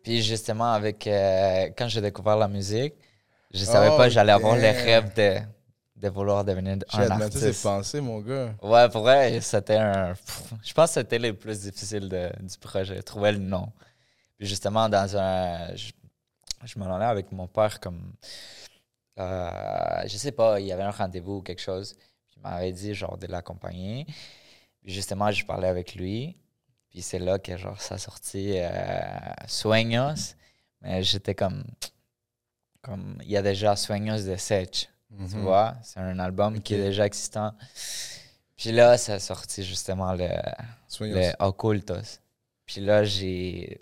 Puis 0.04 0.22
justement, 0.22 0.72
avec 0.72 1.06
euh, 1.06 1.70
quand 1.76 1.88
j'ai 1.88 2.00
découvert 2.00 2.36
la 2.36 2.46
musique, 2.48 2.94
je 3.52 3.64
savais 3.64 3.88
Oh, 3.92 3.96
pas 3.98 4.04
que 4.04 4.10
j'allais 4.12 4.32
avoir 4.32 4.54
le 4.56 4.62
rêve 4.62 5.12
de, 5.14 5.38
de 5.96 6.08
vouloir 6.10 6.44
devenir 6.44 6.76
un 6.92 7.10
artiste. 7.10 7.62
pensé, 7.62 8.00
mon 8.00 8.20
gars. 8.20 8.54
Ouais, 8.62 8.88
pour 8.90 9.02
vrai, 9.02 9.40
c'était 9.40 9.76
un. 9.76 10.14
pff, 10.14 10.52
Je 10.62 10.72
pense 10.74 10.90
que 10.90 11.00
c'était 11.00 11.18
le 11.18 11.34
plus 11.34 11.60
difficile 11.62 12.08
de- 12.08 12.30
du 12.40 12.58
projet, 12.58 13.02
trouver 13.02 13.32
le 13.32 13.38
nom. 13.38 13.72
Puis 14.38 14.46
justement, 14.46 14.88
dans 14.88 15.16
un. 15.16 15.74
Je, 15.74 15.92
je 16.64 16.78
m'en 16.78 16.94
allais 16.94 17.04
avec 17.06 17.32
mon 17.32 17.46
père 17.48 17.80
comme. 17.80 18.12
euh, 19.18 20.02
je 20.06 20.16
sais 20.16 20.32
pas, 20.32 20.60
il 20.60 20.66
y 20.66 20.72
avait 20.72 20.82
un 20.82 20.90
rendez-vous 20.90 21.36
ou 21.36 21.42
quelque 21.42 21.62
chose. 21.62 21.94
Puis 22.28 22.36
il 22.38 22.42
m'avait 22.42 22.72
dit, 22.72 22.94
genre, 22.94 23.16
de 23.16 23.26
l'accompagner. 23.26 24.06
Puis 24.82 24.92
justement, 24.92 25.30
je 25.30 25.44
parlais 25.46 25.68
avec 25.68 25.94
lui. 25.94 26.36
Puis 26.94 27.02
c'est 27.02 27.18
là 27.18 27.40
que, 27.40 27.56
genre, 27.56 27.80
ça 27.82 27.98
sortit 27.98 28.52
euh, 28.56 28.70
Sueños. 29.48 30.36
Mais 30.80 31.02
j'étais 31.02 31.34
comme. 31.34 31.64
Comme. 32.82 33.18
Il 33.24 33.30
y 33.30 33.36
a 33.36 33.42
déjà 33.42 33.74
Sueños 33.74 34.22
de 34.22 34.36
Sech. 34.36 34.70
Tu 34.70 34.88
Mhm. 35.10 35.42
vois, 35.42 35.74
c'est 35.82 35.98
un 36.00 36.18
album 36.20 36.60
qui 36.60 36.74
est 36.74 36.82
déjà 36.82 37.04
existant. 37.06 37.52
Puis 38.56 38.70
là, 38.72 38.96
ça 38.96 39.14
a 39.14 39.18
sorti 39.18 39.64
justement 39.64 40.12
le, 40.12 40.28
Soyons 40.88 41.16
le 41.16 41.32
Occultos. 41.44 42.18
Puis 42.64 42.80
là, 42.80 43.02
j'ai. 43.04 43.80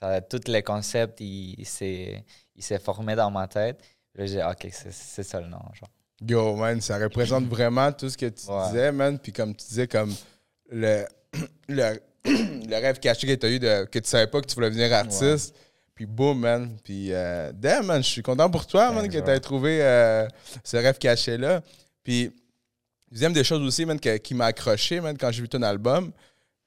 Ça, 0.00 0.20
tout 0.20 0.40
le 0.48 0.60
concept, 0.60 1.20
il, 1.20 1.54
il 1.60 1.64
s'est 1.66 2.78
formé 2.80 3.14
dans 3.14 3.30
ma 3.30 3.46
tête. 3.46 3.78
Puis 4.12 4.18
là, 4.22 4.26
j'ai 4.26 4.36
dit, 4.38 4.42
OK, 4.42 4.68
c'est 4.72 4.92
c'est 4.92 5.22
ça 5.22 5.40
le 5.40 5.46
nom. 5.46 5.62
Genre. 5.72 5.88
Yo, 6.20 6.56
man, 6.56 6.80
ça 6.80 6.98
représente 6.98 7.44
vraiment 7.46 7.92
tout 7.92 8.08
ce 8.10 8.16
que 8.16 8.26
tu 8.26 8.48
Ouais. 8.50 8.66
disais, 8.66 8.90
man. 8.92 9.18
Puis 9.20 9.32
comme 9.32 9.54
tu 9.54 9.66
disais, 9.68 9.86
comme 9.88 10.12
le, 10.70 11.04
le, 11.68 12.00
le 12.68 12.74
rêve 12.80 12.98
caché 13.00 13.26
que 13.26 13.34
tu 13.34 13.46
as 13.46 13.50
eu, 13.50 13.58
de, 13.58 13.84
que 13.84 13.98
tu 13.98 14.08
savais 14.08 14.26
pas 14.26 14.40
que 14.40 14.46
tu 14.46 14.54
voulais 14.54 14.70
devenir 14.70 14.92
artiste. 14.92 15.54
Puis 15.94 16.06
boum, 16.06 16.40
man. 16.40 16.76
Puis 16.82 17.12
euh, 17.12 17.52
damn, 17.54 17.86
man, 17.86 18.02
je 18.02 18.08
suis 18.08 18.22
content 18.22 18.50
pour 18.50 18.66
toi, 18.66 18.90
man, 18.92 19.08
que 19.08 19.18
tu 19.18 19.30
aies 19.30 19.40
trouvé 19.40 19.78
euh, 19.82 20.26
ce 20.64 20.76
rêve 20.76 20.98
caché-là. 20.98 21.62
Puis, 22.02 22.32
deuxième 23.12 23.32
des 23.32 23.44
choses 23.44 23.62
aussi, 23.62 23.84
man, 23.86 23.98
que- 24.00 24.16
qui 24.16 24.34
m'a 24.34 24.46
accroché, 24.46 25.00
man, 25.00 25.16
quand 25.16 25.30
j'ai 25.30 25.42
vu 25.42 25.48
ton 25.48 25.62
album, 25.62 26.10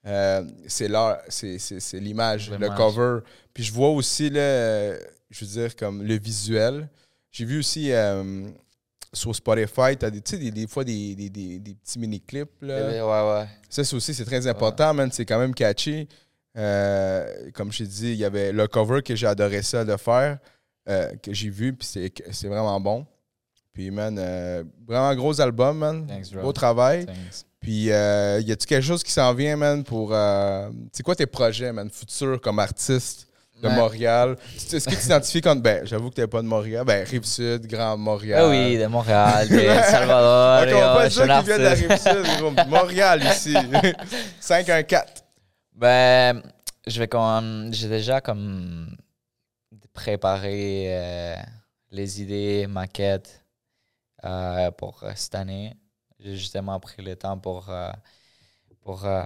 euh, 0.06 0.44
c'est 0.68 0.88
l'art- 0.88 1.20
c'est 1.28 1.60
c'est- 1.60 1.80
c'est 1.82 2.00
l'image, 2.00 2.50
le 2.58 2.68
cover. 2.78 3.20
Puis 3.54 3.64
je 3.64 3.74
vois 3.74 3.90
aussi, 3.90 4.30
là, 4.30 4.94
je 5.30 5.44
veux 5.46 5.52
dire, 5.52 5.76
comme 5.76 6.04
le 6.04 6.18
visuel. 6.18 6.88
J'ai 7.32 7.44
vu 7.46 7.60
aussi 7.60 7.92
sur 9.18 9.36
Spotify, 9.36 9.98
tu 10.00 10.06
as 10.06 10.10
des, 10.12 10.22
des, 10.22 10.52
des 10.52 10.68
fois 10.68 10.84
des, 10.84 11.16
des, 11.16 11.30
des- 11.30 11.60
des 11.60 11.74
petits 11.76 12.00
mini-clips. 12.00 12.50
Ouais, 12.62 13.02
ouais. 13.02 13.46
Ça, 13.70 13.82
aussi, 13.96 14.14
c'est 14.14 14.26
très 14.26 14.46
important, 14.48 14.94
man. 14.94 15.10
C'est 15.12 15.26
quand 15.26 15.40
même 15.40 15.54
catchy. 15.54 16.08
Euh, 16.58 17.52
comme 17.54 17.72
je 17.72 17.80
t'ai 17.80 17.88
dit, 17.88 18.12
il 18.14 18.18
y 18.18 18.26
avait 18.26 18.52
le 18.52 18.68
cover 18.68 19.02
que 19.04 19.16
j'ai 19.16 19.28
adoré 19.28 19.62
ça 19.62 19.86
de 19.86 19.96
faire, 19.98 20.40
euh, 20.90 21.12
que 21.22 21.32
j'ai 21.34 21.50
vu, 21.50 21.74
puis 21.74 21.88
c'est, 21.88 22.12
c'est 22.32 22.48
vraiment 22.48 22.80
bon. 22.80 23.06
Puis, 23.74 23.92
man, 23.92 24.18
euh, 24.20 24.64
vraiment 24.88 25.14
gros 25.14 25.40
album, 25.40 25.78
man. 25.78 26.08
Thanks, 26.08 26.32
bro. 26.32 26.42
Beau 26.42 26.54
travail. 26.54 27.06
Thanks. 27.06 27.46
Puis, 27.60 27.92
euh, 27.92 28.42
y 28.44 28.52
a-tu 28.52 28.66
quelque 28.66 28.84
chose 28.84 29.04
qui 29.04 29.12
s'en 29.12 29.34
vient, 29.34 29.56
man, 29.56 29.84
pour. 29.84 30.16
c'est 30.92 31.04
quoi 31.04 31.16
tes 31.16 31.28
projets, 31.28 31.72
man, 31.72 31.90
futurs 31.92 32.40
comme 32.42 32.58
artiste? 32.60 33.27
De 33.62 33.68
Ouais. 33.68 33.76
Montréal? 33.76 34.38
Est-ce 34.56 34.86
que 34.86 34.94
tu 34.96 34.98
t'identifies 34.98 35.42
comme. 35.42 35.62
Ben, 35.62 35.86
j'avoue 35.86 36.10
que 36.10 36.16
t'es 36.16 36.28
pas 36.28 36.42
de 36.42 36.48
Montréal. 36.48 36.84
Ben, 36.86 37.06
Rive-Sud, 37.06 37.66
Grand 37.68 37.98
Montréal. 37.98 38.42
Ah 38.44 38.50
oui, 38.50 38.78
de 38.78 38.86
Montréal, 38.88 39.48
de 39.50 39.60
Salvador. 39.60 40.64
Ok, 40.64 40.70
on 40.76 40.80
va 40.80 40.96
pas 40.96 41.10
dire 41.10 41.24
qu'il 41.24 41.46
vient 41.46 41.58
de 41.58 41.64
la. 41.64 41.74
Rive-Sud, 41.74 42.40
gros. 42.40 42.52
Montréal, 42.68 43.24
ici. 43.24 43.54
514. 44.40 45.04
Ben, 45.76 46.42
je 46.86 47.00
vais 47.00 47.08
comme. 47.08 47.70
J'ai 47.74 47.88
déjà 47.90 48.22
comme 48.22 48.96
préparé 49.94 50.88
euh, 50.90 51.36
les 51.92 52.22
idées, 52.22 52.68
maquettes 52.68 53.44
euh, 54.24 54.70
pour 54.72 55.02
euh, 55.04 55.12
cette 55.16 55.36
année. 55.36 55.74
J'ai 56.20 56.36
justement 56.36 56.80
pris 56.80 57.02
le 57.04 57.16
temps 57.16 57.38
pour, 57.38 57.70
euh, 57.70 57.92
pour 58.82 59.06
euh, 59.06 59.24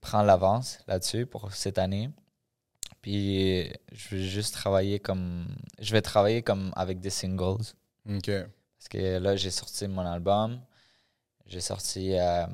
prendre 0.00 0.24
l'avance 0.24 0.78
là-dessus 0.86 1.26
pour 1.26 1.52
cette 1.52 1.78
année. 1.78 2.10
Puis 3.06 3.72
je 3.92 4.16
vais 4.16 4.24
juste 4.24 4.52
travailler 4.54 4.98
comme. 4.98 5.46
Je 5.78 5.92
vais 5.92 6.02
travailler 6.02 6.42
comme 6.42 6.72
avec 6.74 6.98
des 6.98 7.10
singles. 7.10 7.62
OK. 8.10 8.26
Parce 8.26 8.88
que 8.90 9.18
là, 9.18 9.36
j'ai 9.36 9.52
sorti 9.52 9.86
mon 9.86 10.04
album. 10.04 10.60
J'ai 11.46 11.60
sorti 11.60 12.18
euh, 12.18 12.46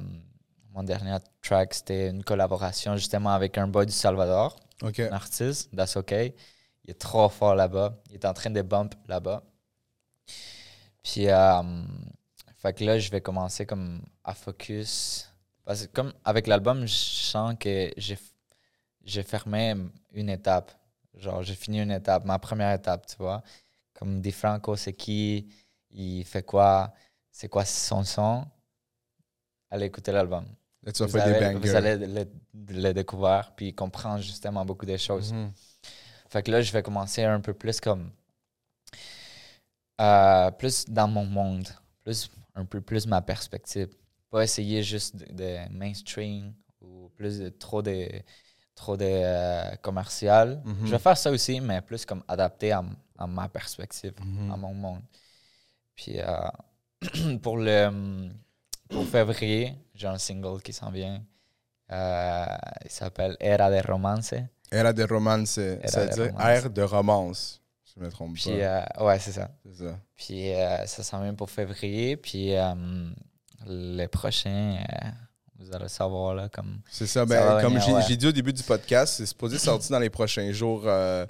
mon 0.75 0.83
dernier 0.83 1.17
track, 1.41 1.73
c'était 1.73 2.11
une 2.11 2.23
collaboration 2.23 2.99
justement 2.99 3.31
avec 3.31 3.57
un 3.57 3.67
boy 3.67 3.87
du 3.87 3.93
Salvador, 3.93 4.55
OK. 4.83 5.01
un 5.01 5.13
artiste, 5.13 5.75
That's 5.75 5.97
OK. 5.97 6.13
Il 6.13 6.91
est 6.91 7.01
trop 7.01 7.31
fort 7.31 7.55
là-bas. 7.55 7.99
Il 8.11 8.17
est 8.17 8.27
en 8.27 8.35
train 8.35 8.51
de 8.51 8.61
bump 8.61 8.95
là-bas. 9.09 9.43
Puis, 11.03 11.31
euh, 11.31 11.63
fait 12.59 12.75
que 12.75 12.85
là, 12.85 12.99
je 12.99 13.11
vais 13.11 13.23
commencer 13.23 13.65
comme 13.65 14.03
à 14.23 14.35
focus. 14.35 15.33
Parce 15.65 15.87
que 15.87 15.93
comme 15.93 16.13
avec 16.27 16.47
l'album, 16.47 16.85
je 16.85 16.93
sens 16.93 17.55
que 17.59 17.91
j'ai 17.97 18.19
j'ai 19.05 19.23
fermé 19.23 19.75
une 20.13 20.29
étape. 20.31 20.73
Genre, 21.15 21.43
j'ai 21.43 21.55
fini 21.55 21.81
une 21.83 21.91
étape, 21.91 22.25
ma 22.25 22.39
première 22.39 22.73
étape, 22.75 23.07
tu 23.07 23.17
vois. 23.19 23.43
Comme 23.95 24.21
Di 24.21 24.33
Franco, 24.33 24.77
c'est 24.77 24.95
qui, 24.95 25.49
il 25.91 26.25
fait 26.25 26.43
quoi, 26.45 26.93
c'est 27.31 27.49
quoi 27.49 27.65
son 27.65 28.05
son. 28.05 28.47
Allez 29.71 29.87
écouter 29.87 30.13
l'album. 30.13 30.47
Vous, 31.01 31.19
des 31.19 31.55
vous 31.55 31.75
allez 31.77 31.97
le, 31.97 32.27
le 32.55 32.93
découvrir, 32.93 33.53
puis 33.57 33.75
comprendre 33.75 34.23
justement 34.23 34.65
beaucoup 34.65 34.87
de 34.87 34.97
choses. 34.97 35.33
Mhm. 35.33 35.53
Fait 36.31 36.43
que 36.43 36.51
là, 36.51 36.63
je 36.63 36.73
vais 36.73 36.83
commencer 36.83 37.25
un 37.25 37.41
peu 37.41 37.55
plus 37.55 37.81
comme. 37.81 38.11
euh, 40.01 40.51
plus 40.53 40.87
dans 40.89 41.09
mon 41.09 41.25
monde. 41.27 41.69
Plus, 42.05 42.31
un 42.55 42.65
peu 42.65 42.81
plus 42.81 43.07
ma 43.07 43.23
perspective. 43.23 43.89
Pas 44.31 44.45
essayer 44.45 44.83
juste 44.83 45.17
de, 45.17 45.27
de 45.33 45.73
mainstream 45.73 46.55
ou 46.81 47.11
plus 47.17 47.39
de 47.39 47.49
trop 47.51 47.83
de, 47.83 48.09
trop 48.75 48.97
de 48.97 49.05
euh, 49.09 49.75
commercial. 49.83 50.61
Mhm. 50.65 50.87
Je 50.87 50.91
vais 50.93 50.99
faire 50.99 51.17
ça 51.17 51.31
aussi, 51.31 51.61
mais 51.61 51.81
plus 51.81 52.05
comme 52.05 52.23
adapté 52.29 52.73
à, 52.73 52.83
ma 53.27 53.49
perspective, 53.49 54.15
Mhm. 54.25 54.51
à 54.53 54.57
mon 54.57 54.75
monde. 54.75 55.03
Puis 55.95 56.19
euh, 56.21 56.37
pour 57.43 57.57
le 57.59 58.29
pour 58.89 59.07
février, 59.07 59.75
j'ai 59.95 60.07
un 60.09 60.19
single 60.19 60.61
qui 60.63 60.73
s'en 60.73 60.91
vient. 60.91 61.23
Euh, 61.91 62.47
il 62.85 62.91
s'appelle 62.91 63.37
Era 63.41 63.71
de 63.71 63.87
Romance. 63.87 64.35
Era 64.71 64.93
de 64.93 65.05
romance, 65.05 65.51
c'est-à-dire 65.51 66.33
romance. 66.33 66.43
air 66.49 66.71
de 66.71 66.83
romance. 66.83 67.61
Si 67.85 67.95
je 67.97 68.01
me 68.05 68.11
trompe 68.11 68.35
Puis, 68.35 68.45
pas. 68.45 68.51
euh, 69.01 69.05
ouais, 69.07 69.19
c'est 69.19 69.33
ça. 69.33 69.51
Ça. 69.75 69.99
Puis 70.17 70.53
euh, 70.55 70.87
ça 70.87 71.03
s'en 71.03 71.21
vient 71.23 71.35
pour 71.35 71.51
février. 71.51 72.17
Puis 72.17 72.55
euh, 72.57 72.75
le 73.67 74.07
prochain, 74.07 74.79
euh, 74.79 75.09
vous 75.63 75.75
allez 75.75 75.89
savoir, 75.89 76.35
là, 76.35 76.49
comme... 76.49 76.81
C'est 76.91 77.07
ça. 77.07 77.25
Ben, 77.27 77.61
comme 77.61 77.81
j'ai 77.81 77.93
ouais. 77.93 78.17
dit 78.17 78.27
au 78.27 78.33
début 78.33 78.53
du 78.53 78.63
podcast, 78.63 79.15
c'est 79.17 79.27
supposé 79.27 79.59
sortir 79.59 79.91
dans 79.93 79.99
les 79.99 80.11
prochains 80.11 80.51
jours 80.53 80.83
euh, 80.87 81.27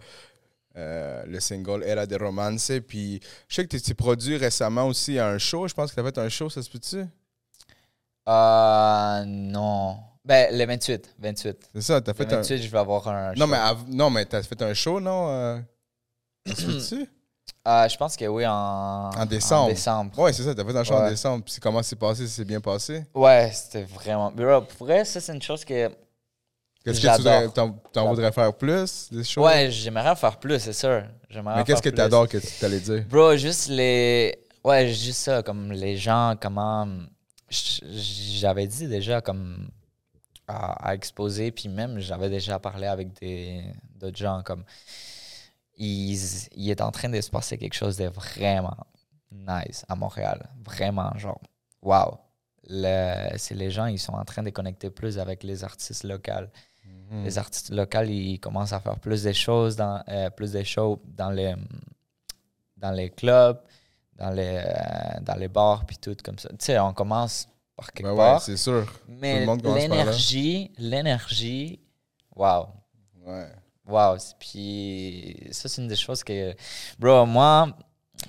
euh, 0.76 1.22
le 1.26 1.39
single 1.41 1.83
Era 1.85 2.07
de 2.07 2.16
romance. 2.16 2.70
Puis 2.89 3.20
je 3.49 3.55
sais 3.55 3.64
que 3.66 3.76
tu 3.76 3.80
t'es 3.83 3.95
produit 3.95 4.37
récemment 4.37 4.87
aussi 4.87 5.18
à 5.18 5.28
un 5.28 5.39
show? 5.39 5.68
Je 5.68 5.74
pense 5.74 5.91
que 5.91 5.95
tu 5.95 6.01
as 6.01 6.05
fait 6.05 6.18
un 6.18 6.28
show, 6.28 6.49
ça 6.51 6.62
se 6.62 6.70
peut-tu? 6.70 7.05
Euh, 8.28 9.24
non. 9.26 9.99
Ben, 10.24 10.57
le 10.57 10.64
28. 10.66 11.14
28. 11.18 11.57
C'est 11.74 11.80
ça, 11.83 12.01
tu 12.01 12.11
as 12.11 12.12
Le 12.12 12.16
fait 12.16 12.33
un. 12.33 12.37
28, 12.37 12.59
je 12.62 12.68
vais 12.68 12.78
avoir 12.78 13.09
un 13.09 13.35
Non, 13.35 13.45
show. 13.45 13.51
mais, 13.51 13.57
av- 13.57 13.85
non, 13.89 14.11
mais 14.11 14.24
tu 14.26 14.37
as 14.37 14.43
fait 14.43 14.62
un 14.62 14.72
show, 14.74 15.01
non? 15.01 15.28
euh, 15.30 15.59
Ça 16.47 16.55
se 16.55 16.64
peut-tu? 16.66 17.11
Euh, 17.67 17.89
je 17.89 17.97
pense 17.97 18.17
que 18.17 18.25
oui, 18.25 18.45
en... 18.47 19.11
En 19.11 19.27
décembre. 19.27 19.67
En 19.67 19.69
décembre. 19.69 20.19
Ouais, 20.19 20.33
c'est 20.33 20.43
ça, 20.43 20.55
tu 20.55 20.61
as 20.61 20.65
fait 20.65 20.77
un 20.77 20.85
show 20.85 20.95
en 20.95 21.09
décembre. 21.09 21.45
Puis 21.45 21.55
comment 21.61 21.83
c'est 21.83 21.97
passé? 21.97 22.27
C'est 22.27 22.45
bien 22.45 22.61
passé? 22.61 23.05
Ouais, 23.15 23.51
c'était 23.55 23.85
vraiment... 23.85 24.33
Bro, 24.33 24.63
pour 24.63 24.87
vrai, 24.87 25.05
ça, 25.05 25.21
c'est 25.21 25.33
une 25.33 25.43
chose 25.43 25.65
que... 25.65 25.89
Qu'est-ce 26.85 27.01
que 27.01 27.07
tu 27.07 27.17
voudrais, 27.19 27.49
t'en, 27.51 27.71
t'en 27.93 28.09
voudrais 28.09 28.33
faire 28.33 28.53
plus, 28.53 29.09
des 29.13 29.23
shows? 29.23 29.45
Ouais, 29.45 29.71
j'aimerais 29.71 30.17
faire 30.17 30.37
plus, 30.41 30.59
c'est 30.59 30.73
sûr. 30.73 31.05
J'aimerais 31.31 31.59
Mais 31.59 31.65
qu'est-ce 31.65 31.81
que 31.81 31.91
faire 31.91 31.93
tu 31.93 31.95
plus. 31.95 32.03
adores 32.03 32.29
que 32.29 32.39
tu 32.39 32.65
allais 32.65 32.81
dire? 32.81 33.05
Bro, 33.09 33.37
juste 33.37 33.69
les. 33.69 34.37
Ouais, 34.65 34.89
juste 34.89 35.21
ça, 35.21 35.45
comme 35.45 35.71
les 35.71 35.97
gens, 35.97 36.35
comment. 36.41 36.89
J'avais 37.49 38.67
dit 38.67 38.89
déjà, 38.89 39.21
comme. 39.21 39.69
À, 40.49 40.89
à 40.89 40.95
exposer, 40.95 41.53
puis 41.53 41.69
même, 41.69 42.01
j'avais 42.01 42.29
déjà 42.29 42.59
parlé 42.59 42.89
avec 42.89 43.13
des 43.21 43.63
d'autres 43.95 44.19
gens, 44.19 44.43
comme. 44.45 44.65
Il 45.79 46.70
est 46.70 46.81
en 46.81 46.91
train 46.91 47.09
de 47.09 47.20
se 47.20 47.31
passer 47.31 47.59
quelque 47.59 47.75
chose 47.75 47.97
de 47.97 48.07
vraiment 48.07 48.77
nice 49.31 49.85
à 49.89 49.95
Montréal. 49.97 50.49
Vraiment, 50.64 51.16
genre, 51.18 51.41
wow. 51.83 52.18
Le- 52.68 53.37
c'est 53.39 53.55
les 53.55 53.70
gens, 53.70 53.87
ils 53.87 53.99
sont 53.99 54.12
en 54.12 54.25
train 54.25 54.43
de 54.43 54.51
connecter 54.51 54.91
plus 54.91 55.18
avec 55.18 55.43
les 55.43 55.64
artistes 55.64 56.05
locaux. 56.05 56.47
Hmm. 57.11 57.25
Les 57.25 57.37
artistes 57.39 57.70
locaux, 57.70 58.03
ils 58.03 58.39
commencent 58.39 58.73
à 58.73 58.81
faire 58.81 58.99
plus 58.99 59.23
de 59.25 59.33
choses, 59.33 59.77
dans, 59.77 60.03
euh, 60.09 60.31
plus 60.31 60.53
de 60.53 60.62
shows 60.62 61.01
dans 61.05 61.31
les, 61.31 61.55
dans 62.77 62.91
les 62.93 63.11
clubs, 63.11 63.61
dans 64.14 64.31
les, 64.31 64.62
euh, 64.64 65.20
dans 65.23 65.35
les 65.35 65.49
bars, 65.49 65.85
puis 65.87 65.97
tout 65.99 66.16
comme 66.23 66.39
ça. 66.39 66.49
Tu 66.51 66.57
sais, 66.61 66.79
on 66.79 66.93
commence 66.93 67.49
par 67.77 67.93
quelque 67.93 68.07
Ben 68.09 68.12
ouais, 68.12 68.16
part. 68.18 68.43
c'est 68.43 68.57
sûr. 68.57 68.87
Mais 69.09 69.45
l'énergie, 69.47 70.70
l'énergie, 70.79 71.81
wow. 72.37 72.66
Ouais. 73.25 73.49
Wow. 73.93 74.16
Puis 74.38 75.36
ça, 75.51 75.68
c'est 75.68 75.82
une 75.82 75.88
des 75.88 75.97
choses 75.97 76.24
que. 76.24 76.55
Bro, 76.99 77.26
moi, 77.26 77.68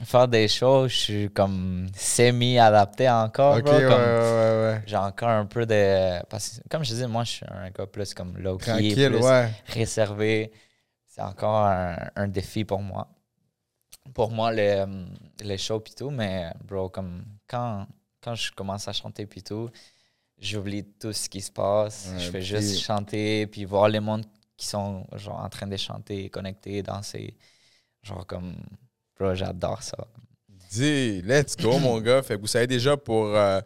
faire 0.04 0.28
des 0.28 0.48
shows, 0.48 0.88
je 0.88 0.96
suis 0.96 1.30
comme 1.30 1.88
semi-adapté 1.96 3.10
encore. 3.10 3.62
Bro, 3.62 3.72
ouais, 3.74 3.82
comme- 3.84 3.92
ouais, 3.92 3.98
ouais. 3.98 4.74
ouais. 4.74 4.84
J'ai 4.86 4.98
encore 4.98 5.30
un 5.30 5.46
peu 5.46 5.66
de. 5.66 6.22
Parce 6.30 6.60
que, 6.60 6.68
comme 6.70 6.84
je 6.84 6.90
disais, 6.90 7.08
moi, 7.08 7.24
je 7.24 7.32
suis 7.32 7.46
un 7.50 7.70
gars 7.70 7.88
plus 7.88 8.14
comme 8.14 8.38
low-key, 8.38 8.66
Tranquille, 8.72 9.10
plus 9.10 9.74
réservé. 9.74 10.52
C'est 11.08 11.22
encore 11.22 11.66
un, 11.66 11.96
un 12.16 12.28
défi 12.28 12.66
pour 12.66 12.80
moi. 12.82 13.08
Pour 14.14 14.32
moi, 14.32 14.52
les, 14.52 14.84
les 15.44 15.58
shows 15.58 15.80
puis 15.80 15.94
tout, 15.96 16.10
mais 16.10 16.52
bro, 16.66 16.90
comme 16.90 17.24
quand, 17.48 17.86
quand 18.22 18.36
je 18.36 18.52
commence 18.52 18.88
à 18.88 18.94
chanter 18.94 19.26
puis 19.26 19.42
tout, 19.44 19.70
j'oublie 20.40 20.84
tout 21.00 21.14
ce 21.14 21.30
qui 21.30 21.40
se 21.40 21.52
passe. 21.52 22.10
Je 22.18 22.30
fais 22.32 22.42
juste 22.42 22.80
chanter 22.82 23.48
puis 23.48 23.64
voir 23.64 23.88
les 23.88 24.00
mondes 24.02 24.26
qui 24.64 24.70
sont 24.70 25.06
genre 25.16 25.42
en 25.44 25.50
train 25.50 25.68
de 25.68 25.76
chanter, 25.78 26.30
connectés, 26.30 26.82
danser. 26.82 27.36
Genre 28.02 28.26
comme, 28.26 28.54
bro, 29.20 29.36
j'adore 29.36 29.84
ça. 29.84 29.98
Dis, 30.72 31.22
let's 31.22 31.56
go, 31.58 31.78
mon 31.80 32.00
gars. 32.00 32.24
Fait 32.24 32.36
que 32.36 32.42
vous 32.42 32.48
savez 32.48 32.68
déjà 32.68 32.96
pour. 32.96 33.26
euh, 33.36 33.60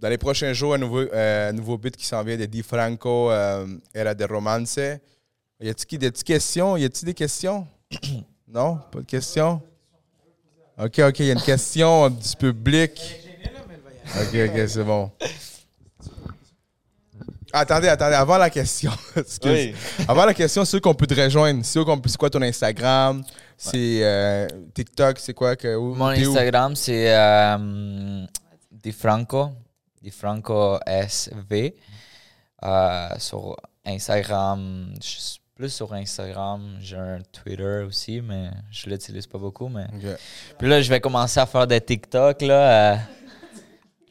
dans 0.00 0.08
les 0.08 0.18
prochains 0.18 0.52
jours, 0.52 0.74
un 0.74 0.78
nouveau, 0.78 1.00
euh, 1.00 1.52
nouveau 1.52 1.78
beat 1.78 1.96
qui 1.96 2.06
s'en 2.06 2.24
vient 2.24 2.36
de 2.36 2.46
Di 2.46 2.62
Franco, 2.62 3.30
euh, 3.30 3.66
Era 3.94 4.14
de 4.14 4.24
Romance. 4.24 4.78
Y 5.60 5.68
a-t-il 5.68 5.98
des 5.98 6.10
questions? 6.10 6.76
Y 6.76 6.84
a-t-il 6.84 7.06
des 7.06 7.14
questions? 7.14 7.66
non? 8.48 8.78
Pas 8.90 9.00
de 9.00 9.04
questions? 9.04 9.60
Ok, 10.78 10.98
ok, 10.98 11.18
il 11.20 11.26
y 11.26 11.30
a 11.30 11.34
une 11.34 11.40
question 11.42 12.10
du 12.10 12.36
public. 12.38 13.00
Ok, 14.16 14.34
ok, 14.34 14.68
c'est 14.68 14.84
bon. 14.84 15.10
Attendez, 17.52 17.88
attendez, 17.88 18.14
avant 18.14 18.38
la 18.38 18.48
question. 18.50 18.90
excuse. 19.16 19.74
Avant 20.08 20.24
la 20.24 20.34
question, 20.34 20.64
c'est 20.64 20.80
qu'on 20.80 20.94
peut 20.94 21.06
te 21.06 21.14
rejoindre? 21.20 21.64
C'est 21.64 21.84
qu'on 21.84 21.98
peut- 21.98 22.08
c'est 22.08 22.16
quoi 22.18 22.30
ton 22.30 22.40
Instagram? 22.42 23.22
C'est 23.56 24.00
euh, 24.02 24.48
TikTok, 24.74 25.18
c'est 25.18 25.34
quoi 25.34 25.54
que. 25.56 25.76
où- 25.76 25.94
Mon 25.94 26.14
t'es 26.14 26.26
où? 26.26 26.30
Instagram, 26.30 26.74
c'est 26.74 27.14
euh, 27.14 28.24
DiFranco, 28.70 29.50
DiFranco 30.02 30.78
SV. 30.86 31.74
Euh, 32.64 33.08
sur 33.18 33.56
Instagram, 33.84 34.94
je 35.02 35.06
suis 35.08 35.40
plus 35.54 35.68
sur 35.70 35.92
Instagram. 35.92 36.76
J'ai 36.80 36.96
un 36.96 37.18
Twitter 37.32 37.84
aussi, 37.86 38.20
mais 38.20 38.50
je 38.70 38.88
l'utilise 38.88 39.26
pas 39.26 39.38
beaucoup. 39.38 39.68
Mais... 39.68 39.86
Puis 40.58 40.68
là, 40.68 40.80
je 40.80 40.88
vais 40.88 41.00
commencer 41.00 41.38
à 41.40 41.46
faire 41.46 41.66
des 41.66 41.80
TikTok. 41.80 42.40
Là, 42.42 42.94
euh, 42.94 42.96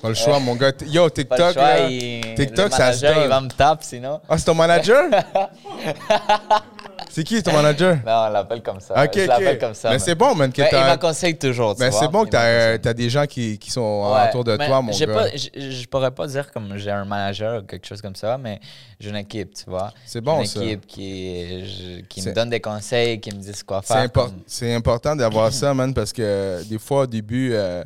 Pas 0.02 0.10
le 0.10 0.16
choix, 0.16 0.40
mon 0.40 0.56
gars. 0.56 0.72
Yo, 0.88 1.02
pas 1.02 1.06
le 1.06 1.12
TikTok, 1.12 1.54
choix, 1.54 1.62
là. 1.64 1.88
il- 1.90 2.36
TikTok, 2.36 2.66
le 2.66 2.72
ça 2.72 2.94
se 2.94 3.04
manager, 3.06 3.24
il 3.24 3.30
va 3.30 3.42
me 3.42 3.50
taper 3.50 3.84
sinon. 3.86 4.20
Ah, 4.28 4.38
c'est 4.38 4.46
ton 4.46 4.56
manager? 4.56 5.04
c'est 7.10 7.24
qui 7.24 7.42
ton 7.44 7.52
manager? 7.54 7.96
Non, 8.06 8.26
on 8.28 8.30
l'appelle 8.32 8.62
comme 8.64 8.80
ça. 8.80 8.94
Ok, 9.04 9.12
je 9.16 9.22
ok. 9.22 9.28
l'appelle 9.28 9.60
comme 9.60 9.74
ça. 9.74 9.90
Mais 9.90 10.00
c'est 10.00 10.16
bon, 10.16 10.34
man, 10.36 10.52
que 10.52 10.62
Mais 10.62 10.68
il 10.68 10.72
t'as. 10.72 11.34
toujours. 11.34 11.76
tu 11.76 11.82
Mais 11.84 11.90
vois. 11.90 12.00
c'est 12.00 12.08
bon 12.08 12.22
que 12.24 12.30
Il 12.30 12.80
t'as 12.82 12.90
as 12.90 12.94
des 12.94 13.10
gens 13.10 13.26
qui, 13.26 13.58
qui 13.60 13.70
sont 13.70 13.82
Ouais, 14.14 14.30
autour 14.30 14.44
de 14.44 14.56
mais 14.58 14.68
toi, 14.68 14.82
mon 14.82 14.92
j'ai 14.92 15.06
gars. 15.06 15.14
Pas, 15.14 15.28
je, 15.36 15.50
je 15.72 15.88
pourrais 15.88 16.12
pas 16.12 16.28
dire 16.28 16.52
comme 16.52 16.78
j'ai 16.78 16.92
un 16.92 17.06
manager 17.06 17.62
ou 17.62 17.66
quelque 17.66 17.86
chose 17.86 18.02
comme 18.02 18.16
ça, 18.16 18.38
mais 18.38 18.60
j'ai 19.00 19.10
une 19.10 19.18
équipe, 19.18 19.54
tu 19.54 19.66
vois. 19.70 19.92
C'est 20.06 20.22
bon, 20.22 20.40
une 20.40 20.46
ça. 20.46 20.64
équipe 20.64 20.88
qui, 20.88 21.66
je- 21.66 22.02
qui 22.02 22.22
C'est- 22.22 22.30
me 22.30 22.36
donne 22.36 22.50
des 22.50 22.62
conseils, 22.62 23.20
qui 23.20 23.30
me 23.36 23.40
disent 23.42 23.64
quoi 23.64 23.82
C'est 23.84 23.94
faire. 23.94 24.06
impor- 24.06 24.26
comme- 24.28 24.42
c'est 24.48 24.74
important 24.74 25.16
d'avoir 25.16 25.52
ça, 25.52 25.74
man, 25.74 25.94
parce 25.94 26.14
que 26.14 26.64
des 26.64 26.80
fois, 26.80 27.02
au 27.04 27.08
début, 27.08 27.52
euh, 27.54 27.84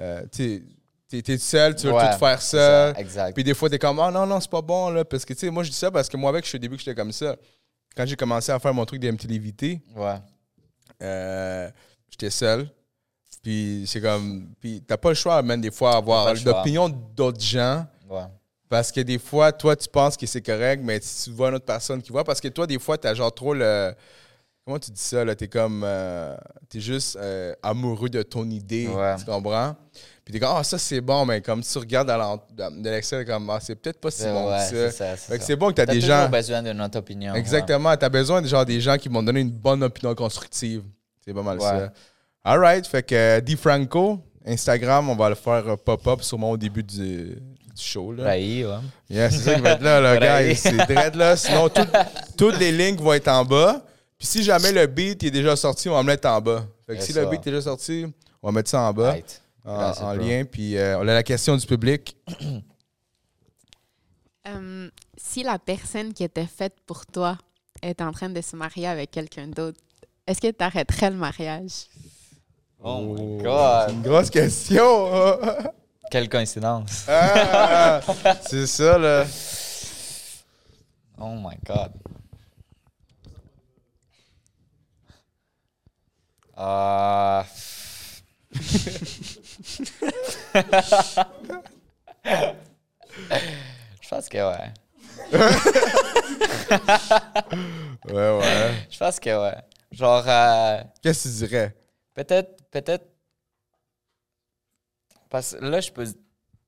euh, 0.00 0.22
tu 0.32 0.44
sais, 0.56 0.62
t'es 1.10 1.38
seul, 1.38 1.74
tu 1.74 1.86
veux 1.86 1.92
Ouais, 1.92 2.12
tout 2.12 2.18
faire 2.18 2.40
ça, 2.40 2.92
Exact. 2.96 3.34
Puis 3.34 3.42
des 3.44 3.54
fois, 3.54 3.68
t'es 3.68 3.78
comme, 3.78 3.98
ah 4.00 4.10
non, 4.10 4.26
non, 4.26 4.40
c'est 4.40 4.50
pas 4.50 4.62
bon, 4.62 4.90
là. 4.90 5.04
Parce 5.04 5.24
que, 5.24 5.32
tu 5.34 5.40
sais, 5.40 5.50
moi, 5.50 5.62
je 5.64 5.70
dis 5.70 5.76
ça 5.76 5.90
parce 5.90 6.08
que 6.08 6.16
moi, 6.16 6.30
avec, 6.30 6.44
je 6.44 6.50
suis 6.50 6.56
au 6.56 6.60
début 6.60 6.76
que 6.76 6.82
j'étais 6.82 6.94
comme 6.94 7.12
ça. 7.12 7.36
Quand 7.96 8.06
j'ai 8.06 8.14
commencé 8.16 8.52
à 8.52 8.58
faire 8.60 8.72
mon 8.72 8.84
truc 8.84 9.00
d'MTLVT, 9.00 9.80
Ouais. 9.96 10.14
euh, 11.02 11.68
j'étais 12.10 12.30
seul. 12.30 12.68
Puis 13.42 13.84
c'est 13.86 14.00
comme. 14.00 14.50
Puis 14.60 14.82
t'as 14.86 14.96
pas 14.98 15.08
le 15.08 15.14
choix, 15.14 15.40
même 15.42 15.60
des 15.60 15.70
fois, 15.70 15.96
avoir 15.96 16.32
l'opinion 16.44 16.88
d'autres 16.88 17.40
gens. 17.40 17.86
Ouais. 18.08 18.24
Parce 18.68 18.92
que 18.92 19.00
des 19.00 19.18
fois, 19.18 19.50
toi, 19.50 19.74
tu 19.74 19.88
penses 19.88 20.16
que 20.16 20.26
c'est 20.26 20.42
correct, 20.42 20.80
mais 20.84 21.00
tu 21.00 21.30
vois 21.30 21.48
une 21.48 21.54
autre 21.56 21.64
personne 21.64 22.00
qui 22.02 22.12
voit, 22.12 22.22
parce 22.22 22.40
que 22.40 22.48
toi, 22.48 22.66
des 22.66 22.78
fois, 22.78 22.98
t'as 22.98 23.14
genre 23.14 23.34
trop 23.34 23.54
le. 23.54 23.92
Comment 24.64 24.78
tu 24.78 24.90
dis 24.90 25.00
ça, 25.00 25.24
là? 25.24 25.34
T'es 25.34 25.48
comme. 25.48 25.82
euh, 25.84 26.36
t'es 26.68 26.80
juste 26.80 27.16
euh, 27.16 27.54
amoureux 27.62 28.10
de 28.10 28.22
ton 28.22 28.48
idée. 28.48 28.86
Ouais. 28.88 29.16
Tu 29.16 29.24
comprends? 29.24 29.74
Puis 30.30 30.38
t'es 30.38 30.46
comme, 30.46 30.56
ah, 30.58 30.62
ça, 30.64 30.78
c'est 30.78 31.00
bon, 31.00 31.24
mais 31.26 31.40
comme 31.40 31.60
tu 31.62 31.78
regardes 31.78 32.08
de 32.56 32.88
l'extérieur, 32.90 33.26
comme, 33.26 33.50
ah, 33.50 33.58
c'est 33.60 33.74
peut-être 33.74 34.00
pas 34.00 34.10
si 34.10 34.22
bon 34.24 34.48
ouais, 34.50 34.58
que 34.70 34.90
c'est 34.90 35.16
ça. 35.16 35.38
c'est 35.40 35.56
bon 35.56 35.68
que 35.68 35.74
t'as 35.74 35.86
T'as 35.86 35.92
des 35.92 36.00
gens. 36.00 36.28
besoin 36.28 36.62
de 36.62 36.72
notre 36.72 36.98
opinion. 36.98 37.32
ouais. 37.32 37.38
Exactement. 37.38 37.96
Tu 37.96 38.04
as 38.04 38.08
besoin 38.08 38.40
de 38.40 38.46
genre 38.46 38.64
des 38.64 38.80
gens 38.80 38.96
qui 38.96 39.08
vont 39.08 39.22
donner 39.22 39.40
une 39.40 39.50
bonne 39.50 39.82
opinion 39.82 40.14
constructive. 40.14 40.82
C'est 41.24 41.34
pas 41.34 41.42
mal 41.42 41.58
Ouais. 41.58 41.64
ça. 41.64 41.92
All 42.44 42.60
right. 42.60 42.86
Fait 42.86 43.02
que 43.02 43.14
euh, 43.14 43.40
Di 43.40 43.56
Franco, 43.56 44.20
Instagram, 44.46 45.08
on 45.10 45.16
va 45.16 45.28
le 45.30 45.34
faire 45.34 45.66
euh, 45.68 45.76
pop-up 45.76 46.22
sûrement 46.22 46.52
au 46.52 46.56
début 46.56 46.82
du, 46.82 47.34
du 47.34 47.82
show. 47.82 48.12
Là. 48.12 48.24
Ouais. 48.26 48.64
Yeah, 49.10 49.30
c'est 49.30 49.38
ça 49.38 49.54
qui 49.54 49.60
va 49.60 49.70
être 49.72 49.82
là, 49.82 50.00
là, 50.00 50.16
guys. 50.44 50.54
C'est 50.56 50.76
dread 50.76 51.16
là. 51.16 51.36
Sinon, 51.36 51.68
tout- 51.68 51.82
toutes 52.36 52.58
les 52.58 52.72
links 52.72 53.00
vont 53.00 53.12
être 53.14 53.28
en 53.28 53.44
bas. 53.44 53.82
Puis 54.16 54.26
si 54.28 54.42
jamais 54.44 54.70
le 54.70 54.86
beat 54.86 55.22
est 55.24 55.30
déjà 55.30 55.56
sorti, 55.56 55.88
on 55.88 55.94
va 55.94 56.02
me 56.02 56.06
mettre 56.08 56.28
en 56.28 56.40
bas. 56.40 56.64
Fait 56.86 56.92
que 56.94 56.98
Yes, 56.98 57.06
si 57.06 57.12
le 57.14 57.26
beat 57.26 57.40
est 57.46 57.50
déjà 57.50 57.62
sorti, 57.62 58.06
on 58.42 58.48
va 58.48 58.52
mettre 58.52 58.70
ça 58.70 58.80
en 58.82 58.92
bas, 58.92 59.10
Right. 59.10 59.40
En, 59.64 59.76
Gracias, 59.78 60.04
en 60.04 60.12
lien. 60.14 60.44
Puis 60.44 60.76
euh, 60.76 60.98
on 60.98 61.02
a 61.02 61.14
la 61.14 61.22
question 61.22 61.56
du 61.56 61.66
public. 61.66 62.16
Euh, 64.46 64.88
si 65.16 65.42
la 65.42 65.58
personne 65.58 66.12
qui 66.12 66.24
était 66.24 66.46
faite 66.46 66.76
pour 66.86 67.06
toi 67.06 67.36
est 67.82 68.00
en 68.00 68.12
train 68.12 68.28
de 68.28 68.40
se 68.40 68.56
marier 68.56 68.86
avec 68.86 69.10
quelqu'un 69.10 69.48
d'autre, 69.48 69.80
est-ce 70.26 70.40
que 70.40 70.50
tu 70.50 70.64
arrêterais 70.64 71.10
le 71.10 71.16
mariage? 71.16 71.86
Oh 72.82 73.00
my 73.00 73.38
C'est 73.38 73.44
god. 73.44 73.90
une 73.90 74.02
grosse 74.02 74.30
question. 74.30 75.38
Quelle 76.10 76.28
coïncidence. 76.28 77.04
Ah, 77.08 78.00
c'est 78.48 78.66
ça, 78.66 78.98
là. 78.98 79.24
Oh 81.20 81.34
my 81.36 81.56
god. 81.64 81.92
Ah. 86.56 87.44
Je 94.02 94.08
pense 94.08 94.28
que 94.28 94.38
ouais. 94.38 94.72
Ouais, 98.06 98.38
ouais. 98.38 98.86
Je 98.90 98.98
pense 98.98 99.20
que 99.20 99.42
ouais. 99.42 99.56
Genre, 99.92 100.24
euh, 100.26 100.82
Qu'est-ce 101.02 101.24
que 101.24 101.28
tu 101.28 101.48
dirais? 101.48 101.76
peut-être, 102.14 102.56
peut-être. 102.70 103.06
Parce 105.28 105.54
que 105.54 105.64
là, 105.64 105.80
je 105.80 105.90
peux 105.92 106.06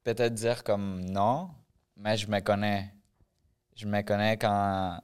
peut-être 0.05 0.35
dire 0.35 0.63
comme 0.63 1.01
non, 1.05 1.51
mais 1.97 2.17
je 2.17 2.27
me 2.29 2.41
connais. 2.41 2.93
Je 3.77 3.87
me 3.87 4.03
connais 4.03 4.37
quand. 4.37 5.01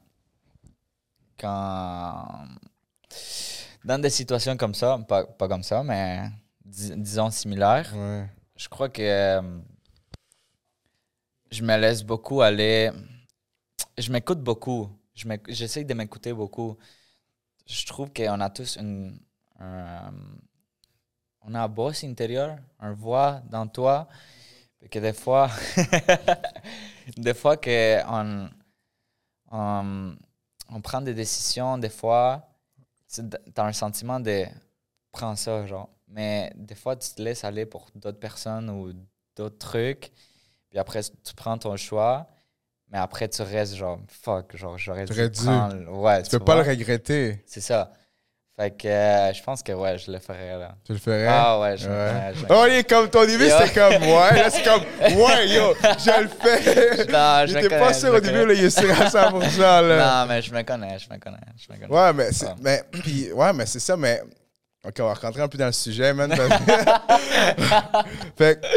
Quand. 1.38 2.46
Dans 3.84 3.98
des 4.00 4.10
situations 4.10 4.56
comme 4.56 4.74
ça, 4.74 4.98
pas, 5.08 5.24
pas 5.24 5.48
comme 5.48 5.62
ça, 5.62 5.82
mais 5.82 6.28
dis- 6.68 6.96
disons 6.96 7.30
similaires, 7.30 7.90
Ouais. 7.94 8.28
je 8.56 8.68
crois 8.68 8.88
que 8.88 9.02
euh, 9.02 9.42
je 11.50 11.62
me 11.62 11.76
laisse 11.76 12.02
beaucoup 12.02 12.40
aller. 12.42 12.90
Je 13.96 14.12
m'écoute 14.12 14.40
beaucoup. 14.42 14.88
Je 15.14 15.26
J'essaie 15.48 15.84
de 15.84 15.94
m'écouter 15.94 16.32
beaucoup. 16.32 16.76
Je 17.66 17.86
trouve 17.86 18.12
qu'on 18.12 18.40
a 18.40 18.50
tous 18.50 18.76
une, 18.76 19.18
un, 19.58 20.12
on 21.42 21.54
a 21.54 21.62
un 21.62 21.68
boss 21.68 22.04
intérieur, 22.04 22.56
un 22.78 22.92
voix 22.92 23.42
dans 23.50 23.66
toi, 23.66 24.08
et 24.80 24.88
que 24.88 24.98
des 24.98 25.12
fois, 25.12 25.50
des 27.16 27.34
fois 27.34 27.56
que 27.56 28.00
on, 28.08 28.48
on, 29.50 30.16
on 30.70 30.80
prend 30.80 31.00
des 31.00 31.14
décisions, 31.14 31.76
des 31.78 31.90
fois, 31.90 32.48
tu 33.12 33.22
as 33.56 33.64
un 33.64 33.72
sentiment 33.72 34.20
de 34.20 34.44
prends 35.12 35.36
ça, 35.36 35.66
genre. 35.66 35.88
Mais 36.10 36.52
des 36.56 36.74
fois, 36.74 36.96
tu 36.96 37.08
te 37.10 37.20
laisses 37.22 37.44
aller 37.44 37.66
pour 37.66 37.86
d'autres 37.94 38.18
personnes 38.18 38.70
ou 38.70 38.92
d'autres 39.36 39.58
trucs. 39.58 40.10
Puis 40.70 40.78
après, 40.78 41.02
tu 41.02 41.34
prends 41.36 41.58
ton 41.58 41.76
choix. 41.76 42.26
Mais 42.90 42.98
après, 42.98 43.28
tu 43.28 43.42
restes 43.42 43.74
genre, 43.76 43.98
fuck, 44.08 44.56
genre, 44.56 44.78
j'aurais 44.78 45.04
dû, 45.04 45.12
dû. 45.28 45.44
prendre. 45.44 45.90
Ouais, 46.00 46.22
Tu 46.22 46.30
peux 46.30 46.38
pas 46.44 46.54
le 46.62 46.68
regretter. 46.68 47.42
C'est 47.46 47.60
ça. 47.60 47.92
Fait 48.56 48.72
que 48.76 48.88
euh, 48.88 49.32
je 49.32 49.40
pense 49.42 49.62
que 49.62 49.70
ouais, 49.70 49.98
je 49.98 50.10
le 50.10 50.18
ferais 50.18 50.58
là. 50.58 50.74
Tu 50.84 50.92
le 50.92 50.98
ferais? 50.98 51.28
Ah 51.28 51.60
ouais, 51.60 51.76
je 51.76 51.88
Ouais. 51.88 51.94
ferais, 52.08 52.34
je 52.34 52.40
me- 52.42 52.46
Oh, 52.50 52.64
il 52.66 52.72
est 52.74 52.88
comme 52.90 53.08
ton 53.08 53.24
début, 53.24 53.44
c'était 53.48 53.72
comme 53.72 54.02
ouais. 54.02 54.08
Là, 54.34 54.50
c'est 54.50 54.64
comme 54.64 54.82
ouais, 55.16 55.48
yo, 55.48 55.74
je 55.80 56.22
le 56.22 56.28
fais. 56.28 57.06
Non, 57.12 57.46
je 57.46 57.56
était 57.56 57.68
pas 57.78 57.92
sûr 57.94 58.12
au 58.14 58.18
début, 58.18 58.44
là, 58.46 58.54
il 58.54 58.64
est 58.64 58.70
sûr 58.70 58.90
à 59.00 59.06
100%. 59.08 59.60
Là. 59.60 60.22
Non, 60.24 60.28
mais 60.28 60.42
je 60.42 60.52
me 60.52 60.62
connais, 60.62 60.98
je 60.98 61.08
me 61.08 61.18
connais, 61.20 61.36
je 61.56 61.72
me 61.72 61.78
connais. 61.78 61.94
Ouais, 61.94 62.12
mais, 62.12 62.32
c'est, 62.32 62.46
Ouais. 62.46 62.54
mais, 62.60 62.82
puis, 62.90 63.32
ouais, 63.32 63.52
mais 63.52 63.66
c'est 63.66 63.78
ça, 63.78 63.96
mais 63.96 64.22
Ok, 64.88 64.94
on 65.00 65.04
va 65.06 65.14
rentrer 65.14 65.42
un 65.42 65.48
peu 65.48 65.58
dans 65.58 65.66
le 65.66 65.72
sujet, 65.72 66.14
man. 66.14 66.34
fait, 68.36 68.58
que- 68.60 68.68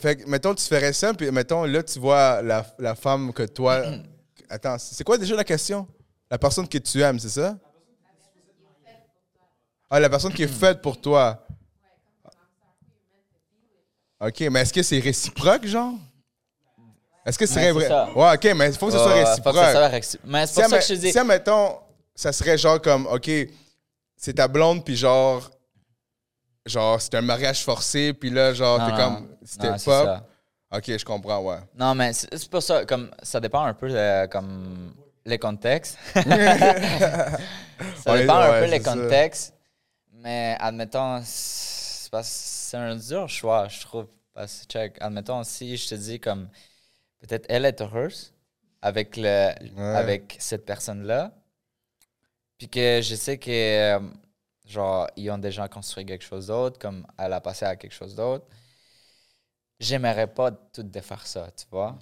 fait 0.00 0.26
mettons, 0.26 0.52
tu 0.52 0.64
ferais 0.64 0.92
ça, 0.92 1.14
puis 1.14 1.30
mettons, 1.30 1.64
là, 1.64 1.80
tu 1.84 2.00
vois 2.00 2.42
la, 2.42 2.66
la 2.78 2.94
femme 2.96 3.32
que 3.32 3.44
toi. 3.44 3.82
Attends, 4.50 4.78
c'est 4.78 5.04
quoi 5.04 5.16
déjà 5.16 5.36
la 5.36 5.44
question? 5.44 5.86
La 6.28 6.38
personne 6.38 6.66
que 6.68 6.78
tu 6.78 7.00
aimes, 7.00 7.20
c'est 7.20 7.28
ça? 7.28 7.56
Ah, 9.88 10.00
la 10.00 10.10
personne 10.10 10.32
qui 10.32 10.42
est 10.42 10.48
faite 10.48 10.82
pour 10.82 11.00
toi. 11.00 11.46
Ok, 14.20 14.40
mais 14.50 14.62
est-ce 14.62 14.72
que 14.72 14.82
c'est 14.82 14.98
réciproque, 14.98 15.66
genre? 15.66 15.94
Est-ce 17.24 17.38
que 17.38 17.46
c'est 17.46 17.70
vrai? 17.70 17.86
ça. 17.88 18.10
Ouais, 18.10 18.34
ok, 18.34 18.54
mais 18.56 18.68
il 18.70 18.74
faut 18.74 18.86
que 18.86 18.92
ce 18.92 18.98
soit 18.98 19.12
réciproque. 19.12 19.54
faut 19.54 19.60
que 19.60 19.66
ça 19.66 19.72
soit 19.72 19.88
réci- 19.88 20.18
Mais 20.24 20.46
c'est 20.48 20.64
Si, 20.64 20.68
ça 20.68 20.78
que 20.78 20.84
je 20.84 20.94
dis. 20.94 21.12
si, 21.12 21.18
admettons, 21.18 21.78
ça 22.14 22.32
serait 22.32 22.58
genre 22.58 22.80
comme, 22.82 23.06
OK, 23.06 23.30
c'est 24.16 24.34
ta 24.34 24.48
blonde, 24.48 24.84
puis 24.84 24.96
genre, 24.96 25.48
genre, 26.66 27.00
c'est 27.00 27.14
un 27.14 27.22
mariage 27.22 27.64
forcé, 27.64 28.12
puis 28.12 28.30
là, 28.30 28.52
genre, 28.52 28.84
t'es 28.86 28.96
comme, 28.96 29.36
c'était 29.44 29.78
ça. 29.78 30.26
OK, 30.72 30.84
je 30.86 31.04
comprends, 31.04 31.40
ouais. 31.40 31.58
Non, 31.76 31.94
mais 31.94 32.12
c'est 32.12 32.48
pour 32.48 32.62
ça, 32.62 32.84
comme 32.84 33.10
ça 33.22 33.40
dépend 33.40 33.64
un 33.64 33.74
peu 33.74 33.88
de, 33.88 34.26
comme 34.26 34.94
les 35.24 35.38
contextes. 35.38 35.98
ça 36.14 38.12
Ouais, 38.12 38.20
dépend 38.20 38.38
un 38.40 38.60
peu 38.60 38.66
les 38.70 38.80
ça. 38.80 38.94
contextes. 38.94 39.54
Mais 40.12 40.56
admettons, 40.60 41.20
c'est 41.24 42.76
un 42.76 42.94
dur 42.96 43.28
choix, 43.28 43.68
je 43.68 43.80
trouve. 43.80 44.06
Parce 44.32 44.60
que, 44.60 44.66
check, 44.72 44.96
admettons, 45.00 45.42
si 45.42 45.76
je 45.76 45.88
te 45.88 45.94
dis 45.96 46.20
comme 46.20 46.48
peut-être 47.20 47.46
elle 47.48 47.64
est 47.64 47.80
heureuse 47.80 48.32
avec, 48.80 49.16
le, 49.16 49.50
avec 49.96 50.36
cette 50.38 50.64
personne-là, 50.64 51.32
puis 52.58 52.68
que 52.68 53.00
je 53.02 53.14
sais 53.16 53.38
que, 53.38 53.50
euh, 53.50 54.00
genre, 54.70 55.08
ils 55.16 55.30
ont 55.30 55.38
déjà 55.38 55.68
construit 55.68 56.06
quelque 56.06 56.24
chose 56.24 56.46
d'autre, 56.46 56.78
comme 56.78 57.06
elle 57.18 57.32
a 57.32 57.40
passé 57.40 57.64
à 57.64 57.76
quelque 57.76 57.92
chose 57.94 58.14
d'autre, 58.14 58.46
j'aimerais 59.78 60.26
pas 60.26 60.50
tout 60.52 60.82
défaire 60.82 61.26
ça, 61.26 61.50
tu 61.56 61.66
vois? 61.70 61.98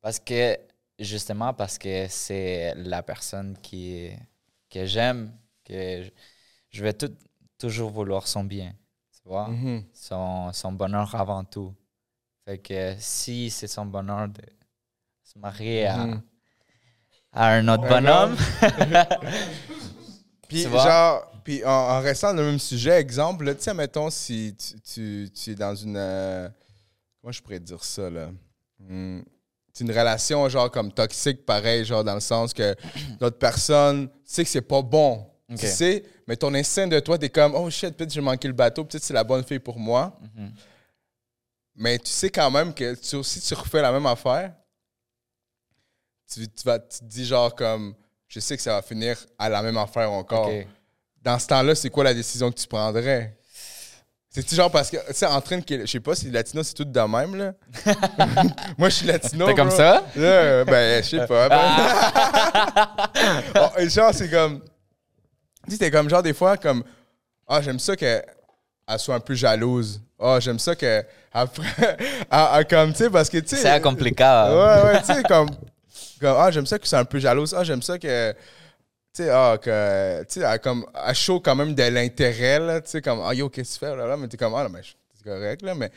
Parce 0.00 0.18
que, 0.20 0.58
justement, 0.98 1.52
parce 1.54 1.78
que 1.78 2.06
c'est 2.08 2.74
la 2.76 3.02
personne 3.02 3.56
qui, 3.58 4.10
que 4.70 4.84
j'aime, 4.86 5.32
que 5.64 6.02
je, 6.04 6.10
je 6.70 6.82
vais 6.82 6.92
tout- 6.92 7.16
toujours 7.58 7.90
vouloir 7.90 8.26
son 8.28 8.44
bien, 8.44 8.72
tu 9.12 9.28
vois? 9.28 9.48
Mhm. 9.48 9.84
Son, 9.92 10.52
son 10.52 10.72
bonheur 10.72 11.14
avant 11.14 11.44
tout. 11.44 11.74
Fait 12.44 12.58
que 12.58 12.94
si 12.98 13.50
c'est 13.50 13.66
son 13.66 13.86
bonheur 13.86 14.28
de 14.28 14.42
se 15.24 15.38
marier 15.38 15.86
à, 15.86 15.96
Mhm. 16.06 16.22
à 17.32 17.46
un 17.54 17.68
autre 17.68 17.88
bonhomme, 17.88 18.36
Puis, 20.48 20.62
genre, 20.62 21.32
puis 21.46 21.64
en, 21.64 21.70
en 21.70 22.00
restant 22.00 22.34
dans 22.34 22.42
le 22.42 22.48
même 22.48 22.58
sujet, 22.58 22.98
exemple, 22.98 23.54
tu 23.54 23.62
sais, 23.62 23.72
mettons, 23.72 24.10
si 24.10 24.52
tu, 24.58 24.80
tu, 24.80 25.30
tu 25.32 25.50
es 25.52 25.54
dans 25.54 25.76
une. 25.76 25.96
euh, 25.96 26.48
comment 27.20 27.30
je 27.30 27.40
pourrais 27.40 27.60
dire 27.60 27.84
ça, 27.84 28.10
là? 28.10 28.32
Hmm. 28.80 29.20
C'est 29.72 29.84
une 29.84 29.92
relation, 29.92 30.48
genre, 30.48 30.68
comme 30.72 30.90
toxique, 30.90 31.46
pareil, 31.46 31.84
genre, 31.84 32.02
dans 32.02 32.14
le 32.14 32.20
sens 32.20 32.52
que 32.52 32.74
l'autre 33.20 33.38
personne 33.38 34.08
sait 34.24 34.42
que 34.42 34.50
c'est 34.50 34.60
pas 34.60 34.82
bon. 34.82 35.24
Tu 35.50 35.68
sais, 35.68 36.02
mais 36.26 36.34
ton 36.34 36.52
instinct 36.52 36.88
de 36.88 36.98
toi, 36.98 37.16
t'es 37.16 37.28
comme, 37.28 37.54
oh 37.54 37.70
shit, 37.70 37.96
peut-être 37.96 38.12
j'ai 38.12 38.20
manqué 38.20 38.48
le 38.48 38.54
bateau, 38.54 38.82
peut-être 38.84 39.04
c'est 39.04 39.14
la 39.14 39.22
bonne 39.22 39.44
fille 39.44 39.60
pour 39.60 39.78
moi. 39.78 40.18
Mhm. 40.34 40.52
Mais 41.76 41.96
tu 42.00 42.10
sais 42.10 42.28
quand 42.28 42.50
même 42.50 42.74
que 42.74 42.96
tu, 42.96 43.22
si 43.22 43.40
tu 43.40 43.54
refais 43.54 43.82
la 43.82 43.92
même 43.92 44.06
affaire, 44.06 44.52
tu, 46.28 46.48
tu 46.48 46.64
vas, 46.64 46.80
tu 46.80 46.98
te 46.98 47.04
dis, 47.04 47.24
genre, 47.24 47.54
comme, 47.54 47.94
je 48.26 48.40
sais 48.40 48.56
que 48.56 48.62
ça 48.64 48.72
va 48.72 48.82
finir 48.82 49.16
à 49.38 49.48
la 49.48 49.62
même 49.62 49.76
affaire 49.76 50.10
encore. 50.10 50.50
Dans 51.26 51.40
ce 51.40 51.46
temps-là, 51.48 51.74
c'est 51.74 51.90
quoi 51.90 52.04
la 52.04 52.14
décision 52.14 52.52
que 52.52 52.56
tu 52.56 52.68
prendrais? 52.68 53.36
C'est-tu 54.30 54.54
genre 54.54 54.70
parce 54.70 54.90
que, 54.90 54.96
tu 55.08 55.14
sais, 55.14 55.26
en 55.26 55.40
train 55.40 55.58
de. 55.58 55.64
Je 55.68 55.86
sais 55.86 55.98
pas 55.98 56.14
si 56.14 56.26
les 56.26 56.30
latinos, 56.30 56.68
c'est 56.68 56.74
tout 56.74 56.84
de 56.84 57.00
même, 57.00 57.34
là. 57.34 57.52
Moi, 58.78 58.90
je 58.90 58.94
suis 58.94 59.06
latino. 59.06 59.46
T'es 59.46 59.54
comme 59.54 59.68
bro. 59.68 59.76
ça? 59.76 60.04
Là, 60.14 60.64
ben, 60.64 61.02
je 61.02 61.08
sais 61.08 61.26
pas. 61.26 61.48
Oh, 63.58 63.78
et 63.78 63.88
genre, 63.88 64.12
c'est 64.14 64.30
comme. 64.30 64.60
Tu 65.64 65.72
sais, 65.72 65.78
t'es 65.78 65.90
comme, 65.90 66.08
genre, 66.08 66.22
des 66.22 66.34
fois, 66.34 66.56
comme. 66.56 66.84
Ah, 67.48 67.60
j'aime 67.60 67.80
ça 67.80 67.96
qu'elle 67.96 68.24
elle 68.86 68.98
soit 68.98 69.16
un 69.16 69.20
peu 69.20 69.34
jalouse. 69.34 70.00
Ah, 70.20 70.38
j'aime 70.38 70.60
ça 70.60 70.76
que. 70.76 71.02
Après. 71.32 71.96
comme, 72.70 72.92
tu 72.92 72.98
sais, 72.98 73.10
parce 73.10 73.28
que, 73.28 73.38
tu 73.38 73.56
sais. 73.56 73.62
C'est 73.62 73.80
compliqué. 73.80 74.22
Ouais, 74.22 74.82
ouais, 74.84 75.00
tu 75.00 75.12
sais, 75.12 75.22
comme, 75.24 75.50
comme, 76.20 76.36
Ah, 76.38 76.50
j'aime 76.52 76.66
ça 76.66 76.78
que 76.78 76.86
c'est 76.86 76.96
un 76.96 77.04
peu 77.04 77.18
jalouse. 77.18 77.52
Ah, 77.58 77.64
j'aime 77.64 77.82
ça 77.82 77.98
que. 77.98 78.32
Tu 79.16 79.22
sais, 79.22 79.30
ah, 79.30 79.56
que. 79.60 80.24
Tu 80.24 80.40
sais, 80.40 80.46
elle, 80.46 80.60
comme, 80.60 80.84
elle 81.06 81.14
show 81.14 81.40
quand 81.40 81.54
même 81.54 81.74
de 81.74 81.82
l'intérêt, 81.84 82.58
là. 82.58 82.80
Tu 82.82 82.90
sais, 82.90 83.00
comme, 83.00 83.22
ah, 83.24 83.32
yo, 83.32 83.48
qu'est-ce 83.48 83.78
que 83.80 83.84
tu 83.86 83.90
fais, 83.90 83.96
là, 83.96 84.06
là? 84.06 84.16
Mais 84.16 84.28
t'es 84.28 84.36
comme, 84.36 84.54
ah, 84.54 84.64
non, 84.64 84.68
mais 84.68 84.82
c'est 85.14 85.24
correct, 85.24 85.62
là, 85.62 85.74
mais. 85.74 85.90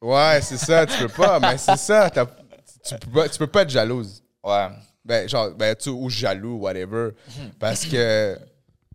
Ouais, 0.00 0.40
c'est 0.42 0.56
ça, 0.58 0.84
tu 0.86 0.98
peux 0.98 1.08
pas, 1.08 1.40
mais 1.40 1.56
c'est 1.58 1.76
ça. 1.76 2.10
Tu 2.10 2.94
peux, 2.98 3.10
pas, 3.10 3.28
tu 3.28 3.38
peux 3.38 3.46
pas 3.46 3.62
être 3.62 3.70
jalouse. 3.70 4.22
Ouais. 4.42 4.68
Ben, 5.04 5.28
genre, 5.28 5.50
ben, 5.52 5.74
tu 5.76 5.88
ou 5.90 6.08
jaloux, 6.10 6.56
whatever. 6.58 7.10
Parce 7.58 7.84
que, 7.86 8.38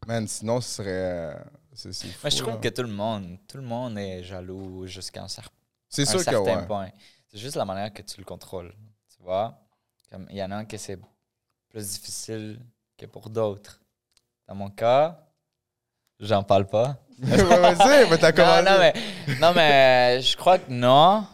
man, 0.08 0.28
sinon, 0.28 0.62
ce 0.62 0.70
serait. 0.76 0.90
euh, 0.90 1.34
C'est 1.74 1.94
c'est 1.94 2.08
Mais 2.24 2.30
je 2.32 2.38
fou, 2.38 2.42
trouve 2.44 2.56
là. 2.56 2.60
que 2.62 2.70
tout 2.70 2.82
le 2.84 2.88
monde, 2.90 3.38
tout 3.48 3.58
le 3.58 3.64
monde 3.64 3.98
est 3.98 4.24
jaloux 4.24 4.86
jusqu'à 4.86 5.24
un, 5.24 5.28
cer- 5.28 5.46
C'est 5.88 6.04
un 6.04 6.06
sûr 6.12 6.20
que, 6.20 6.24
certain 6.26 6.60
ouais. 6.62 6.66
point. 6.68 6.90
C'est 7.32 7.38
juste 7.40 7.56
la 7.56 7.66
manière 7.66 7.92
que 7.94 8.02
tu 8.02 8.20
le 8.20 8.26
contrôles. 8.26 8.74
Tu 9.16 9.24
vois? 9.24 9.56
Comme 10.12 10.28
il 10.30 10.38
y 10.38 10.44
en 10.44 10.52
a 10.52 10.58
un 10.58 10.66
que 10.66 10.78
c'est 10.78 10.98
plus 11.70 11.90
difficile 11.92 12.60
que 12.98 13.06
pour 13.06 13.30
d'autres. 13.30 13.80
Dans 14.48 14.56
mon 14.56 14.70
cas, 14.70 15.20
j'en 16.20 16.44
parle 16.44 16.66
pas. 16.68 16.98
Vas-y, 17.20 18.10
mais 18.10 18.18
t'as 18.18 18.32
Non, 18.32 18.36
commencé. 18.36 18.64
non, 18.64 18.78
mais, 18.80 18.94
non, 19.40 19.54
mais 19.54 20.22
je 20.22 20.36
crois 20.38 20.58
que 20.58 20.72
non, 20.72 21.26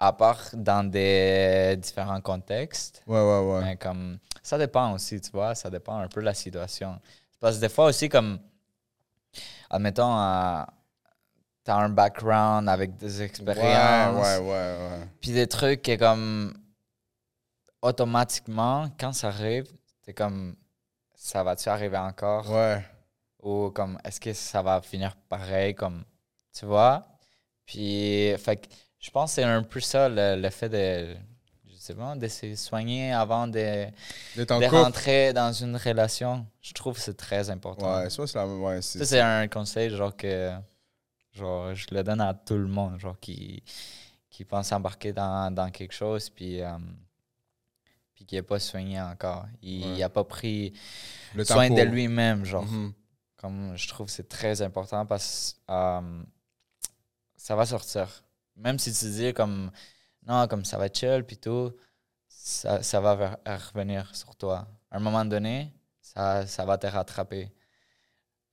à 0.00 0.12
part 0.12 0.40
dans 0.54 0.88
des 0.88 1.76
différents 1.78 2.20
contextes. 2.20 3.02
Ouais, 3.06 3.20
ouais, 3.20 3.40
ouais. 3.52 3.64
Mais 3.64 3.76
comme, 3.76 4.18
ça 4.42 4.58
dépend 4.58 4.92
aussi, 4.92 5.20
tu 5.20 5.30
vois, 5.30 5.54
ça 5.54 5.70
dépend 5.70 5.98
un 5.98 6.08
peu 6.08 6.20
de 6.20 6.26
la 6.26 6.34
situation. 6.34 6.98
Parce 7.38 7.56
que 7.56 7.60
des 7.60 7.68
fois 7.68 7.86
aussi, 7.86 8.08
comme, 8.08 8.38
admettons, 9.70 10.18
euh, 10.18 10.62
t'as 11.62 11.76
un 11.76 11.88
background 11.90 12.68
avec 12.68 12.96
des 12.96 13.22
expériences, 13.22 14.16
Ouais, 14.16 14.38
ouais, 14.38 14.50
ouais, 14.50 14.88
ouais. 15.00 15.08
puis 15.20 15.32
des 15.32 15.46
trucs 15.46 15.82
qui, 15.82 15.96
comme, 15.98 16.54
automatiquement, 17.84 18.88
quand 18.98 19.12
ça 19.12 19.28
arrive, 19.28 19.66
t'es 20.02 20.14
comme, 20.14 20.56
ça 21.14 21.42
va-tu 21.44 21.68
arriver 21.68 21.98
encore? 21.98 22.50
Ouais. 22.50 22.84
Ou 23.42 23.70
comme, 23.70 23.98
est-ce 24.02 24.18
que 24.18 24.32
ça 24.32 24.62
va 24.62 24.80
finir 24.80 25.14
pareil, 25.28 25.74
comme, 25.74 26.02
tu 26.52 26.64
vois? 26.64 27.06
Puis, 27.66 28.34
fait 28.38 28.56
que 28.56 28.66
je 28.98 29.10
pense 29.10 29.30
que 29.30 29.34
c'est 29.36 29.44
un 29.44 29.62
peu 29.62 29.80
ça, 29.80 30.08
le, 30.08 30.40
le 30.40 30.50
fait 30.50 30.70
de, 30.70 31.14
pas, 31.94 32.16
de 32.16 32.28
se 32.28 32.54
soigner 32.56 33.12
avant 33.12 33.46
de, 33.46 33.86
de 34.36 34.66
rentrer 34.70 35.34
dans 35.34 35.52
une 35.52 35.76
relation. 35.76 36.46
Je 36.62 36.72
trouve 36.72 36.94
que 36.94 37.00
c'est 37.00 37.16
très 37.16 37.50
important. 37.50 37.98
Ouais, 37.98 38.08
ça, 38.08 38.26
c'est 38.26 38.38
la 38.38 38.46
même. 38.46 38.62
Ouais, 38.62 38.80
c'est. 38.80 38.98
Ça, 39.00 39.04
c'est 39.04 39.20
un 39.20 39.46
conseil, 39.48 39.90
genre, 39.90 40.16
que 40.16 40.52
genre, 41.32 41.74
je 41.74 41.86
le 41.90 42.02
donne 42.02 42.22
à 42.22 42.32
tout 42.32 42.56
le 42.56 42.66
monde, 42.66 42.98
genre, 42.98 43.20
qui, 43.20 43.62
qui 44.30 44.46
pense 44.46 44.72
embarquer 44.72 45.12
dans, 45.12 45.52
dans 45.52 45.70
quelque 45.70 45.92
chose, 45.92 46.30
puis, 46.30 46.62
euh, 46.62 46.78
puis 48.24 48.26
qui 48.26 48.34
n'est 48.36 48.42
pas 48.42 48.58
soigné 48.58 49.00
encore. 49.00 49.46
Il 49.62 49.84
Ouais. 49.84 49.98
n'a 49.98 50.08
pas 50.08 50.24
pris 50.24 50.72
le 51.34 51.44
soin 51.44 51.68
de 51.68 51.82
lui-même, 51.82 52.44
genre. 52.44 52.64
Mhm. 52.64 52.92
Comme 53.36 53.76
je 53.76 53.88
trouve 53.88 54.06
que 54.06 54.12
c'est 54.12 54.28
très 54.28 54.62
important 54.62 55.04
parce 55.04 55.56
que 55.68 55.72
euh, 55.72 56.22
ça 57.36 57.54
va 57.54 57.66
sortir. 57.66 58.24
Même 58.56 58.78
si 58.78 58.92
tu 58.92 59.04
dis 59.10 59.34
comme 59.34 59.70
non, 60.26 60.46
comme 60.48 60.64
ça 60.64 60.78
va 60.78 60.86
être 60.86 60.96
chill 60.98 61.24
puis 61.26 61.36
tout, 61.36 61.72
ça, 62.28 62.82
ça 62.82 63.00
va 63.00 63.38
revenir 63.44 64.14
sur 64.16 64.34
toi. 64.36 64.66
À 64.90 64.96
un 64.96 65.00
moment 65.00 65.24
donné, 65.26 65.72
ça, 66.00 66.46
ça 66.46 66.64
va 66.64 66.78
te 66.78 66.86
rattraper. 66.86 67.52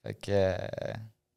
Fait 0.03 0.13
que 0.15 0.31
euh, 0.31 0.57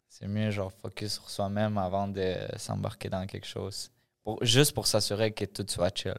c'est 0.08 0.26
mieux 0.26 0.50
genre 0.50 0.72
focus 0.72 1.12
sur 1.14 1.30
soi-même 1.30 1.78
avant 1.78 2.08
de 2.08 2.34
s'embarquer 2.56 3.08
dans 3.08 3.26
quelque 3.26 3.46
chose. 3.46 3.90
Pour, 4.22 4.42
juste 4.44 4.72
pour 4.72 4.86
s'assurer 4.88 5.32
que 5.32 5.44
tout 5.44 5.66
soit 5.68 5.96
chill. 5.96 6.16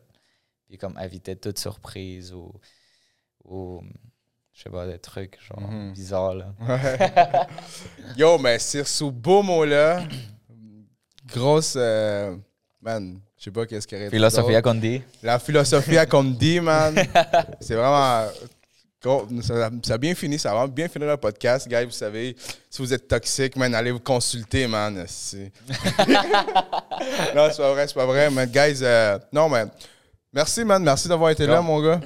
Puis 0.68 0.78
comme 0.78 0.98
éviter 1.00 1.36
toute 1.36 1.60
surprise 1.60 2.34
ou, 2.34 2.52
ou 3.44 3.82
je 4.54 4.64
sais 4.64 4.70
pas, 4.70 4.86
des 4.88 5.00
trucs 5.00 5.38
genre 5.48 5.62
Mhm. 5.70 5.94
bizarres 5.94 6.36
là. 6.36 6.54
Ouais. 6.62 7.48
Yo, 8.18 8.38
mais 8.38 8.58
sur 8.60 8.88
ce 8.88 9.04
beau 9.06 9.44
mot-là, 9.44 10.04
grosse. 11.28 11.76
euh, 11.78 12.36
man, 12.82 13.20
je 13.38 13.44
sais 13.44 13.52
pas 13.52 13.66
qu'est-ce 13.66 13.86
qu'il 13.88 13.98
y 13.98 14.02
aurait 14.02 14.10
Philosophia 14.10 14.62
dit. 14.80 15.02
La 15.22 15.38
me 16.24 16.34
dit, 16.34 16.60
man. 16.60 16.96
C'est 17.60 17.76
vraiment. 17.76 18.28
Ça, 19.44 19.70
ça 19.84 19.94
a 19.94 19.98
bien 20.00 20.16
fini, 20.16 20.40
ça 20.40 20.50
a 20.50 20.56
vraiment 20.56 20.68
bien 20.74 20.88
fini 20.88 21.06
le 21.06 21.16
podcast, 21.18 21.68
guys. 21.68 21.86
Vous 21.86 21.92
savez, 21.92 22.36
si 22.72 22.82
vous 22.82 22.92
êtes 22.92 23.08
toxique, 23.08 23.56
man, 23.56 23.76
allez 23.76 23.92
vous 23.92 24.00
consulter, 24.00 24.66
man. 24.66 24.96
Non, 27.36 27.50
c'est 27.52 27.58
pas 27.58 27.72
vrai, 27.74 27.88
c'est 27.88 27.94
pas 27.94 28.06
vrai. 28.06 28.32
Mais, 28.32 28.48
guys, 28.48 28.80
euh, 28.82 29.20
non, 29.32 29.48
mais 29.50 29.66
merci, 30.36 30.64
man. 30.66 30.84
Merci 30.84 31.07
d'avoir 31.07 31.32
été 31.32 31.48
là, 31.48 31.62
mon 31.62 31.82
gars. 31.82 31.99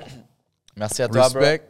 Merci 0.77 1.01
à 1.01 1.09
toi. 1.09 1.23
Respect. 1.23 1.39
Respect. 1.41 1.63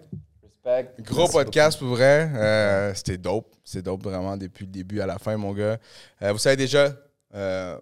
Respect. 0.43 1.03
Gros 1.03 1.21
Merci 1.21 1.33
podcast 1.33 1.79
pour 1.79 1.87
vrai. 1.87 2.29
Euh, 2.35 2.93
C'était 2.93 3.17
dope. 3.17 3.55
C'est 3.63 3.81
dope 3.81 4.03
vraiment 4.03 4.37
depuis 4.37 4.65
le 4.65 4.71
début 4.71 5.01
à 5.01 5.07
la 5.07 5.17
fin, 5.17 5.35
mon 5.37 5.53
gars. 5.53 5.77
Euh, 6.21 6.31
vous 6.31 6.37
savez 6.37 6.57
déjà, 6.57 6.93
euh, 7.33 7.77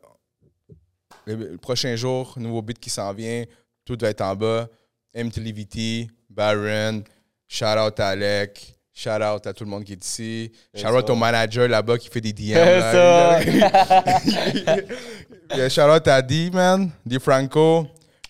le, 1.25 1.35
le 1.35 1.57
prochain 1.57 1.95
jour, 1.95 2.33
nouveau 2.37 2.61
beat 2.61 2.79
qui 2.79 2.89
s'en 2.89 3.11
vient. 3.13 3.43
Tout 3.83 3.97
va 3.99 4.09
être 4.09 4.21
en 4.21 4.35
bas. 4.35 4.67
MTLVT, 5.15 6.07
Baron, 6.29 7.03
shout 7.47 7.65
out 7.65 7.99
à 7.99 8.09
Alec. 8.09 8.75
Shout 8.93 9.09
out 9.09 9.45
à 9.45 9.53
tout 9.53 9.63
le 9.63 9.69
monde 9.69 9.83
qui 9.83 9.93
est 9.93 10.03
ici. 10.03 10.51
Shout 10.75 10.87
out 10.87 11.09
au 11.09 11.15
manager 11.15 11.67
là-bas 11.67 11.97
qui 11.97 12.09
fait 12.09 12.21
des 12.21 12.33
DM. 12.33 12.53
Là. 12.55 13.39
shout 15.69 15.81
out 15.81 16.07
à 16.07 16.21
D, 16.21 16.49
man. 16.51 16.89
D 17.05 17.19
Franco. 17.19 17.87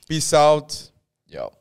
Peace 0.07 0.33
out. 0.33 0.89
Yo. 1.27 1.51